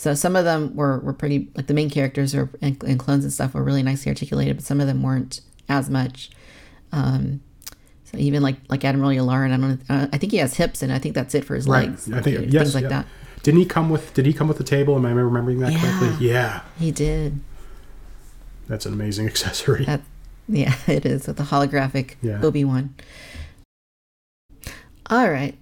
so 0.00 0.14
some 0.14 0.34
of 0.34 0.46
them 0.46 0.74
were 0.74 0.98
were 1.00 1.12
pretty 1.12 1.50
like 1.54 1.66
the 1.66 1.74
main 1.74 1.90
characters 1.90 2.34
or 2.34 2.48
and, 2.62 2.82
and 2.84 2.98
clones 2.98 3.22
and 3.22 3.30
stuff 3.30 3.52
were 3.52 3.62
really 3.62 3.82
nicely 3.82 4.08
articulated, 4.08 4.56
but 4.56 4.64
some 4.64 4.80
of 4.80 4.86
them 4.86 5.02
weren't 5.02 5.42
as 5.68 5.90
much. 5.90 6.30
Um, 6.90 7.42
so 8.04 8.16
even 8.16 8.42
like 8.42 8.56
like 8.70 8.82
Admiral 8.82 9.10
Yularen, 9.10 9.52
I 9.52 9.58
don't, 9.58 10.10
I 10.14 10.16
think 10.16 10.32
he 10.32 10.38
has 10.38 10.54
hips, 10.56 10.80
and 10.80 10.90
I 10.90 10.98
think 10.98 11.14
that's 11.14 11.34
it 11.34 11.44
for 11.44 11.54
his 11.54 11.66
Right. 11.68 11.88
legs. 11.90 12.10
I 12.10 12.22
think 12.22 12.38
things 12.38 12.54
yes, 12.54 12.74
like 12.74 12.84
yeah. 12.84 12.88
that. 12.88 13.06
Didn't 13.42 13.60
he 13.60 13.66
come 13.66 13.90
with? 13.90 14.14
Did 14.14 14.24
he 14.24 14.32
come 14.32 14.48
with 14.48 14.56
the 14.56 14.64
table? 14.64 14.96
Am 14.96 15.04
I 15.04 15.10
remembering 15.10 15.58
that 15.60 15.72
Yeah. 15.72 15.80
correctly? 15.98 16.26
Yeah, 16.28 16.60
He 16.78 16.90
did. 16.90 17.40
that's 18.68 18.86
an 18.86 18.94
amazing 18.94 19.26
accessory. 19.32 19.84
That, 19.84 20.00
yeah, 20.48 20.76
it 20.86 21.04
is 21.04 21.26
with 21.26 21.36
the 21.36 21.44
holographic 21.44 22.14
Yeah. 22.22 22.40
Obi 22.42 22.64
Wan. 22.64 22.94
All 25.10 25.28
right, 25.30 25.58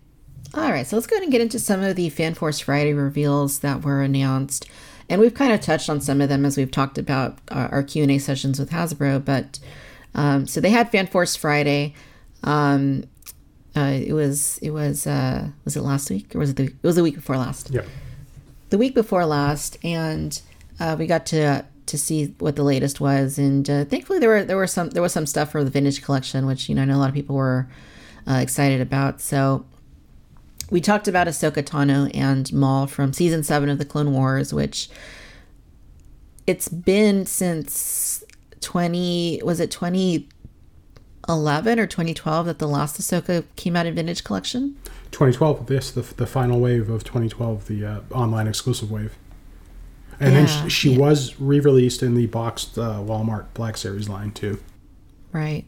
all 0.55 0.71
right. 0.71 0.87
So 0.87 0.97
let's 0.97 1.07
go 1.07 1.17
ahead 1.17 1.23
and 1.23 1.33
get 1.33 1.41
into 1.41 1.59
some 1.59 1.83
of 1.83 1.97
the 1.97 2.09
Fan 2.11 2.35
Force 2.35 2.61
Friday 2.61 2.93
reveals 2.93 3.61
that 3.61 3.83
were 3.83 4.03
announced, 4.03 4.69
and 5.09 5.21
we've 5.21 5.35
kind 5.35 5.53
of 5.53 5.61
touched 5.61 5.91
on 5.91 6.01
some 6.01 6.21
of 6.21 6.29
them 6.29 6.45
as 6.45 6.57
we've 6.57 6.71
talked 6.71 6.99
about 6.99 7.39
our, 7.51 7.69
our 7.69 7.83
Q 7.83 8.03
and 8.03 8.13
A 8.13 8.19
sessions 8.19 8.59
with 8.59 8.71
Hasbro. 8.71 9.25
But 9.25 9.59
um, 10.15 10.47
so 10.47 10.61
they 10.61 10.71
had 10.71 10.91
Fan 10.91 11.07
Force 11.07 11.37
Friday. 11.37 11.95
Um, 12.45 13.05
uh, 13.77 14.01
it 14.05 14.13
was 14.13 14.59
it 14.59 14.71
was 14.71 15.07
uh, 15.07 15.49
was 15.65 15.77
it 15.77 15.83
last 15.83 16.11
week 16.11 16.35
or 16.35 16.39
was 16.39 16.51
it 16.51 16.57
the 16.57 16.65
it 16.65 16.83
was 16.83 16.97
the 16.97 17.03
week 17.03 17.15
before 17.15 17.37
last? 17.37 17.71
Yep. 17.71 17.87
the 18.71 18.79
week 18.79 18.95
before 18.95 19.25
last, 19.27 19.79
and 19.85 20.41
uh, 20.81 20.97
we 20.99 21.07
got 21.07 21.27
to 21.27 21.65
to 21.87 21.99
see 21.99 22.35
what 22.39 22.57
the 22.57 22.63
latest 22.63 23.01
was. 23.01 23.39
And 23.39 23.69
uh, 23.69 23.85
thankfully, 23.85 24.19
there 24.19 24.29
were 24.29 24.45
there 24.45 24.57
were 24.57 24.67
some 24.67 24.91
there 24.91 25.03
was 25.03 25.13
some 25.13 25.27
stuff 25.27 25.53
for 25.53 25.63
the 25.63 25.71
vintage 25.71 26.03
collection, 26.03 26.47
which 26.47 26.69
you 26.69 26.75
know 26.75 26.83
I 26.83 26.85
know 26.87 26.97
a 26.97 26.99
lot 26.99 27.09
of 27.09 27.15
people 27.15 27.37
were 27.37 27.69
uh, 28.27 28.35
excited 28.35 28.81
about. 28.81 29.21
So 29.21 29.65
we 30.71 30.81
talked 30.81 31.09
about 31.09 31.27
Ahsoka 31.27 31.63
Tano 31.63 32.11
and 32.15 32.53
Maul 32.53 32.87
from 32.87 33.13
season 33.13 33.43
seven 33.43 33.69
of 33.69 33.79
the 33.79 33.85
Clone 33.85 34.13
Wars, 34.13 34.53
which 34.53 34.89
it's 36.47 36.69
been 36.69 37.27
since 37.27 38.25
twenty 38.61 39.41
was 39.45 39.61
it 39.61 39.71
twenty 39.71 40.29
eleven 41.29 41.79
or 41.79 41.87
twenty 41.87 42.15
twelve 42.15 42.47
that 42.47 42.59
the 42.59 42.69
last 42.69 43.01
Ahsoka 43.01 43.45
came 43.57 43.77
out 43.77 43.87
in 43.87 43.95
vintage 43.95 44.25
collection. 44.25 44.77
2012. 45.11 45.67
This 45.67 45.91
the 45.91 46.03
the 46.03 46.27
final 46.27 46.61
wave 46.61 46.91
of 46.91 47.03
2012, 47.05 47.67
the 47.67 47.85
uh, 47.85 48.01
online 48.13 48.47
exclusive 48.47 48.91
wave. 48.91 49.17
And 50.21 50.33
Yeah, 50.35 50.41
then 50.45 50.65
she, 50.65 50.69
she 50.69 50.91
yeah. 50.93 50.99
was 50.99 51.41
re-released 51.41 52.03
in 52.03 52.15
the 52.15 52.27
boxed 52.27 52.77
uh, 52.77 53.01
Walmart 53.01 53.47
Black 53.55 53.77
Series 53.77 54.09
line 54.09 54.33
too. 54.33 54.59
Right. 55.33 55.65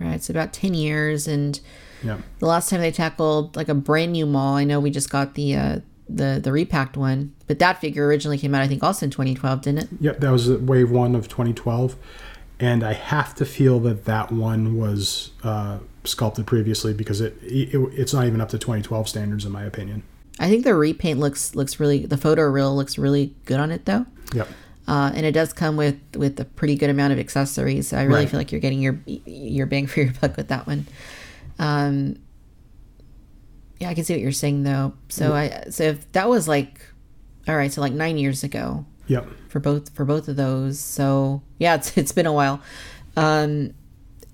Right. 0.00 0.14
It's 0.14 0.30
about 0.30 0.52
10 0.52 0.74
years. 0.74 1.28
And 1.28 1.60
Yeah. 2.02 2.18
the 2.38 2.46
last 2.46 2.70
time 2.70 2.80
they 2.80 2.90
tackled 2.92 3.56
like 3.56 3.68
a 3.68 3.74
brand 3.74 4.12
new 4.12 4.26
Maul, 4.26 4.54
I 4.56 4.64
know 4.64 4.80
we 4.80 4.90
just 4.90 5.10
got 5.10 5.34
the, 5.34 5.54
uh, 5.56 5.78
the, 6.08 6.40
the 6.42 6.52
repacked 6.52 6.96
one, 6.96 7.34
but 7.46 7.58
that 7.58 7.80
figure 7.80 8.06
originally 8.06 8.38
came 8.38 8.54
out, 8.54 8.62
I 8.62 8.68
think 8.68 8.82
also 8.82 9.06
in 9.06 9.10
2012, 9.10 9.62
didn't 9.62 9.78
it? 9.84 9.88
Yep, 10.00 10.20
that 10.20 10.30
was 10.30 10.50
wave 10.50 10.90
one 10.90 11.14
of 11.14 11.28
2012, 11.28 11.96
and 12.60 12.82
I 12.82 12.92
have 12.94 13.34
to 13.36 13.44
feel 13.44 13.78
that 13.80 14.04
that 14.06 14.32
one 14.32 14.76
was 14.78 15.30
uh, 15.44 15.78
sculpted 16.04 16.46
previously 16.46 16.94
because 16.94 17.20
it, 17.20 17.36
it 17.42 17.74
it's 17.92 18.14
not 18.14 18.26
even 18.26 18.40
up 18.40 18.48
to 18.50 18.58
2012 18.58 19.08
standards 19.08 19.44
in 19.44 19.52
my 19.52 19.64
opinion. 19.64 20.02
I 20.40 20.48
think 20.48 20.64
the 20.64 20.74
repaint 20.74 21.18
looks, 21.18 21.54
looks 21.54 21.78
really, 21.80 22.06
the 22.06 22.16
photo 22.16 22.42
real 22.44 22.74
looks 22.76 22.96
really 22.96 23.34
good 23.44 23.58
on 23.60 23.70
it 23.72 23.84
though. 23.86 24.06
Yep. 24.34 24.48
Uh, 24.86 25.10
and 25.14 25.26
it 25.26 25.32
does 25.32 25.52
come 25.52 25.76
with, 25.76 25.98
with 26.16 26.40
a 26.40 26.44
pretty 26.46 26.74
good 26.74 26.88
amount 26.88 27.12
of 27.12 27.18
accessories. 27.18 27.88
So 27.88 27.98
I 27.98 28.04
really 28.04 28.20
Right. 28.20 28.28
feel 28.30 28.40
like 28.40 28.50
you're 28.52 28.60
getting 28.60 28.80
your, 28.80 28.98
your 29.04 29.66
bang 29.66 29.86
for 29.86 30.00
your 30.00 30.12
buck 30.20 30.36
with 30.36 30.48
that 30.48 30.66
one. 30.66 30.86
Um, 31.58 32.16
yeah, 33.78 33.88
I 33.90 33.94
can 33.94 34.04
see 34.04 34.14
what 34.14 34.20
you're 34.20 34.32
saying 34.32 34.64
though. 34.64 34.94
So 35.08 35.32
I, 35.34 35.64
so 35.70 35.84
if 35.84 36.10
that 36.12 36.28
was 36.28 36.48
like, 36.48 36.80
all 37.46 37.56
right, 37.56 37.72
so 37.72 37.80
like 37.80 37.92
nine 37.92 38.18
years 38.18 38.42
ago, 38.44 38.84
Yep. 39.06 39.26
for 39.48 39.58
both 39.60 39.94
for 39.94 40.04
both 40.04 40.28
of 40.28 40.36
those. 40.36 40.78
So 40.78 41.42
yeah, 41.58 41.76
it's 41.76 41.96
it's 41.96 42.12
been 42.12 42.26
a 42.26 42.32
while. 42.32 42.60
Um, 43.16 43.72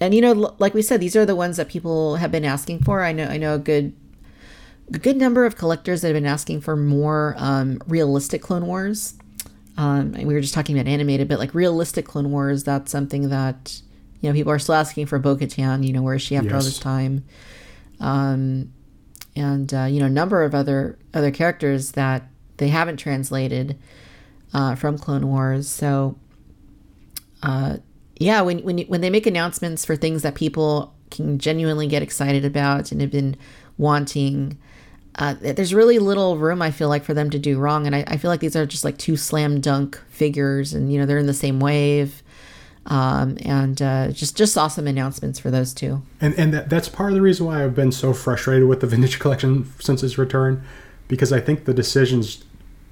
and 0.01 0.15
you 0.15 0.21
know, 0.21 0.33
l- 0.33 0.57
like 0.59 0.75
we 0.75 0.83
said, 0.83 1.01
these 1.01 1.15
are 1.17 1.25
the 1.27 1.37
ones 1.37 1.57
that 1.59 1.69
people 1.69 2.17
have 2.17 2.33
been 2.33 2.45
asking 2.45 2.81
for. 2.83 3.03
I 3.03 3.13
know 3.13 3.25
I 3.27 3.37
know 3.37 3.55
a 3.55 3.59
good 3.59 3.93
a 4.93 4.99
good 4.99 5.17
number 5.17 5.47
of 5.47 5.57
collectors 5.57 6.03
that 6.03 6.09
have 6.09 6.15
been 6.15 6.27
asking 6.27 6.61
for 6.61 6.77
more 6.77 7.35
um, 7.39 7.81
realistic 7.87 8.43
Clone 8.43 8.67
Wars. 8.67 9.15
Um, 9.77 10.15
and 10.15 10.27
we 10.29 10.35
were 10.35 10.41
just 10.41 10.55
talking 10.55 10.79
about 10.79 10.89
animated, 10.91 11.27
but 11.29 11.39
like 11.39 11.55
realistic 11.55 12.05
Clone 12.07 12.31
Wars, 12.31 12.65
that's 12.65 12.93
something 12.93 13.29
that 13.31 13.81
You 14.25 14.31
know, 14.31 14.35
people 14.35 14.53
are 14.53 14.59
still 14.59 14.75
asking 14.75 15.05
for 15.05 15.19
Bo 15.19 15.37
Katan. 15.37 15.87
You 15.87 15.93
know, 15.93 16.01
where 16.01 16.15
is 16.15 16.23
she 16.23 16.35
after 16.35 16.55
all 16.55 16.63
this 16.63 16.79
time? 16.79 17.25
Um, 18.01 18.73
and 19.37 19.73
uh, 19.75 19.85
you 19.85 20.01
know, 20.01 20.07
a 20.07 20.11
number 20.11 20.43
of 20.45 20.55
other 20.55 20.99
other 21.13 21.31
characters 21.31 21.93
that 21.93 22.27
they 22.57 22.69
haven't 22.69 22.97
translated 22.97 23.79
uh, 24.55 24.77
from 24.77 24.97
Clone 24.97 25.29
Wars. 25.29 25.69
So, 25.69 26.17
uh, 27.43 27.77
yeah, 28.17 28.41
when 28.41 28.61
when 28.61 28.79
when 28.79 29.03
they 29.03 29.11
make 29.11 29.27
announcements 29.27 29.85
for 29.85 29.95
things 29.95 30.23
that 30.23 30.35
people 30.35 30.95
can 31.11 31.39
genuinely 31.39 31.87
get 31.87 32.03
excited 32.03 32.47
about 32.47 32.93
and 32.93 33.03
have 33.03 33.11
been 33.11 33.37
wanting. 33.77 34.57
Uh, 35.17 35.35
there's 35.39 35.73
really 35.73 36.01
little 36.01 36.39
room 36.39 36.61
I 36.61 36.73
feel 36.73 36.89
like 36.89 37.05
for 37.05 37.15
them 37.15 37.31
to 37.31 37.39
do 37.39 37.57
wrong, 37.57 37.87
and 37.87 37.95
I, 37.95 38.03
I 38.09 38.17
feel 38.17 38.33
like 38.33 38.41
these 38.41 38.57
are 38.57 38.67
just 38.67 38.85
like 38.85 38.99
two 38.99 39.17
slam 39.17 39.61
dunk 39.61 40.01
figures, 40.09 40.73
and 40.73 40.91
you 40.91 40.99
know 40.99 41.07
they're 41.07 41.19
in 41.19 41.29
the 41.29 41.35
same 41.35 41.61
wave, 41.61 42.24
um, 42.87 43.39
and 43.43 43.81
uh, 43.81 44.11
just 44.11 44.37
just 44.37 44.57
awesome 44.57 44.87
announcements 44.87 45.39
for 45.39 45.51
those 45.51 45.73
two. 45.73 46.03
And 46.21 46.35
and 46.35 46.53
that, 46.53 46.69
that's 46.69 46.89
part 46.89 47.11
of 47.11 47.15
the 47.15 47.23
reason 47.23 47.47
why 47.47 47.65
I've 47.65 47.75
been 47.75 47.93
so 47.93 48.13
frustrated 48.13 48.69
with 48.69 48.81
the 48.81 48.87
vintage 48.95 49.19
collection 49.19 49.73
since 49.81 50.03
its 50.03 50.19
return, 50.19 50.63
because 51.09 51.33
I 51.33 51.41
think 51.41 51.65
the 51.65 51.75
decisions 51.75 52.45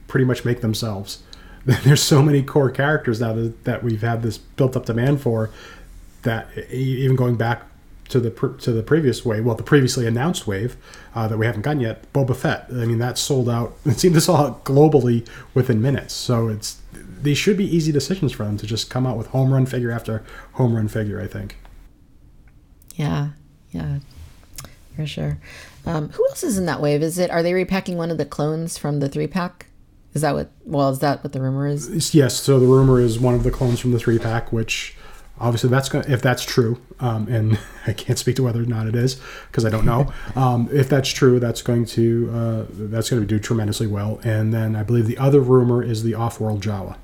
pretty 0.08 0.24
much 0.24 0.44
make 0.44 0.60
themselves. 0.60 1.22
There's 1.64 2.02
so 2.02 2.22
many 2.22 2.42
core 2.42 2.70
characters 2.70 3.20
now 3.20 3.32
that, 3.34 3.64
that 3.64 3.82
we've 3.84 4.02
had 4.02 4.22
this 4.22 4.36
built 4.36 4.76
up 4.76 4.86
demand 4.86 5.20
for, 5.20 5.50
that 6.22 6.48
even 6.70 7.14
going 7.14 7.36
back 7.36 7.62
to 8.12 8.20
the 8.20 8.30
pr- 8.30 8.48
to 8.58 8.72
the 8.72 8.82
previous 8.82 9.24
wave, 9.24 9.44
well, 9.44 9.56
the 9.56 9.62
previously 9.62 10.06
announced 10.06 10.46
wave 10.46 10.76
uh, 11.14 11.26
that 11.26 11.38
we 11.38 11.46
haven't 11.46 11.62
gotten 11.62 11.80
yet, 11.80 12.10
Boba 12.12 12.36
Fett. 12.36 12.66
I 12.70 12.84
mean, 12.84 12.98
that 12.98 13.18
sold 13.18 13.48
out. 13.48 13.74
It 13.86 13.98
seemed 13.98 14.14
to 14.14 14.20
sell 14.20 14.36
out 14.36 14.64
globally 14.64 15.26
within 15.54 15.80
minutes. 15.82 16.14
So 16.14 16.48
it's 16.48 16.78
these 16.92 17.38
should 17.38 17.56
be 17.56 17.64
easy 17.64 17.90
decisions 17.90 18.32
for 18.32 18.44
them 18.44 18.58
to 18.58 18.66
just 18.66 18.90
come 18.90 19.06
out 19.06 19.16
with 19.16 19.28
home 19.28 19.52
run 19.52 19.66
figure 19.66 19.90
after 19.90 20.24
home 20.52 20.76
run 20.76 20.88
figure. 20.88 21.20
I 21.20 21.26
think. 21.26 21.56
Yeah, 22.94 23.30
yeah, 23.70 24.00
for 24.94 25.06
sure. 25.06 25.38
Um, 25.86 26.10
who 26.10 26.26
else 26.28 26.42
is 26.42 26.58
in 26.58 26.66
that 26.66 26.82
wave? 26.82 27.02
Is 27.02 27.18
it 27.18 27.30
are 27.30 27.42
they 27.42 27.54
repacking 27.54 27.96
one 27.96 28.10
of 28.10 28.18
the 28.18 28.26
clones 28.26 28.76
from 28.76 29.00
the 29.00 29.08
three 29.08 29.26
pack? 29.26 29.66
Is 30.12 30.20
that 30.20 30.34
what? 30.34 30.50
Well, 30.64 30.90
is 30.90 30.98
that 30.98 31.24
what 31.24 31.32
the 31.32 31.40
rumor 31.40 31.66
is? 31.66 32.14
Yes, 32.14 32.36
so 32.38 32.60
the 32.60 32.66
rumor 32.66 33.00
is 33.00 33.18
one 33.18 33.34
of 33.34 33.42
the 33.42 33.50
clones 33.50 33.80
from 33.80 33.92
the 33.92 33.98
three 33.98 34.18
pack, 34.18 34.52
which 34.52 34.94
obviously 35.42 35.68
that's 35.68 35.88
going 35.88 36.10
if 36.10 36.22
that's 36.22 36.44
true, 36.44 36.80
um, 37.00 37.28
and 37.28 37.58
I 37.86 37.92
can't 37.92 38.18
speak 38.18 38.36
to 38.36 38.44
whether 38.44 38.62
or 38.62 38.66
not 38.66 38.86
it 38.86 38.94
is 38.94 39.20
because 39.48 39.64
I 39.64 39.70
don't 39.70 39.84
know. 39.84 40.12
um, 40.36 40.68
if 40.72 40.88
that's 40.88 41.10
true, 41.10 41.38
that's 41.40 41.60
going 41.62 41.84
to 41.86 42.30
uh, 42.32 42.64
that's 42.70 43.10
going 43.10 43.20
to 43.20 43.26
do 43.26 43.38
tremendously 43.38 43.86
well. 43.86 44.20
And 44.24 44.54
then 44.54 44.76
I 44.76 44.82
believe 44.82 45.06
the 45.06 45.18
other 45.18 45.40
rumor 45.40 45.82
is 45.82 46.02
the 46.02 46.14
off-world 46.14 46.62
Jawa, 46.62 46.96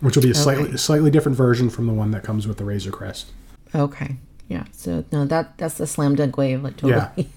which 0.00 0.14
will 0.16 0.22
be 0.22 0.30
a 0.30 0.34
slightly 0.34 0.68
Okay. 0.68 0.76
slightly 0.76 1.10
different 1.10 1.36
version 1.36 1.70
from 1.70 1.86
the 1.86 1.94
one 1.94 2.10
that 2.12 2.22
comes 2.22 2.46
with 2.46 2.58
the 2.58 2.64
Razor 2.64 2.90
Crest. 2.90 3.26
Okay, 3.74 4.16
yeah. 4.48 4.64
So 4.72 5.04
no, 5.10 5.24
that 5.24 5.56
that's 5.58 5.74
the 5.78 5.86
slam 5.86 6.14
dunk 6.14 6.36
wave, 6.36 6.62
like 6.62 6.76
totally. 6.76 7.28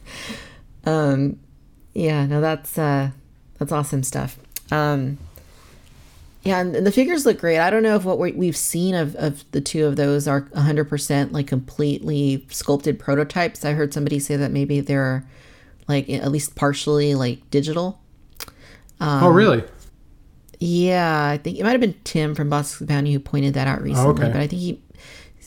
Yeah. 0.85 0.85
um, 0.85 1.39
yeah. 1.93 2.25
No, 2.25 2.41
that's 2.41 2.77
uh, 2.77 3.11
that's 3.57 3.71
awesome 3.71 4.03
stuff. 4.03 4.37
Um, 4.71 5.17
yeah, 6.43 6.59
and 6.59 6.73
the 6.73 6.91
figures 6.91 7.25
look 7.25 7.39
great. 7.39 7.59
I 7.59 7.69
don't 7.69 7.83
know 7.83 7.95
if 7.95 8.03
what 8.03 8.17
we- 8.17 8.31
we've 8.31 8.57
seen 8.57 8.95
of, 8.95 9.15
of 9.15 9.43
the 9.51 9.61
two 9.61 9.85
of 9.85 9.95
those 9.95 10.27
are 10.27 10.41
100% 10.41 11.31
like 11.31 11.47
completely 11.47 12.45
sculpted 12.49 12.97
prototypes. 12.97 13.63
I 13.63 13.73
heard 13.73 13.93
somebody 13.93 14.19
say 14.19 14.35
that 14.37 14.51
maybe 14.51 14.79
they're 14.79 15.25
like 15.87 16.09
at 16.09 16.31
least 16.31 16.55
partially 16.55 17.13
like 17.15 17.49
digital. 17.51 17.99
oh, 18.99 19.27
um, 19.27 19.33
really? 19.33 19.63
Yeah, 20.59 21.27
I 21.27 21.37
think 21.37 21.57
it 21.57 21.63
might 21.63 21.71
have 21.71 21.81
been 21.81 21.95
Tim 22.03 22.35
from 22.35 22.49
Boss 22.49 22.79
Bounty 22.79 23.13
who 23.13 23.19
pointed 23.19 23.55
that 23.55 23.67
out 23.67 23.79
oh, 23.79 23.83
recently. 23.83 24.11
okay. 24.11 24.31
But 24.31 24.41
I 24.41 24.47
think 24.47 24.61
he 24.61 24.81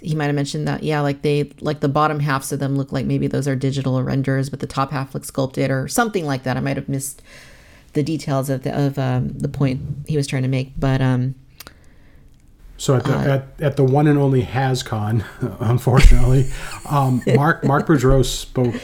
he 0.01 0.15
might 0.15 0.27
have 0.27 0.35
mentioned 0.35 0.69
that. 0.69 0.83
Yeah, 0.83 1.01
like 1.01 1.23
they 1.23 1.53
like 1.61 1.81
the 1.81 1.89
bottom 1.89 2.21
halves 2.21 2.53
of 2.53 2.59
them 2.59 2.77
look 2.77 2.93
like 2.93 3.07
maybe 3.07 3.27
those 3.27 3.49
are 3.49 3.57
digital 3.57 4.03
renders, 4.03 4.51
but 4.51 4.61
the 4.61 4.67
top 4.67 4.91
half 4.91 5.15
looks 5.15 5.29
sculpted 5.29 5.71
or 5.71 5.89
something 5.89 6.27
like 6.27 6.43
that. 6.43 6.57
I 6.57 6.61
might 6.61 6.77
have 6.77 6.89
missed 6.89 7.23
the 7.95 8.03
details 8.03 8.51
of 8.51 8.63
the 8.63 8.79
of 8.79 8.99
um, 8.99 9.31
the 9.39 9.49
point 9.49 9.81
he 10.07 10.17
was 10.17 10.27
trying 10.27 10.43
to 10.43 10.49
make, 10.49 10.73
but 10.79 11.01
um, 11.01 11.35
So 12.77 12.97
at 12.97 13.05
the, 13.05 13.15
Uh, 13.15 13.25
at, 13.25 13.47
at 13.61 13.77
the 13.77 13.85
one 13.85 14.07
and 14.07 14.19
only 14.19 14.43
HasCon, 14.43 15.25
unfortunately, 15.61 16.51
um, 16.89 17.23
Mark 17.35 17.65
Mark 17.65 17.87
Boudreaux 17.87 18.25
spoke 18.25 18.75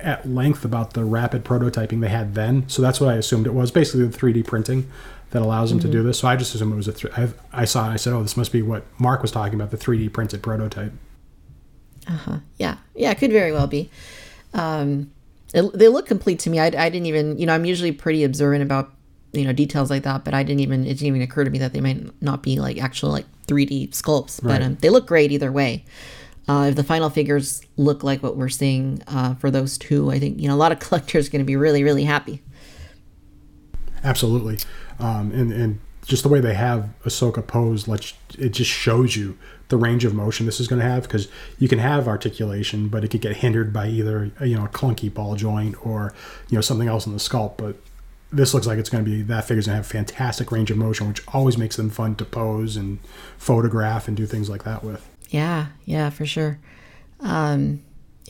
at 0.00 0.28
length 0.28 0.64
about 0.64 0.94
the 0.94 1.04
rapid 1.04 1.44
prototyping 1.44 2.00
they 2.00 2.08
had 2.08 2.34
then. 2.34 2.68
So 2.68 2.82
that's 2.82 3.00
what 3.00 3.10
I 3.10 3.16
assumed 3.16 3.46
it 3.46 3.54
was. 3.54 3.70
Basically, 3.70 4.06
the 4.06 4.16
3D 4.16 4.44
printing 4.46 4.90
that 5.30 5.42
allows 5.42 5.70
them 5.70 5.80
to 5.80 5.88
do 5.88 6.02
this. 6.02 6.18
So 6.20 6.28
I 6.28 6.36
just 6.36 6.54
assumed 6.54 6.72
it 6.72 6.76
was 6.76 6.88
a. 6.88 6.92
Th- 6.92 7.12
I, 7.16 7.28
I 7.52 7.64
saw. 7.64 7.88
it, 7.90 7.94
I 7.94 7.96
said, 7.96 8.12
"Oh, 8.12 8.22
this 8.22 8.36
must 8.36 8.52
be 8.52 8.62
what 8.62 8.84
Mark 8.98 9.20
was 9.22 9.30
talking 9.30 9.54
about—the 9.54 9.76
3D 9.76 10.12
printed 10.12 10.42
prototype." 10.42 10.92
Uh 12.06 12.12
huh. 12.16 12.38
Yeah, 12.58 12.76
yeah, 12.94 13.10
it 13.10 13.18
could 13.18 13.32
very 13.32 13.52
well 13.52 13.66
be. 13.66 13.90
Um, 14.52 15.10
it, 15.54 15.78
they 15.78 15.88
look 15.88 16.06
complete 16.06 16.40
to 16.40 16.50
me. 16.50 16.58
I, 16.58 16.66
I 16.66 16.88
didn't 16.90 17.06
even, 17.06 17.38
you 17.38 17.46
know, 17.46 17.54
I'm 17.54 17.64
usually 17.64 17.92
pretty 17.92 18.24
observant 18.24 18.62
about 18.62 18.92
you 19.32 19.44
know 19.44 19.52
details 19.52 19.90
like 19.90 20.02
that, 20.04 20.24
but 20.24 20.34
I 20.34 20.42
didn't 20.42 20.60
even 20.60 20.84
it 20.84 20.94
didn't 20.94 21.06
even 21.08 21.22
occur 21.22 21.44
to 21.44 21.50
me 21.50 21.58
that 21.58 21.72
they 21.72 21.80
might 21.80 22.22
not 22.22 22.42
be 22.42 22.60
like 22.60 22.78
actual 22.82 23.10
like 23.10 23.26
3D 23.46 23.90
sculpts. 23.90 24.40
But 24.42 24.48
Right. 24.50 24.62
um, 24.62 24.76
they 24.80 24.90
look 24.90 25.06
great 25.06 25.32
either 25.32 25.50
way. 25.50 25.84
Uh, 26.46 26.66
if 26.68 26.76
the 26.76 26.84
final 26.84 27.08
figures 27.08 27.62
look 27.76 28.04
like 28.04 28.22
what 28.22 28.36
we're 28.36 28.50
seeing 28.50 29.02
uh, 29.08 29.34
for 29.36 29.50
those 29.50 29.78
two, 29.78 30.10
I 30.10 30.18
think 30.18 30.38
you 30.40 30.48
know 30.48 30.54
a 30.54 30.56
lot 30.64 30.72
of 30.72 30.78
collectors 30.86 31.28
are 31.28 31.30
going 31.30 31.40
to 31.40 31.46
be 31.46 31.56
really 31.56 31.82
really 31.82 32.04
happy. 32.04 32.42
Absolutely, 34.02 34.58
um, 34.98 35.32
and 35.32 35.52
and 35.52 35.80
just 36.04 36.22
the 36.22 36.28
way 36.28 36.40
they 36.40 36.54
have 36.54 36.90
Ahsoka 37.04 37.46
posed, 37.46 37.88
like 37.88 38.12
it 38.38 38.50
just 38.50 38.70
shows 38.70 39.16
you 39.16 39.38
the 39.68 39.76
range 39.76 40.04
of 40.04 40.14
motion 40.14 40.46
this 40.46 40.60
is 40.60 40.68
going 40.68 40.80
to 40.80 40.86
have 40.88 41.04
because 41.04 41.28
you 41.58 41.68
can 41.68 41.78
have 41.78 42.06
articulation, 42.06 42.88
but 42.88 43.04
it 43.04 43.08
could 43.08 43.20
get 43.20 43.38
hindered 43.38 43.72
by 43.72 43.88
either 43.88 44.30
you 44.40 44.56
know 44.56 44.64
a 44.64 44.68
clunky 44.68 45.12
ball 45.12 45.36
joint 45.36 45.74
or 45.86 46.14
you 46.48 46.56
know 46.56 46.60
something 46.60 46.88
else 46.88 47.06
in 47.06 47.12
the 47.12 47.18
sculpt. 47.18 47.56
But 47.56 47.76
this 48.30 48.52
looks 48.52 48.66
like 48.66 48.78
it's 48.78 48.90
going 48.90 49.04
to 49.04 49.10
be 49.10 49.22
that 49.22 49.44
figure's 49.44 49.66
going 49.66 49.74
to 49.74 49.76
have 49.78 49.86
fantastic 49.86 50.52
range 50.52 50.70
of 50.70 50.76
motion, 50.76 51.08
which 51.08 51.22
always 51.28 51.56
makes 51.56 51.76
them 51.76 51.90
fun 51.90 52.14
to 52.16 52.24
pose 52.24 52.76
and 52.76 52.98
photograph 53.38 54.08
and 54.08 54.16
do 54.16 54.26
things 54.26 54.50
like 54.50 54.64
that 54.64 54.84
with. 54.84 55.08
Yeah, 55.30 55.66
yeah, 55.84 56.10
for 56.10 56.26
sure. 56.26 56.58
Um, 57.20 57.82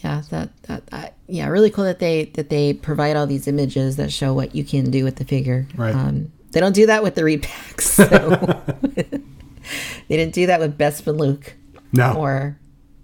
yeah, 0.03 0.23
that 0.31 0.63
that 0.65 0.83
I, 0.93 1.11
yeah, 1.27 1.49
really 1.49 1.71
cool 1.71 1.85
that 1.85 1.99
they 1.99 2.27
that 2.35 2.51
they 2.51 2.75
provide 2.75 3.17
all 3.17 3.27
these 3.27 3.49
images 3.49 3.97
that 3.97 4.13
show 4.13 4.35
what 4.35 4.55
you 4.55 4.65
can 4.65 4.91
do 4.91 5.05
with 5.05 5.17
the 5.17 5.25
figure. 5.25 5.67
Right. 5.77 5.95
Um, 5.95 6.33
they 6.53 6.61
don't 6.61 6.75
do 6.75 6.87
that 6.87 7.03
with 7.03 7.17
the 7.17 7.23
repacks. 7.23 7.81
So 7.81 9.19
they 10.09 10.17
didn't 10.17 10.35
do 10.35 10.47
that 10.47 10.61
with 10.61 10.79
Bespin 10.79 11.19
Luke 11.19 11.55
No, 11.93 12.15
or 12.15 12.59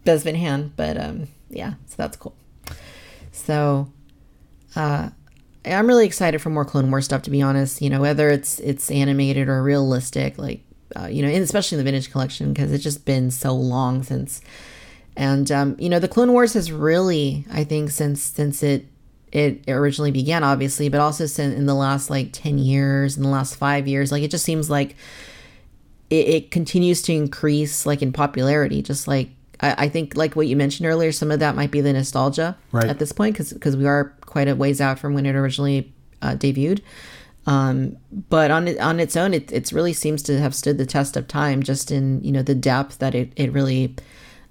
Bespin 0.05 0.39
Han, 0.41 0.73
but 0.77 0.97
um, 0.97 1.29
yeah, 1.49 1.75
so 1.87 1.95
that's 1.97 2.17
cool. 2.17 2.35
So, 3.33 3.91
uh, 4.77 5.11
I'm 5.65 5.87
really 5.87 6.07
excited 6.07 6.41
for 6.41 6.51
more 6.51 6.65
Clone 6.65 6.91
Wars 6.91 7.05
stuff. 7.05 7.23
To 7.23 7.31
be 7.31 7.43
honest, 7.43 7.83
you 7.83 7.91
know, 7.91 8.01
whether 8.01 8.31
it's 8.31 8.59
it's 8.61 8.91
animated 8.91 9.49
or 9.49 9.63
realistic, 9.63 10.39
like 10.39 10.63
uh, 10.97 11.07
you 11.07 11.23
know, 11.23 11.29
especially 11.29 11.77
in 11.77 11.85
the 11.85 11.91
vintage 11.91 12.11
collection 12.11 12.53
because 12.53 12.73
it's 12.73 12.85
just 12.85 13.05
been 13.05 13.31
so 13.31 13.53
long 13.53 14.03
since. 14.03 14.41
And 15.17 15.51
um, 15.53 15.77
you 15.79 15.89
know, 15.89 15.99
the 15.99 16.09
Clone 16.09 16.33
Wars 16.33 16.55
has 16.55 16.73
really, 16.73 17.45
I 17.53 17.65
think, 17.65 17.91
since 17.91 18.23
since 18.23 18.63
it 18.63 18.87
it 19.33 19.63
originally 19.69 20.11
began, 20.11 20.43
obviously, 20.43 20.89
but 20.89 21.01
also 21.01 21.27
since 21.27 21.55
in 21.55 21.67
the 21.67 21.75
last 21.75 22.11
like 22.11 22.31
ten 22.33 22.59
years, 22.59 23.17
in 23.17 23.23
the 23.23 23.29
last 23.29 23.57
five 23.57 23.87
years, 23.87 24.11
like 24.11 24.23
it 24.23 24.31
just 24.31 24.45
seems 24.45 24.71
like 24.71 24.97
it, 26.11 26.27
it 26.29 26.51
continues 26.51 27.01
to 27.03 27.13
increase 27.13 27.87
like 27.87 28.03
in 28.03 28.13
popularity 28.13 28.83
just 28.83 29.07
like 29.09 29.31
I, 29.61 29.85
I 29.85 29.89
think 29.89 30.17
like 30.17 30.37
what 30.37 30.47
you 30.49 30.57
mentioned 30.57 30.87
earlier 30.89 31.13
some 31.13 31.31
of 31.31 31.39
that 31.41 31.55
might 31.55 31.71
be 31.71 31.81
the 31.81 31.93
nostalgia 31.93 32.57
Right. 32.73 32.87
at 32.89 32.99
this 32.99 33.13
point 33.13 33.35
because 33.35 33.53
because 33.53 33.77
we 33.77 33.87
are 33.87 34.15
quite 34.23 34.49
a 34.49 34.55
ways 34.57 34.81
out 34.81 34.99
from 34.99 35.15
when 35.15 35.27
it 35.27 35.35
originally 35.35 35.93
uh, 36.23 36.35
debuted 36.35 36.81
um, 37.47 37.97
but 38.29 38.51
on 38.51 38.79
on 38.81 39.01
its 39.01 39.17
own 39.17 39.33
it 39.35 39.51
it's 39.53 39.73
really 39.73 39.93
seems 39.93 40.23
to 40.25 40.39
have 40.39 40.55
stood 40.55 40.77
the 40.79 40.87
test 40.87 41.17
of 41.17 41.27
time 41.27 41.63
just 41.63 41.91
in 41.91 42.23
you 42.23 42.31
know 42.33 42.43
the 42.43 42.55
depth 42.55 42.99
that 42.99 43.15
it, 43.15 43.33
it 43.37 43.53
really 43.53 43.95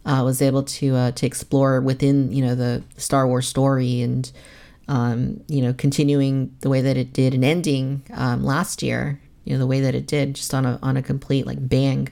uh, 0.05 0.21
was 0.23 0.41
able 0.41 0.63
to 0.63 0.95
uh, 0.95 1.11
to 1.11 1.25
explore 1.25 1.81
within 1.81 2.31
you 2.31 2.43
know 2.43 2.55
the 2.55 2.81
Star 2.97 3.27
Wars 3.27 3.47
story 3.47 4.01
and 4.01 4.31
um, 4.87 5.41
you 5.47 5.61
know 5.61 5.71
continuing 5.73 6.55
the 6.61 6.69
way 6.69 6.81
that 6.81 6.97
it 6.97 7.13
did 7.13 7.33
and 7.35 7.45
ending 7.45 8.01
um, 8.13 8.43
last 8.43 8.81
year 8.81 9.21
you 9.45 9.53
know 9.53 9.59
the 9.59 9.67
way 9.67 9.79
that 9.79 9.95
it 9.95 10.07
did 10.07 10.35
just 10.35 10.53
on 10.53 10.65
a 10.65 10.79
on 10.81 10.97
a 10.97 11.01
complete 11.01 11.45
like 11.45 11.67
bang 11.67 12.09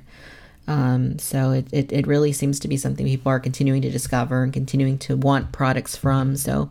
um, 0.69 1.17
so 1.17 1.51
it, 1.51 1.67
it, 1.71 1.93
it 1.93 2.05
really 2.07 2.33
seems 2.33 2.59
to 2.59 2.67
be 2.67 2.75
something 2.75 3.05
people 3.05 3.29
are 3.29 3.39
continuing 3.39 3.81
to 3.81 3.89
discover 3.89 4.43
and 4.43 4.51
continuing 4.51 4.97
to 4.97 5.15
want 5.15 5.51
products 5.51 5.95
from 5.95 6.35
so 6.35 6.69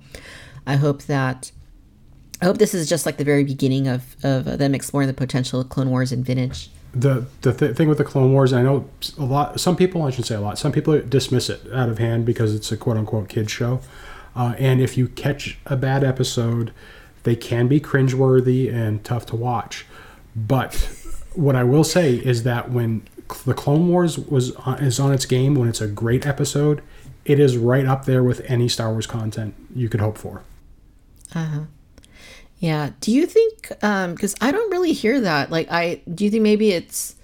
I 0.66 0.76
hope 0.76 1.04
that 1.04 1.50
I 2.42 2.44
hope 2.44 2.58
this 2.58 2.74
is 2.74 2.88
just 2.88 3.06
like 3.06 3.16
the 3.16 3.24
very 3.24 3.44
beginning 3.44 3.88
of, 3.88 4.16
of 4.22 4.58
them 4.58 4.74
exploring 4.74 5.08
the 5.08 5.14
potential 5.14 5.60
of 5.60 5.70
Clone 5.70 5.88
Wars 5.88 6.12
and 6.12 6.24
vintage 6.24 6.68
the 6.96 7.26
the 7.42 7.52
th- 7.52 7.76
thing 7.76 7.88
with 7.88 7.98
the 7.98 8.04
Clone 8.04 8.32
Wars, 8.32 8.52
I 8.52 8.62
know 8.62 8.88
a 9.18 9.24
lot. 9.24 9.60
Some 9.60 9.76
people, 9.76 10.02
I 10.02 10.10
should 10.10 10.24
say 10.24 10.34
a 10.34 10.40
lot. 10.40 10.58
Some 10.58 10.72
people 10.72 10.98
dismiss 11.02 11.50
it 11.50 11.60
out 11.72 11.88
of 11.88 11.98
hand 11.98 12.24
because 12.24 12.54
it's 12.54 12.72
a 12.72 12.76
quote 12.76 12.96
unquote 12.96 13.28
kid 13.28 13.50
show. 13.50 13.80
Uh, 14.34 14.54
and 14.58 14.80
if 14.80 14.96
you 14.96 15.08
catch 15.08 15.58
a 15.66 15.76
bad 15.76 16.02
episode, 16.02 16.72
they 17.24 17.36
can 17.36 17.68
be 17.68 17.80
cringeworthy 17.80 18.72
and 18.72 19.04
tough 19.04 19.26
to 19.26 19.36
watch. 19.36 19.86
But 20.36 20.74
what 21.34 21.56
I 21.56 21.64
will 21.64 21.84
say 21.84 22.14
is 22.14 22.42
that 22.42 22.70
when 22.70 23.02
the 23.44 23.54
Clone 23.54 23.88
Wars 23.88 24.18
was 24.18 24.52
on, 24.56 24.78
is 24.78 25.00
on 25.00 25.12
its 25.12 25.24
game 25.24 25.54
when 25.54 25.68
it's 25.68 25.80
a 25.80 25.88
great 25.88 26.26
episode, 26.26 26.82
it 27.24 27.40
is 27.40 27.56
right 27.56 27.86
up 27.86 28.04
there 28.04 28.22
with 28.22 28.42
any 28.42 28.68
Star 28.68 28.90
Wars 28.90 29.06
content 29.06 29.54
you 29.74 29.88
could 29.88 30.00
hope 30.00 30.18
for. 30.18 30.42
Uh 31.34 31.44
huh. 31.44 31.60
Yeah. 32.58 32.90
Do 33.00 33.10
you 33.10 33.26
think 33.26 33.72
um 33.82 34.14
because 34.14 34.34
I 34.40 34.50
don't 34.52 34.70
really 34.70 34.92
hear 34.92 35.20
that. 35.22 35.50
Like 35.50 35.70
I 35.70 36.02
do 36.12 36.24
you 36.24 36.30
think 36.30 36.42
maybe 36.42 36.70
it's 36.72 37.16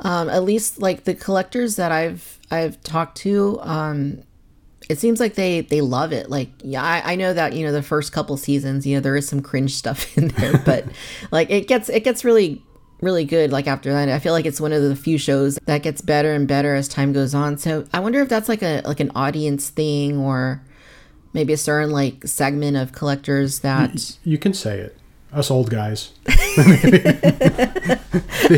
um 0.00 0.28
at 0.28 0.42
least 0.42 0.80
like 0.80 1.04
the 1.04 1.14
collectors 1.14 1.76
that 1.76 1.92
I've 1.92 2.38
I've 2.50 2.82
talked 2.82 3.18
to, 3.18 3.58
um 3.60 4.22
it 4.90 4.98
seems 4.98 5.20
like 5.20 5.36
they 5.36 5.60
they 5.60 5.80
love 5.80 6.12
it. 6.12 6.28
Like 6.28 6.50
yeah, 6.64 6.82
I, 6.82 7.12
I 7.12 7.14
know 7.14 7.32
that, 7.32 7.52
you 7.52 7.64
know, 7.64 7.70
the 7.70 7.80
first 7.82 8.12
couple 8.12 8.36
seasons, 8.36 8.84
you 8.84 8.96
know, 8.96 9.00
there 9.00 9.14
is 9.14 9.28
some 9.28 9.40
cringe 9.40 9.72
stuff 9.72 10.18
in 10.18 10.28
there, 10.28 10.58
but 10.58 10.84
like 11.30 11.48
it 11.48 11.68
gets 11.68 11.88
it 11.88 12.02
gets 12.02 12.24
really 12.24 12.60
really 13.00 13.24
good 13.24 13.52
like 13.52 13.68
after 13.68 13.92
that. 13.92 14.08
I 14.08 14.18
feel 14.18 14.32
like 14.32 14.46
it's 14.46 14.60
one 14.60 14.72
of 14.72 14.82
the 14.82 14.96
few 14.96 15.16
shows 15.16 15.60
that 15.66 15.84
gets 15.84 16.00
better 16.00 16.32
and 16.32 16.48
better 16.48 16.74
as 16.74 16.88
time 16.88 17.12
goes 17.12 17.36
on. 17.36 17.56
So 17.56 17.86
I 17.94 18.00
wonder 18.00 18.20
if 18.20 18.28
that's 18.28 18.48
like 18.48 18.62
a 18.62 18.82
like 18.84 18.98
an 18.98 19.12
audience 19.14 19.70
thing 19.70 20.18
or 20.18 20.60
maybe 21.32 21.52
a 21.52 21.56
certain 21.56 21.90
like 21.90 22.26
segment 22.26 22.76
of 22.76 22.90
collectors 22.90 23.60
that 23.60 24.16
You 24.24 24.38
can 24.38 24.52
say 24.52 24.80
it. 24.80 24.96
Us 25.32 25.50
old 25.50 25.70
guys. 25.70 26.10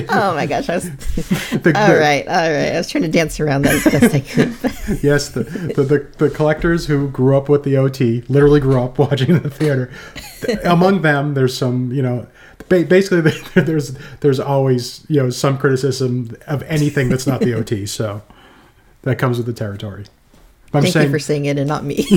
Oh 0.08 0.34
my 0.34 0.46
gosh! 0.46 0.68
I 0.70 0.76
was, 0.76 0.84
The- 0.90 1.72
all 1.76 1.88
the- 1.88 1.98
right, 1.98 2.26
all 2.26 2.34
right. 2.34 2.72
I 2.72 2.76
was 2.78 2.88
trying 2.88 3.02
to 3.02 3.10
dance 3.10 3.38
around 3.40 3.62
that 3.62 3.74
as 3.74 3.84
best 3.84 4.14
I 4.14 4.20
could. 4.20 5.02
Yes, 5.04 5.28
the, 5.30 5.42
the, 5.42 5.82
the, 5.82 5.98
the 6.18 6.30
collectors 6.30 6.86
who 6.86 7.08
grew 7.10 7.36
up 7.36 7.48
with 7.50 7.62
the 7.64 7.76
OT, 7.76 8.22
literally 8.28 8.60
grew 8.60 8.80
up 8.80 8.98
watching 8.98 9.38
the 9.38 9.50
theater. 9.50 9.90
Among 10.64 11.02
them, 11.02 11.34
there's 11.34 11.54
some, 11.56 11.92
you 11.92 12.00
know, 12.02 12.26
basically 12.68 13.20
there's 13.54 13.94
there's 14.20 14.40
always 14.40 15.04
you 15.10 15.22
know 15.22 15.28
some 15.30 15.58
criticism 15.58 16.34
of 16.46 16.62
anything 16.64 17.08
that's 17.10 17.26
not 17.26 17.40
the 17.40 17.52
OT. 17.54 17.84
So 17.86 18.22
that 19.02 19.18
comes 19.18 19.36
with 19.36 19.46
the 19.46 19.52
territory. 19.52 20.06
But 20.72 20.78
I'm 20.78 20.82
Thank 20.84 20.92
saying, 20.94 21.06
you 21.08 21.12
for 21.12 21.18
saying 21.18 21.44
it 21.44 21.58
and 21.58 21.68
not 21.68 21.84
me. 21.84 21.96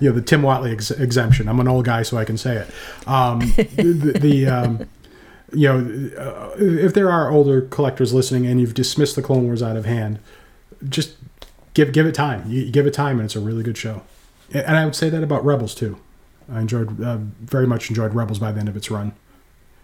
you 0.00 0.10
know, 0.10 0.12
the 0.12 0.22
Tim 0.24 0.42
Whatley 0.42 0.72
ex- 0.72 0.90
exemption. 0.90 1.48
I'm 1.48 1.60
an 1.60 1.68
old 1.68 1.84
guy, 1.84 2.02
so 2.02 2.16
I 2.16 2.24
can 2.24 2.36
say 2.36 2.56
it. 2.56 3.08
Um, 3.08 3.38
the, 3.38 4.18
the 4.20 4.46
um, 4.46 4.88
you 5.52 5.68
know, 5.68 6.10
uh, 6.18 6.54
if 6.58 6.92
there 6.92 7.10
are 7.10 7.30
older 7.30 7.62
collectors 7.62 8.12
listening 8.12 8.46
and 8.46 8.60
you've 8.60 8.74
dismissed 8.74 9.14
the 9.14 9.22
Clone 9.22 9.44
Wars 9.44 9.62
out 9.62 9.76
of 9.76 9.84
hand, 9.84 10.18
just 10.88 11.16
give 11.74 11.92
give 11.92 12.06
it 12.06 12.16
time. 12.16 12.50
You, 12.50 12.70
give 12.70 12.86
it 12.86 12.94
time, 12.94 13.18
and 13.18 13.26
it's 13.26 13.36
a 13.36 13.40
really 13.40 13.62
good 13.62 13.78
show. 13.78 14.02
And 14.52 14.76
I 14.76 14.84
would 14.84 14.96
say 14.96 15.08
that 15.08 15.22
about 15.22 15.44
Rebels 15.44 15.74
too. 15.74 15.98
I 16.52 16.60
enjoyed 16.60 17.00
uh, 17.00 17.18
very 17.40 17.66
much 17.66 17.88
enjoyed 17.88 18.14
Rebels 18.14 18.38
by 18.38 18.52
the 18.52 18.60
end 18.60 18.68
of 18.68 18.76
its 18.76 18.90
run. 18.90 19.12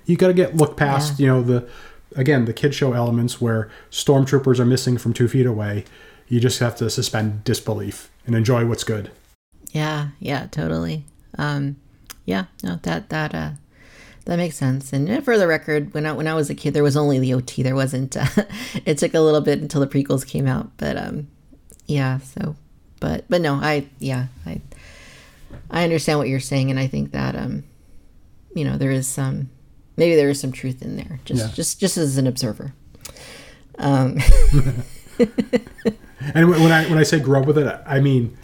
You 0.05 0.16
got 0.16 0.28
to 0.28 0.35
get 0.35 0.57
look 0.57 0.76
past 0.76 1.20
you 1.20 1.26
know 1.26 1.43
the 1.43 1.68
again 2.16 2.45
the 2.45 2.53
kid 2.53 2.74
show 2.74 2.93
elements 2.93 3.41
where 3.41 3.70
stormtroopers 3.91 4.59
are 4.59 4.66
missing 4.66 4.99
from 4.99 5.12
two 5.12 5.28
feet 5.28 5.47
away. 5.47 5.85
You 6.31 6.41
just 6.41 6.61
have 6.61 6.76
to 6.76 6.89
suspend 6.89 7.45
disbelief 7.45 8.11
and 8.24 8.35
enjoy 8.35 8.64
what's 8.64 8.85
good. 8.85 9.11
yeah, 9.72 10.09
yeah, 10.18 10.47
totally. 10.51 11.05
Um, 11.37 11.76
yeah, 12.24 12.45
no, 12.62 12.76
that 12.85 13.09
that 13.11 13.35
uh, 13.35 13.51
that 14.26 14.37
makes 14.37 14.57
sense. 14.57 14.93
And 14.93 15.24
for 15.24 15.37
the 15.37 15.47
record, 15.49 15.93
when 15.93 16.07
I 16.07 16.12
when 16.12 16.26
I 16.28 16.35
was 16.35 16.49
a 16.49 16.55
kid, 16.55 16.72
there 16.72 16.83
was 16.85 16.97
only 16.97 17.18
the 17.18 17.35
OT. 17.35 17.62
There 17.62 17.74
wasn't. 17.74 18.16
Uh, 18.16 18.26
it 18.87 18.97
took 18.99 19.12
a 19.14 19.20
little 19.20 19.41
bit 19.43 19.61
until 19.61 19.81
the 19.81 19.87
prequels 19.89 20.26
came 20.26 20.47
out, 20.47 20.70
but 20.78 20.97
um, 20.97 21.26
yeah. 21.87 22.18
So, 22.18 22.55
but 23.01 23.24
but 23.28 23.41
no, 23.41 23.55
I 23.55 23.89
yeah, 23.99 24.26
I 24.47 24.61
I 25.70 25.83
understand 25.85 26.18
what 26.20 26.28
you're 26.28 26.39
saying, 26.41 26.70
and 26.70 26.78
I 26.78 26.87
think 26.87 27.11
that 27.12 27.35
um, 27.35 27.64
you 28.55 28.64
know, 28.64 28.76
there 28.78 28.93
is 28.93 29.09
some 29.09 29.51
maybe 29.97 30.14
there 30.14 30.31
is 30.31 30.39
some 30.41 30.53
truth 30.53 30.81
in 30.83 30.97
there. 30.97 31.18
Just 31.24 31.41
Yeah. 31.49 31.53
just 31.55 31.81
just 31.81 31.97
as 31.97 32.16
an 32.18 32.28
observer. 32.28 32.72
Um, 33.78 34.18
And 36.35 36.51
when 36.51 36.73
I 36.73 36.89
when 36.89 36.99
I 36.99 37.03
say 37.03 37.18
grew 37.21 37.39
up 37.39 37.47
with 37.47 37.59
it, 37.59 37.81
I 37.87 38.01
mean 38.01 38.37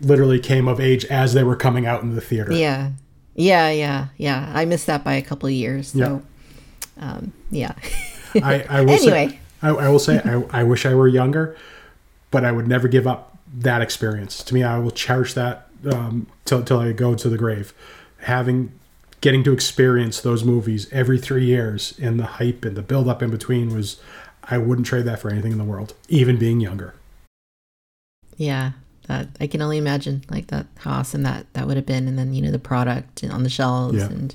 literally 0.00 0.38
came 0.38 0.68
of 0.68 0.78
age 0.80 1.04
as 1.06 1.34
they 1.34 1.42
were 1.42 1.56
coming 1.56 1.86
out 1.86 2.02
in 2.02 2.14
the 2.14 2.20
theater. 2.20 2.52
Yeah. 2.52 2.90
Yeah, 3.34 3.70
yeah, 3.70 4.08
yeah. 4.16 4.50
I 4.54 4.64
missed 4.64 4.86
that 4.86 5.04
by 5.04 5.14
a 5.14 5.22
couple 5.22 5.46
of 5.46 5.52
years. 5.52 5.88
So, 5.88 6.22
um, 6.98 7.32
yeah. 7.50 7.72
I, 8.34 8.64
I 8.68 8.80
will 8.80 8.90
Anyway. 8.90 9.28
say, 9.28 9.38
I, 9.62 9.68
I 9.68 9.88
will 9.88 9.98
say, 10.00 10.20
I, 10.24 10.60
I 10.60 10.64
wish 10.64 10.84
I 10.84 10.94
were 10.94 11.06
younger, 11.06 11.56
but 12.32 12.44
I 12.44 12.50
would 12.50 12.66
never 12.66 12.88
give 12.88 13.06
up 13.06 13.38
that 13.58 13.80
experience. 13.80 14.42
To 14.44 14.54
me, 14.54 14.64
I 14.64 14.78
will 14.78 14.90
cherish 14.90 15.34
that 15.34 15.68
um, 15.92 16.26
till 16.44 16.64
till 16.64 16.80
I 16.80 16.90
go 16.92 17.14
to 17.14 17.28
the 17.28 17.38
grave. 17.38 17.72
Having 18.22 18.72
getting 19.20 19.44
to 19.44 19.52
experience 19.52 20.20
those 20.20 20.42
movies 20.44 20.88
every 20.92 21.18
three 21.18 21.44
years 21.44 21.94
and 22.00 22.18
the 22.18 22.26
hype 22.26 22.64
and 22.64 22.76
the 22.76 22.82
build 22.82 23.08
up 23.08 23.22
in 23.22 23.30
between 23.30 23.72
was, 23.74 24.00
I 24.44 24.58
wouldn't 24.58 24.86
trade 24.86 25.04
that 25.04 25.20
for 25.20 25.30
anything 25.30 25.52
in 25.52 25.58
the 25.58 25.64
world, 25.64 25.94
even 26.08 26.38
being 26.38 26.60
younger. 26.60 26.94
Yeah. 28.38 28.72
That 29.08 29.28
I 29.40 29.46
can 29.46 29.60
only 29.62 29.78
imagine 29.78 30.22
like 30.30 30.48
that 30.48 30.66
how 30.78 30.92
awesome 30.92 31.22
that 31.22 31.46
that 31.54 31.66
would 31.66 31.76
have 31.76 31.86
been 31.86 32.08
and 32.08 32.18
then, 32.18 32.34
you 32.34 32.42
know, 32.42 32.50
the 32.50 32.58
product 32.58 33.24
on 33.24 33.42
the 33.42 33.48
shelves 33.50 33.96
Yeah. 33.98 34.06
and 34.06 34.34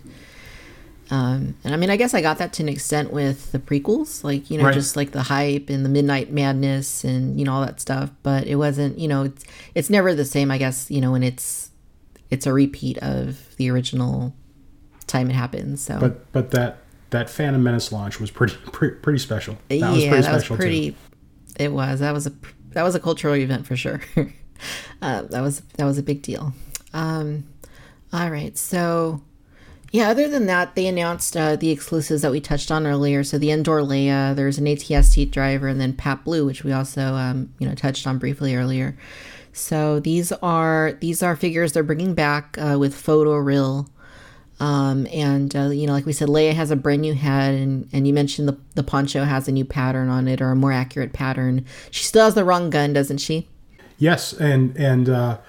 um 1.11 1.55
and 1.63 1.73
I 1.73 1.77
mean 1.77 1.89
I 1.91 1.95
guess 1.97 2.13
I 2.13 2.21
got 2.21 2.37
that 2.39 2.53
to 2.53 2.63
an 2.63 2.69
extent 2.69 3.13
with 3.13 3.51
the 3.51 3.59
prequels, 3.59 4.23
like, 4.23 4.49
you 4.49 4.57
know, 4.57 4.63
Right. 4.65 4.73
just 4.73 4.95
like 4.95 5.11
the 5.11 5.23
hype 5.23 5.69
and 5.69 5.85
the 5.85 5.89
midnight 5.89 6.31
madness 6.31 7.03
and, 7.03 7.37
you 7.37 7.45
know, 7.45 7.53
all 7.53 7.61
that 7.65 7.79
stuff. 7.81 8.09
But 8.23 8.47
it 8.47 8.55
wasn't, 8.55 8.97
you 8.97 9.07
know, 9.07 9.23
it's 9.23 9.43
it's 9.75 9.89
never 9.89 10.15
the 10.15 10.25
same, 10.25 10.49
I 10.49 10.57
guess, 10.57 10.89
you 10.89 11.01
know, 11.01 11.11
when 11.11 11.23
it's 11.23 11.69
it's 12.31 12.47
a 12.47 12.53
repeat 12.53 12.97
of 12.99 13.55
the 13.57 13.69
original 13.69 14.33
time 15.05 15.29
it 15.29 15.33
happened. 15.33 15.79
So 15.79 15.99
But 15.99 16.31
but 16.31 16.49
that 16.51 16.79
that 17.11 17.29
Phantom 17.29 17.61
Menace 17.61 17.91
launch 17.91 18.19
was 18.19 18.31
pretty 18.31 18.55
pretty, 18.71 18.95
pretty 18.95 19.19
special. 19.19 19.57
That 19.69 19.81
was 19.91 20.03
yeah, 20.03 20.09
pretty 20.09 20.23
that 20.23 20.33
was 20.33 20.41
special 20.41 20.55
pretty. 20.55 20.91
too. 20.91 20.97
It 21.59 21.71
was. 21.71 21.99
That 21.99 22.13
was 22.13 22.25
a 22.25 22.31
that 22.73 22.83
was 22.83 22.95
a 22.95 22.99
cultural 22.99 23.35
event 23.35 23.65
for 23.65 23.75
sure. 23.75 24.01
uh, 25.01 25.23
that 25.23 25.41
was 25.41 25.61
that 25.77 25.85
was 25.85 25.97
a 25.97 26.03
big 26.03 26.21
deal. 26.21 26.53
Um, 26.93 27.45
all 28.11 28.29
right, 28.29 28.57
so 28.57 29.21
yeah. 29.91 30.09
Other 30.09 30.27
than 30.27 30.45
that, 30.47 30.75
they 30.75 30.87
announced 30.87 31.35
uh, 31.35 31.55
the 31.55 31.71
exclusives 31.71 32.21
that 32.21 32.31
we 32.31 32.41
touched 32.41 32.71
on 32.71 32.85
earlier. 32.85 33.23
So 33.23 33.37
the 33.37 33.51
indoor 33.51 33.81
Leia, 33.81 34.35
there's 34.35 34.57
an 34.57 34.65
ATST 34.65 35.31
driver, 35.31 35.67
and 35.67 35.79
then 35.79 35.93
Paploo, 35.93 36.45
which 36.45 36.63
we 36.63 36.71
also 36.71 37.13
um, 37.15 37.53
you 37.59 37.67
know 37.67 37.75
touched 37.75 38.05
on 38.07 38.17
briefly 38.17 38.55
earlier. 38.55 38.97
So 39.53 39.99
these 39.99 40.31
are 40.31 40.93
these 40.99 41.21
are 41.21 41.35
figures 41.35 41.73
they're 41.73 41.83
bringing 41.83 42.15
back 42.15 42.57
uh, 42.57 42.77
with 42.79 42.95
photo 42.95 43.35
real. 43.35 43.89
Um, 44.63 45.07
and 45.11 45.53
uh, 45.57 45.69
you 45.71 45.85
know, 45.85 45.91
like 45.91 46.05
we 46.05 46.13
said, 46.13 46.29
Leia 46.29 46.53
has 46.53 46.71
a 46.71 46.77
brand 46.77 47.01
new 47.01 47.13
head, 47.13 47.53
and, 47.53 47.89
and 47.91 48.07
you 48.07 48.13
mentioned 48.13 48.47
the 48.47 48.57
the 48.75 48.83
poncho 48.83 49.25
has 49.25 49.49
a 49.49 49.51
new 49.51 49.65
pattern 49.65 50.07
on 50.07 50.25
it, 50.29 50.41
or 50.41 50.51
a 50.51 50.55
more 50.55 50.71
accurate 50.71 51.11
pattern. 51.11 51.65
She 51.91 52.05
still 52.05 52.23
has 52.23 52.33
the 52.33 52.45
wrong 52.45 52.69
gun, 52.69 52.93
doesn't 52.93 53.17
she? 53.17 53.49
Yes, 53.97 54.31
and 54.31 54.73
and 54.77 55.09
uh, 55.09 55.39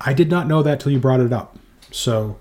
I 0.00 0.12
did 0.14 0.30
not 0.30 0.46
know 0.46 0.62
that 0.62 0.78
till 0.78 0.92
you 0.92 1.00
brought 1.00 1.18
it 1.18 1.32
up. 1.32 1.58
So 1.90 2.38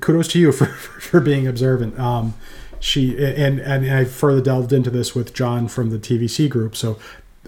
kudos 0.00 0.26
to 0.28 0.40
you 0.40 0.50
for 0.58 0.66
for 0.66 1.20
being 1.20 1.46
observant. 1.46 2.00
Um, 2.00 2.34
she 2.80 3.16
and 3.24 3.60
and 3.60 3.88
I 3.88 4.06
further 4.06 4.40
delved 4.40 4.72
into 4.72 4.90
this 4.90 5.14
with 5.14 5.32
John 5.34 5.68
from 5.68 5.90
the 5.90 6.00
TVC 6.00 6.50
group. 6.50 6.74
So 6.74 6.98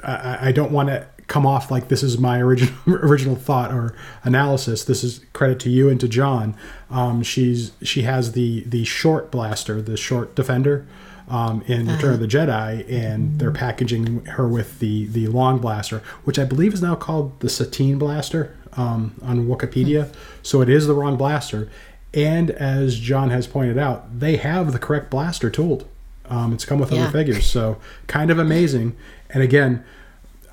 I, 0.05 0.49
I 0.49 0.53
don't 0.53 0.71
want 0.71 0.91
to 0.91 1.09
come 1.33 1.47
off 1.47 1.71
like 1.71 1.89
this 1.89 2.03
is 2.03 2.19
my 2.19 2.39
original 2.41 2.75
original 2.87 3.37
thought 3.37 3.73
or 3.73 3.95
analysis. 4.23 4.85
This 4.85 5.03
is 5.03 5.21
credit 5.33 5.59
to 5.61 5.71
you 5.71 5.89
and 5.89 5.99
to 6.01 6.07
John. 6.09 6.55
Um, 6.91 7.23
she's 7.23 7.73
she 7.83 8.03
has 8.03 8.33
the 8.33 8.63
the 8.65 8.85
short 8.85 9.31
blaster, 9.31 9.81
the 9.81 9.97
short 9.97 10.35
defender. 10.35 10.85
Um, 11.29 11.63
in 11.67 11.87
Return 11.89 12.13
of 12.15 12.21
the 12.21 12.27
Jedi, 12.27 12.85
and 12.93 13.39
they're 13.39 13.53
packaging 13.53 14.25
her 14.37 14.47
with 14.47 14.81
the 14.81 15.07
the 15.07 15.29
long 15.29 15.61
blaster, 15.61 16.03
which 16.25 16.39
I 16.39 16.45
believe 16.45 16.75
is 16.75 16.83
now 16.83 16.95
called 16.97 17.39
the 17.41 17.49
Satine 17.49 17.97
blaster 17.97 18.55
um, 18.77 19.15
on 19.23 19.47
Wikipedia. 19.47 20.13
So 20.43 20.61
it 20.61 20.69
is 20.69 20.87
the 20.87 20.95
wrong 20.95 21.17
blaster, 21.17 21.71
and 22.13 22.51
as 22.51 22.99
John 22.99 23.31
has 23.31 23.47
pointed 23.47 23.79
out, 23.79 24.19
they 24.21 24.37
have 24.37 24.73
the 24.73 24.79
correct 24.79 25.11
blaster 25.11 25.49
tooled. 25.49 25.87
Um, 26.29 26.53
it's 26.53 26.67
come 26.67 26.79
with 26.81 26.93
Yeah. 26.93 27.05
other 27.05 27.11
figures, 27.13 27.47
so 27.47 27.79
kind 28.09 28.31
of 28.31 28.39
amazing. 28.39 28.95
And 29.31 29.43
again, 29.43 29.85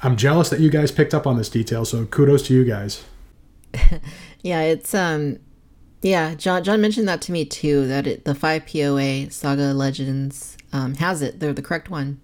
I'm 0.02 0.16
jealous 0.16 0.50
that 0.50 0.60
you 0.60 0.70
guys 0.70 0.92
picked 0.92 1.14
up 1.14 1.28
on 1.28 1.38
this 1.38 1.50
detail. 1.50 1.84
So 1.86 2.06
kudos 2.06 2.44
to 2.48 2.54
you 2.54 2.64
guys. 2.64 3.04
Yeah, 4.42 4.62
it's 4.62 4.94
um, 4.96 5.38
yeah. 6.02 6.34
John 6.34 6.64
John 6.64 6.80
mentioned 6.80 7.10
that 7.10 7.22
to 7.24 7.34
me 7.34 7.44
too. 7.44 7.86
That 7.88 8.08
it, 8.08 8.24
the 8.24 8.34
five 8.34 8.66
POA 8.66 9.30
Saga 9.32 9.74
Legends 9.74 10.56
um, 10.72 10.96
has 10.96 11.22
it. 11.22 11.42
They're 11.42 11.52
the 11.52 11.62
correct 11.62 11.90
one. 11.90 12.22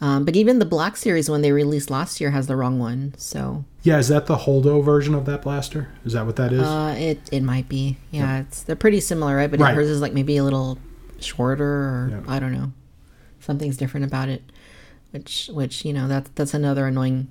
Um, 0.00 0.24
but 0.24 0.34
even 0.34 0.58
the 0.60 0.64
Black 0.64 0.96
Series 0.96 1.28
one 1.28 1.42
they 1.42 1.52
released 1.52 1.90
last 1.90 2.22
year 2.22 2.30
has 2.30 2.46
the 2.46 2.56
wrong 2.56 2.78
one. 2.78 3.12
So 3.18 3.66
Yeah, 3.82 3.98
is 3.98 4.08
that 4.08 4.24
the 4.26 4.36
Holdo 4.38 4.82
version 4.82 5.14
of 5.14 5.26
that 5.26 5.42
blaster? 5.42 5.88
Is 6.06 6.14
that 6.14 6.24
what 6.24 6.36
that 6.36 6.54
is? 6.54 6.62
uh, 6.62 6.94
it 6.98 7.20
it 7.30 7.42
might 7.42 7.68
be. 7.68 7.98
Yeah, 8.10 8.40
it's 8.40 8.62
they're 8.62 8.74
pretty 8.74 9.00
similar, 9.00 9.36
right? 9.36 9.50
But 9.50 9.60
Right. 9.60 9.74
hers 9.74 9.90
is 9.90 10.00
like 10.00 10.14
maybe 10.14 10.38
a 10.38 10.44
little 10.44 10.78
shorter, 11.20 11.64
or 11.64 12.08
Yeah. 12.12 12.32
I 12.32 12.38
don't 12.38 12.52
know. 12.52 12.72
Something's 13.40 13.76
different 13.76 14.06
about 14.06 14.30
it, 14.30 14.42
which 15.12 15.48
which 15.52 15.84
you 15.84 15.92
know 15.92 16.08
that's 16.08 16.30
that's 16.34 16.54
another 16.54 16.86
annoying 16.86 17.28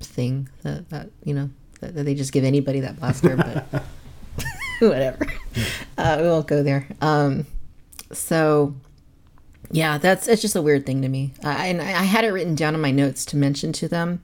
thing 0.00 0.48
that 0.62 0.88
that 0.90 1.10
you 1.24 1.34
know 1.34 1.50
that, 1.80 1.94
that 1.94 2.04
they 2.04 2.14
just 2.14 2.32
give 2.32 2.44
anybody 2.44 2.80
that 2.80 2.98
blaster, 2.98 3.36
but 3.36 3.66
whatever. 4.80 5.26
Uh, 5.96 6.18
we 6.20 6.28
won't 6.28 6.46
go 6.46 6.62
there. 6.62 6.86
Um, 7.00 7.44
so 8.12 8.76
Yeah, 9.72 9.98
that's 9.98 10.28
it's 10.28 10.40
just 10.40 10.54
a 10.54 10.62
weird 10.62 10.86
thing 10.86 11.02
to 11.02 11.08
me. 11.08 11.34
I, 11.42 11.66
and 11.66 11.82
I 11.82 12.04
had 12.04 12.24
it 12.24 12.28
written 12.28 12.54
down 12.54 12.76
in 12.76 12.80
my 12.80 12.92
notes 12.92 13.24
to 13.26 13.36
mention 13.36 13.72
to 13.72 13.88
them 13.88 14.22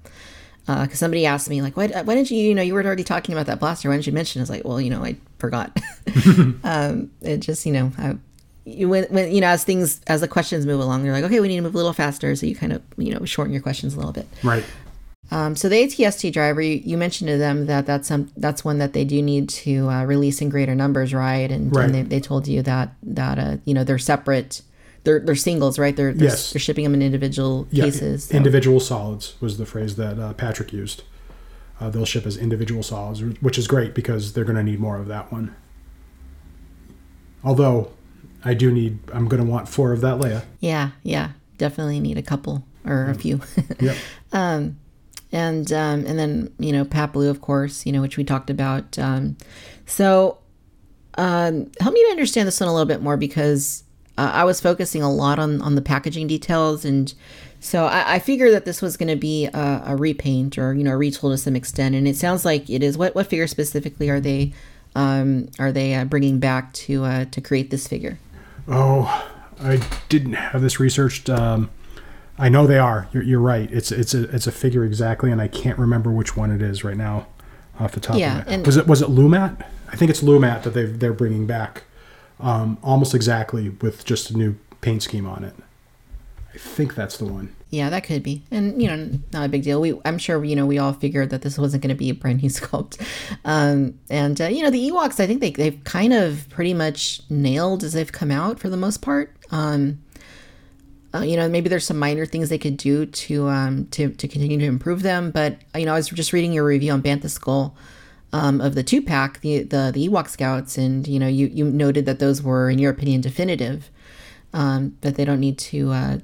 because 0.66 0.92
uh, 0.92 0.94
somebody 0.94 1.26
asked 1.26 1.50
me 1.50 1.60
like, 1.60 1.76
why, 1.76 1.88
why 1.88 2.14
didn't 2.14 2.30
you, 2.30 2.38
you 2.38 2.54
know, 2.54 2.62
you 2.62 2.72
were 2.74 2.84
already 2.84 3.04
talking 3.04 3.34
about 3.34 3.46
that 3.46 3.58
blaster. 3.60 3.88
Why 3.88 3.96
didn't 3.96 4.06
you 4.06 4.12
mention? 4.12 4.38
It? 4.38 4.42
I 4.42 4.44
was 4.44 4.50
like, 4.50 4.64
well, 4.64 4.80
you 4.80 4.88
know, 4.88 5.04
I 5.04 5.16
forgot. 5.38 5.76
um, 6.64 7.10
it 7.20 7.38
just, 7.38 7.66
you 7.66 7.72
know, 7.72 7.92
I, 7.98 8.16
you, 8.64 8.88
when, 8.88 9.04
when, 9.04 9.32
you 9.32 9.40
know, 9.40 9.48
as 9.48 9.64
things, 9.64 10.00
as 10.06 10.20
the 10.20 10.28
questions 10.28 10.66
move 10.66 10.80
along, 10.80 11.02
they're 11.02 11.12
like, 11.12 11.24
okay, 11.24 11.40
we 11.40 11.48
need 11.48 11.56
to 11.56 11.62
move 11.62 11.74
a 11.74 11.76
little 11.76 11.92
faster. 11.92 12.34
So 12.34 12.46
you 12.46 12.56
kind 12.56 12.72
of, 12.72 12.82
you 12.96 13.14
know, 13.14 13.24
shorten 13.24 13.52
your 13.52 13.62
questions 13.62 13.94
a 13.94 13.96
little 13.96 14.12
bit. 14.12 14.26
Right. 14.42 14.64
Um, 15.30 15.56
so 15.56 15.68
the 15.68 15.76
ATST 15.76 16.32
driver, 16.32 16.60
you, 16.60 16.80
you, 16.84 16.98
mentioned 16.98 17.28
to 17.28 17.38
them 17.38 17.66
that 17.66 17.86
that's 17.86 18.08
some 18.08 18.30
that's 18.36 18.64
one 18.64 18.78
that 18.78 18.92
they 18.92 19.04
do 19.04 19.22
need 19.22 19.48
to 19.48 19.88
uh, 19.88 20.04
release 20.04 20.42
in 20.42 20.50
greater 20.50 20.74
numbers, 20.74 21.14
right? 21.14 21.50
And, 21.50 21.74
right. 21.74 21.86
and 21.86 21.94
they, 21.94 22.02
they 22.02 22.20
told 22.20 22.46
you 22.46 22.62
that 22.62 22.94
that 23.02 23.38
uh, 23.38 23.56
you 23.64 23.72
know 23.72 23.84
they're 23.84 23.98
separate 23.98 24.60
they're 25.04 25.20
they're 25.20 25.34
singles, 25.34 25.78
right? 25.78 25.96
They're 25.96 26.12
they're, 26.12 26.28
yes. 26.28 26.52
they're 26.52 26.60
shipping 26.60 26.84
them 26.84 26.94
in 26.94 27.02
individual 27.02 27.66
yeah, 27.70 27.84
cases. 27.84 28.24
So. 28.24 28.36
Individual 28.36 28.80
solids 28.80 29.34
was 29.40 29.56
the 29.56 29.66
phrase 29.66 29.96
that 29.96 30.18
uh, 30.18 30.34
Patrick 30.34 30.72
used. 30.72 31.04
Uh, 31.80 31.90
they'll 31.90 32.04
ship 32.04 32.26
as 32.26 32.36
individual 32.36 32.82
solids, 32.82 33.22
which 33.40 33.58
is 33.58 33.66
great 33.66 33.94
because 33.94 34.32
they're 34.32 34.44
going 34.44 34.56
to 34.56 34.62
need 34.62 34.78
more 34.78 34.96
of 34.96 35.06
that 35.08 35.32
one. 35.32 35.54
Although, 37.42 37.90
I 38.44 38.54
do 38.54 38.70
need. 38.70 38.98
I'm 39.12 39.28
going 39.28 39.42
to 39.42 39.50
want 39.50 39.68
four 39.68 39.92
of 39.92 40.00
that 40.02 40.18
Leia. 40.18 40.44
Yeah, 40.60 40.90
yeah, 41.02 41.30
definitely 41.58 42.00
need 42.00 42.18
a 42.18 42.22
couple 42.22 42.64
or 42.84 43.10
a 43.10 43.14
few. 43.14 43.40
yep. 43.80 43.96
Um, 44.32 44.78
and 45.32 45.72
um, 45.72 46.04
and 46.06 46.18
then 46.18 46.52
you 46.58 46.72
know 46.72 46.84
Paploo, 46.84 47.28
of 47.28 47.40
course, 47.40 47.84
you 47.86 47.92
know 47.92 48.00
which 48.00 48.16
we 48.16 48.24
talked 48.24 48.50
about. 48.50 48.98
Um, 48.98 49.36
so, 49.86 50.38
um, 51.14 51.70
help 51.80 51.94
me 51.94 52.04
to 52.04 52.10
understand 52.10 52.46
this 52.46 52.60
one 52.60 52.68
a 52.68 52.72
little 52.72 52.86
bit 52.86 53.02
more 53.02 53.16
because 53.16 53.84
uh, 54.16 54.30
I 54.32 54.44
was 54.44 54.60
focusing 54.60 55.02
a 55.02 55.12
lot 55.12 55.38
on 55.38 55.60
on 55.60 55.74
the 55.74 55.82
packaging 55.82 56.26
details, 56.26 56.84
and 56.84 57.12
so 57.60 57.86
I, 57.86 58.14
I 58.14 58.18
figured 58.18 58.52
that 58.52 58.64
this 58.64 58.80
was 58.80 58.96
going 58.96 59.08
to 59.08 59.16
be 59.16 59.46
a, 59.46 59.82
a, 59.86 59.96
repaint 59.96 60.58
or 60.58 60.74
you 60.74 60.84
know 60.84 60.94
a 60.94 60.98
retool 60.98 61.32
to 61.32 61.38
some 61.38 61.56
extent, 61.56 61.94
and 61.94 62.06
it 62.06 62.16
sounds 62.16 62.44
like 62.44 62.70
it 62.70 62.82
is. 62.82 62.96
What 62.96 63.14
what 63.14 63.26
figure 63.26 63.46
specifically 63.46 64.08
are 64.10 64.20
they 64.20 64.52
um, 64.94 65.48
are 65.58 65.72
they 65.72 65.94
uh, 65.94 66.04
bringing 66.04 66.38
back 66.38 66.72
to 66.74 67.04
uh, 67.04 67.24
to 67.26 67.40
create 67.40 67.70
this 67.70 67.88
figure? 67.88 68.18
Oh, 68.68 69.30
I 69.60 69.80
didn't 70.08 70.34
have 70.34 70.62
this 70.62 70.80
researched. 70.80 71.28
Um, 71.28 71.70
I 72.38 72.48
know 72.48 72.66
they 72.66 72.78
are. 72.78 73.08
You're, 73.12 73.22
you're, 73.22 73.40
right. 73.40 73.70
It's 73.70 73.92
it's 73.92 74.14
a 74.14 74.24
it's 74.34 74.46
a 74.46 74.52
figure 74.52 74.84
exactly, 74.84 75.30
and 75.30 75.40
I 75.40 75.48
can't 75.48 75.78
remember 75.78 76.10
which 76.10 76.36
one 76.36 76.50
it 76.50 76.62
is 76.62 76.82
right 76.82 76.96
now 76.96 77.26
off 77.78 77.92
the 77.92 78.00
top 78.00 78.16
yeah, 78.16 78.40
of 78.40 78.48
it. 78.48 78.66
Was 78.66 78.76
it 78.76 78.86
was 78.86 79.02
it 79.02 79.08
Lumat? 79.08 79.64
I 79.92 79.96
think 79.96 80.10
it's 80.10 80.22
Lumat 80.22 80.62
that 80.64 80.70
they 80.70 80.84
they're 80.84 81.12
bringing 81.12 81.46
back 81.46 81.84
um, 82.40 82.78
almost 82.82 83.14
exactly 83.14 83.68
with 83.68 84.04
just 84.04 84.30
a 84.30 84.36
new 84.36 84.56
paint 84.80 85.02
scheme 85.02 85.26
on 85.26 85.44
it. 85.44 85.54
I 86.54 86.58
think 86.58 86.94
that's 86.94 87.16
the 87.16 87.24
one. 87.24 87.54
Yeah, 87.70 87.90
that 87.90 88.04
could 88.04 88.22
be, 88.22 88.44
and 88.52 88.80
you 88.80 88.86
know, 88.86 89.18
not 89.32 89.46
a 89.46 89.48
big 89.48 89.64
deal. 89.64 89.80
We, 89.80 89.98
I'm 90.04 90.18
sure, 90.18 90.44
you 90.44 90.54
know, 90.54 90.66
we 90.66 90.78
all 90.78 90.92
figured 90.92 91.30
that 91.30 91.42
this 91.42 91.58
wasn't 91.58 91.82
going 91.82 91.94
to 91.94 91.98
be 91.98 92.10
a 92.10 92.14
brand 92.14 92.42
new 92.42 92.48
sculpt, 92.50 93.04
um, 93.44 93.98
and 94.08 94.40
uh, 94.40 94.46
you 94.46 94.62
know, 94.62 94.70
the 94.70 94.90
Ewoks. 94.90 95.18
I 95.18 95.26
think 95.26 95.40
they 95.40 95.50
they've 95.50 95.82
kind 95.82 96.12
of 96.12 96.48
pretty 96.50 96.74
much 96.74 97.22
nailed 97.28 97.82
as 97.82 97.94
they've 97.94 98.12
come 98.12 98.30
out 98.30 98.60
for 98.60 98.68
the 98.68 98.76
most 98.76 99.02
part. 99.02 99.36
Um, 99.50 100.00
uh, 101.12 101.22
you 101.22 101.36
know, 101.36 101.48
maybe 101.48 101.68
there's 101.68 101.86
some 101.86 101.98
minor 101.98 102.26
things 102.26 102.48
they 102.48 102.58
could 102.58 102.76
do 102.76 103.06
to 103.06 103.48
um, 103.48 103.86
to 103.86 104.10
to 104.10 104.28
continue 104.28 104.58
to 104.58 104.64
improve 104.64 105.02
them, 105.02 105.32
but 105.32 105.58
you 105.74 105.86
know, 105.86 105.94
I 105.94 105.96
was 105.96 106.08
just 106.08 106.32
reading 106.32 106.52
your 106.52 106.64
review 106.64 106.92
on 106.92 107.02
Bantha 107.02 107.28
Skull 107.28 107.76
um, 108.32 108.60
of 108.60 108.74
the 108.74 108.82
two 108.82 109.00
pack, 109.00 109.40
the, 109.40 109.62
the 109.62 109.92
the 109.94 110.08
Ewok 110.08 110.28
Scouts, 110.28 110.76
and 110.76 111.06
you 111.06 111.20
know 111.20 111.28
you 111.28 111.46
you 111.46 111.64
noted 111.64 112.04
that 112.06 112.18
those 112.18 112.42
were, 112.42 112.68
in 112.68 112.78
your 112.80 112.90
opinion, 112.90 113.20
definitive, 113.20 113.90
um, 114.52 114.96
that 115.02 115.14
they 115.14 115.24
don't 115.24 115.40
need 115.40 115.56
to 115.58 115.92
uh, 115.92 116.18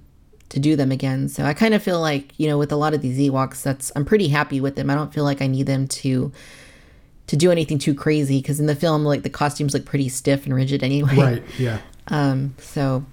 to 0.50 0.60
do 0.60 0.76
them 0.76 0.92
again. 0.92 1.28
So 1.28 1.44
I 1.44 1.54
kind 1.54 1.74
of 1.74 1.82
feel 1.82 2.00
like 2.00 2.38
you 2.38 2.48
know 2.48 2.58
with 2.58 2.70
a 2.70 2.76
lot 2.76 2.94
of 2.94 3.00
these 3.00 3.18
Ewoks, 3.18 3.62
that's 3.62 3.90
I'm 3.96 4.04
pretty 4.04 4.28
happy 4.28 4.60
with 4.60 4.76
them. 4.76 4.90
I 4.90 4.94
don't 4.94 5.12
feel 5.12 5.24
like 5.24 5.40
I 5.40 5.46
need 5.46 5.66
them 5.66 5.88
to 5.88 6.30
to 7.28 7.36
do 7.36 7.50
anything 7.50 7.78
too 7.78 7.94
crazy 7.94 8.40
because 8.40 8.60
in 8.60 8.66
the 8.66 8.74
film, 8.74 9.04
like 9.04 9.22
the 9.22 9.30
costumes 9.30 9.72
look 9.72 9.84
pretty 9.86 10.08
stiff 10.08 10.44
and 10.44 10.54
rigid 10.54 10.82
anyway. 10.82 11.16
Right. 11.16 11.42
Yeah. 11.58 11.78
Um. 12.12 12.54
So 12.58 13.04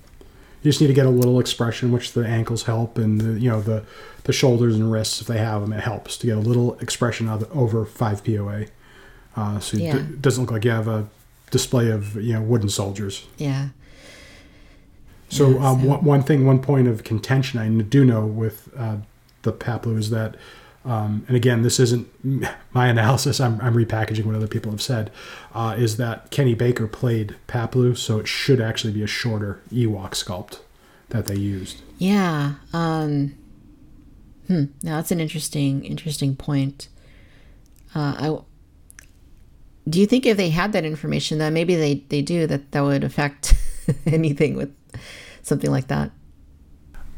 you 0.64 0.72
just 0.72 0.82
need 0.82 0.88
to 0.88 0.94
get 0.94 1.06
a 1.06 1.12
little 1.12 1.40
expression, 1.40 1.92
which 1.92 2.14
the 2.14 2.26
ankles 2.26 2.64
help, 2.64 2.98
and 2.98 3.22
the 3.22 3.40
you 3.40 3.48
know 3.48 3.62
the 3.62 3.84
the 4.24 4.34
shoulders 4.34 4.76
and 4.76 4.92
wrists 4.92 5.22
if 5.22 5.28
they 5.28 5.38
have 5.38 5.62
them, 5.62 5.72
it 5.72 5.82
helps 5.82 6.18
to 6.18 6.28
get 6.28 6.36
a 6.36 6.40
little 6.40 6.74
expression 6.80 7.30
of, 7.30 7.50
over 7.56 7.86
five 7.86 8.24
POA. 8.24 8.66
Uh, 9.36 9.60
so 9.60 9.78
yeah. 9.78 9.98
it 9.98 10.20
doesn't 10.22 10.46
look 10.46 10.52
like 10.52 10.66
you 10.66 10.72
have 10.72 10.88
a 10.88 11.08
display 11.52 11.92
of 11.92 12.16
you 12.16 12.34
know 12.34 12.42
wooden 12.42 12.70
soldiers. 12.70 13.28
Yeah. 13.38 13.70
So, 15.30 15.50
yeah, 15.50 15.70
um, 15.70 15.82
so. 15.82 15.88
One, 15.88 16.04
one 16.04 16.24
thing, 16.24 16.46
one 16.46 16.60
point 16.60 16.88
of 16.88 17.04
contention 17.04 17.60
I 17.60 17.68
do 17.84 18.06
know 18.06 18.26
with 18.26 18.70
uh, 18.78 18.98
the 19.42 19.54
Paploo 19.54 19.98
is 19.98 20.10
that, 20.10 20.36
um, 20.86 21.26
and 21.28 21.36
again, 21.36 21.64
this 21.64 21.80
isn't 21.80 22.08
my 22.74 22.88
analysis. 22.88 23.40
I'm, 23.40 23.60
I'm 23.62 23.74
repackaging 23.74 24.26
what 24.26 24.36
other 24.36 24.48
people 24.48 24.72
have 24.72 24.82
said. 24.82 25.12
Uh, 25.54 25.76
is 25.78 25.98
that 25.98 26.32
Kenny 26.32 26.54
Baker 26.54 26.88
played 26.88 27.36
Paploo, 27.48 27.98
so 27.98 28.20
it 28.20 28.28
should 28.28 28.62
actually 28.62 28.94
be 28.94 29.04
a 29.04 29.08
shorter 29.08 29.62
Ewok 29.72 30.12
sculpt 30.12 30.60
that 31.10 31.26
they 31.26 31.36
used. 31.36 31.82
Yeah. 31.98 32.56
Um, 32.74 33.36
hmm. 34.48 34.66
Now 34.84 34.98
that's 34.98 35.12
an 35.12 35.20
interesting, 35.20 35.84
interesting 35.86 36.36
point. 36.36 36.90
Uh, 37.96 38.16
I 38.18 38.40
do 39.90 40.00
you 40.02 40.06
think 40.06 40.26
if 40.26 40.36
they 40.38 40.50
had 40.50 40.74
that 40.74 40.84
information, 40.86 41.38
that 41.38 41.52
maybe 41.52 41.76
they, 41.76 41.96
they 42.10 42.22
do, 42.22 42.46
that 42.48 42.72
that 42.72 42.82
would 42.82 43.04
affect 43.04 43.54
anything 44.06 44.56
with 44.56 44.74
something 45.42 45.72
like 45.72 45.88
that? 45.88 46.12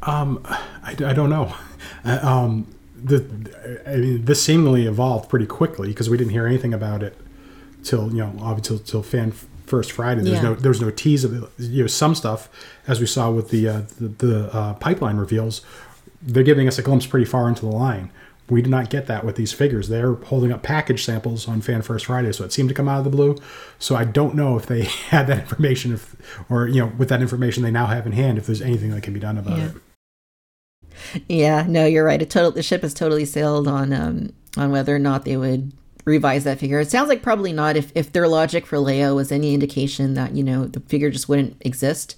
Um, 0.03 0.41
I, 0.45 0.95
I 1.05 1.13
don't 1.13 1.29
know. 1.29 1.53
Uh, 2.05 2.19
um, 2.21 2.75
the, 2.95 3.81
I 3.85 3.95
mean, 3.97 4.25
this 4.25 4.41
seemingly 4.41 4.85
evolved 4.85 5.29
pretty 5.29 5.45
quickly 5.45 5.89
because 5.89 6.09
we 6.09 6.17
didn't 6.17 6.31
hear 6.31 6.45
anything 6.45 6.73
about 6.73 7.03
it 7.03 7.17
till 7.83 8.09
you 8.09 8.17
know 8.17 8.33
obviously 8.41 8.77
till, 8.77 8.85
till 8.85 9.03
fan 9.03 9.31
first 9.65 9.91
Friday. 9.91 10.21
There's 10.21 10.37
yeah. 10.37 10.49
no 10.49 10.55
there 10.55 10.69
was 10.69 10.81
no 10.81 10.91
tease 10.91 11.23
of 11.23 11.43
it. 11.43 11.49
You 11.57 11.83
know 11.83 11.87
some 11.87 12.15
stuff 12.15 12.49
as 12.87 12.99
we 12.99 13.05
saw 13.05 13.31
with 13.31 13.49
the 13.49 13.67
uh, 13.67 13.81
the, 13.99 14.07
the 14.07 14.53
uh, 14.53 14.73
pipeline 14.75 15.17
reveals. 15.17 15.61
They're 16.21 16.43
giving 16.43 16.67
us 16.67 16.77
a 16.77 16.81
glimpse 16.81 17.05
pretty 17.05 17.25
far 17.25 17.47
into 17.47 17.61
the 17.61 17.71
line 17.71 18.11
we 18.49 18.61
did 18.61 18.69
not 18.69 18.89
get 18.89 19.07
that 19.07 19.23
with 19.23 19.35
these 19.35 19.53
figures. 19.53 19.89
They're 19.89 20.13
holding 20.13 20.51
up 20.51 20.63
package 20.63 21.03
samples 21.03 21.47
on 21.47 21.61
Fan 21.61 21.81
First 21.81 22.05
Friday, 22.05 22.31
so 22.31 22.43
it 22.43 22.51
seemed 22.51 22.69
to 22.69 22.75
come 22.75 22.87
out 22.87 22.99
of 22.99 23.03
the 23.03 23.09
blue. 23.09 23.37
So 23.77 23.95
I 23.95 24.03
don't 24.03 24.35
know 24.35 24.57
if 24.57 24.65
they 24.65 24.83
had 25.09 25.27
that 25.27 25.39
information, 25.39 25.93
if 25.93 26.15
or 26.49 26.67
you 26.67 26.81
know, 26.81 26.91
with 26.97 27.09
that 27.09 27.21
information 27.21 27.63
they 27.63 27.71
now 27.71 27.87
have 27.87 28.05
in 28.05 28.13
hand, 28.13 28.37
if 28.37 28.45
there's 28.45 28.61
anything 28.61 28.91
that 28.91 29.03
can 29.03 29.13
be 29.13 29.19
done 29.19 29.37
about 29.37 29.57
yeah. 29.57 29.65
it. 29.65 29.73
Yeah, 31.27 31.65
no, 31.67 31.85
you're 31.85 32.05
right. 32.05 32.21
It 32.21 32.29
total 32.29 32.51
the 32.51 32.63
ship 32.63 32.81
has 32.81 32.93
totally 32.93 33.25
sailed 33.25 33.67
on 33.67 33.93
um 33.93 34.33
on 34.57 34.71
whether 34.71 34.95
or 34.95 34.99
not 34.99 35.25
they 35.25 35.37
would 35.37 35.71
revise 36.05 36.43
that 36.43 36.59
figure. 36.59 36.79
It 36.79 36.89
sounds 36.89 37.09
like 37.09 37.21
probably 37.21 37.53
not. 37.53 37.77
If 37.77 37.91
if 37.95 38.11
their 38.11 38.27
logic 38.27 38.65
for 38.65 38.77
Leia 38.77 39.15
was 39.15 39.31
any 39.31 39.53
indication 39.53 40.13
that 40.15 40.33
you 40.33 40.43
know 40.43 40.65
the 40.65 40.79
figure 40.81 41.09
just 41.09 41.29
wouldn't 41.29 41.57
exist, 41.61 42.15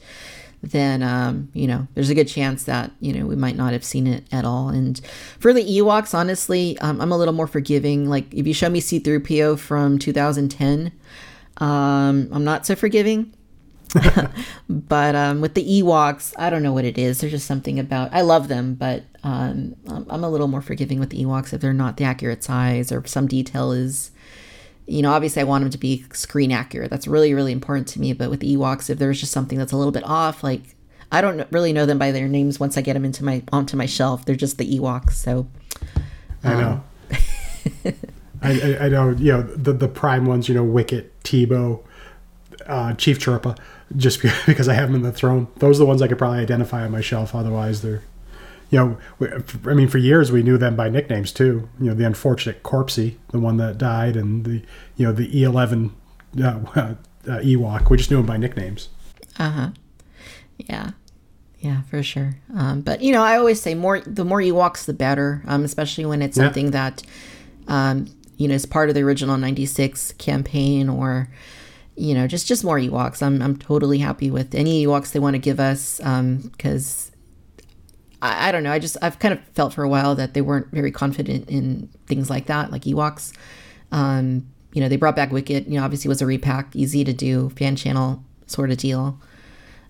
then 0.64 1.02
um, 1.02 1.50
you 1.54 1.68
know 1.68 1.88
there's 1.94 2.10
a 2.10 2.16
good 2.16 2.28
chance 2.28 2.64
that 2.66 2.92
you 3.00 3.14
know 3.14 3.26
we 3.26 3.36
might 3.36 3.56
not 3.56 3.74
have 3.74 3.84
seen 3.84 4.08
it 4.08 4.26
at 4.32 4.46
all. 4.46 4.70
And 4.70 5.00
for 5.40 5.54
the 5.54 5.64
Ewoks, 5.64 6.14
honestly, 6.14 6.78
um, 6.80 7.02
I'm 7.02 7.12
a 7.12 7.18
little 7.18 7.34
more 7.34 7.48
forgiving. 7.48 8.10
Like 8.10 8.34
if 8.34 8.46
you 8.46 8.54
show 8.54 8.70
me 8.70 8.80
C-3PO 8.80 9.60
from 9.60 9.98
2010, 9.98 10.92
um, 11.58 12.30
I'm 12.32 12.44
not 12.44 12.66
so 12.66 12.76
forgiving. 12.76 13.34
but 14.70 15.16
um, 15.16 15.42
with 15.42 15.54
the 15.54 15.82
Ewoks, 15.82 16.34
I 16.38 16.50
don't 16.50 16.64
know 16.64 16.72
what 16.72 16.86
it 16.86 16.98
is. 16.98 17.20
There's 17.20 17.34
just 17.34 17.48
something 17.48 17.78
about 17.78 18.14
I 18.14 18.22
love 18.22 18.48
them, 18.48 18.76
but 18.76 19.04
um, 19.24 19.76
I'm 19.88 20.24
a 20.24 20.30
little 20.30 20.48
more 20.48 20.62
forgiving 20.62 21.00
with 21.00 21.10
the 21.10 21.24
Ewoks 21.24 21.54
if 21.54 21.62
they're 21.62 21.74
not 21.74 21.98
the 21.98 22.06
accurate 22.06 22.44
size 22.44 22.92
or 22.92 23.06
some 23.06 23.28
detail 23.28 23.72
is 23.72 24.11
you 24.92 25.02
know, 25.02 25.14
obviously 25.14 25.42
I 25.42 25.46
want 25.46 25.64
them 25.64 25.72
to 25.72 25.78
be 25.78 26.06
screen 26.12 26.52
accurate. 26.52 26.90
That's 26.90 27.08
really, 27.08 27.34
really 27.34 27.54
important 27.54 27.88
to 27.90 28.02
me. 28.02 28.12
But 28.14 28.30
with 28.30 28.42
Ewoks, 28.42 28.90
if 28.90 29.00
there's 29.00 29.20
just 29.20 29.32
something 29.32 29.58
that's 29.58 29.72
a 29.72 29.78
little 29.78 29.92
bit 29.92 30.04
off, 30.04 30.44
like 30.44 30.76
I 31.12 31.22
don't 31.22 31.48
really 31.52 31.72
know 31.72 31.86
them 31.86 31.98
by 31.98 32.12
their 32.12 32.28
names 32.28 32.60
once 32.60 32.78
I 32.78 32.82
get 32.82 32.94
them 32.94 33.06
into 33.06 33.24
my 33.24 33.42
onto 33.52 33.78
my 33.78 33.86
shelf. 33.86 34.26
They're 34.26 34.36
just 34.36 34.58
the 34.58 34.80
Ewoks. 34.80 35.14
So 35.14 35.48
um. 36.44 36.52
I 36.54 36.62
know. 36.62 36.84
I, 38.44 38.52
I, 38.52 38.86
I, 38.86 38.90
know. 38.90 39.10
You 39.12 39.32
know 39.34 39.42
the 39.44 39.72
the 39.72 39.88
prime 39.88 40.26
ones. 40.26 40.50
You 40.50 40.56
know, 40.56 40.64
Wicket, 40.64 41.18
Teebo, 41.24 41.84
uh, 42.66 42.94
Chief 42.96 43.18
Chirpa. 43.18 43.58
Just 43.96 44.22
because 44.46 44.68
I 44.68 44.74
have 44.74 44.90
them 44.90 44.96
in 44.96 45.04
the 45.04 45.12
throne, 45.12 45.48
those 45.58 45.78
are 45.78 45.84
the 45.84 45.86
ones 45.86 46.02
I 46.02 46.08
could 46.08 46.18
probably 46.18 46.40
identify 46.40 46.84
on 46.84 46.92
my 46.92 47.02
shelf. 47.02 47.34
Otherwise, 47.34 47.82
they're 47.82 48.02
you 48.72 48.80
know, 48.80 48.98
I 49.70 49.74
mean, 49.74 49.90
for 49.90 49.98
years 49.98 50.32
we 50.32 50.42
knew 50.42 50.58
them 50.58 50.76
by 50.76 50.90
nicknames 50.90 51.32
too. 51.32 51.70
You 51.80 51.88
know, 51.90 51.94
the 51.94 52.06
unfortunate 52.06 52.64
Corpsey, 52.64 53.18
the 53.32 53.40
one 53.40 53.58
that 53.58 53.78
died, 53.78 54.16
and 54.16 54.46
the 54.46 54.64
you 54.96 55.06
know 55.06 55.12
the 55.12 55.28
E11 55.28 55.92
uh, 56.40 56.60
uh, 56.76 56.96
Ewok. 57.28 57.90
We 57.90 57.98
just 57.98 58.10
knew 58.10 58.18
them 58.18 58.26
by 58.26 58.38
nicknames. 58.38 58.90
Uh 59.38 59.50
huh. 59.50 59.70
Yeah. 60.58 60.92
Yeah, 61.60 61.82
for 61.84 62.02
sure. 62.02 62.38
Um, 62.56 62.82
but 62.82 63.02
you 63.02 63.12
know, 63.12 63.22
I 63.22 63.38
always 63.38 63.62
say 63.62 63.76
more 63.76 64.00
the 64.00 64.26
more 64.26 64.40
Ewoks, 64.40 64.86
the 64.86 64.94
better. 64.94 65.44
Um, 65.46 65.64
especially 65.64 66.06
when 66.06 66.22
it's 66.22 66.38
something 66.38 66.72
that, 66.72 67.04
um, 67.68 68.08
you 68.38 68.48
know, 68.48 68.56
is 68.56 68.66
part 68.66 68.90
of 68.90 68.96
the 68.96 69.04
original 69.04 69.38
'96 69.38 70.14
campaign 70.14 70.90
or 70.90 71.30
you 71.96 72.16
know, 72.16 72.26
just 72.26 72.48
just 72.48 72.64
more 72.64 72.78
Ewoks. 72.78 73.22
I'm 73.22 73.42
I'm 73.42 73.58
totally 73.58 74.00
happy 74.00 74.32
with 74.32 74.56
any 74.56 74.86
Ewoks 74.86 75.12
they 75.12 75.20
want 75.20 75.36
to 75.36 75.40
give 75.40 75.60
us 75.60 76.00
because 76.00 77.11
I, 78.22 78.50
I 78.50 78.52
don't 78.52 78.64
know. 78.64 78.72
I 78.72 78.80
just 78.80 78.98
I've 79.02 79.20
kind 79.20 79.34
of 79.34 79.44
felt 79.54 79.74
for 79.74 79.84
a 79.84 79.90
while 79.90 80.16
that 80.16 80.34
they 80.34 80.42
weren't 80.42 80.68
very 80.72 80.92
confident 80.92 81.50
in 81.50 81.90
things 82.08 82.30
like 82.30 82.48
that, 82.48 82.72
like 82.72 82.84
Ewoks. 82.84 83.34
Um, 83.92 84.48
you 84.74 84.82
know, 84.82 84.88
they 84.88 84.96
brought 84.96 85.16
back 85.16 85.32
Wicket. 85.32 85.68
You 85.68 85.80
know, 85.80 85.84
obviously 85.84 86.10
was 86.10 86.22
a 86.22 86.26
repack, 86.26 86.76
easy 86.76 87.04
to 87.04 87.14
do, 87.14 87.50
fan 87.52 87.76
channel 87.76 88.24
sort 88.48 88.72
of 88.72 88.78
deal. 88.78 89.20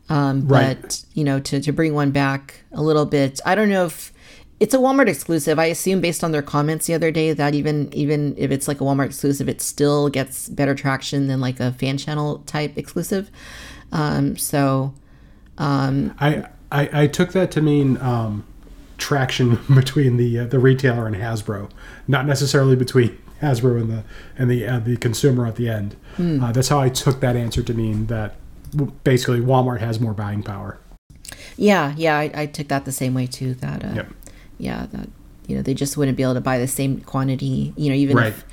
Um, 0.09 0.47
Right. 0.47 0.81
But 0.81 1.05
you 1.13 1.23
know, 1.23 1.39
to 1.39 1.61
to 1.61 1.71
bring 1.71 1.93
one 1.93 2.11
back 2.11 2.63
a 2.71 2.81
little 2.81 3.05
bit, 3.05 3.39
I 3.45 3.55
don't 3.55 3.69
know 3.69 3.85
if 3.85 4.11
it's 4.59 4.73
a 4.73 4.77
Walmart 4.77 5.07
exclusive. 5.07 5.57
I 5.57 5.65
assume 5.65 6.01
based 6.01 6.23
on 6.23 6.31
their 6.31 6.41
comments 6.41 6.85
the 6.85 6.93
other 6.93 7.11
day 7.11 7.33
that 7.33 7.55
even 7.55 7.91
even 7.93 8.35
if 8.37 8.51
it's 8.51 8.67
like 8.67 8.81
a 8.81 8.83
Walmart 8.83 9.07
exclusive, 9.07 9.49
it 9.49 9.61
still 9.61 10.09
gets 10.09 10.49
better 10.49 10.75
traction 10.75 11.27
than 11.27 11.39
like 11.39 11.59
a 11.59 11.71
fan 11.73 11.97
channel 11.97 12.39
type 12.45 12.77
exclusive. 12.77 13.31
Um, 13.91 14.37
so 14.37 14.93
um, 15.57 16.13
I, 16.19 16.45
I 16.71 17.03
I 17.03 17.07
took 17.07 17.31
that 17.33 17.51
to 17.51 17.61
mean 17.61 17.97
um, 17.97 18.43
traction 18.97 19.59
between 19.75 20.17
the 20.17 20.39
uh, 20.39 20.45
the 20.45 20.59
retailer 20.59 21.05
and 21.07 21.15
Hasbro, 21.15 21.69
not 22.07 22.25
necessarily 22.25 22.75
between 22.75 23.17
Hasbro 23.41 23.79
and 23.81 23.89
the 23.89 24.03
and 24.37 24.49
the 24.49 24.65
uh, 24.67 24.79
the 24.79 24.97
consumer 24.97 25.45
at 25.47 25.55
the 25.55 25.69
end. 25.69 25.95
Uh, 26.19 26.51
that's 26.51 26.67
how 26.69 26.79
I 26.79 26.89
took 26.89 27.19
that 27.21 27.35
answer 27.35 27.63
to 27.63 27.73
mean 27.73 28.07
that 28.07 28.35
basically 29.03 29.39
Walmart 29.39 29.79
has 29.79 29.99
more 29.99 30.13
buying 30.13 30.43
power. 30.43 30.77
yeah, 31.57 31.93
yeah, 31.97 32.17
I, 32.17 32.31
I 32.33 32.45
took 32.45 32.67
that 32.67 32.85
the 32.85 32.91
same 32.91 33.13
way 33.13 33.27
too. 33.27 33.53
That 33.55 33.83
uh, 33.83 33.93
Yep. 33.95 34.07
yeah, 34.59 34.85
that 34.91 35.09
you 35.47 35.55
know 35.55 35.61
they 35.61 35.73
just 35.73 35.97
wouldn't 35.97 36.15
be 36.17 36.23
able 36.23 36.35
to 36.35 36.41
buy 36.41 36.57
the 36.59 36.67
same 36.67 37.01
quantity. 37.01 37.73
You 37.75 37.89
know, 37.89 37.95
even 37.95 38.17
Right. 38.17 38.27
if 38.27 38.45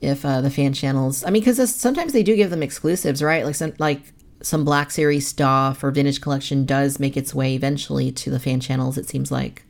if 0.00 0.24
uh, 0.26 0.40
the 0.42 0.50
fan 0.50 0.72
channels. 0.72 1.24
I 1.24 1.30
mean, 1.30 1.42
because 1.42 1.74
sometimes 1.74 2.12
they 2.12 2.22
do 2.22 2.34
give 2.36 2.50
them 2.50 2.62
exclusives, 2.62 3.22
right? 3.22 3.44
Like 3.44 3.54
some 3.54 3.72
like 3.78 4.02
some 4.46 4.64
Black 4.64 4.92
Series 4.92 5.26
stuff 5.26 5.82
or 5.82 5.90
Vintage 5.90 6.20
Collection 6.20 6.64
does 6.64 7.00
make 7.00 7.16
its 7.16 7.34
way 7.34 7.54
eventually 7.56 8.12
to 8.12 8.30
the 8.30 8.38
fan 8.38 8.60
channels. 8.60 8.96
It 8.96 9.08
seems 9.08 9.32
like. 9.32 9.64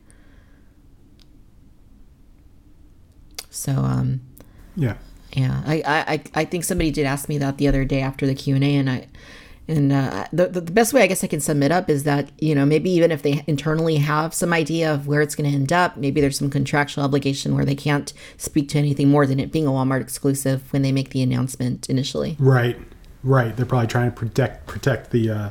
So 3.50 3.72
um, 3.72 4.20
Yeah. 4.76 4.96
yeah, 5.32 5.62
I, 5.66 5.82
I, 5.86 6.22
I- 6.34 6.44
think 6.44 6.64
somebody 6.64 6.90
did 6.90 7.06
ask 7.06 7.28
me 7.28 7.38
that 7.38 7.56
the 7.58 7.68
other 7.68 7.84
day 7.84 8.00
after 8.00 8.26
the 8.26 8.34
Q 8.34 8.54
and 8.56 8.64
A, 8.64 8.76
and 8.76 8.90
I, 8.90 9.06
and 9.68 9.92
uh, 9.92 10.26
the 10.32 10.46
the 10.48 10.60
best 10.60 10.92
way 10.92 11.02
I 11.02 11.06
guess 11.08 11.24
I 11.24 11.26
can 11.26 11.40
sum 11.40 11.62
it 11.62 11.72
up 11.72 11.90
is 11.90 12.04
that 12.04 12.30
you 12.38 12.54
know 12.54 12.64
maybe 12.66 12.90
even 12.90 13.10
if 13.10 13.22
they 13.22 13.42
internally 13.48 13.96
have 13.96 14.32
some 14.34 14.52
idea 14.52 14.92
of 14.92 15.08
where 15.08 15.22
it's 15.22 15.34
going 15.34 15.50
to 15.50 15.56
end 15.56 15.72
up, 15.72 15.96
maybe 15.96 16.20
there's 16.20 16.38
some 16.38 16.50
contractual 16.50 17.02
obligation 17.02 17.54
where 17.54 17.64
they 17.64 17.74
can't 17.74 18.12
speak 18.36 18.68
to 18.68 18.78
anything 18.78 19.08
more 19.08 19.26
than 19.26 19.40
it 19.40 19.50
being 19.50 19.66
a 19.66 19.70
Walmart 19.70 20.02
exclusive 20.02 20.70
when 20.72 20.82
they 20.82 20.92
make 20.92 21.10
the 21.10 21.22
announcement 21.22 21.88
initially. 21.90 22.36
Right. 22.38 22.78
Right. 23.26 23.56
They're 23.56 23.66
probably 23.66 23.88
trying 23.88 24.12
to 24.12 24.16
protect 24.16 24.66
protect 24.68 25.10
the 25.10 25.30
uh, 25.30 25.50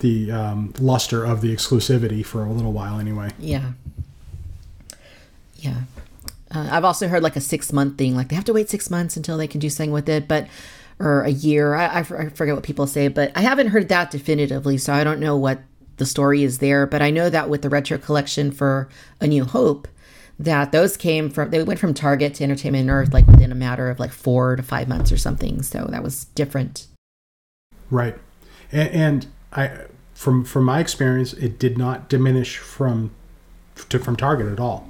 the 0.00 0.30
um, 0.30 0.74
luster 0.78 1.24
of 1.24 1.40
the 1.40 1.54
exclusivity 1.54 2.24
for 2.24 2.44
a 2.44 2.52
little 2.52 2.72
while 2.72 3.00
anyway. 3.00 3.30
Yeah, 3.38 3.72
yeah. 5.56 5.80
Uh, 6.54 6.68
I've 6.70 6.84
also 6.84 7.08
heard 7.08 7.22
like 7.22 7.34
a 7.34 7.40
six 7.40 7.72
month 7.72 7.96
thing, 7.96 8.14
like 8.14 8.28
they 8.28 8.36
have 8.36 8.44
to 8.44 8.52
wait 8.52 8.68
six 8.68 8.90
months 8.90 9.16
until 9.16 9.38
they 9.38 9.48
can 9.48 9.60
do 9.60 9.70
something 9.70 9.92
with 9.92 10.10
it, 10.10 10.28
but 10.28 10.46
or 10.98 11.22
a 11.22 11.30
year. 11.30 11.74
I, 11.74 12.00
I, 12.00 12.02
forget 12.02 12.54
what 12.54 12.64
people 12.64 12.86
say, 12.86 13.08
but 13.08 13.32
I 13.34 13.40
haven't 13.40 13.68
heard 13.68 13.88
that 13.88 14.10
definitively, 14.10 14.76
so 14.76 14.92
I 14.92 15.02
don't 15.02 15.20
know 15.20 15.38
what 15.38 15.60
the 15.96 16.06
story 16.06 16.42
is 16.42 16.58
there. 16.58 16.86
But 16.86 17.00
I 17.00 17.10
know 17.10 17.30
that 17.30 17.48
with 17.48 17.62
the 17.62 17.70
retro 17.70 17.96
collection 17.96 18.52
for 18.52 18.90
A 19.22 19.26
New 19.26 19.46
Hope, 19.46 19.88
that 20.38 20.70
those 20.70 20.98
came 20.98 21.30
from 21.30 21.48
they 21.48 21.62
went 21.62 21.80
from 21.80 21.94
Target 21.94 22.34
to 22.34 22.44
Entertainment 22.44 22.90
Earth 22.90 23.14
like 23.14 23.26
within 23.26 23.52
a 23.52 23.54
matter 23.56 23.88
of 23.88 23.98
like 23.98 24.12
four 24.12 24.54
to 24.56 24.62
five 24.62 24.86
months 24.86 25.10
or 25.10 25.16
something. 25.16 25.62
So 25.62 25.86
that 25.88 26.02
was 26.02 26.26
different. 26.26 26.88
Right. 27.90 28.16
And, 28.72 28.88
and 28.90 29.26
I 29.52 29.70
from 30.14 30.44
from 30.44 30.64
my 30.64 30.80
experience, 30.80 31.32
it 31.34 31.58
did 31.58 31.76
not 31.76 32.08
diminish 32.08 32.56
from 32.58 33.10
to, 33.90 33.98
from 33.98 34.16
Target 34.16 34.46
at 34.46 34.60
all. 34.60 34.88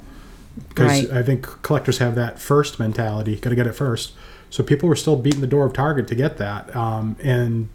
Because 0.68 1.04
Right. 1.04 1.10
I 1.10 1.22
think 1.22 1.42
collectors 1.62 1.98
have 1.98 2.14
that 2.14 2.38
first 2.38 2.78
mentality, 2.78 3.36
got 3.36 3.50
to 3.50 3.56
get 3.56 3.66
it 3.66 3.74
first. 3.74 4.12
So 4.48 4.62
people 4.62 4.88
were 4.88 4.96
still 4.96 5.16
beating 5.16 5.40
the 5.40 5.46
door 5.46 5.66
of 5.66 5.72
Target 5.72 6.06
to 6.08 6.14
get 6.14 6.38
that, 6.38 6.74
um, 6.74 7.16
and 7.22 7.68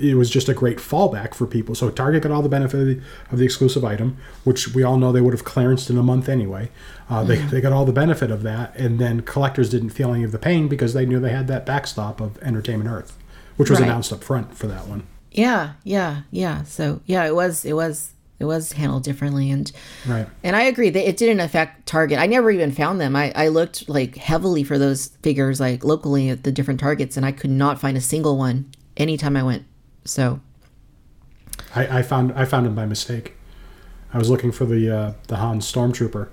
it 0.00 0.14
was 0.14 0.30
just 0.30 0.48
a 0.48 0.54
great 0.54 0.78
fallback 0.78 1.34
for 1.34 1.46
people. 1.46 1.74
So 1.74 1.90
Target 1.90 2.22
got 2.22 2.30
all 2.30 2.42
the 2.42 2.48
benefit 2.48 2.78
of 2.78 2.86
the, 2.86 3.00
of 3.32 3.38
the 3.38 3.44
exclusive 3.44 3.84
item, 3.84 4.18
which 4.44 4.72
we 4.72 4.84
all 4.84 4.96
know 4.96 5.10
they 5.10 5.20
would 5.22 5.34
have 5.34 5.44
clearanced 5.44 5.90
in 5.90 5.98
a 5.98 6.02
month 6.04 6.28
anyway. 6.28 6.68
Uh, 7.08 7.24
they, 7.24 7.36
they 7.36 7.60
got 7.60 7.72
all 7.72 7.84
the 7.84 7.92
benefit 7.92 8.30
of 8.30 8.44
that, 8.44 8.76
and 8.76 9.00
then 9.00 9.22
collectors 9.22 9.68
didn't 9.70 9.90
feel 9.90 10.14
any 10.14 10.22
of 10.22 10.30
the 10.30 10.38
pain 10.38 10.68
because 10.68 10.92
they 10.94 11.04
knew 11.06 11.18
they 11.18 11.32
had 11.32 11.48
that 11.48 11.66
backstop 11.66 12.20
of 12.20 12.40
Entertainment 12.42 12.88
Earth, 12.88 13.16
which 13.60 13.70
was 13.70 13.78
Right. 13.80 13.88
announced 13.88 14.12
up 14.12 14.24
front 14.24 14.56
for 14.56 14.66
that 14.66 14.86
one. 14.88 15.02
Yeah, 15.32 15.72
yeah, 15.84 16.22
yeah. 16.30 16.62
So 16.64 17.00
yeah, 17.06 17.24
it 17.24 17.34
was 17.34 17.64
it 17.64 17.74
was 17.74 18.12
it 18.38 18.44
was 18.46 18.72
handled 18.72 19.04
differently 19.04 19.50
and 19.50 19.70
Right. 20.08 20.26
And 20.42 20.56
I 20.56 20.62
agree 20.62 20.90
that 20.90 21.08
it 21.08 21.16
didn't 21.16 21.40
affect 21.40 21.86
Target. 21.86 22.18
I 22.18 22.26
never 22.26 22.50
even 22.50 22.72
found 22.72 23.00
them. 23.00 23.14
I, 23.14 23.32
I 23.36 23.48
looked 23.48 23.88
like 23.88 24.16
heavily 24.16 24.64
for 24.64 24.78
those 24.78 25.08
figures 25.22 25.60
like 25.60 25.84
locally 25.84 26.30
at 26.30 26.42
the 26.42 26.50
different 26.50 26.80
Targets 26.80 27.16
and 27.16 27.24
I 27.26 27.32
could 27.32 27.50
not 27.50 27.78
find 27.80 27.96
a 27.96 28.00
single 28.00 28.36
one 28.38 28.70
anytime 28.96 29.36
I 29.36 29.42
went. 29.42 29.64
So 30.04 30.40
I, 31.76 31.98
I 31.98 32.02
found 32.02 32.32
I 32.32 32.44
found 32.44 32.66
them 32.66 32.74
by 32.74 32.86
mistake. 32.86 33.34
I 34.12 34.18
was 34.18 34.28
looking 34.28 34.50
for 34.50 34.64
the 34.64 34.90
uh, 34.90 35.12
the 35.28 35.36
Han 35.36 35.60
Stormtrooper, 35.60 36.28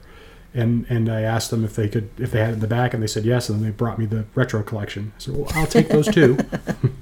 and 0.53 0.85
and 0.89 1.09
I 1.09 1.21
asked 1.21 1.51
them 1.51 1.63
if 1.63 1.75
they 1.75 1.87
could 1.87 2.09
if 2.17 2.31
they 2.31 2.39
had 2.39 2.49
it 2.49 2.53
in 2.53 2.59
the 2.59 2.67
back, 2.67 2.93
and 2.95 3.03
they 3.03 3.07
said 3.07 3.23
yes, 3.25 3.49
and 3.49 3.59
then 3.59 3.65
they 3.65 3.71
brought 3.71 3.99
me 3.99 4.07
the 4.07 4.25
retro 4.33 4.63
collection. 4.63 5.11
I 5.15 5.19
said, 5.19 5.35
well, 5.35 5.51
I'll 5.53 5.67
take 5.67 5.89
those 5.89 6.07
too. 6.07 6.37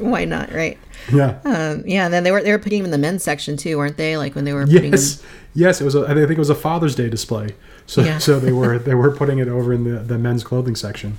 why 0.10 0.24
not, 0.24 0.52
right? 0.52 0.78
yeah. 1.12 1.38
Um, 1.44 1.82
yeah, 1.86 2.04
and 2.04 2.12
then 2.14 2.24
they 2.24 2.32
were 2.32 2.42
they 2.42 2.50
were 2.52 2.58
putting 2.58 2.78
them 2.80 2.86
in 2.86 2.90
the 2.90 2.98
men's 2.98 3.22
section 3.22 3.56
too, 3.56 3.78
weren't 3.78 3.96
they? 3.96 4.16
Like 4.16 4.34
when 4.34 4.44
they 4.44 4.52
were 4.52 4.66
putting 4.66 4.92
Yes. 4.92 5.22
Yes. 5.54 5.80
It 5.80 5.84
was. 5.84 5.94
A, 5.94 6.02
I 6.06 6.14
think 6.14 6.30
it 6.30 6.38
was 6.38 6.50
a 6.50 6.54
Father's 6.54 6.94
Day 6.94 7.08
display. 7.08 7.54
So 7.86 8.02
Yeah. 8.02 8.18
so 8.18 8.38
they 8.38 8.52
were 8.52 8.78
they 8.88 8.94
were 8.94 9.10
putting 9.14 9.38
it 9.38 9.48
over 9.48 9.72
in 9.72 9.84
the 9.84 10.00
the 10.00 10.18
men's 10.18 10.44
clothing 10.44 10.76
section. 10.76 11.18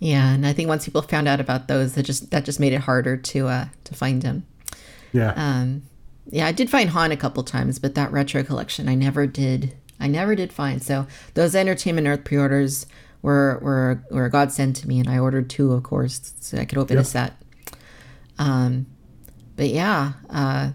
Yeah, 0.00 0.34
and 0.34 0.46
I 0.46 0.52
think 0.52 0.68
once 0.68 0.84
people 0.84 1.02
found 1.02 1.28
out 1.28 1.40
about 1.40 1.68
those, 1.68 1.94
that 1.94 2.02
just 2.02 2.30
that 2.30 2.44
just 2.44 2.60
made 2.60 2.72
it 2.72 2.80
harder 2.80 3.16
to 3.16 3.48
uh 3.48 3.66
to 3.84 3.94
find 3.94 4.22
them. 4.22 4.46
Yeah. 5.12 5.32
Um, 5.36 5.82
yeah, 6.30 6.46
I 6.46 6.52
did 6.52 6.68
find 6.70 6.90
Han 6.90 7.12
a 7.12 7.16
couple 7.16 7.42
times, 7.44 7.78
but 7.78 7.94
that 7.94 8.10
retro 8.10 8.42
collection 8.42 8.88
I 8.88 8.94
never 8.94 9.26
did. 9.26 9.74
I 10.00 10.08
never 10.08 10.34
did 10.34 10.52
find. 10.52 10.82
So 10.82 11.06
those 11.34 11.54
Entertainment 11.54 12.06
Earth 12.08 12.24
pre-orders 12.24 12.86
were 13.22 13.58
were 13.62 14.04
were 14.10 14.24
a 14.26 14.30
godsend 14.30 14.76
to 14.76 14.88
me, 14.88 14.98
and 15.00 15.08
I 15.08 15.18
ordered 15.18 15.48
two, 15.48 15.72
of 15.72 15.82
course, 15.84 16.34
so 16.40 16.58
I 16.58 16.64
could 16.64 16.78
open 16.78 16.98
a 16.98 17.04
set. 17.04 17.34
Um, 18.38 18.86
but 19.56 19.68
yeah, 19.68 20.12
uh, 20.30 20.70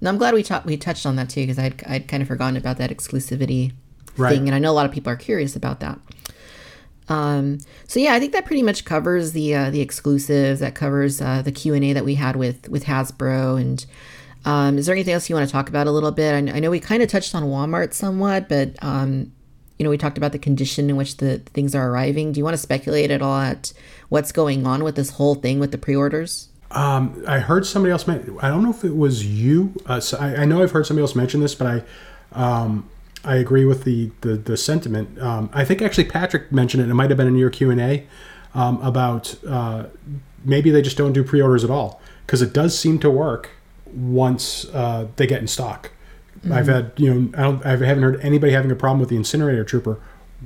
no, 0.00 0.10
I'm 0.10 0.18
glad 0.18 0.34
we 0.34 0.42
ta- 0.42 0.62
we 0.64 0.76
touched 0.76 1.06
on 1.06 1.16
that 1.16 1.30
too 1.30 1.42
because 1.42 1.58
I'd 1.58 1.82
I'd 1.86 2.08
kind 2.08 2.22
of 2.22 2.28
forgotten 2.28 2.56
about 2.56 2.78
that 2.78 2.90
exclusivity 2.90 3.72
Right. 4.16 4.32
thing, 4.32 4.46
and 4.46 4.54
I 4.54 4.58
know 4.60 4.70
a 4.70 4.74
lot 4.74 4.86
of 4.86 4.92
people 4.92 5.12
are 5.12 5.16
curious 5.16 5.56
about 5.56 5.80
that. 5.80 5.98
Um, 7.08 7.58
so 7.86 8.00
yeah, 8.00 8.14
I 8.14 8.20
think 8.20 8.32
that 8.32 8.46
pretty 8.46 8.62
much 8.62 8.84
covers 8.84 9.32
the 9.32 9.54
uh, 9.54 9.70
the 9.70 9.80
exclusives. 9.80 10.60
That 10.60 10.74
covers 10.74 11.20
uh, 11.20 11.42
the 11.42 11.52
Q 11.52 11.74
and 11.74 11.84
A 11.84 11.92
that 11.94 12.04
we 12.04 12.14
had 12.14 12.36
with 12.36 12.68
with 12.68 12.84
Hasbro. 12.84 13.60
And 13.60 13.84
um, 14.44 14.78
is 14.78 14.86
there 14.86 14.94
anything 14.94 15.14
else 15.14 15.28
you 15.28 15.34
want 15.36 15.46
to 15.48 15.52
talk 15.52 15.68
about 15.68 15.86
a 15.86 15.90
little 15.90 16.12
bit? 16.12 16.32
I, 16.32 16.56
I 16.56 16.60
know 16.60 16.70
we 16.70 16.80
kind 16.80 17.02
of 17.02 17.08
touched 17.08 17.34
on 17.34 17.42
Walmart 17.44 17.92
somewhat, 17.92 18.48
but 18.48 18.70
um, 18.82 19.32
you 19.78 19.84
know 19.84 19.90
we 19.90 19.98
talked 19.98 20.16
about 20.16 20.32
the 20.32 20.38
condition 20.38 20.88
in 20.88 20.96
which 20.96 21.18
the 21.18 21.38
things 21.38 21.74
are 21.74 21.90
arriving. 21.90 22.32
Do 22.32 22.38
you 22.38 22.44
want 22.44 22.54
to 22.54 22.58
speculate 22.62 23.10
at 23.10 23.20
all 23.20 23.38
at 23.40 23.72
what's 24.08 24.32
going 24.32 24.66
on 24.66 24.82
with 24.84 24.96
this 24.96 25.10
whole 25.10 25.34
thing 25.34 25.58
with 25.58 25.72
the 25.72 25.78
pre-orders? 25.78 26.48
Um, 26.74 27.24
I 27.26 27.38
heard 27.38 27.66
somebody 27.66 27.92
else. 27.92 28.06
Men- 28.06 28.36
I 28.40 28.48
don't 28.48 28.62
know 28.62 28.70
if 28.70 28.84
it 28.84 28.96
was 28.96 29.24
you. 29.24 29.74
Uh, 29.86 30.00
so 30.00 30.18
I, 30.18 30.42
I 30.42 30.44
know 30.44 30.62
I've 30.62 30.72
heard 30.72 30.86
somebody 30.86 31.02
else 31.02 31.14
mention 31.14 31.40
this, 31.40 31.54
but 31.54 31.66
I, 31.66 31.82
um, 32.32 32.88
I 33.24 33.36
agree 33.36 33.64
with 33.64 33.84
the 33.84 34.10
the, 34.20 34.36
the 34.36 34.56
sentiment. 34.56 35.18
Um, 35.20 35.50
I 35.52 35.64
think 35.64 35.80
actually 35.80 36.04
Patrick 36.04 36.52
mentioned 36.52 36.82
it. 36.82 36.90
It 36.90 36.94
might 36.94 37.10
have 37.10 37.16
been 37.16 37.28
in 37.28 37.36
your 37.36 37.50
Q 37.50 37.70
and 37.70 37.80
A 37.80 38.06
um, 38.54 38.80
about 38.82 39.34
uh, 39.46 39.84
maybe 40.44 40.70
they 40.70 40.82
just 40.82 40.96
don't 40.96 41.12
do 41.12 41.24
pre-orders 41.24 41.64
at 41.64 41.70
all 41.70 42.00
because 42.26 42.42
it 42.42 42.52
does 42.52 42.78
seem 42.78 42.98
to 43.00 43.10
work 43.10 43.50
once 43.86 44.66
uh, 44.66 45.06
they 45.16 45.26
get 45.26 45.40
in 45.40 45.46
stock. 45.46 45.90
I've 46.52 46.66
had 46.66 46.92
you 46.96 47.14
know 47.14 47.38
I, 47.38 47.42
don't, 47.42 47.64
I 47.64 47.70
haven't 47.70 48.02
heard 48.02 48.20
anybody 48.20 48.52
having 48.52 48.70
a 48.70 48.74
problem 48.76 49.00
with 49.00 49.08
the 49.08 49.16
incinerator 49.16 49.64
trooper 49.64 49.98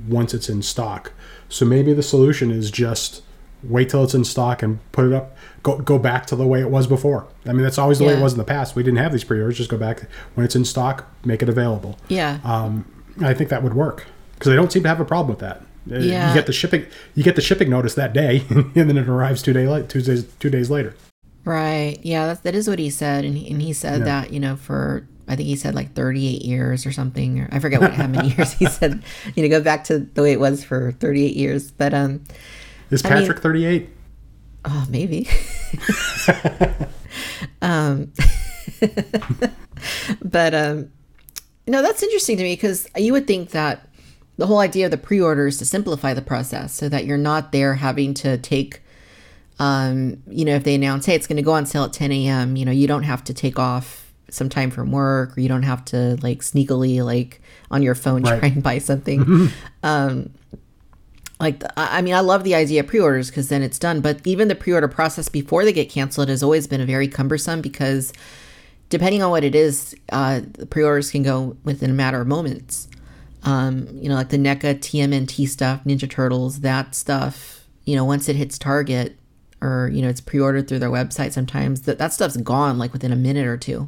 once 0.07 0.33
it's 0.33 0.47
in 0.47 0.61
stock. 0.61 1.11
So 1.49 1.65
maybe 1.65 1.91
the 1.93 2.03
solution 2.03 2.51
is 2.51 2.71
just 2.71 3.21
wait 3.63 3.89
till 3.89 4.03
it's 4.03 4.13
in 4.13 4.23
stock 4.23 4.63
and 4.63 4.79
put 4.91 5.05
it 5.05 5.13
up. 5.13 5.35
Go 5.63 5.77
go 5.79 5.99
back 5.99 6.25
to 6.27 6.35
the 6.35 6.45
way 6.47 6.61
it 6.61 6.69
was 6.69 6.87
before. 6.87 7.27
I 7.45 7.53
mean 7.53 7.63
that's 7.63 7.77
always 7.77 7.99
the 7.99 8.05
way 8.05 8.13
it 8.13 8.21
was 8.21 8.33
in 8.33 8.37
the 8.37 8.45
past. 8.45 8.75
We 8.75 8.83
didn't 8.83 8.99
have 8.99 9.11
these 9.11 9.23
pre-orders. 9.23 9.57
Just 9.57 9.69
go 9.69 9.77
back 9.77 10.03
when 10.35 10.45
it's 10.45 10.55
in 10.55 10.65
stock, 10.65 11.05
make 11.25 11.41
it 11.41 11.49
available. 11.49 11.97
Yeah. 12.07 12.39
Um, 12.43 12.85
I 13.21 13.33
think 13.33 13.49
that 13.49 13.61
would 13.63 13.73
work 13.73 14.05
because 14.35 14.49
they 14.49 14.55
don't 14.55 14.71
seem 14.71 14.83
to 14.83 14.89
have 14.89 14.99
a 15.01 15.05
problem 15.05 15.29
with 15.29 15.39
that. 15.39 15.57
Uh, 15.91 15.99
Yeah. 15.99 16.29
You 16.29 16.33
get 16.33 16.45
the 16.45 16.53
shipping 16.53 16.85
you 17.15 17.23
get 17.23 17.35
the 17.35 17.41
shipping 17.41 17.69
notice 17.69 17.95
that 17.95 18.13
day, 18.13 18.43
and 18.49 18.73
then 18.73 18.97
it 18.97 19.07
arrives 19.09 19.41
two 19.41 19.53
day 19.53 19.67
late, 19.67 19.89
two 19.89 20.01
days 20.01 20.25
two 20.39 20.49
days 20.49 20.69
later. 20.69 20.95
Right. 21.45 21.97
Yeah, 22.03 22.27
that, 22.27 22.43
that 22.43 22.55
is 22.55 22.67
what 22.69 22.79
he 22.79 22.89
said. 22.89 23.25
And 23.25 23.35
he, 23.37 23.49
and 23.49 23.61
he 23.61 23.73
said 23.73 23.99
Yeah. 23.99 24.05
that, 24.05 24.33
you 24.33 24.39
know, 24.39 24.55
for, 24.55 25.07
I 25.27 25.35
think 25.35 25.47
he 25.47 25.55
said 25.55 25.73
like 25.73 25.93
38 25.93 26.43
years 26.43 26.85
or 26.85 26.91
something, 26.91 27.39
or 27.39 27.49
I 27.51 27.59
forget 27.59 27.79
what, 27.81 27.93
how 27.93 28.07
many 28.07 28.29
years 28.35 28.53
he 28.53 28.65
said, 28.67 29.01
you 29.35 29.41
know, 29.43 29.49
go 29.49 29.61
back 29.63 29.85
to 29.85 29.99
the 29.99 30.21
way 30.21 30.33
it 30.33 30.39
was 30.39 30.63
for 30.63 30.91
38 30.91 31.35
years. 31.35 31.71
But, 31.71 31.93
um, 31.93 32.23
Is 32.91 33.05
I 33.05 33.09
mean- 33.09 33.19
Patrick 33.19 33.39
thirty 33.39 33.65
eight? 33.65 33.89
Oh, 34.65 34.85
maybe. 34.89 35.27
um, 37.61 38.11
but 40.21 40.53
um, 40.53 40.91
no, 41.67 41.81
that's 41.81 42.03
interesting 42.03 42.37
to 42.37 42.43
me 42.43 42.53
because 42.53 42.87
you 42.97 43.13
would 43.13 43.27
think 43.27 43.51
that 43.51 43.87
the 44.37 44.47
whole 44.47 44.59
idea 44.59 44.85
of 44.85 44.91
the 44.91 44.97
pre-order 44.97 45.47
is 45.47 45.57
to 45.59 45.65
simplify 45.65 46.13
the 46.13 46.21
process 46.21 46.73
so 46.73 46.89
that 46.89 47.05
you're 47.05 47.17
not 47.17 47.51
there 47.51 47.75
having 47.75 48.13
to 48.15 48.37
take 48.37 48.81
um, 49.59 50.21
you 50.27 50.45
know 50.45 50.55
if 50.55 50.63
they 50.63 50.75
announce 50.75 51.05
hey 51.05 51.15
it's 51.15 51.27
going 51.27 51.35
to 51.37 51.41
go 51.43 51.51
on 51.51 51.65
sale 51.65 51.83
at 51.83 51.91
10 51.93 52.11
a.m 52.13 52.55
you 52.55 52.63
know 52.63 52.71
you 52.71 52.87
don't 52.87 53.03
have 53.03 53.21
to 53.25 53.33
take 53.33 53.59
off 53.59 54.13
some 54.29 54.47
time 54.47 54.71
from 54.71 54.91
work 54.91 55.37
or 55.37 55.41
you 55.41 55.49
don't 55.49 55.63
have 55.63 55.83
to 55.83 56.15
like 56.21 56.39
sneakily 56.39 57.03
like 57.03 57.41
on 57.69 57.81
your 57.83 57.95
phone 57.95 58.23
Right. 58.23 58.39
try 58.39 58.47
and 58.49 58.63
buy 58.63 58.77
something 58.77 59.49
um, 59.83 60.29
like 61.39 61.63
I 61.77 62.01
mean 62.01 62.13
I 62.13 62.19
love 62.19 62.43
the 62.43 62.55
idea 62.55 62.81
of 62.81 62.87
pre-orders 62.87 63.29
because 63.29 63.49
then 63.49 63.61
it's 63.61 63.79
done 63.79 64.01
but 64.01 64.25
even 64.25 64.47
the 64.47 64.55
pre-order 64.55 64.87
process 64.87 65.29
before 65.29 65.63
they 65.63 65.73
get 65.73 65.89
canceled 65.89 66.29
has 66.29 66.43
always 66.43 66.67
been 66.67 66.81
a 66.81 66.85
very 66.85 67.07
cumbersome 67.07 67.61
because 67.61 68.11
depending 68.89 69.21
on 69.21 69.31
what 69.31 69.43
it 69.43 69.55
is 69.55 69.95
uh, 70.11 70.41
the 70.53 70.65
pre-orders 70.65 71.11
can 71.11 71.23
go 71.23 71.55
within 71.63 71.89
a 71.89 71.93
matter 71.93 72.19
of 72.21 72.27
moments. 72.27 72.87
Um, 73.43 73.87
you 73.93 74.09
know 74.09 74.15
like 74.15 74.29
the 74.29 74.37
NECA 74.37 74.79
TMNT 74.79 75.47
stuff 75.47 75.83
Ninja 75.85 76.09
Turtles 76.09 76.59
that 76.59 76.93
stuff 76.93 77.65
you 77.85 77.95
know 77.95 78.03
once 78.03 78.27
it 78.27 78.35
hits 78.35 78.57
Target 78.57 79.17
or 79.61 79.89
you 79.93 80.01
know 80.01 80.09
it's 80.09 80.19
pre-ordered 80.19 80.67
through 80.67 80.79
their 80.79 80.89
website 80.89 81.31
sometimes 81.31 81.83
that, 81.83 81.97
that 81.99 82.11
stuff's 82.11 82.35
gone 82.37 82.77
like 82.77 82.91
within 82.91 83.13
a 83.13 83.15
minute 83.15 83.47
or 83.47 83.55
two 83.55 83.87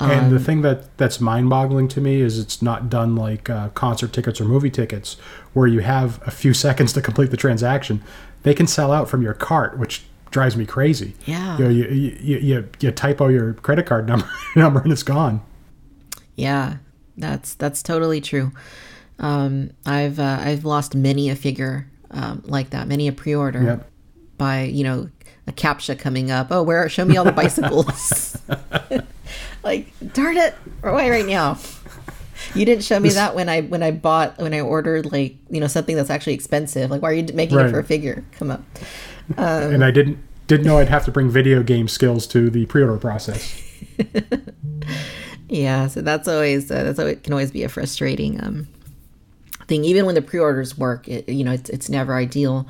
and 0.00 0.26
Um, 0.26 0.30
the 0.30 0.38
thing 0.38 0.62
that 0.62 0.96
that's 0.98 1.20
mind-boggling 1.20 1.88
to 1.88 2.00
me 2.00 2.20
is 2.20 2.38
it's 2.38 2.60
not 2.60 2.90
done 2.90 3.16
like 3.16 3.48
uh, 3.48 3.68
concert 3.70 4.12
tickets 4.12 4.40
or 4.40 4.44
movie 4.44 4.70
tickets, 4.70 5.16
where 5.54 5.66
you 5.66 5.80
have 5.80 6.20
a 6.26 6.30
few 6.30 6.52
seconds 6.66 6.92
to 6.94 7.02
complete 7.02 7.30
the 7.30 7.36
transaction. 7.36 8.02
They 8.42 8.54
can 8.54 8.66
sell 8.66 8.92
out 8.92 9.08
from 9.08 9.22
your 9.22 9.34
cart, 9.34 9.78
which 9.78 10.04
drives 10.30 10.56
me 10.56 10.66
crazy. 10.66 11.14
Yeah. 11.24 11.56
you 11.58 11.64
know, 11.64 11.70
you, 11.70 11.84
you, 12.20 12.38
you, 12.38 12.68
you 12.80 12.90
typo 12.90 13.28
your 13.28 13.54
credit 13.54 13.86
card 13.86 14.06
number 14.06 14.28
number 14.56 14.80
and 14.80 14.92
it's 14.92 15.02
gone. 15.02 15.40
Yeah, 16.36 16.76
that's 17.16 17.54
that's 17.54 17.82
totally 17.82 18.20
true. 18.20 18.52
Um, 19.18 19.70
I've 19.86 20.20
uh, 20.20 20.38
I've 20.42 20.64
lost 20.66 20.94
many 20.94 21.30
a 21.30 21.36
figure 21.36 21.86
um, 22.10 22.42
like 22.44 22.70
that, 22.70 22.86
many 22.86 23.08
a 23.08 23.12
pre-order 23.12 23.62
Yep. 23.62 23.90
by 24.36 24.62
you 24.64 24.84
know 24.84 25.08
a 25.46 25.52
captcha 25.52 25.98
coming 25.98 26.30
up. 26.30 26.48
Oh, 26.50 26.62
where? 26.62 26.86
Show 26.90 27.04
me 27.06 27.16
all 27.16 27.24
the 27.24 27.32
bicycles. 27.42 28.36
Like, 29.66 29.92
darn 30.12 30.36
it! 30.36 30.54
Why 30.80 31.10
right 31.10 31.26
now? 31.26 31.58
You 32.54 32.64
didn't 32.64 32.84
show 32.84 33.00
me 33.00 33.08
that 33.10 33.34
when 33.34 33.48
I 33.48 33.62
when 33.62 33.82
I 33.82 33.90
bought 33.90 34.38
when 34.38 34.54
I 34.54 34.60
ordered 34.60 35.10
like 35.10 35.36
you 35.50 35.60
know 35.60 35.66
something 35.66 35.96
that's 35.96 36.10
actually 36.10 36.34
expensive. 36.34 36.90
Like, 36.90 37.02
why 37.02 37.10
are 37.10 37.14
you 37.14 37.26
making 37.34 37.58
it 37.58 37.70
for 37.70 37.78
a 37.78 37.84
figure? 37.84 38.24
Come 38.32 38.50
up. 38.50 38.62
and 39.36 39.84
I 39.84 39.90
didn't 39.90 40.18
didn't 40.46 40.66
know 40.66 40.78
I'd 40.78 40.88
have 40.88 41.04
to 41.06 41.10
bring 41.10 41.28
video 41.28 41.62
game 41.62 41.88
skills 41.88 42.26
to 42.28 42.50
the 42.50 42.66
pre-order 42.66 42.98
process. 42.98 43.62
Yeah, 45.48 45.86
so 45.86 46.00
that's 46.00 46.26
always 46.26 46.70
uh, 46.70 46.82
that's 46.82 46.98
always, 46.98 47.18
can 47.22 47.32
always 47.32 47.50
be 47.50 47.62
a 47.62 47.68
frustrating 47.68 48.42
um, 48.42 48.68
thing. 49.68 49.84
Even 49.84 50.04
when 50.04 50.14
the 50.14 50.22
pre-orders 50.22 50.76
work, 50.76 51.06
it, 51.08 51.28
you 51.28 51.44
know, 51.44 51.52
it's 51.52 51.70
it's 51.70 51.88
never 51.88 52.14
ideal. 52.14 52.66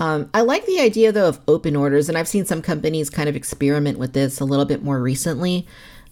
Um, 0.00 0.30
I 0.34 0.42
like 0.42 0.64
the 0.66 0.80
idea 0.80 1.12
though 1.12 1.28
of 1.28 1.40
open 1.46 1.76
orders, 1.76 2.08
and 2.08 2.18
I've 2.18 2.28
seen 2.28 2.44
some 2.44 2.60
companies 2.60 3.08
kind 3.08 3.28
of 3.28 3.36
experiment 3.36 3.98
with 3.98 4.14
this 4.14 4.40
a 4.40 4.44
little 4.44 4.64
bit 4.64 4.82
more 4.82 5.00
recently. 5.00 5.66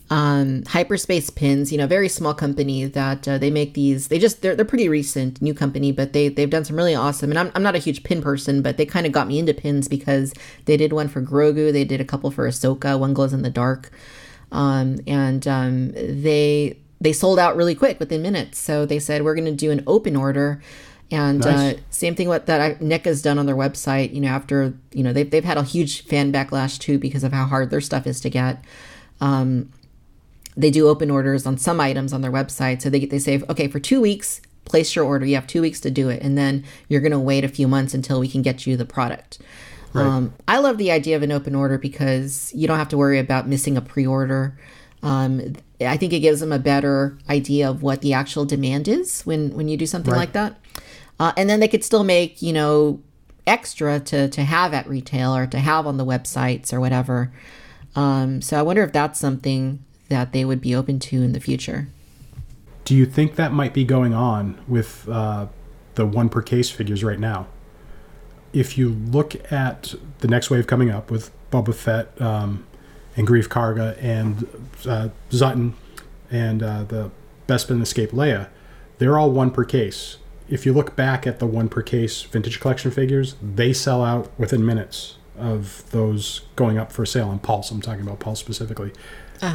Um, 0.08 0.62
Hyperspace 0.68 1.30
Pins, 1.30 1.72
you 1.72 1.78
know, 1.78 1.86
very 1.88 2.08
small 2.08 2.32
company 2.32 2.84
that 2.84 3.26
uh, 3.26 3.38
they 3.38 3.50
make 3.50 3.74
these. 3.74 4.06
They 4.08 4.20
just 4.20 4.40
they're 4.40 4.54
they're 4.54 4.64
pretty 4.64 4.88
recent, 4.88 5.42
new 5.42 5.52
company, 5.52 5.90
but 5.90 6.12
they 6.12 6.28
they've 6.28 6.48
done 6.48 6.64
some 6.64 6.76
really 6.76 6.94
awesome. 6.94 7.30
And 7.30 7.38
I'm 7.38 7.50
I'm 7.54 7.62
not 7.62 7.74
a 7.74 7.78
huge 7.78 8.04
pin 8.04 8.22
person, 8.22 8.62
but 8.62 8.76
they 8.76 8.86
kind 8.86 9.04
of 9.06 9.12
got 9.12 9.26
me 9.26 9.38
into 9.38 9.52
pins 9.52 9.88
because 9.88 10.32
they 10.66 10.76
did 10.76 10.92
one 10.92 11.08
for 11.08 11.20
Grogu, 11.20 11.72
they 11.72 11.84
did 11.84 12.00
a 12.00 12.04
couple 12.04 12.30
for 12.30 12.48
Ahsoka, 12.48 12.98
one 12.98 13.14
glows 13.14 13.32
in 13.32 13.42
the 13.42 13.50
dark 13.50 13.90
um, 14.52 14.98
and 15.06 15.46
um, 15.46 15.92
they 15.92 16.78
they 17.00 17.12
sold 17.12 17.38
out 17.38 17.56
really 17.56 17.74
quick 17.74 18.00
within 18.00 18.22
minutes. 18.22 18.58
So 18.58 18.86
they 18.86 18.98
said 18.98 19.22
we're 19.22 19.34
going 19.34 19.46
to 19.46 19.52
do 19.52 19.70
an 19.70 19.82
open 19.86 20.16
order, 20.16 20.62
and 21.10 21.40
Nice. 21.40 21.74
uh, 21.74 21.78
same 21.90 22.14
thing 22.14 22.28
what 22.28 22.46
that 22.46 22.80
NECA 22.80 23.04
has 23.06 23.22
done 23.22 23.38
on 23.38 23.46
their 23.46 23.56
website. 23.56 24.14
You 24.14 24.20
know, 24.20 24.28
after 24.28 24.74
you 24.92 25.02
know 25.02 25.12
they've 25.12 25.30
they've 25.30 25.44
had 25.44 25.58
a 25.58 25.62
huge 25.62 26.04
fan 26.04 26.32
backlash 26.32 26.78
too 26.78 26.98
because 26.98 27.24
of 27.24 27.32
how 27.32 27.46
hard 27.46 27.70
their 27.70 27.80
stuff 27.80 28.06
is 28.06 28.20
to 28.20 28.30
get. 28.30 28.64
Um, 29.20 29.70
they 30.56 30.70
do 30.70 30.88
open 30.88 31.10
orders 31.10 31.46
on 31.46 31.58
some 31.58 31.80
items 31.80 32.12
on 32.12 32.20
their 32.22 32.32
website, 32.32 32.82
so 32.82 32.90
they 32.90 33.04
they 33.04 33.18
say 33.18 33.42
okay 33.48 33.68
for 33.68 33.80
two 33.80 34.00
weeks 34.00 34.40
place 34.66 34.96
your 34.96 35.04
order. 35.04 35.24
You 35.24 35.36
have 35.36 35.46
two 35.46 35.62
weeks 35.62 35.80
to 35.82 35.90
do 35.90 36.08
it, 36.08 36.20
and 36.22 36.36
then 36.36 36.64
you're 36.88 37.00
going 37.00 37.12
to 37.12 37.20
wait 37.20 37.44
a 37.44 37.48
few 37.48 37.68
months 37.68 37.94
until 37.94 38.18
we 38.20 38.28
can 38.28 38.42
get 38.42 38.66
you 38.66 38.76
the 38.76 38.84
product. 38.84 39.38
Um, 39.94 40.34
I 40.46 40.58
love 40.58 40.76
the 40.76 40.90
idea 40.90 41.16
of 41.16 41.22
an 41.22 41.32
open 41.32 41.54
order 41.54 41.78
because 41.78 42.52
you 42.54 42.66
don't 42.66 42.76
have 42.76 42.90
to 42.90 42.98
worry 42.98 43.18
about 43.18 43.48
missing 43.48 43.78
a 43.78 43.80
pre-order. 43.80 44.58
Um, 45.02 45.54
I 45.80 45.96
think 45.96 46.12
it 46.12 46.18
gives 46.18 46.40
them 46.40 46.52
a 46.52 46.58
better 46.58 47.16
idea 47.30 47.70
of 47.70 47.82
what 47.82 48.02
the 48.02 48.12
actual 48.12 48.44
demand 48.44 48.88
is 48.88 49.22
when 49.22 49.54
when 49.54 49.68
you 49.68 49.76
do 49.78 49.86
something 49.86 50.12
Right. 50.12 50.18
like 50.18 50.32
that, 50.32 50.60
uh, 51.18 51.32
and 51.38 51.48
then 51.48 51.60
they 51.60 51.68
could 51.68 51.82
still 51.84 52.04
make 52.04 52.42
you 52.42 52.52
know 52.52 53.00
extra 53.46 54.00
to 54.00 54.28
to 54.28 54.42
have 54.42 54.74
at 54.74 54.86
retail 54.86 55.34
or 55.34 55.46
to 55.46 55.58
have 55.58 55.86
on 55.86 55.96
the 55.96 56.04
websites 56.04 56.74
or 56.74 56.80
whatever. 56.80 57.32
Um, 57.94 58.42
so 58.42 58.58
I 58.58 58.62
wonder 58.62 58.82
if 58.82 58.92
that's 58.92 59.18
something 59.18 59.82
that 60.08 60.32
they 60.32 60.44
would 60.44 60.60
be 60.60 60.74
open 60.74 60.98
to 61.00 61.22
in 61.22 61.32
the 61.32 61.40
future. 61.40 61.88
Do 62.84 62.94
you 62.94 63.06
think 63.06 63.34
that 63.34 63.52
might 63.52 63.74
be 63.74 63.84
going 63.84 64.14
on 64.14 64.58
with 64.68 65.08
uh, 65.08 65.46
the 65.96 66.06
one 66.06 66.28
per 66.28 66.42
case 66.42 66.70
figures 66.70 67.02
right 67.02 67.18
now? 67.18 67.48
If 68.52 68.78
you 68.78 68.90
look 68.90 69.52
at 69.52 69.94
the 70.18 70.28
next 70.28 70.50
wave 70.50 70.66
coming 70.66 70.90
up 70.90 71.10
with 71.10 71.30
Boba 71.50 71.74
Fett 71.74 72.20
um, 72.20 72.64
and 73.16 73.26
Greef 73.26 73.48
Karga 73.48 74.00
and 74.02 74.46
uh, 74.86 75.08
Zutton 75.30 75.74
and 76.30 76.62
uh, 76.62 76.84
the 76.84 77.10
Bespin 77.48 77.82
Escape 77.82 78.12
Leia, 78.12 78.48
they're 78.98 79.18
all 79.18 79.30
one 79.30 79.50
per 79.50 79.64
case. 79.64 80.18
If 80.48 80.64
you 80.64 80.72
look 80.72 80.94
back 80.94 81.26
at 81.26 81.40
the 81.40 81.46
one 81.46 81.68
per 81.68 81.82
case 81.82 82.22
vintage 82.22 82.60
collection 82.60 82.92
figures, 82.92 83.34
they 83.42 83.72
sell 83.72 84.04
out 84.04 84.30
within 84.38 84.64
minutes 84.64 85.16
of 85.36 85.82
those 85.90 86.42
going 86.54 86.78
up 86.78 86.92
for 86.92 87.04
sale 87.04 87.28
on 87.28 87.40
Pulse. 87.40 87.70
I'm 87.70 87.80
talking 87.80 88.02
about 88.02 88.20
Pulse 88.20 88.40
specifically. 88.40 88.92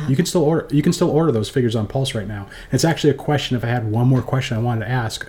You 0.07 0.15
can 0.15 0.25
still 0.25 0.43
order. 0.43 0.67
You 0.73 0.81
can 0.81 0.93
still 0.93 1.09
order 1.09 1.31
those 1.31 1.49
figures 1.49 1.75
on 1.75 1.87
Pulse 1.87 2.13
right 2.15 2.27
now. 2.27 2.47
It's 2.71 2.85
actually 2.85 3.09
a 3.11 3.15
question. 3.15 3.57
If 3.57 3.63
I 3.63 3.67
had 3.67 3.91
one 3.91 4.07
more 4.07 4.21
question 4.21 4.57
I 4.57 4.59
wanted 4.61 4.85
to 4.85 4.91
ask, 4.91 5.27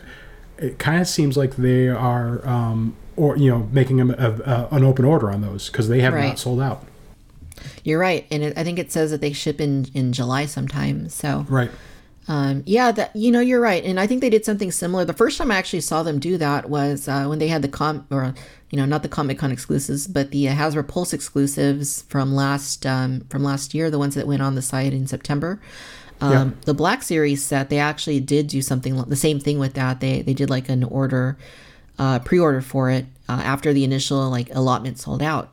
it 0.59 0.79
kind 0.79 1.01
of 1.01 1.09
seems 1.09 1.37
like 1.37 1.57
they 1.57 1.89
are, 1.89 2.47
um, 2.47 2.95
or 3.17 3.37
you 3.37 3.51
know, 3.51 3.69
making 3.73 3.97
them 3.97 4.11
a, 4.11 4.31
a, 4.45 4.69
an 4.77 4.85
open 4.85 5.05
order 5.05 5.31
on 5.31 5.41
those 5.41 5.69
because 5.69 5.89
they 5.89 6.01
have 6.01 6.15
Right. 6.15 6.29
not 6.29 6.39
sold 6.39 6.61
out. 6.61 6.85
You're 7.85 7.99
right, 7.99 8.27
and 8.31 8.43
it, 8.43 8.59
I 8.59 8.65
think 8.65 8.79
it 8.79 8.91
says 8.93 9.11
that 9.11 9.21
they 9.21 9.33
ship 9.33 9.61
in 9.61 9.87
in 9.95 10.13
July 10.13 10.47
sometime. 10.47 11.09
So 11.09 11.47
Right. 11.49 11.71
Um, 12.29 12.63
yeah, 12.67 12.93
that 12.93 13.15
you 13.17 13.31
know, 13.33 13.41
you're 13.41 13.61
right, 13.61 13.83
and 13.85 13.99
I 13.99 14.07
think 14.07 14.21
they 14.21 14.31
did 14.31 14.45
something 14.45 14.71
similar. 14.71 15.05
The 15.05 15.13
first 15.13 15.39
time 15.39 15.51
I 15.51 15.57
actually 15.57 15.81
saw 15.81 16.03
them 16.03 16.21
do 16.21 16.39
that 16.39 16.71
was 16.71 17.09
uh, 17.09 17.27
when 17.27 17.39
they 17.41 17.49
had 17.49 17.63
the 17.63 17.69
com 17.69 18.07
or 18.11 18.35
you 18.71 18.79
know 18.79 18.85
not 18.85 19.03
the 19.03 19.09
Comic 19.09 19.39
Con 19.39 19.51
exclusives, 19.51 20.07
but 20.07 20.31
the 20.31 20.49
uh, 20.49 20.55
Hasbro 20.55 20.87
Pulse 20.87 21.13
exclusives 21.13 22.03
from 22.03 22.33
last 22.35 22.87
um, 22.87 23.23
from 23.29 23.43
last 23.43 23.75
year, 23.75 23.91
the 23.91 23.99
ones 23.99 24.15
that 24.15 24.27
went 24.27 24.41
on 24.43 24.55
the 24.55 24.63
site 24.63 24.93
in 24.93 25.07
September. 25.07 25.61
Um, 26.21 26.31
Yeah. 26.31 26.51
The 26.67 26.75
Black 26.75 27.03
Series 27.03 27.45
set, 27.45 27.69
they 27.69 27.79
actually 27.81 28.21
did 28.21 28.47
do 28.47 28.63
something 28.63 28.97
the 29.03 29.17
same 29.17 29.41
thing 29.41 29.59
with 29.59 29.75
that. 29.75 29.99
They 29.99 30.23
they 30.23 30.35
did 30.35 30.49
like 30.49 30.69
an 30.69 30.85
order, 30.85 31.37
uh, 31.99 32.21
pre-order 32.21 32.61
for 32.61 32.89
it 32.91 33.07
uh, 33.29 33.43
after 33.45 33.73
the 33.73 33.83
initial 33.83 34.31
like 34.31 34.49
allotment 34.55 34.99
sold 34.99 35.23
out. 35.23 35.51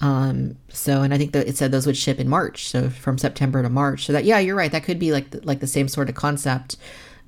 Um, 0.00 0.56
so, 0.68 1.02
and 1.02 1.14
I 1.14 1.18
think 1.18 1.32
that 1.32 1.46
it 1.46 1.56
said 1.56 1.70
those 1.72 1.86
would 1.86 1.96
ship 1.96 2.18
in 2.18 2.28
March, 2.28 2.68
so 2.68 2.90
from 2.90 3.16
September 3.16 3.62
to 3.62 3.68
March. 3.70 4.06
So 4.06 4.12
that, 4.12 4.24
yeah, 4.24 4.38
you're 4.38 4.56
right. 4.56 4.72
That 4.72 4.84
could 4.84 4.98
be 4.98 5.12
like 5.12 5.30
the, 5.30 5.40
like 5.46 5.60
the 5.60 5.66
same 5.66 5.88
sort 5.88 6.08
of 6.08 6.14
concept 6.14 6.76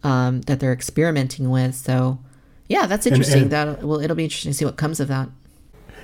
um, 0.02 0.43
that 0.43 0.60
they're 0.60 0.72
experimenting 0.72 1.51
with. 1.51 1.74
So, 1.74 2.18
yeah, 2.68 2.86
that's 2.86 3.06
interesting. 3.06 3.43
and- 3.43 3.51
that 3.52 3.82
well, 3.82 4.01
it'll 4.01 4.16
be 4.16 4.24
interesting 4.24 4.51
to 4.52 4.59
see 4.59 4.64
what 4.64 4.76
comes 4.76 5.01
of 5.01 5.09
that. 5.09 5.28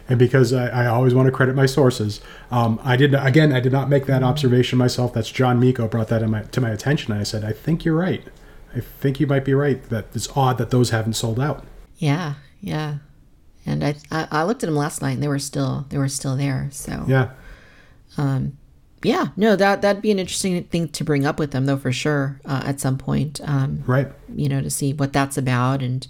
And 0.09 0.19
because 0.19 0.53
I, 0.53 0.85
I 0.85 0.87
always 0.87 1.15
want 1.15 1.27
to 1.27 1.33
credit 1.33 1.55
my 1.55 1.67
sources, 1.67 2.21
um, 2.51 2.81
I 2.83 2.97
did 2.97 3.15
again. 3.15 3.53
I 3.53 3.61
did 3.61 3.71
not 3.73 3.89
make 3.89 4.07
that 4.07 4.23
observation 4.25 4.77
myself. 4.77 5.13
That's 5.15 5.31
John 5.31 5.61
Miko 5.61 5.87
brought 5.87 6.09
that 6.09 6.23
in 6.23 6.31
my, 6.31 6.43
to 6.43 6.61
my 6.61 6.71
attention, 6.71 7.13
and 7.13 7.21
I 7.21 7.25
said, 7.25 7.45
I 7.45 7.53
think 7.53 7.85
you're 7.85 7.97
right. 7.97 8.23
I 8.75 8.81
think 8.81 9.21
you 9.21 9.27
might 9.29 9.45
be 9.45 9.55
right. 9.55 9.81
That 9.91 10.07
it's 10.15 10.29
odd 10.37 10.59
that 10.59 10.71
those 10.71 10.91
haven't 10.91 11.13
sold 11.15 11.39
out. 11.39 11.65
Yeah, 11.99 12.35
yeah. 12.61 12.99
And 13.65 13.85
I, 13.85 13.95
I 14.11 14.29
I 14.31 14.43
looked 14.45 14.63
at 14.63 14.67
them 14.67 14.77
last 14.77 15.03
night, 15.03 15.13
and 15.13 15.23
they 15.23 15.29
were 15.29 15.39
still 15.39 15.87
they 15.89 15.99
were 15.99 16.09
still 16.09 16.37
there. 16.37 16.69
So 16.73 17.05
Yeah. 17.07 17.29
yeah, 19.05 19.29
no, 19.37 19.57
that 19.57 19.83
that'd 19.83 20.03
be 20.03 20.11
an 20.13 20.19
interesting 20.19 20.63
thing 20.65 20.89
to 20.91 21.05
bring 21.05 21.27
up 21.27 21.39
with 21.39 21.51
them, 21.51 21.67
though, 21.67 21.77
for 21.77 21.93
sure, 21.93 22.41
uh, 22.45 22.63
at 22.65 22.81
some 22.81 22.99
point. 22.99 23.41
Um, 23.45 23.83
Right. 23.87 24.09
you 24.35 24.49
know, 24.49 24.61
to 24.63 24.71
see 24.71 24.93
what 24.93 25.13
that's 25.13 25.37
about 25.37 25.83
and 25.83 26.07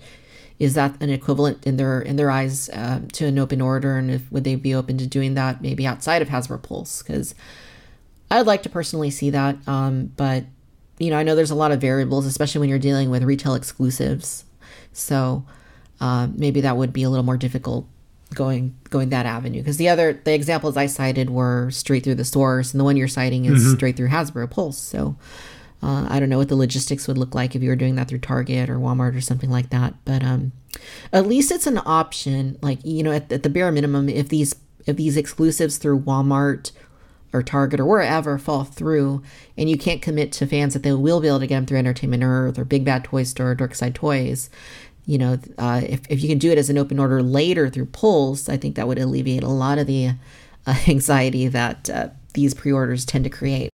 is 0.59 0.75
that 0.75 0.95
an 1.03 1.11
equivalent 1.11 1.67
in 1.67 1.77
their 1.77 2.01
in 2.01 2.17
their 2.17 2.31
eyes 2.31 2.69
uh, 2.71 3.01
to 3.13 3.27
an 3.27 3.39
open 3.39 3.61
order 3.61 3.97
and 3.97 4.11
if 4.13 4.31
would 4.31 4.45
they 4.45 4.55
be 4.55 4.73
open 4.75 4.97
to 4.99 5.07
doing 5.07 5.35
that 5.35 5.61
maybe 5.61 5.85
outside 5.87 6.23
of 6.23 6.29
Hasbro 6.29 6.63
Pulse 6.63 7.03
because 7.03 7.35
I'd 8.31 8.47
like 8.47 8.63
to 8.63 8.69
personally 8.69 9.11
see 9.11 9.31
that 9.31 9.57
um, 9.67 10.13
but 10.17 10.45
you 10.99 11.11
know 11.11 11.17
I 11.17 11.25
know 11.25 11.35
there's 11.35 11.51
a 11.51 11.57
lot 11.57 11.73
of 11.73 11.81
variables 11.81 12.27
especially 12.27 12.61
when 12.61 12.69
you're 12.69 12.79
dealing 12.79 13.11
with 13.11 13.25
retail 13.25 13.55
exclusives 13.55 14.45
so 14.93 15.45
uh, 16.03 16.27
maybe 16.35 16.61
that 16.61 16.77
would 16.77 16.93
be 16.93 17.05
a 17.05 17.09
little 17.09 17.25
more 17.25 17.37
difficult 17.37 17.87
going 18.35 18.75
going 18.91 19.11
that 19.11 19.25
avenue 19.25 19.61
because 19.61 19.77
the 19.77 19.89
other 19.89 20.21
the 20.25 20.35
examples 20.35 20.77
I 20.77 20.87
cited 20.87 21.31
were 21.31 21.71
straight 21.71 22.03
through 22.03 22.17
the 22.17 22.25
stores, 22.25 22.75
and 22.75 22.81
the 22.81 22.85
one 22.85 22.97
you're 22.97 23.07
citing 23.07 23.45
is 23.45 23.63
mm-hmm. 23.63 23.75
straight 23.75 23.97
through 23.97 24.09
Hasbro 24.09 24.51
Pulse. 24.51 24.79
So 24.79 25.17
uh, 25.81 26.07
I 26.09 26.19
don't 26.19 26.29
know 26.29 26.39
what 26.39 26.49
the 26.49 26.57
logistics 26.57 27.07
would 27.07 27.19
look 27.19 27.37
like 27.37 27.55
if 27.55 27.63
you 27.63 27.69
were 27.69 27.77
doing 27.77 27.95
that 27.95 28.09
through 28.09 28.19
Target 28.19 28.69
or 28.69 28.79
Walmart 28.79 29.17
or 29.17 29.21
something 29.21 29.51
like 29.51 29.71
that, 29.71 29.95
but 30.05 30.25
um, 30.25 30.51
at 31.13 31.27
least 31.27 31.53
it's 31.53 31.69
an 31.69 31.81
option. 31.87 32.59
Like 32.63 32.81
you 32.85 33.05
know, 33.05 33.13
at, 33.13 33.31
at 33.31 33.45
the 33.45 33.51
bare 33.51 33.71
minimum, 33.71 34.09
if 34.09 34.29
these 34.29 34.57
if 34.87 34.97
these 34.97 35.17
exclusives 35.17 35.79
through 35.79 36.01
Walmart 36.01 36.73
or 37.33 37.45
Target 37.45 37.79
or 37.79 37.87
wherever 37.87 38.39
fall 38.39 38.65
through, 38.65 39.23
and 39.57 39.71
you 39.71 39.79
can't 39.79 40.03
commit 40.03 40.33
to 40.33 40.49
fans 40.49 40.75
that 40.75 40.83
they 40.83 40.93
will 40.93 41.21
be 41.21 41.29
able 41.29 41.39
to 41.39 41.47
get 41.47 41.55
them 41.55 41.67
through 41.67 41.79
Entertainment 41.79 42.25
Earth 42.25 42.59
or 42.59 42.65
Big 42.65 42.85
Bad 42.85 43.05
Toy 43.05 43.23
Store 43.23 43.53
or 43.53 43.57
Dorkside 43.57 43.95
Toys, 43.95 44.51
you 45.05 45.19
know, 45.19 45.39
uh, 45.59 45.83
if, 45.85 46.01
if 46.09 46.23
you 46.23 46.29
can 46.29 46.39
do 46.39 46.51
it 46.51 46.59
as 46.59 46.71
an 46.71 46.79
open 46.79 46.99
order 46.99 47.23
later 47.23 47.69
through 47.69 47.87
Pulse, 47.87 48.49
I 48.49 48.57
think 48.57 48.77
that 48.77 48.87
would 48.87 48.99
alleviate 48.99 49.43
a 49.43 49.49
lot 49.49 49.79
of 49.79 49.87
the 49.87 50.13
uh, 50.67 50.77
anxiety 50.89 51.49
that 51.49 51.91
uh, 51.91 52.09
these 52.35 52.55
pre-orders 52.55 53.05
tend 53.05 53.25
to 53.25 53.31
create. 53.31 53.71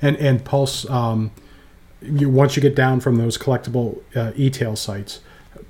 And 0.00 0.16
and 0.16 0.44
Pulse, 0.44 0.88
um, 0.88 1.30
you 2.00 2.28
once 2.28 2.56
you 2.56 2.62
get 2.62 2.74
down 2.74 3.00
from 3.00 3.16
those 3.16 3.38
collectible 3.38 4.00
uh, 4.16 4.32
e-tail 4.34 4.74
sites, 4.74 5.20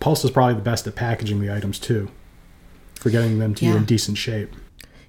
Pulse 0.01 0.25
is 0.25 0.31
probably 0.31 0.55
the 0.55 0.63
best 0.63 0.87
at 0.87 0.95
packaging 0.95 1.41
the 1.41 1.53
items 1.53 1.79
too, 1.79 2.11
for 2.95 3.11
getting 3.11 3.39
them 3.39 3.55
to 3.57 3.65
yeah. 3.65 3.73
you 3.73 3.77
in 3.79 3.85
decent 3.85 4.17
shape. 4.17 4.55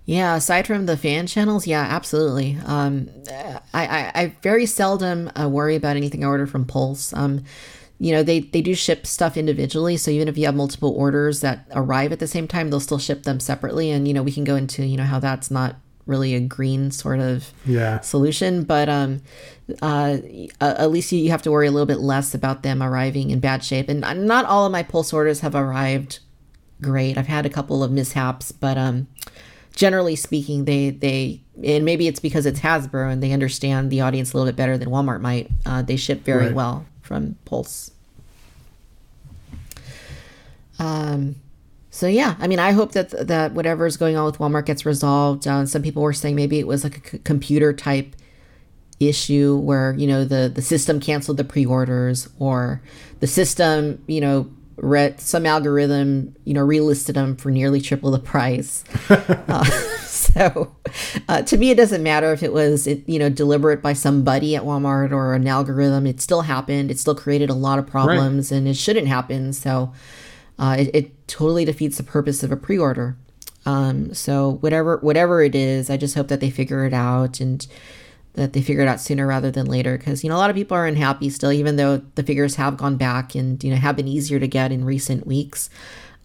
Yeah, 0.06 0.36
aside 0.36 0.68
from 0.68 0.86
the 0.86 0.98
fan 0.98 1.28
channels, 1.28 1.66
yeah, 1.66 1.82
absolutely. 1.82 2.58
Um, 2.66 3.10
I, 3.30 3.62
I, 3.74 4.12
I 4.14 4.36
very 4.42 4.66
seldom 4.66 5.32
uh, 5.40 5.48
worry 5.48 5.78
about 5.78 5.96
anything 5.96 6.26
I 6.26 6.28
order 6.28 6.46
from 6.46 6.66
Pulse. 6.66 7.14
Um, 7.14 7.46
you 8.04 8.12
know 8.12 8.22
they 8.22 8.42
they 8.42 8.62
do 8.62 8.76
ship 8.76 9.08
stuff 9.08 9.38
individually. 9.38 9.96
So 9.96 10.12
even 10.12 10.28
if 10.28 10.38
you 10.38 10.46
have 10.46 10.56
multiple 10.56 10.90
orders 10.90 11.40
that 11.40 11.66
arrive 11.72 12.12
at 12.12 12.20
the 12.20 12.28
same 12.28 12.50
time 12.50 12.70
they'll 12.70 12.82
still 12.82 13.00
ship 13.00 13.24
them 13.24 13.40
separately. 13.40 13.92
And 13.92 14.06
you 14.06 14.14
know 14.14 14.22
we 14.22 14.34
can 14.34 14.44
go 14.44 14.58
into 14.58 14.86
you 14.86 14.98
know 14.98 15.06
how 15.06 15.20
that's 15.20 15.50
not 15.50 15.78
really 16.06 16.36
a 16.36 16.42
green 16.42 16.92
sort 16.92 17.22
of 17.22 17.54
yeah. 17.66 18.02
solution. 18.02 18.66
But 18.66 18.90
um 18.90 19.22
uh 19.82 20.18
at 20.60 20.92
least 20.92 21.14
you 21.14 21.30
have 21.30 21.44
to 21.44 21.52
worry 21.52 21.68
a 21.68 21.72
little 21.72 21.86
bit 21.86 22.00
less 22.00 22.36
about 22.36 22.62
them 22.62 22.84
arriving 22.84 23.30
in 23.30 23.40
bad 23.40 23.64
shape. 23.64 23.88
And 23.88 24.02
not 24.02 24.44
all 24.44 24.66
of 24.66 24.74
my 24.74 24.84
pulse 24.84 25.14
orders 25.14 25.40
have 25.40 25.56
arrived 25.56 26.20
great. 26.82 27.18
I've 27.18 27.28
had 27.28 27.46
a 27.46 27.50
couple 27.50 27.86
of 27.86 27.92
mishaps 27.92 28.52
but 28.52 28.78
um 28.78 29.08
generally 29.78 30.18
speaking 30.18 30.66
they 30.66 30.90
they 30.90 31.42
and 31.64 31.86
maybe 31.86 32.10
it's 32.10 32.20
because 32.20 32.46
it's 32.46 32.60
hasbro 32.60 33.10
and 33.10 33.24
they 33.24 33.32
understand 33.32 33.92
the 33.92 34.02
audience 34.02 34.34
a 34.34 34.38
little 34.38 34.52
bit 34.52 34.58
better 34.58 34.78
than 34.78 34.90
walmart 34.90 35.22
might. 35.22 35.50
Uh, 35.66 35.82
they 35.82 35.96
ship 35.96 36.26
very 36.26 36.48
right. 36.48 36.54
well 36.54 36.86
from 37.04 37.36
pulse 37.46 37.92
um, 40.80 41.36
so 41.94 42.08
yeah, 42.08 42.36
I 42.40 42.48
mean, 42.48 42.60
I 42.60 42.72
hope 42.72 42.94
that 42.94 43.12
that 43.28 43.54
whatever 43.54 43.86
is 43.86 43.98
going 43.98 44.18
on 44.18 44.26
with 44.26 44.40
Walmart 44.40 44.66
gets 44.66 44.86
resolved. 44.86 45.48
Uh, 45.48 45.66
some 45.66 45.84
people 45.84 46.02
were 46.02 46.14
saying 46.14 46.36
maybe 46.36 46.60
it 46.60 46.68
was 46.68 46.84
like 46.84 46.98
a 46.98 47.10
c- 47.12 47.20
computer 47.20 47.72
type 47.72 48.16
issue 49.00 49.58
where 49.58 49.94
you 49.94 50.08
know 50.08 50.26
the 50.26 50.52
the 50.54 50.62
system 50.62 51.00
canceled 51.00 51.38
the 51.38 51.44
pre-orders 51.44 52.30
or 52.40 52.82
the 53.20 53.28
system 53.28 54.02
you 54.08 54.22
know 54.22 54.50
read 54.78 55.20
some 55.20 55.46
algorithm 55.46 56.36
you 56.46 56.54
know 56.54 56.66
relisted 56.66 57.14
them 57.14 57.36
for 57.36 57.52
nearly 57.52 57.80
triple 57.80 58.10
the 58.10 58.20
price. 58.20 58.84
uh, 59.10 59.64
so 60.38 60.76
uh, 61.28 61.42
to 61.44 61.58
me, 61.58 61.72
it 61.72 61.78
doesn't 61.78 62.04
matter 62.04 62.32
if 62.34 62.44
it 62.44 62.54
was 62.54 62.88
you 62.88 63.20
know 63.20 63.30
deliberate 63.30 63.82
by 63.82 63.94
somebody 63.94 64.56
at 64.56 64.64
Walmart 64.64 65.12
or 65.12 65.34
an 65.34 65.48
algorithm. 65.48 66.08
It 66.08 66.22
still 66.22 66.42
happened. 66.42 66.92
It 66.92 67.00
still 67.00 67.16
created 67.16 67.50
a 67.50 67.54
lot 67.54 67.80
of 67.80 67.88
problems, 67.88 68.52
right. 68.52 68.58
and 68.58 68.68
it 68.68 68.76
shouldn't 68.76 69.08
happen. 69.08 69.54
So 69.54 69.94
uh, 70.58 70.76
it, 70.80 70.92
it, 70.94 71.28
totally 71.28 71.66
defeats 71.66 71.98
the 71.98 72.04
purpose 72.04 72.44
of 72.44 72.52
a 72.52 72.58
pre-order. 72.58 73.16
Um, 73.66 74.14
so 74.14 74.58
whatever 74.60 74.98
whatever 74.98 75.42
it 75.42 75.56
is, 75.56 75.90
I 75.90 75.98
just 75.98 76.16
hope 76.16 76.28
that 76.28 76.42
they 76.42 76.50
figure 76.50 76.86
it 76.86 76.94
out 76.94 77.40
and 77.40 77.66
that 78.34 78.54
they 78.54 78.62
figure 78.62 78.82
it 78.82 78.88
out 78.88 79.00
sooner 79.00 79.26
rather 79.26 79.52
than 79.52 79.66
later. 79.68 79.98
Because 79.98 80.24
you 80.24 80.30
know 80.30 80.36
a 80.36 80.38
lot 80.38 80.50
of 80.50 80.56
people 80.56 80.76
are 80.76 80.86
unhappy 80.86 81.30
still, 81.30 81.52
even 81.52 81.76
though 81.76 81.98
the 82.16 82.24
figures 82.24 82.56
have 82.56 82.78
gone 82.78 82.98
back 82.98 83.36
and 83.36 83.64
you 83.64 83.70
know 83.70 83.78
have 83.78 83.96
been 83.96 84.08
easier 84.08 84.40
to 84.40 84.48
get 84.48 84.72
in 84.72 84.86
recent 84.86 85.26
weeks. 85.28 85.70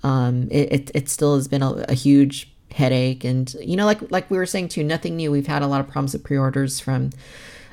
Um, 0.02 0.48
it, 0.50 0.72
it, 0.72 0.90
it 0.94 1.08
still 1.08 1.34
has 1.34 1.48
been 1.48 1.62
a, 1.62 1.72
a 1.88 1.94
huge 1.94 2.52
headache, 2.72 3.24
and 3.24 3.54
you 3.60 3.76
know 3.76 3.86
like 3.86 4.10
like 4.10 4.30
we 4.30 4.36
were 4.36 4.46
saying 4.46 4.68
too, 4.68 4.84
nothing 4.84 5.16
new. 5.16 5.30
We've 5.30 5.46
had 5.46 5.62
a 5.62 5.66
lot 5.66 5.80
of 5.80 5.88
problems 5.88 6.12
with 6.12 6.24
pre-orders 6.24 6.80
from 6.80 7.10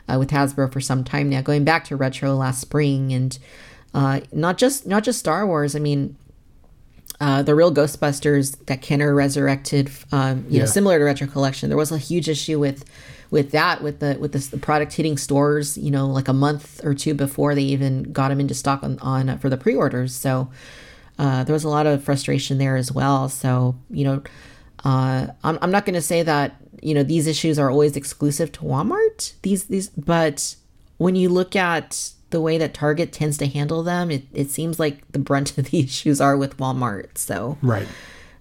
uh, 0.07 0.17
with 0.19 0.31
Hasbro 0.31 0.71
for 0.71 0.81
some 0.81 1.03
time 1.03 1.29
now, 1.29 1.41
going 1.41 1.63
back 1.63 1.85
to 1.85 1.95
retro 1.95 2.33
last 2.35 2.61
spring 2.61 3.13
and. 3.13 3.37
Uh, 3.93 4.19
not 4.33 4.57
just 4.57 4.85
not 4.85 5.05
just 5.05 5.17
Star 5.19 5.47
Wars. 5.47 5.73
I 5.73 5.79
mean, 5.79 6.17
uh, 7.21 7.43
the 7.43 7.55
real 7.55 7.73
Ghostbusters 7.73 8.65
that 8.65 8.81
Kenner 8.81 9.13
resurrected, 9.13 9.89
um, 10.11 10.45
you 10.49 10.57
yeah. 10.57 10.59
know, 10.61 10.65
similar 10.65 10.99
to 10.99 11.05
Retro 11.05 11.27
Collection. 11.27 11.69
There 11.69 11.77
was 11.77 11.91
a 11.91 11.97
huge 11.97 12.27
issue 12.27 12.59
with 12.59 12.83
with 13.31 13.51
that, 13.51 13.81
with 13.81 13.99
the 13.99 14.17
with 14.19 14.33
the, 14.33 14.39
the, 14.39 14.57
product 14.57 14.93
hitting 14.93 15.17
stores, 15.17 15.77
you 15.77 15.91
know, 15.91 16.07
like 16.07 16.27
a 16.27 16.33
month 16.33 16.83
or 16.83 16.93
two 16.93 17.13
before 17.13 17.55
they 17.55 17.63
even 17.63 18.03
got 18.11 18.29
them 18.29 18.39
into 18.39 18.53
stock 18.53 18.83
on, 18.83 18.99
on 18.99 19.29
uh, 19.29 19.37
for 19.37 19.49
the 19.49 19.57
pre-orders. 19.57 20.13
So 20.13 20.49
uh, 21.17 21.43
there 21.43 21.53
was 21.53 21.63
a 21.63 21.69
lot 21.69 21.87
of 21.87 22.03
frustration 22.03 22.57
there 22.57 22.75
as 22.75 22.91
well. 22.91 23.29
So 23.29 23.75
you 23.89 24.03
know, 24.03 24.23
uh, 24.85 25.27
I'm 25.43 25.57
I'm 25.61 25.71
not 25.71 25.85
going 25.85 25.95
to 25.95 26.01
say 26.01 26.23
that 26.23 26.55
you 26.81 26.93
know 26.93 27.03
these 27.03 27.27
issues 27.27 27.59
are 27.59 27.69
always 27.69 27.97
exclusive 27.97 28.51
to 28.53 28.61
Walmart. 28.61 29.33
These 29.41 29.65
these, 29.65 29.89
but 29.89 30.55
when 30.97 31.15
you 31.15 31.27
look 31.27 31.55
at 31.55 32.11
the 32.29 32.39
way 32.39 32.57
that 32.57 32.73
Target 32.73 33.11
tends 33.11 33.37
to 33.39 33.47
handle 33.47 33.83
them, 33.83 34.11
it, 34.11 34.23
it 34.33 34.49
seems 34.49 34.79
like 34.79 35.09
the 35.11 35.19
brunt 35.19 35.57
of 35.57 35.65
the 35.71 35.79
issues 35.79 36.21
are 36.21 36.37
with 36.37 36.57
Walmart. 36.57 37.17
So, 37.17 37.57
right. 37.61 37.87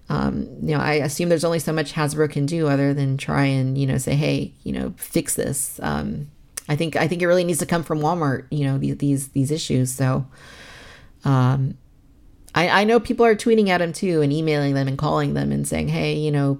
Um, 0.07 0.47
you 0.61 0.75
know, 0.75 0.81
I 0.81 0.93
assume 0.95 1.29
there's 1.29 1.43
only 1.43 1.57
so 1.57 1.73
much 1.73 1.93
Hasbro 1.93 2.29
can 2.29 2.45
do 2.45 2.67
other 2.67 2.93
than 2.93 3.17
try 3.17 3.45
and, 3.45 3.75
you 3.75 3.87
know, 3.87 3.97
say, 3.97 4.13
hey, 4.13 4.53
you 4.63 4.71
know, 4.71 4.93
fix 4.97 5.33
this. 5.33 5.79
Um, 5.81 6.29
I 6.69 6.75
think 6.75 6.95
I 6.95 7.07
think 7.07 7.21
it 7.21 7.27
really 7.27 7.43
needs 7.43 7.59
to 7.59 7.65
come 7.65 7.83
from 7.83 7.99
Walmart, 7.99 8.45
you 8.51 8.65
know, 8.65 8.77
these 8.77 8.97
these, 8.97 9.27
these 9.29 9.51
issues. 9.51 9.91
So, 9.91 10.27
um, 11.23 11.77
I, 12.55 12.81
I 12.81 12.83
know 12.85 12.99
people 12.99 13.25
are 13.25 13.35
tweeting 13.35 13.67
at 13.67 13.79
them 13.79 13.93
too 13.93 14.21
and 14.21 14.31
emailing 14.33 14.73
them 14.73 14.87
and 14.87 14.97
calling 14.97 15.33
them 15.33 15.51
and 15.51 15.67
saying, 15.67 15.89
hey, 15.89 16.15
you 16.15 16.31
know, 16.31 16.59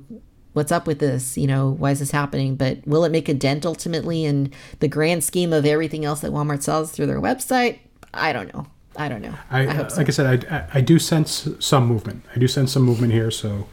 what's 0.53 0.72
up 0.72 0.85
with 0.85 0.99
this? 0.99 1.38
You 1.38 1.47
know, 1.47 1.72
why 1.72 1.91
is 1.91 1.99
this 1.99 2.11
happening? 2.11 2.55
But 2.57 2.85
will 2.85 3.05
it 3.05 3.11
make 3.11 3.30
a 3.30 3.34
dent 3.34 3.65
ultimately 3.65 4.26
in 4.26 4.51
the 4.80 4.89
grand 4.89 5.23
scheme 5.23 5.53
of 5.53 5.65
everything 5.65 6.05
else 6.05 6.19
that 6.19 6.31
Walmart 6.31 6.61
sells 6.61 6.91
through 6.91 7.07
their 7.07 7.22
website? 7.22 7.80
I 8.13 8.34
don't 8.34 8.53
know. 8.53 8.67
I 8.97 9.09
don't 9.09 9.22
know. 9.22 9.34
I, 9.49 9.67
I 9.67 9.88
so. 9.88 9.97
like 9.97 10.07
I 10.07 10.11
said, 10.11 10.45
I, 10.51 10.67
I 10.73 10.81
do 10.81 10.99
sense 10.99 11.49
some 11.59 11.85
movement. 11.85 12.23
I 12.35 12.39
do 12.39 12.47
sense 12.47 12.72
some 12.73 12.84
movement 12.84 13.11
here. 13.11 13.31
So 13.31 13.67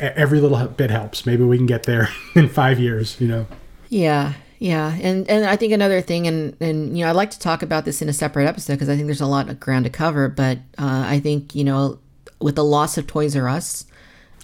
every 0.00 0.40
little 0.40 0.66
bit 0.68 0.90
helps. 0.90 1.26
Maybe 1.26 1.44
we 1.44 1.56
can 1.56 1.66
get 1.66 1.84
there 1.84 2.08
in 2.34 2.48
five 2.48 2.78
years. 2.78 3.20
You 3.20 3.28
know. 3.28 3.46
Yeah, 3.88 4.34
yeah, 4.64 4.96
and 5.02 5.28
and 5.28 5.44
I 5.44 5.56
think 5.56 5.74
another 5.74 6.00
thing, 6.00 6.26
and 6.26 6.56
and 6.58 6.96
you 6.96 7.04
know, 7.04 7.10
I'd 7.10 7.16
like 7.16 7.30
to 7.32 7.38
talk 7.38 7.62
about 7.62 7.84
this 7.84 8.00
in 8.00 8.08
a 8.08 8.14
separate 8.14 8.46
episode 8.46 8.72
because 8.72 8.88
I 8.88 8.94
think 8.96 9.04
there's 9.04 9.20
a 9.20 9.26
lot 9.26 9.50
of 9.50 9.60
ground 9.60 9.84
to 9.84 9.90
cover. 9.90 10.26
But 10.30 10.56
uh, 10.78 11.04
I 11.06 11.20
think 11.20 11.54
you 11.54 11.64
know, 11.64 11.98
with 12.40 12.56
the 12.56 12.64
loss 12.64 12.96
of 12.96 13.06
Toys 13.06 13.36
R 13.36 13.46
Us, 13.46 13.84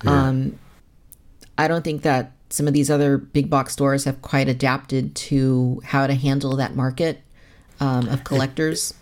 yeah. 0.04 0.10
um, 0.10 0.58
I 1.56 1.68
don't 1.68 1.82
think 1.82 2.02
that 2.02 2.32
some 2.50 2.68
of 2.68 2.74
these 2.74 2.90
other 2.90 3.16
big 3.16 3.48
box 3.48 3.72
stores 3.72 4.04
have 4.04 4.20
quite 4.20 4.46
adapted 4.46 5.14
to 5.14 5.80
how 5.86 6.06
to 6.06 6.12
handle 6.12 6.54
that 6.54 6.76
market 6.76 7.22
um, 7.80 8.06
of 8.06 8.22
collectors. 8.22 8.92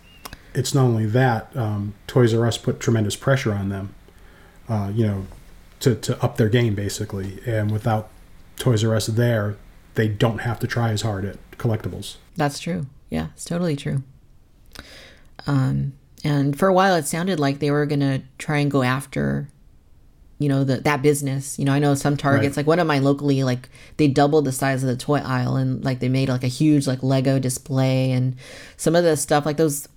It, 0.53 0.59
it's 0.59 0.73
not 0.73 0.85
only 0.85 1.05
that 1.07 1.53
um, 1.53 1.95
Toys 2.07 2.33
R 2.33 2.47
Us 2.47 2.57
put 2.57 2.79
tremendous 2.79 3.17
pressure 3.17 3.51
on 3.51 3.67
them, 3.67 3.93
uh, 4.69 4.89
you 4.95 5.05
know, 5.05 5.25
to, 5.81 5.95
to 5.95 6.23
up 6.23 6.37
their 6.37 6.47
game 6.47 6.75
basically, 6.75 7.41
and 7.45 7.71
without 7.71 8.07
Toys 8.55 8.85
R 8.85 8.95
Us 8.95 9.07
there, 9.07 9.57
they 9.99 10.07
don't 10.07 10.39
have 10.39 10.59
to 10.59 10.67
try 10.67 10.91
as 10.91 11.01
hard 11.01 11.25
at 11.25 11.37
collectibles. 11.57 12.15
That's 12.37 12.57
true. 12.57 12.85
Yeah, 13.09 13.27
it's 13.33 13.43
totally 13.43 13.75
true. 13.75 14.03
Um, 15.45 15.91
and 16.23 16.57
for 16.57 16.69
a 16.69 16.73
while, 16.73 16.95
it 16.95 17.05
sounded 17.05 17.37
like 17.37 17.59
they 17.59 17.69
were 17.69 17.85
going 17.85 17.99
to 17.99 18.21
try 18.37 18.59
and 18.59 18.71
go 18.71 18.81
after 18.81 19.49
you 20.41 20.47
know 20.47 20.63
the, 20.63 20.77
that 20.77 21.01
business 21.01 21.59
you 21.59 21.65
know 21.65 21.73
i 21.73 21.79
know 21.79 21.93
some 21.93 22.15
targets 22.15 22.55
right. 22.55 22.61
like 22.61 22.65
one 22.67 22.79
of 22.79 22.87
my 22.87 22.99
locally 22.99 23.43
like 23.43 23.67
they 23.97 24.07
doubled 24.07 24.45
the 24.45 24.53
size 24.53 24.81
of 24.81 24.87
the 24.87 24.95
toy 24.95 25.17
aisle 25.17 25.57
and 25.57 25.83
like 25.83 25.99
they 25.99 26.07
made 26.07 26.29
like 26.29 26.45
a 26.45 26.47
huge 26.47 26.87
like 26.87 27.03
lego 27.03 27.39
display 27.39 28.09
and 28.13 28.37
some 28.77 28.95
of 28.95 29.03
the 29.03 29.17
stuff 29.17 29.45
like 29.45 29.57
those 29.57 29.89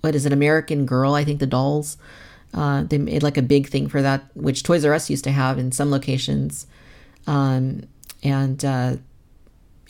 what 0.00 0.14
is 0.14 0.24
it 0.24 0.32
american 0.32 0.86
girl 0.86 1.12
i 1.12 1.22
think 1.22 1.38
the 1.38 1.46
dolls 1.46 1.98
uh, 2.54 2.82
they 2.84 2.96
made 2.96 3.22
like 3.22 3.36
a 3.36 3.42
big 3.42 3.68
thing 3.68 3.90
for 3.90 4.00
that 4.00 4.24
which 4.32 4.62
toys 4.62 4.86
r 4.86 4.94
us 4.94 5.10
used 5.10 5.24
to 5.24 5.30
have 5.30 5.58
in 5.58 5.70
some 5.70 5.90
locations 5.90 6.66
um, 7.26 7.82
and 8.22 8.64
uh, 8.64 8.96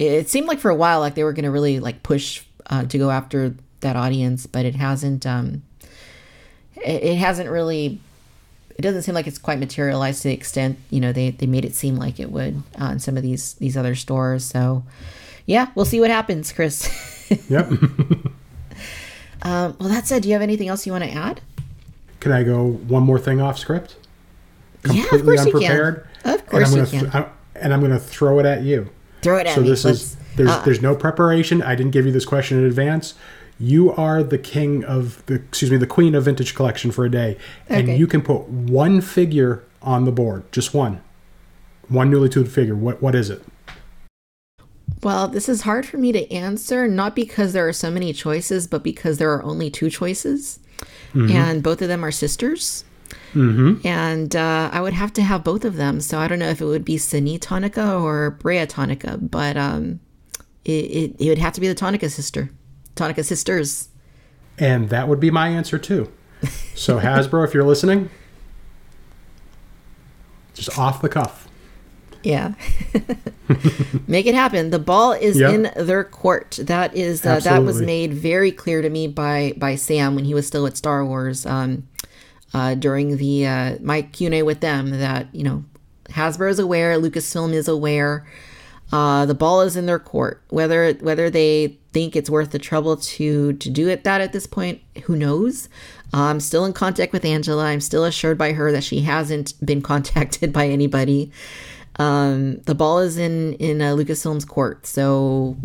it, 0.01 0.29
seemed 0.29 0.47
like 0.47 0.59
for 0.59 0.71
a 0.71 0.75
while 0.75 1.01
like 1.01 1.15
they 1.15 1.25
were 1.25 1.33
going 1.33 1.45
to 1.45 1.51
really 1.51 1.81
like 1.81 2.03
push 2.03 2.43
uh, 2.67 2.85
to 2.85 2.99
go 2.99 3.11
after 3.11 3.55
that 3.81 3.97
audience 3.97 4.47
but 4.47 4.65
it 4.65 4.75
hasn't 4.75 5.27
um, 5.27 5.63
it, 6.77 7.03
it 7.03 7.17
hasn't 7.17 7.49
really 7.51 8.01
it 8.77 8.83
doesn't 8.83 9.03
seem 9.03 9.15
like 9.15 9.27
it's 9.27 9.39
quite 9.39 9.59
materialized 9.59 10.23
to 10.23 10.29
the 10.29 10.35
extent 10.35 10.79
you 10.91 11.01
know 11.01 11.13
they, 11.13 11.31
they 11.31 11.47
made 11.47 11.65
it 11.65 11.75
seem 11.75 11.97
like 11.97 12.19
it 12.19 12.31
would 12.31 12.63
uh, 12.81 12.87
in 12.87 12.99
some 12.99 13.17
of 13.17 13.23
these 13.23 13.55
these 13.55 13.77
other 13.77 13.95
stores 13.95 14.45
so 14.45 14.83
yeah 15.47 15.69
we'll 15.75 15.85
see 15.85 16.01
what 16.01 16.11
happens 16.11 16.53
chris 16.53 16.89
yep 17.49 17.71
um, 19.43 19.77
well 19.79 19.89
that 19.89 20.07
said 20.07 20.23
do 20.23 20.29
you 20.29 20.35
have 20.35 20.43
anything 20.43 20.69
else 20.69 20.87
you 20.87 20.93
want 20.93 21.05
to 21.05 21.11
add 21.11 21.41
can 22.21 22.33
i 22.33 22.43
go 22.43 22.65
one 22.65 23.03
more 23.03 23.19
thing 23.19 23.41
off 23.41 23.59
script 23.59 23.97
completely 24.83 25.37
course 25.37 25.47
you 25.47 25.53
can. 25.61 26.03
Of 26.25 26.47
course 26.47 26.73
and 26.73 26.81
I'm 26.81 26.87
gonna 26.87 27.11
can. 27.11 27.11
th- 27.11 27.33
and 27.61 27.75
I'm 27.75 27.81
going 27.81 27.93
to 27.93 27.99
throw 27.99 28.39
it 28.39 28.47
at 28.47 28.63
you. 28.63 28.91
Throw 29.23 29.39
it 29.39 29.47
at 29.47 29.55
so 29.55 29.61
me. 29.63 29.69
this 29.69 29.85
Let's- 29.85 30.01
is 30.01 30.17
there's 30.37 30.51
uh, 30.51 30.63
there's 30.65 30.81
no 30.83 30.95
preparation. 30.95 31.63
I 31.63 31.75
didn't 31.75 31.93
give 31.93 32.07
you 32.07 32.13
this 32.13 32.25
question 32.25 32.59
in 32.59 32.65
advance. 32.65 33.15
You 33.59 33.93
are 33.93 34.23
the 34.23 34.39
king 34.39 34.85
of 34.85 35.23
the 35.27 35.35
excuse 35.35 35.71
me, 35.71 35.77
the 35.77 35.87
queen 35.87 36.15
of 36.15 36.25
vintage 36.25 36.55
collection 36.55 36.91
for 36.91 37.05
a 37.05 37.11
day, 37.11 37.37
and 37.69 37.89
Okay. 37.89 37.97
you 37.99 38.07
can 38.07 38.23
put 38.23 38.49
one 38.49 39.01
figure 39.01 39.63
on 39.83 40.05
the 40.07 40.13
board, 40.13 40.45
just 40.53 40.73
one, 40.73 41.01
one 41.89 42.11
newly 42.11 42.29
tuned 42.31 42.51
figure. 42.51 42.75
What 42.75 43.03
what 43.03 43.15
is 43.15 43.29
it? 43.29 43.43
Well, 45.03 45.29
this 45.29 45.49
is 45.49 45.63
hard 45.63 45.87
for 45.87 45.97
me 45.99 46.13
to 46.13 46.31
answer, 46.33 46.87
not 46.87 47.15
because 47.17 47.53
there 47.53 47.67
are 47.67 47.73
so 47.73 47.91
many 47.91 48.13
choices, 48.13 48.67
but 48.67 48.83
because 48.83 49.19
there 49.19 49.33
are 49.33 49.43
only 49.43 49.71
two 49.71 49.89
choices. 49.91 50.59
And 51.13 51.63
both 51.63 51.83
of 51.83 51.89
them 51.89 52.05
are 52.05 52.11
sisters. 52.13 52.85
Mm-hmm. 53.35 53.87
And 53.87 54.35
uh, 54.35 54.71
I 54.73 54.81
would 54.81 54.93
have 54.93 55.13
to 55.15 55.23
have 55.23 55.45
both 55.45 55.65
of 55.65 55.77
them. 55.77 56.01
So 56.01 56.19
I 56.19 56.29
don't 56.29 56.39
know 56.39 56.49
if 56.49 56.61
it 56.61 56.65
would 56.65 56.85
be 56.85 56.97
Senni 56.97 57.39
Tonnika 57.39 58.01
or 58.01 58.31
Brea 58.33 58.67
Tonnika, 58.67 59.19
but 59.31 59.57
um, 59.57 60.01
it, 60.65 60.71
it, 60.71 61.17
it 61.19 61.29
would 61.29 61.39
have 61.39 61.53
to 61.55 61.61
be 61.61 61.69
the 61.69 61.75
Tonnika 61.75 62.11
sister. 62.11 62.51
Tonnika 62.97 63.25
sisters. 63.25 63.89
And 64.59 64.89
that 64.91 65.09
would 65.09 65.21
be 65.21 65.31
my 65.31 65.49
answer 65.49 65.79
too. 65.79 66.11
So 66.75 66.99
Hasbro, 67.01 67.45
if 67.47 67.55
you're 67.55 67.65
listening, 67.65 68.11
just 70.55 70.79
off 70.79 71.01
the 71.01 71.09
cuff. 71.09 71.49
Yeah. 72.23 72.53
Make 74.07 74.27
it 74.27 74.35
happen. 74.35 74.71
The 74.71 74.79
ball 74.79 75.13
is 75.13 75.41
Yep. 75.41 75.55
in 75.55 75.87
their 75.87 76.05
court. 76.05 76.59
That 76.63 76.95
is 76.95 77.25
uh, 77.25 77.41
that 77.41 77.63
was 77.63 77.81
made 77.81 78.13
very 78.13 78.53
clear 78.53 78.83
to 78.83 78.91
me 78.91 79.07
by 79.07 79.55
by 79.57 79.75
Sam 79.77 80.15
when 80.15 80.27
he 80.27 80.35
was 80.35 80.47
still 80.47 80.67
at 80.67 80.77
Star 80.77 81.05
Wars 81.05 81.47
um, 81.47 81.89
uh, 82.55 82.75
during 82.75 83.17
the 83.17 83.47
uh, 83.47 83.77
my 83.81 84.03
Q&A 84.03 84.43
with 84.43 84.61
them 84.61 84.91
that, 84.91 85.33
you 85.35 85.43
know, 85.43 85.65
Hasbro 86.07 86.51
is 86.51 86.59
aware, 86.59 86.99
Lucasfilm 86.99 87.53
is 87.53 87.69
aware. 87.69 88.27
Uh, 88.93 89.25
the 89.25 89.35
ball 89.35 89.61
is 89.61 89.77
in 89.77 89.87
their 89.87 90.01
court. 90.01 90.43
Whether 90.49 90.95
whether 90.95 91.31
they 91.31 91.79
think 91.93 92.17
it's 92.17 92.29
worth 92.29 92.51
the 92.51 92.59
trouble 92.59 92.97
to 92.97 93.53
to 93.53 93.71
do 93.71 93.89
it 93.89 94.05
that 94.05 94.21
at 94.21 94.33
this 94.33 94.47
point, 94.47 94.81
who 95.05 95.17
knows? 95.17 95.69
I'm 96.13 96.41
still 96.41 96.65
in 96.65 96.73
contact 96.73 97.13
with 97.13 97.25
Angela. 97.25 97.67
I'm 97.67 97.81
still 97.81 98.05
assured 98.05 98.37
by 98.37 98.53
her 98.53 98.73
that 98.73 98.83
she 98.83 99.03
hasn't 99.03 99.55
been 99.65 99.81
contacted 99.93 100.53
by 100.53 100.67
anybody. 100.69 101.31
Um, 101.97 102.59
the 102.63 102.75
ball 102.75 102.99
is 102.99 103.17
in 103.17 103.55
in 103.55 103.81
uh, 103.81 103.95
Lucasfilm's 103.95 104.45
court, 104.45 104.87
so 104.87 105.57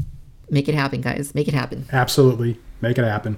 make 0.50 0.70
it 0.70 0.76
happen, 0.76 1.02
guys. 1.02 1.34
Make 1.34 1.48
it 1.48 1.54
happen. 1.54 1.88
Absolutely, 1.92 2.60
make 2.82 2.98
it 2.98 3.04
happen. 3.04 3.38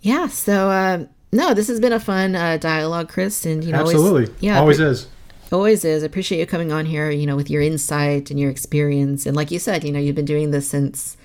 Yeah. 0.00 0.28
So 0.28 0.70
uh, 0.70 1.06
no, 1.32 1.54
this 1.54 1.68
has 1.68 1.80
been 1.80 1.92
a 1.92 2.00
fun 2.00 2.34
uh, 2.34 2.56
dialogue, 2.56 3.08
Chris, 3.08 3.44
and 3.46 3.62
you 3.64 3.72
know, 3.72 3.80
always- 3.80 3.94
Absolutely, 3.94 4.34
yeah, 4.40 4.58
always 4.58 4.78
pre- 4.78 4.86
is. 4.86 5.06
always 5.52 5.84
is. 5.84 6.02
Appreciate 6.02 6.38
you 6.40 6.46
coming 6.46 6.72
on 6.72 6.86
here, 6.86 7.10
you 7.10 7.26
know, 7.26 7.36
with 7.36 7.50
your 7.50 7.62
insight 7.62 8.30
and 8.30 8.38
your 8.40 8.50
experience, 8.50 9.26
and 9.26 9.36
like 9.36 9.50
you 9.50 9.58
said, 9.58 9.84
you 9.84 9.92
know, 9.92 9.98
you've 9.98 10.16
been 10.16 10.24
doing 10.24 10.50
this 10.50 10.68
since. 10.68 11.16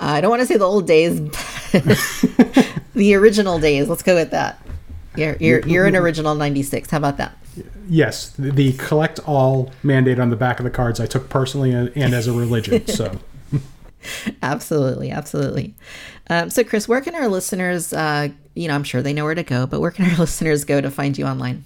Uh, 0.00 0.04
I 0.06 0.20
don't 0.20 0.30
want 0.30 0.40
to 0.42 0.46
say 0.46 0.56
the 0.56 0.64
old 0.64 0.86
days, 0.86 1.18
but 1.18 1.32
the 2.94 3.14
original 3.14 3.58
days. 3.58 3.88
Let's 3.88 4.02
go 4.04 4.14
with 4.14 4.30
that. 4.30 4.60
You're 5.16 5.36
you're, 5.40 5.60
you're 5.66 5.86
an 5.86 5.96
original 5.96 6.36
'96. 6.36 6.90
How 6.90 6.98
about 6.98 7.16
that? 7.16 7.36
Yes, 7.88 8.30
the, 8.30 8.52
the 8.52 8.72
collect 8.74 9.18
all 9.26 9.72
mandate 9.82 10.20
on 10.20 10.30
the 10.30 10.36
back 10.36 10.60
of 10.60 10.64
the 10.64 10.70
cards 10.70 11.00
I 11.00 11.06
took 11.06 11.28
personally 11.28 11.72
and, 11.72 11.90
and 11.96 12.14
as 12.14 12.28
a 12.28 12.32
religion. 12.32 12.84
So. 12.86 13.18
Absolutely, 14.42 15.10
absolutely. 15.10 15.74
Um, 16.30 16.50
so, 16.50 16.62
Chris, 16.62 16.86
where 16.86 17.00
can 17.00 17.14
our 17.16 17.26
listeners? 17.28 17.92
Uh, 17.92 18.28
you 18.58 18.66
know, 18.66 18.74
I'm 18.74 18.84
sure 18.84 19.02
they 19.02 19.12
know 19.12 19.24
where 19.24 19.36
to 19.36 19.44
go, 19.44 19.66
but 19.66 19.80
where 19.80 19.92
can 19.92 20.10
our 20.10 20.16
listeners 20.18 20.64
go 20.64 20.80
to 20.80 20.90
find 20.90 21.16
you 21.16 21.24
online? 21.26 21.64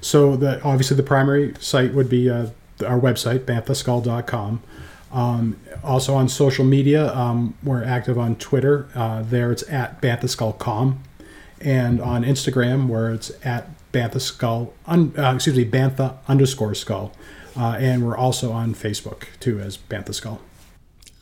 So 0.00 0.36
the 0.36 0.62
obviously 0.62 0.96
the 0.96 1.02
primary 1.02 1.54
site 1.58 1.92
would 1.92 2.08
be 2.08 2.30
uh, 2.30 2.48
our 2.86 3.00
website 3.00 3.40
banthaskull.com. 3.40 4.62
Um, 5.10 5.56
also 5.82 6.14
on 6.14 6.28
social 6.28 6.64
media, 6.64 7.14
um, 7.14 7.54
we're 7.62 7.84
active 7.84 8.18
on 8.18 8.36
Twitter. 8.36 8.88
Uh, 8.94 9.22
there 9.22 9.50
it's 9.50 9.68
at 9.70 10.00
banthaskullcom, 10.00 10.98
and 11.60 12.00
on 12.00 12.24
Instagram 12.24 12.88
where 12.88 13.12
it's 13.12 13.32
at 13.44 13.68
banthaskull. 13.92 14.70
Un, 14.86 15.14
uh, 15.16 15.34
excuse 15.34 15.56
me, 15.56 15.64
bantha 15.64 16.16
underscore 16.28 16.74
skull, 16.74 17.12
uh, 17.56 17.76
and 17.78 18.04
we're 18.06 18.16
also 18.16 18.52
on 18.52 18.74
Facebook 18.74 19.26
too 19.40 19.60
as 19.60 19.76
banthaskull. 19.76 20.38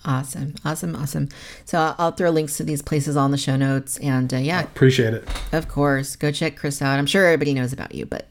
Awesome, 0.04 0.54
awesome, 0.64 0.96
awesome. 0.96 1.28
So 1.64 1.94
I'll- 1.98 2.10
throw 2.12 2.30
links 2.30 2.56
to 2.56 2.64
these 2.64 2.82
places 2.82 3.16
on 3.16 3.30
the 3.30 3.38
show 3.38 3.56
notes, 3.56 3.98
and 3.98 4.32
uh, 4.34 4.38
yeah, 4.38 4.62
Appreciate 4.62 5.14
it. 5.14 5.28
of 5.52 5.68
course, 5.68 6.16
go 6.16 6.32
check 6.32 6.56
Chris 6.56 6.82
out. 6.82 6.98
I'm 6.98 7.06
sure 7.06 7.24
everybody 7.26 7.54
knows 7.54 7.72
about 7.72 7.94
you, 7.94 8.04
but 8.06 8.26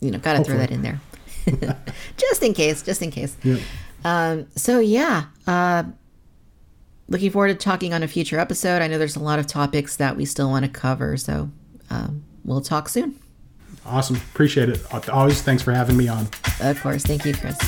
you 0.00 0.10
know, 0.12 0.18
gotta 0.18 0.44
throw 0.44 0.56
that 0.58 0.70
in 0.70 0.82
there, 0.82 1.00
just 2.16 2.42
in 2.42 2.54
case, 2.54 2.82
just 2.82 3.02
in 3.02 3.10
case. 3.10 3.36
Yeah. 3.42 3.56
Um, 4.04 4.46
so 4.54 4.78
yeah, 4.78 5.24
uh, 5.48 5.82
looking 7.08 7.30
forward 7.32 7.48
to 7.48 7.54
talking 7.56 7.92
on 7.92 8.04
a 8.04 8.08
future 8.08 8.38
episode. 8.38 8.80
I 8.80 8.86
know 8.86 8.96
there's 8.98 9.16
a 9.16 9.20
lot 9.20 9.40
of 9.40 9.46
topics 9.48 9.96
that 9.96 10.16
we 10.16 10.24
still 10.24 10.48
want 10.50 10.64
to 10.66 10.70
cover, 10.70 11.16
so 11.16 11.50
um, 11.90 12.22
we'll 12.44 12.60
talk 12.60 12.88
soon. 12.88 13.18
Awesome. 13.84 14.16
Appreciate 14.16 14.68
it. 14.68 15.08
Always 15.08 15.42
thanks 15.42 15.62
for 15.64 15.72
having 15.72 15.96
me 15.96 16.06
on. 16.06 16.28
Of 16.60 16.80
course, 16.80 17.02
thank 17.02 17.24
you, 17.24 17.34
Chris. 17.34 17.58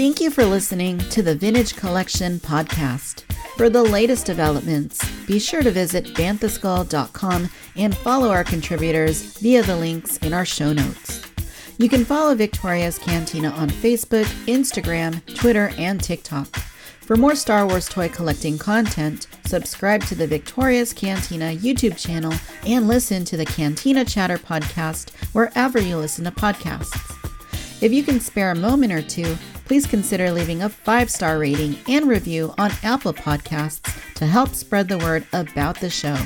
Thank 0.00 0.18
you 0.18 0.30
for 0.30 0.46
listening 0.46 0.96
to 1.10 1.20
the 1.20 1.34
Vintage 1.34 1.76
Collection 1.76 2.40
podcast. 2.40 3.24
For 3.58 3.68
the 3.68 3.82
latest 3.82 4.24
developments, 4.24 5.06
be 5.26 5.38
sure 5.38 5.62
to 5.62 5.70
visit 5.70 6.14
banthaskull.com 6.14 7.50
and 7.76 7.94
follow 7.94 8.30
our 8.30 8.42
contributors 8.42 9.38
via 9.40 9.62
the 9.62 9.76
links 9.76 10.16
in 10.16 10.32
our 10.32 10.46
show 10.46 10.72
notes. 10.72 11.20
You 11.76 11.90
can 11.90 12.06
follow 12.06 12.34
Victoria's 12.34 12.98
Cantina 12.98 13.50
on 13.50 13.68
Facebook, 13.68 14.24
Instagram, 14.46 15.22
Twitter, 15.34 15.70
and 15.76 16.02
TikTok. 16.02 16.46
For 17.02 17.16
more 17.16 17.34
Star 17.34 17.66
Wars 17.66 17.86
toy 17.86 18.08
collecting 18.08 18.56
content, 18.56 19.26
subscribe 19.44 20.02
to 20.04 20.14
the 20.14 20.26
Victoria's 20.26 20.94
Cantina 20.94 21.54
YouTube 21.54 21.98
channel 21.98 22.32
and 22.64 22.88
listen 22.88 23.26
to 23.26 23.36
the 23.36 23.44
Cantina 23.44 24.06
Chatter 24.06 24.38
podcast 24.38 25.10
wherever 25.34 25.78
you 25.78 25.98
listen 25.98 26.24
to 26.24 26.30
podcasts. 26.30 27.18
If 27.82 27.92
you 27.92 28.02
can 28.02 28.18
spare 28.18 28.50
a 28.50 28.56
moment 28.56 28.92
or 28.94 29.02
two, 29.02 29.36
please 29.70 29.86
consider 29.86 30.32
leaving 30.32 30.62
a 30.62 30.68
five 30.68 31.08
star 31.08 31.38
rating 31.38 31.78
and 31.86 32.08
review 32.08 32.52
on 32.58 32.72
Apple 32.82 33.14
Podcasts 33.14 34.14
to 34.14 34.26
help 34.26 34.48
spread 34.48 34.88
the 34.88 34.98
word 34.98 35.24
about 35.32 35.78
the 35.78 35.88
show. 35.88 36.16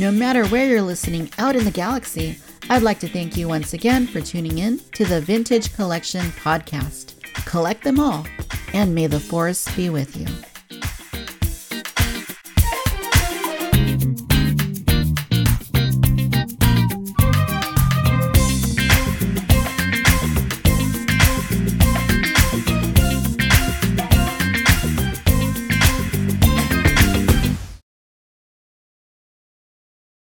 No 0.00 0.10
matter 0.10 0.44
where 0.48 0.66
you're 0.66 0.82
listening 0.82 1.30
out 1.38 1.54
in 1.54 1.64
the 1.64 1.70
galaxy, 1.70 2.40
I'd 2.68 2.82
like 2.82 2.98
to 2.98 3.08
thank 3.08 3.36
you 3.36 3.46
once 3.46 3.72
again 3.72 4.08
for 4.08 4.20
tuning 4.20 4.58
in 4.58 4.80
to 4.94 5.04
the 5.04 5.20
Vintage 5.20 5.72
Collection 5.76 6.26
podcast. 6.42 7.22
Collect 7.46 7.84
them 7.84 8.00
all, 8.00 8.26
and 8.72 8.92
may 8.92 9.06
the 9.06 9.20
Force 9.20 9.72
be 9.76 9.88
with 9.88 10.16
you. 10.16 10.51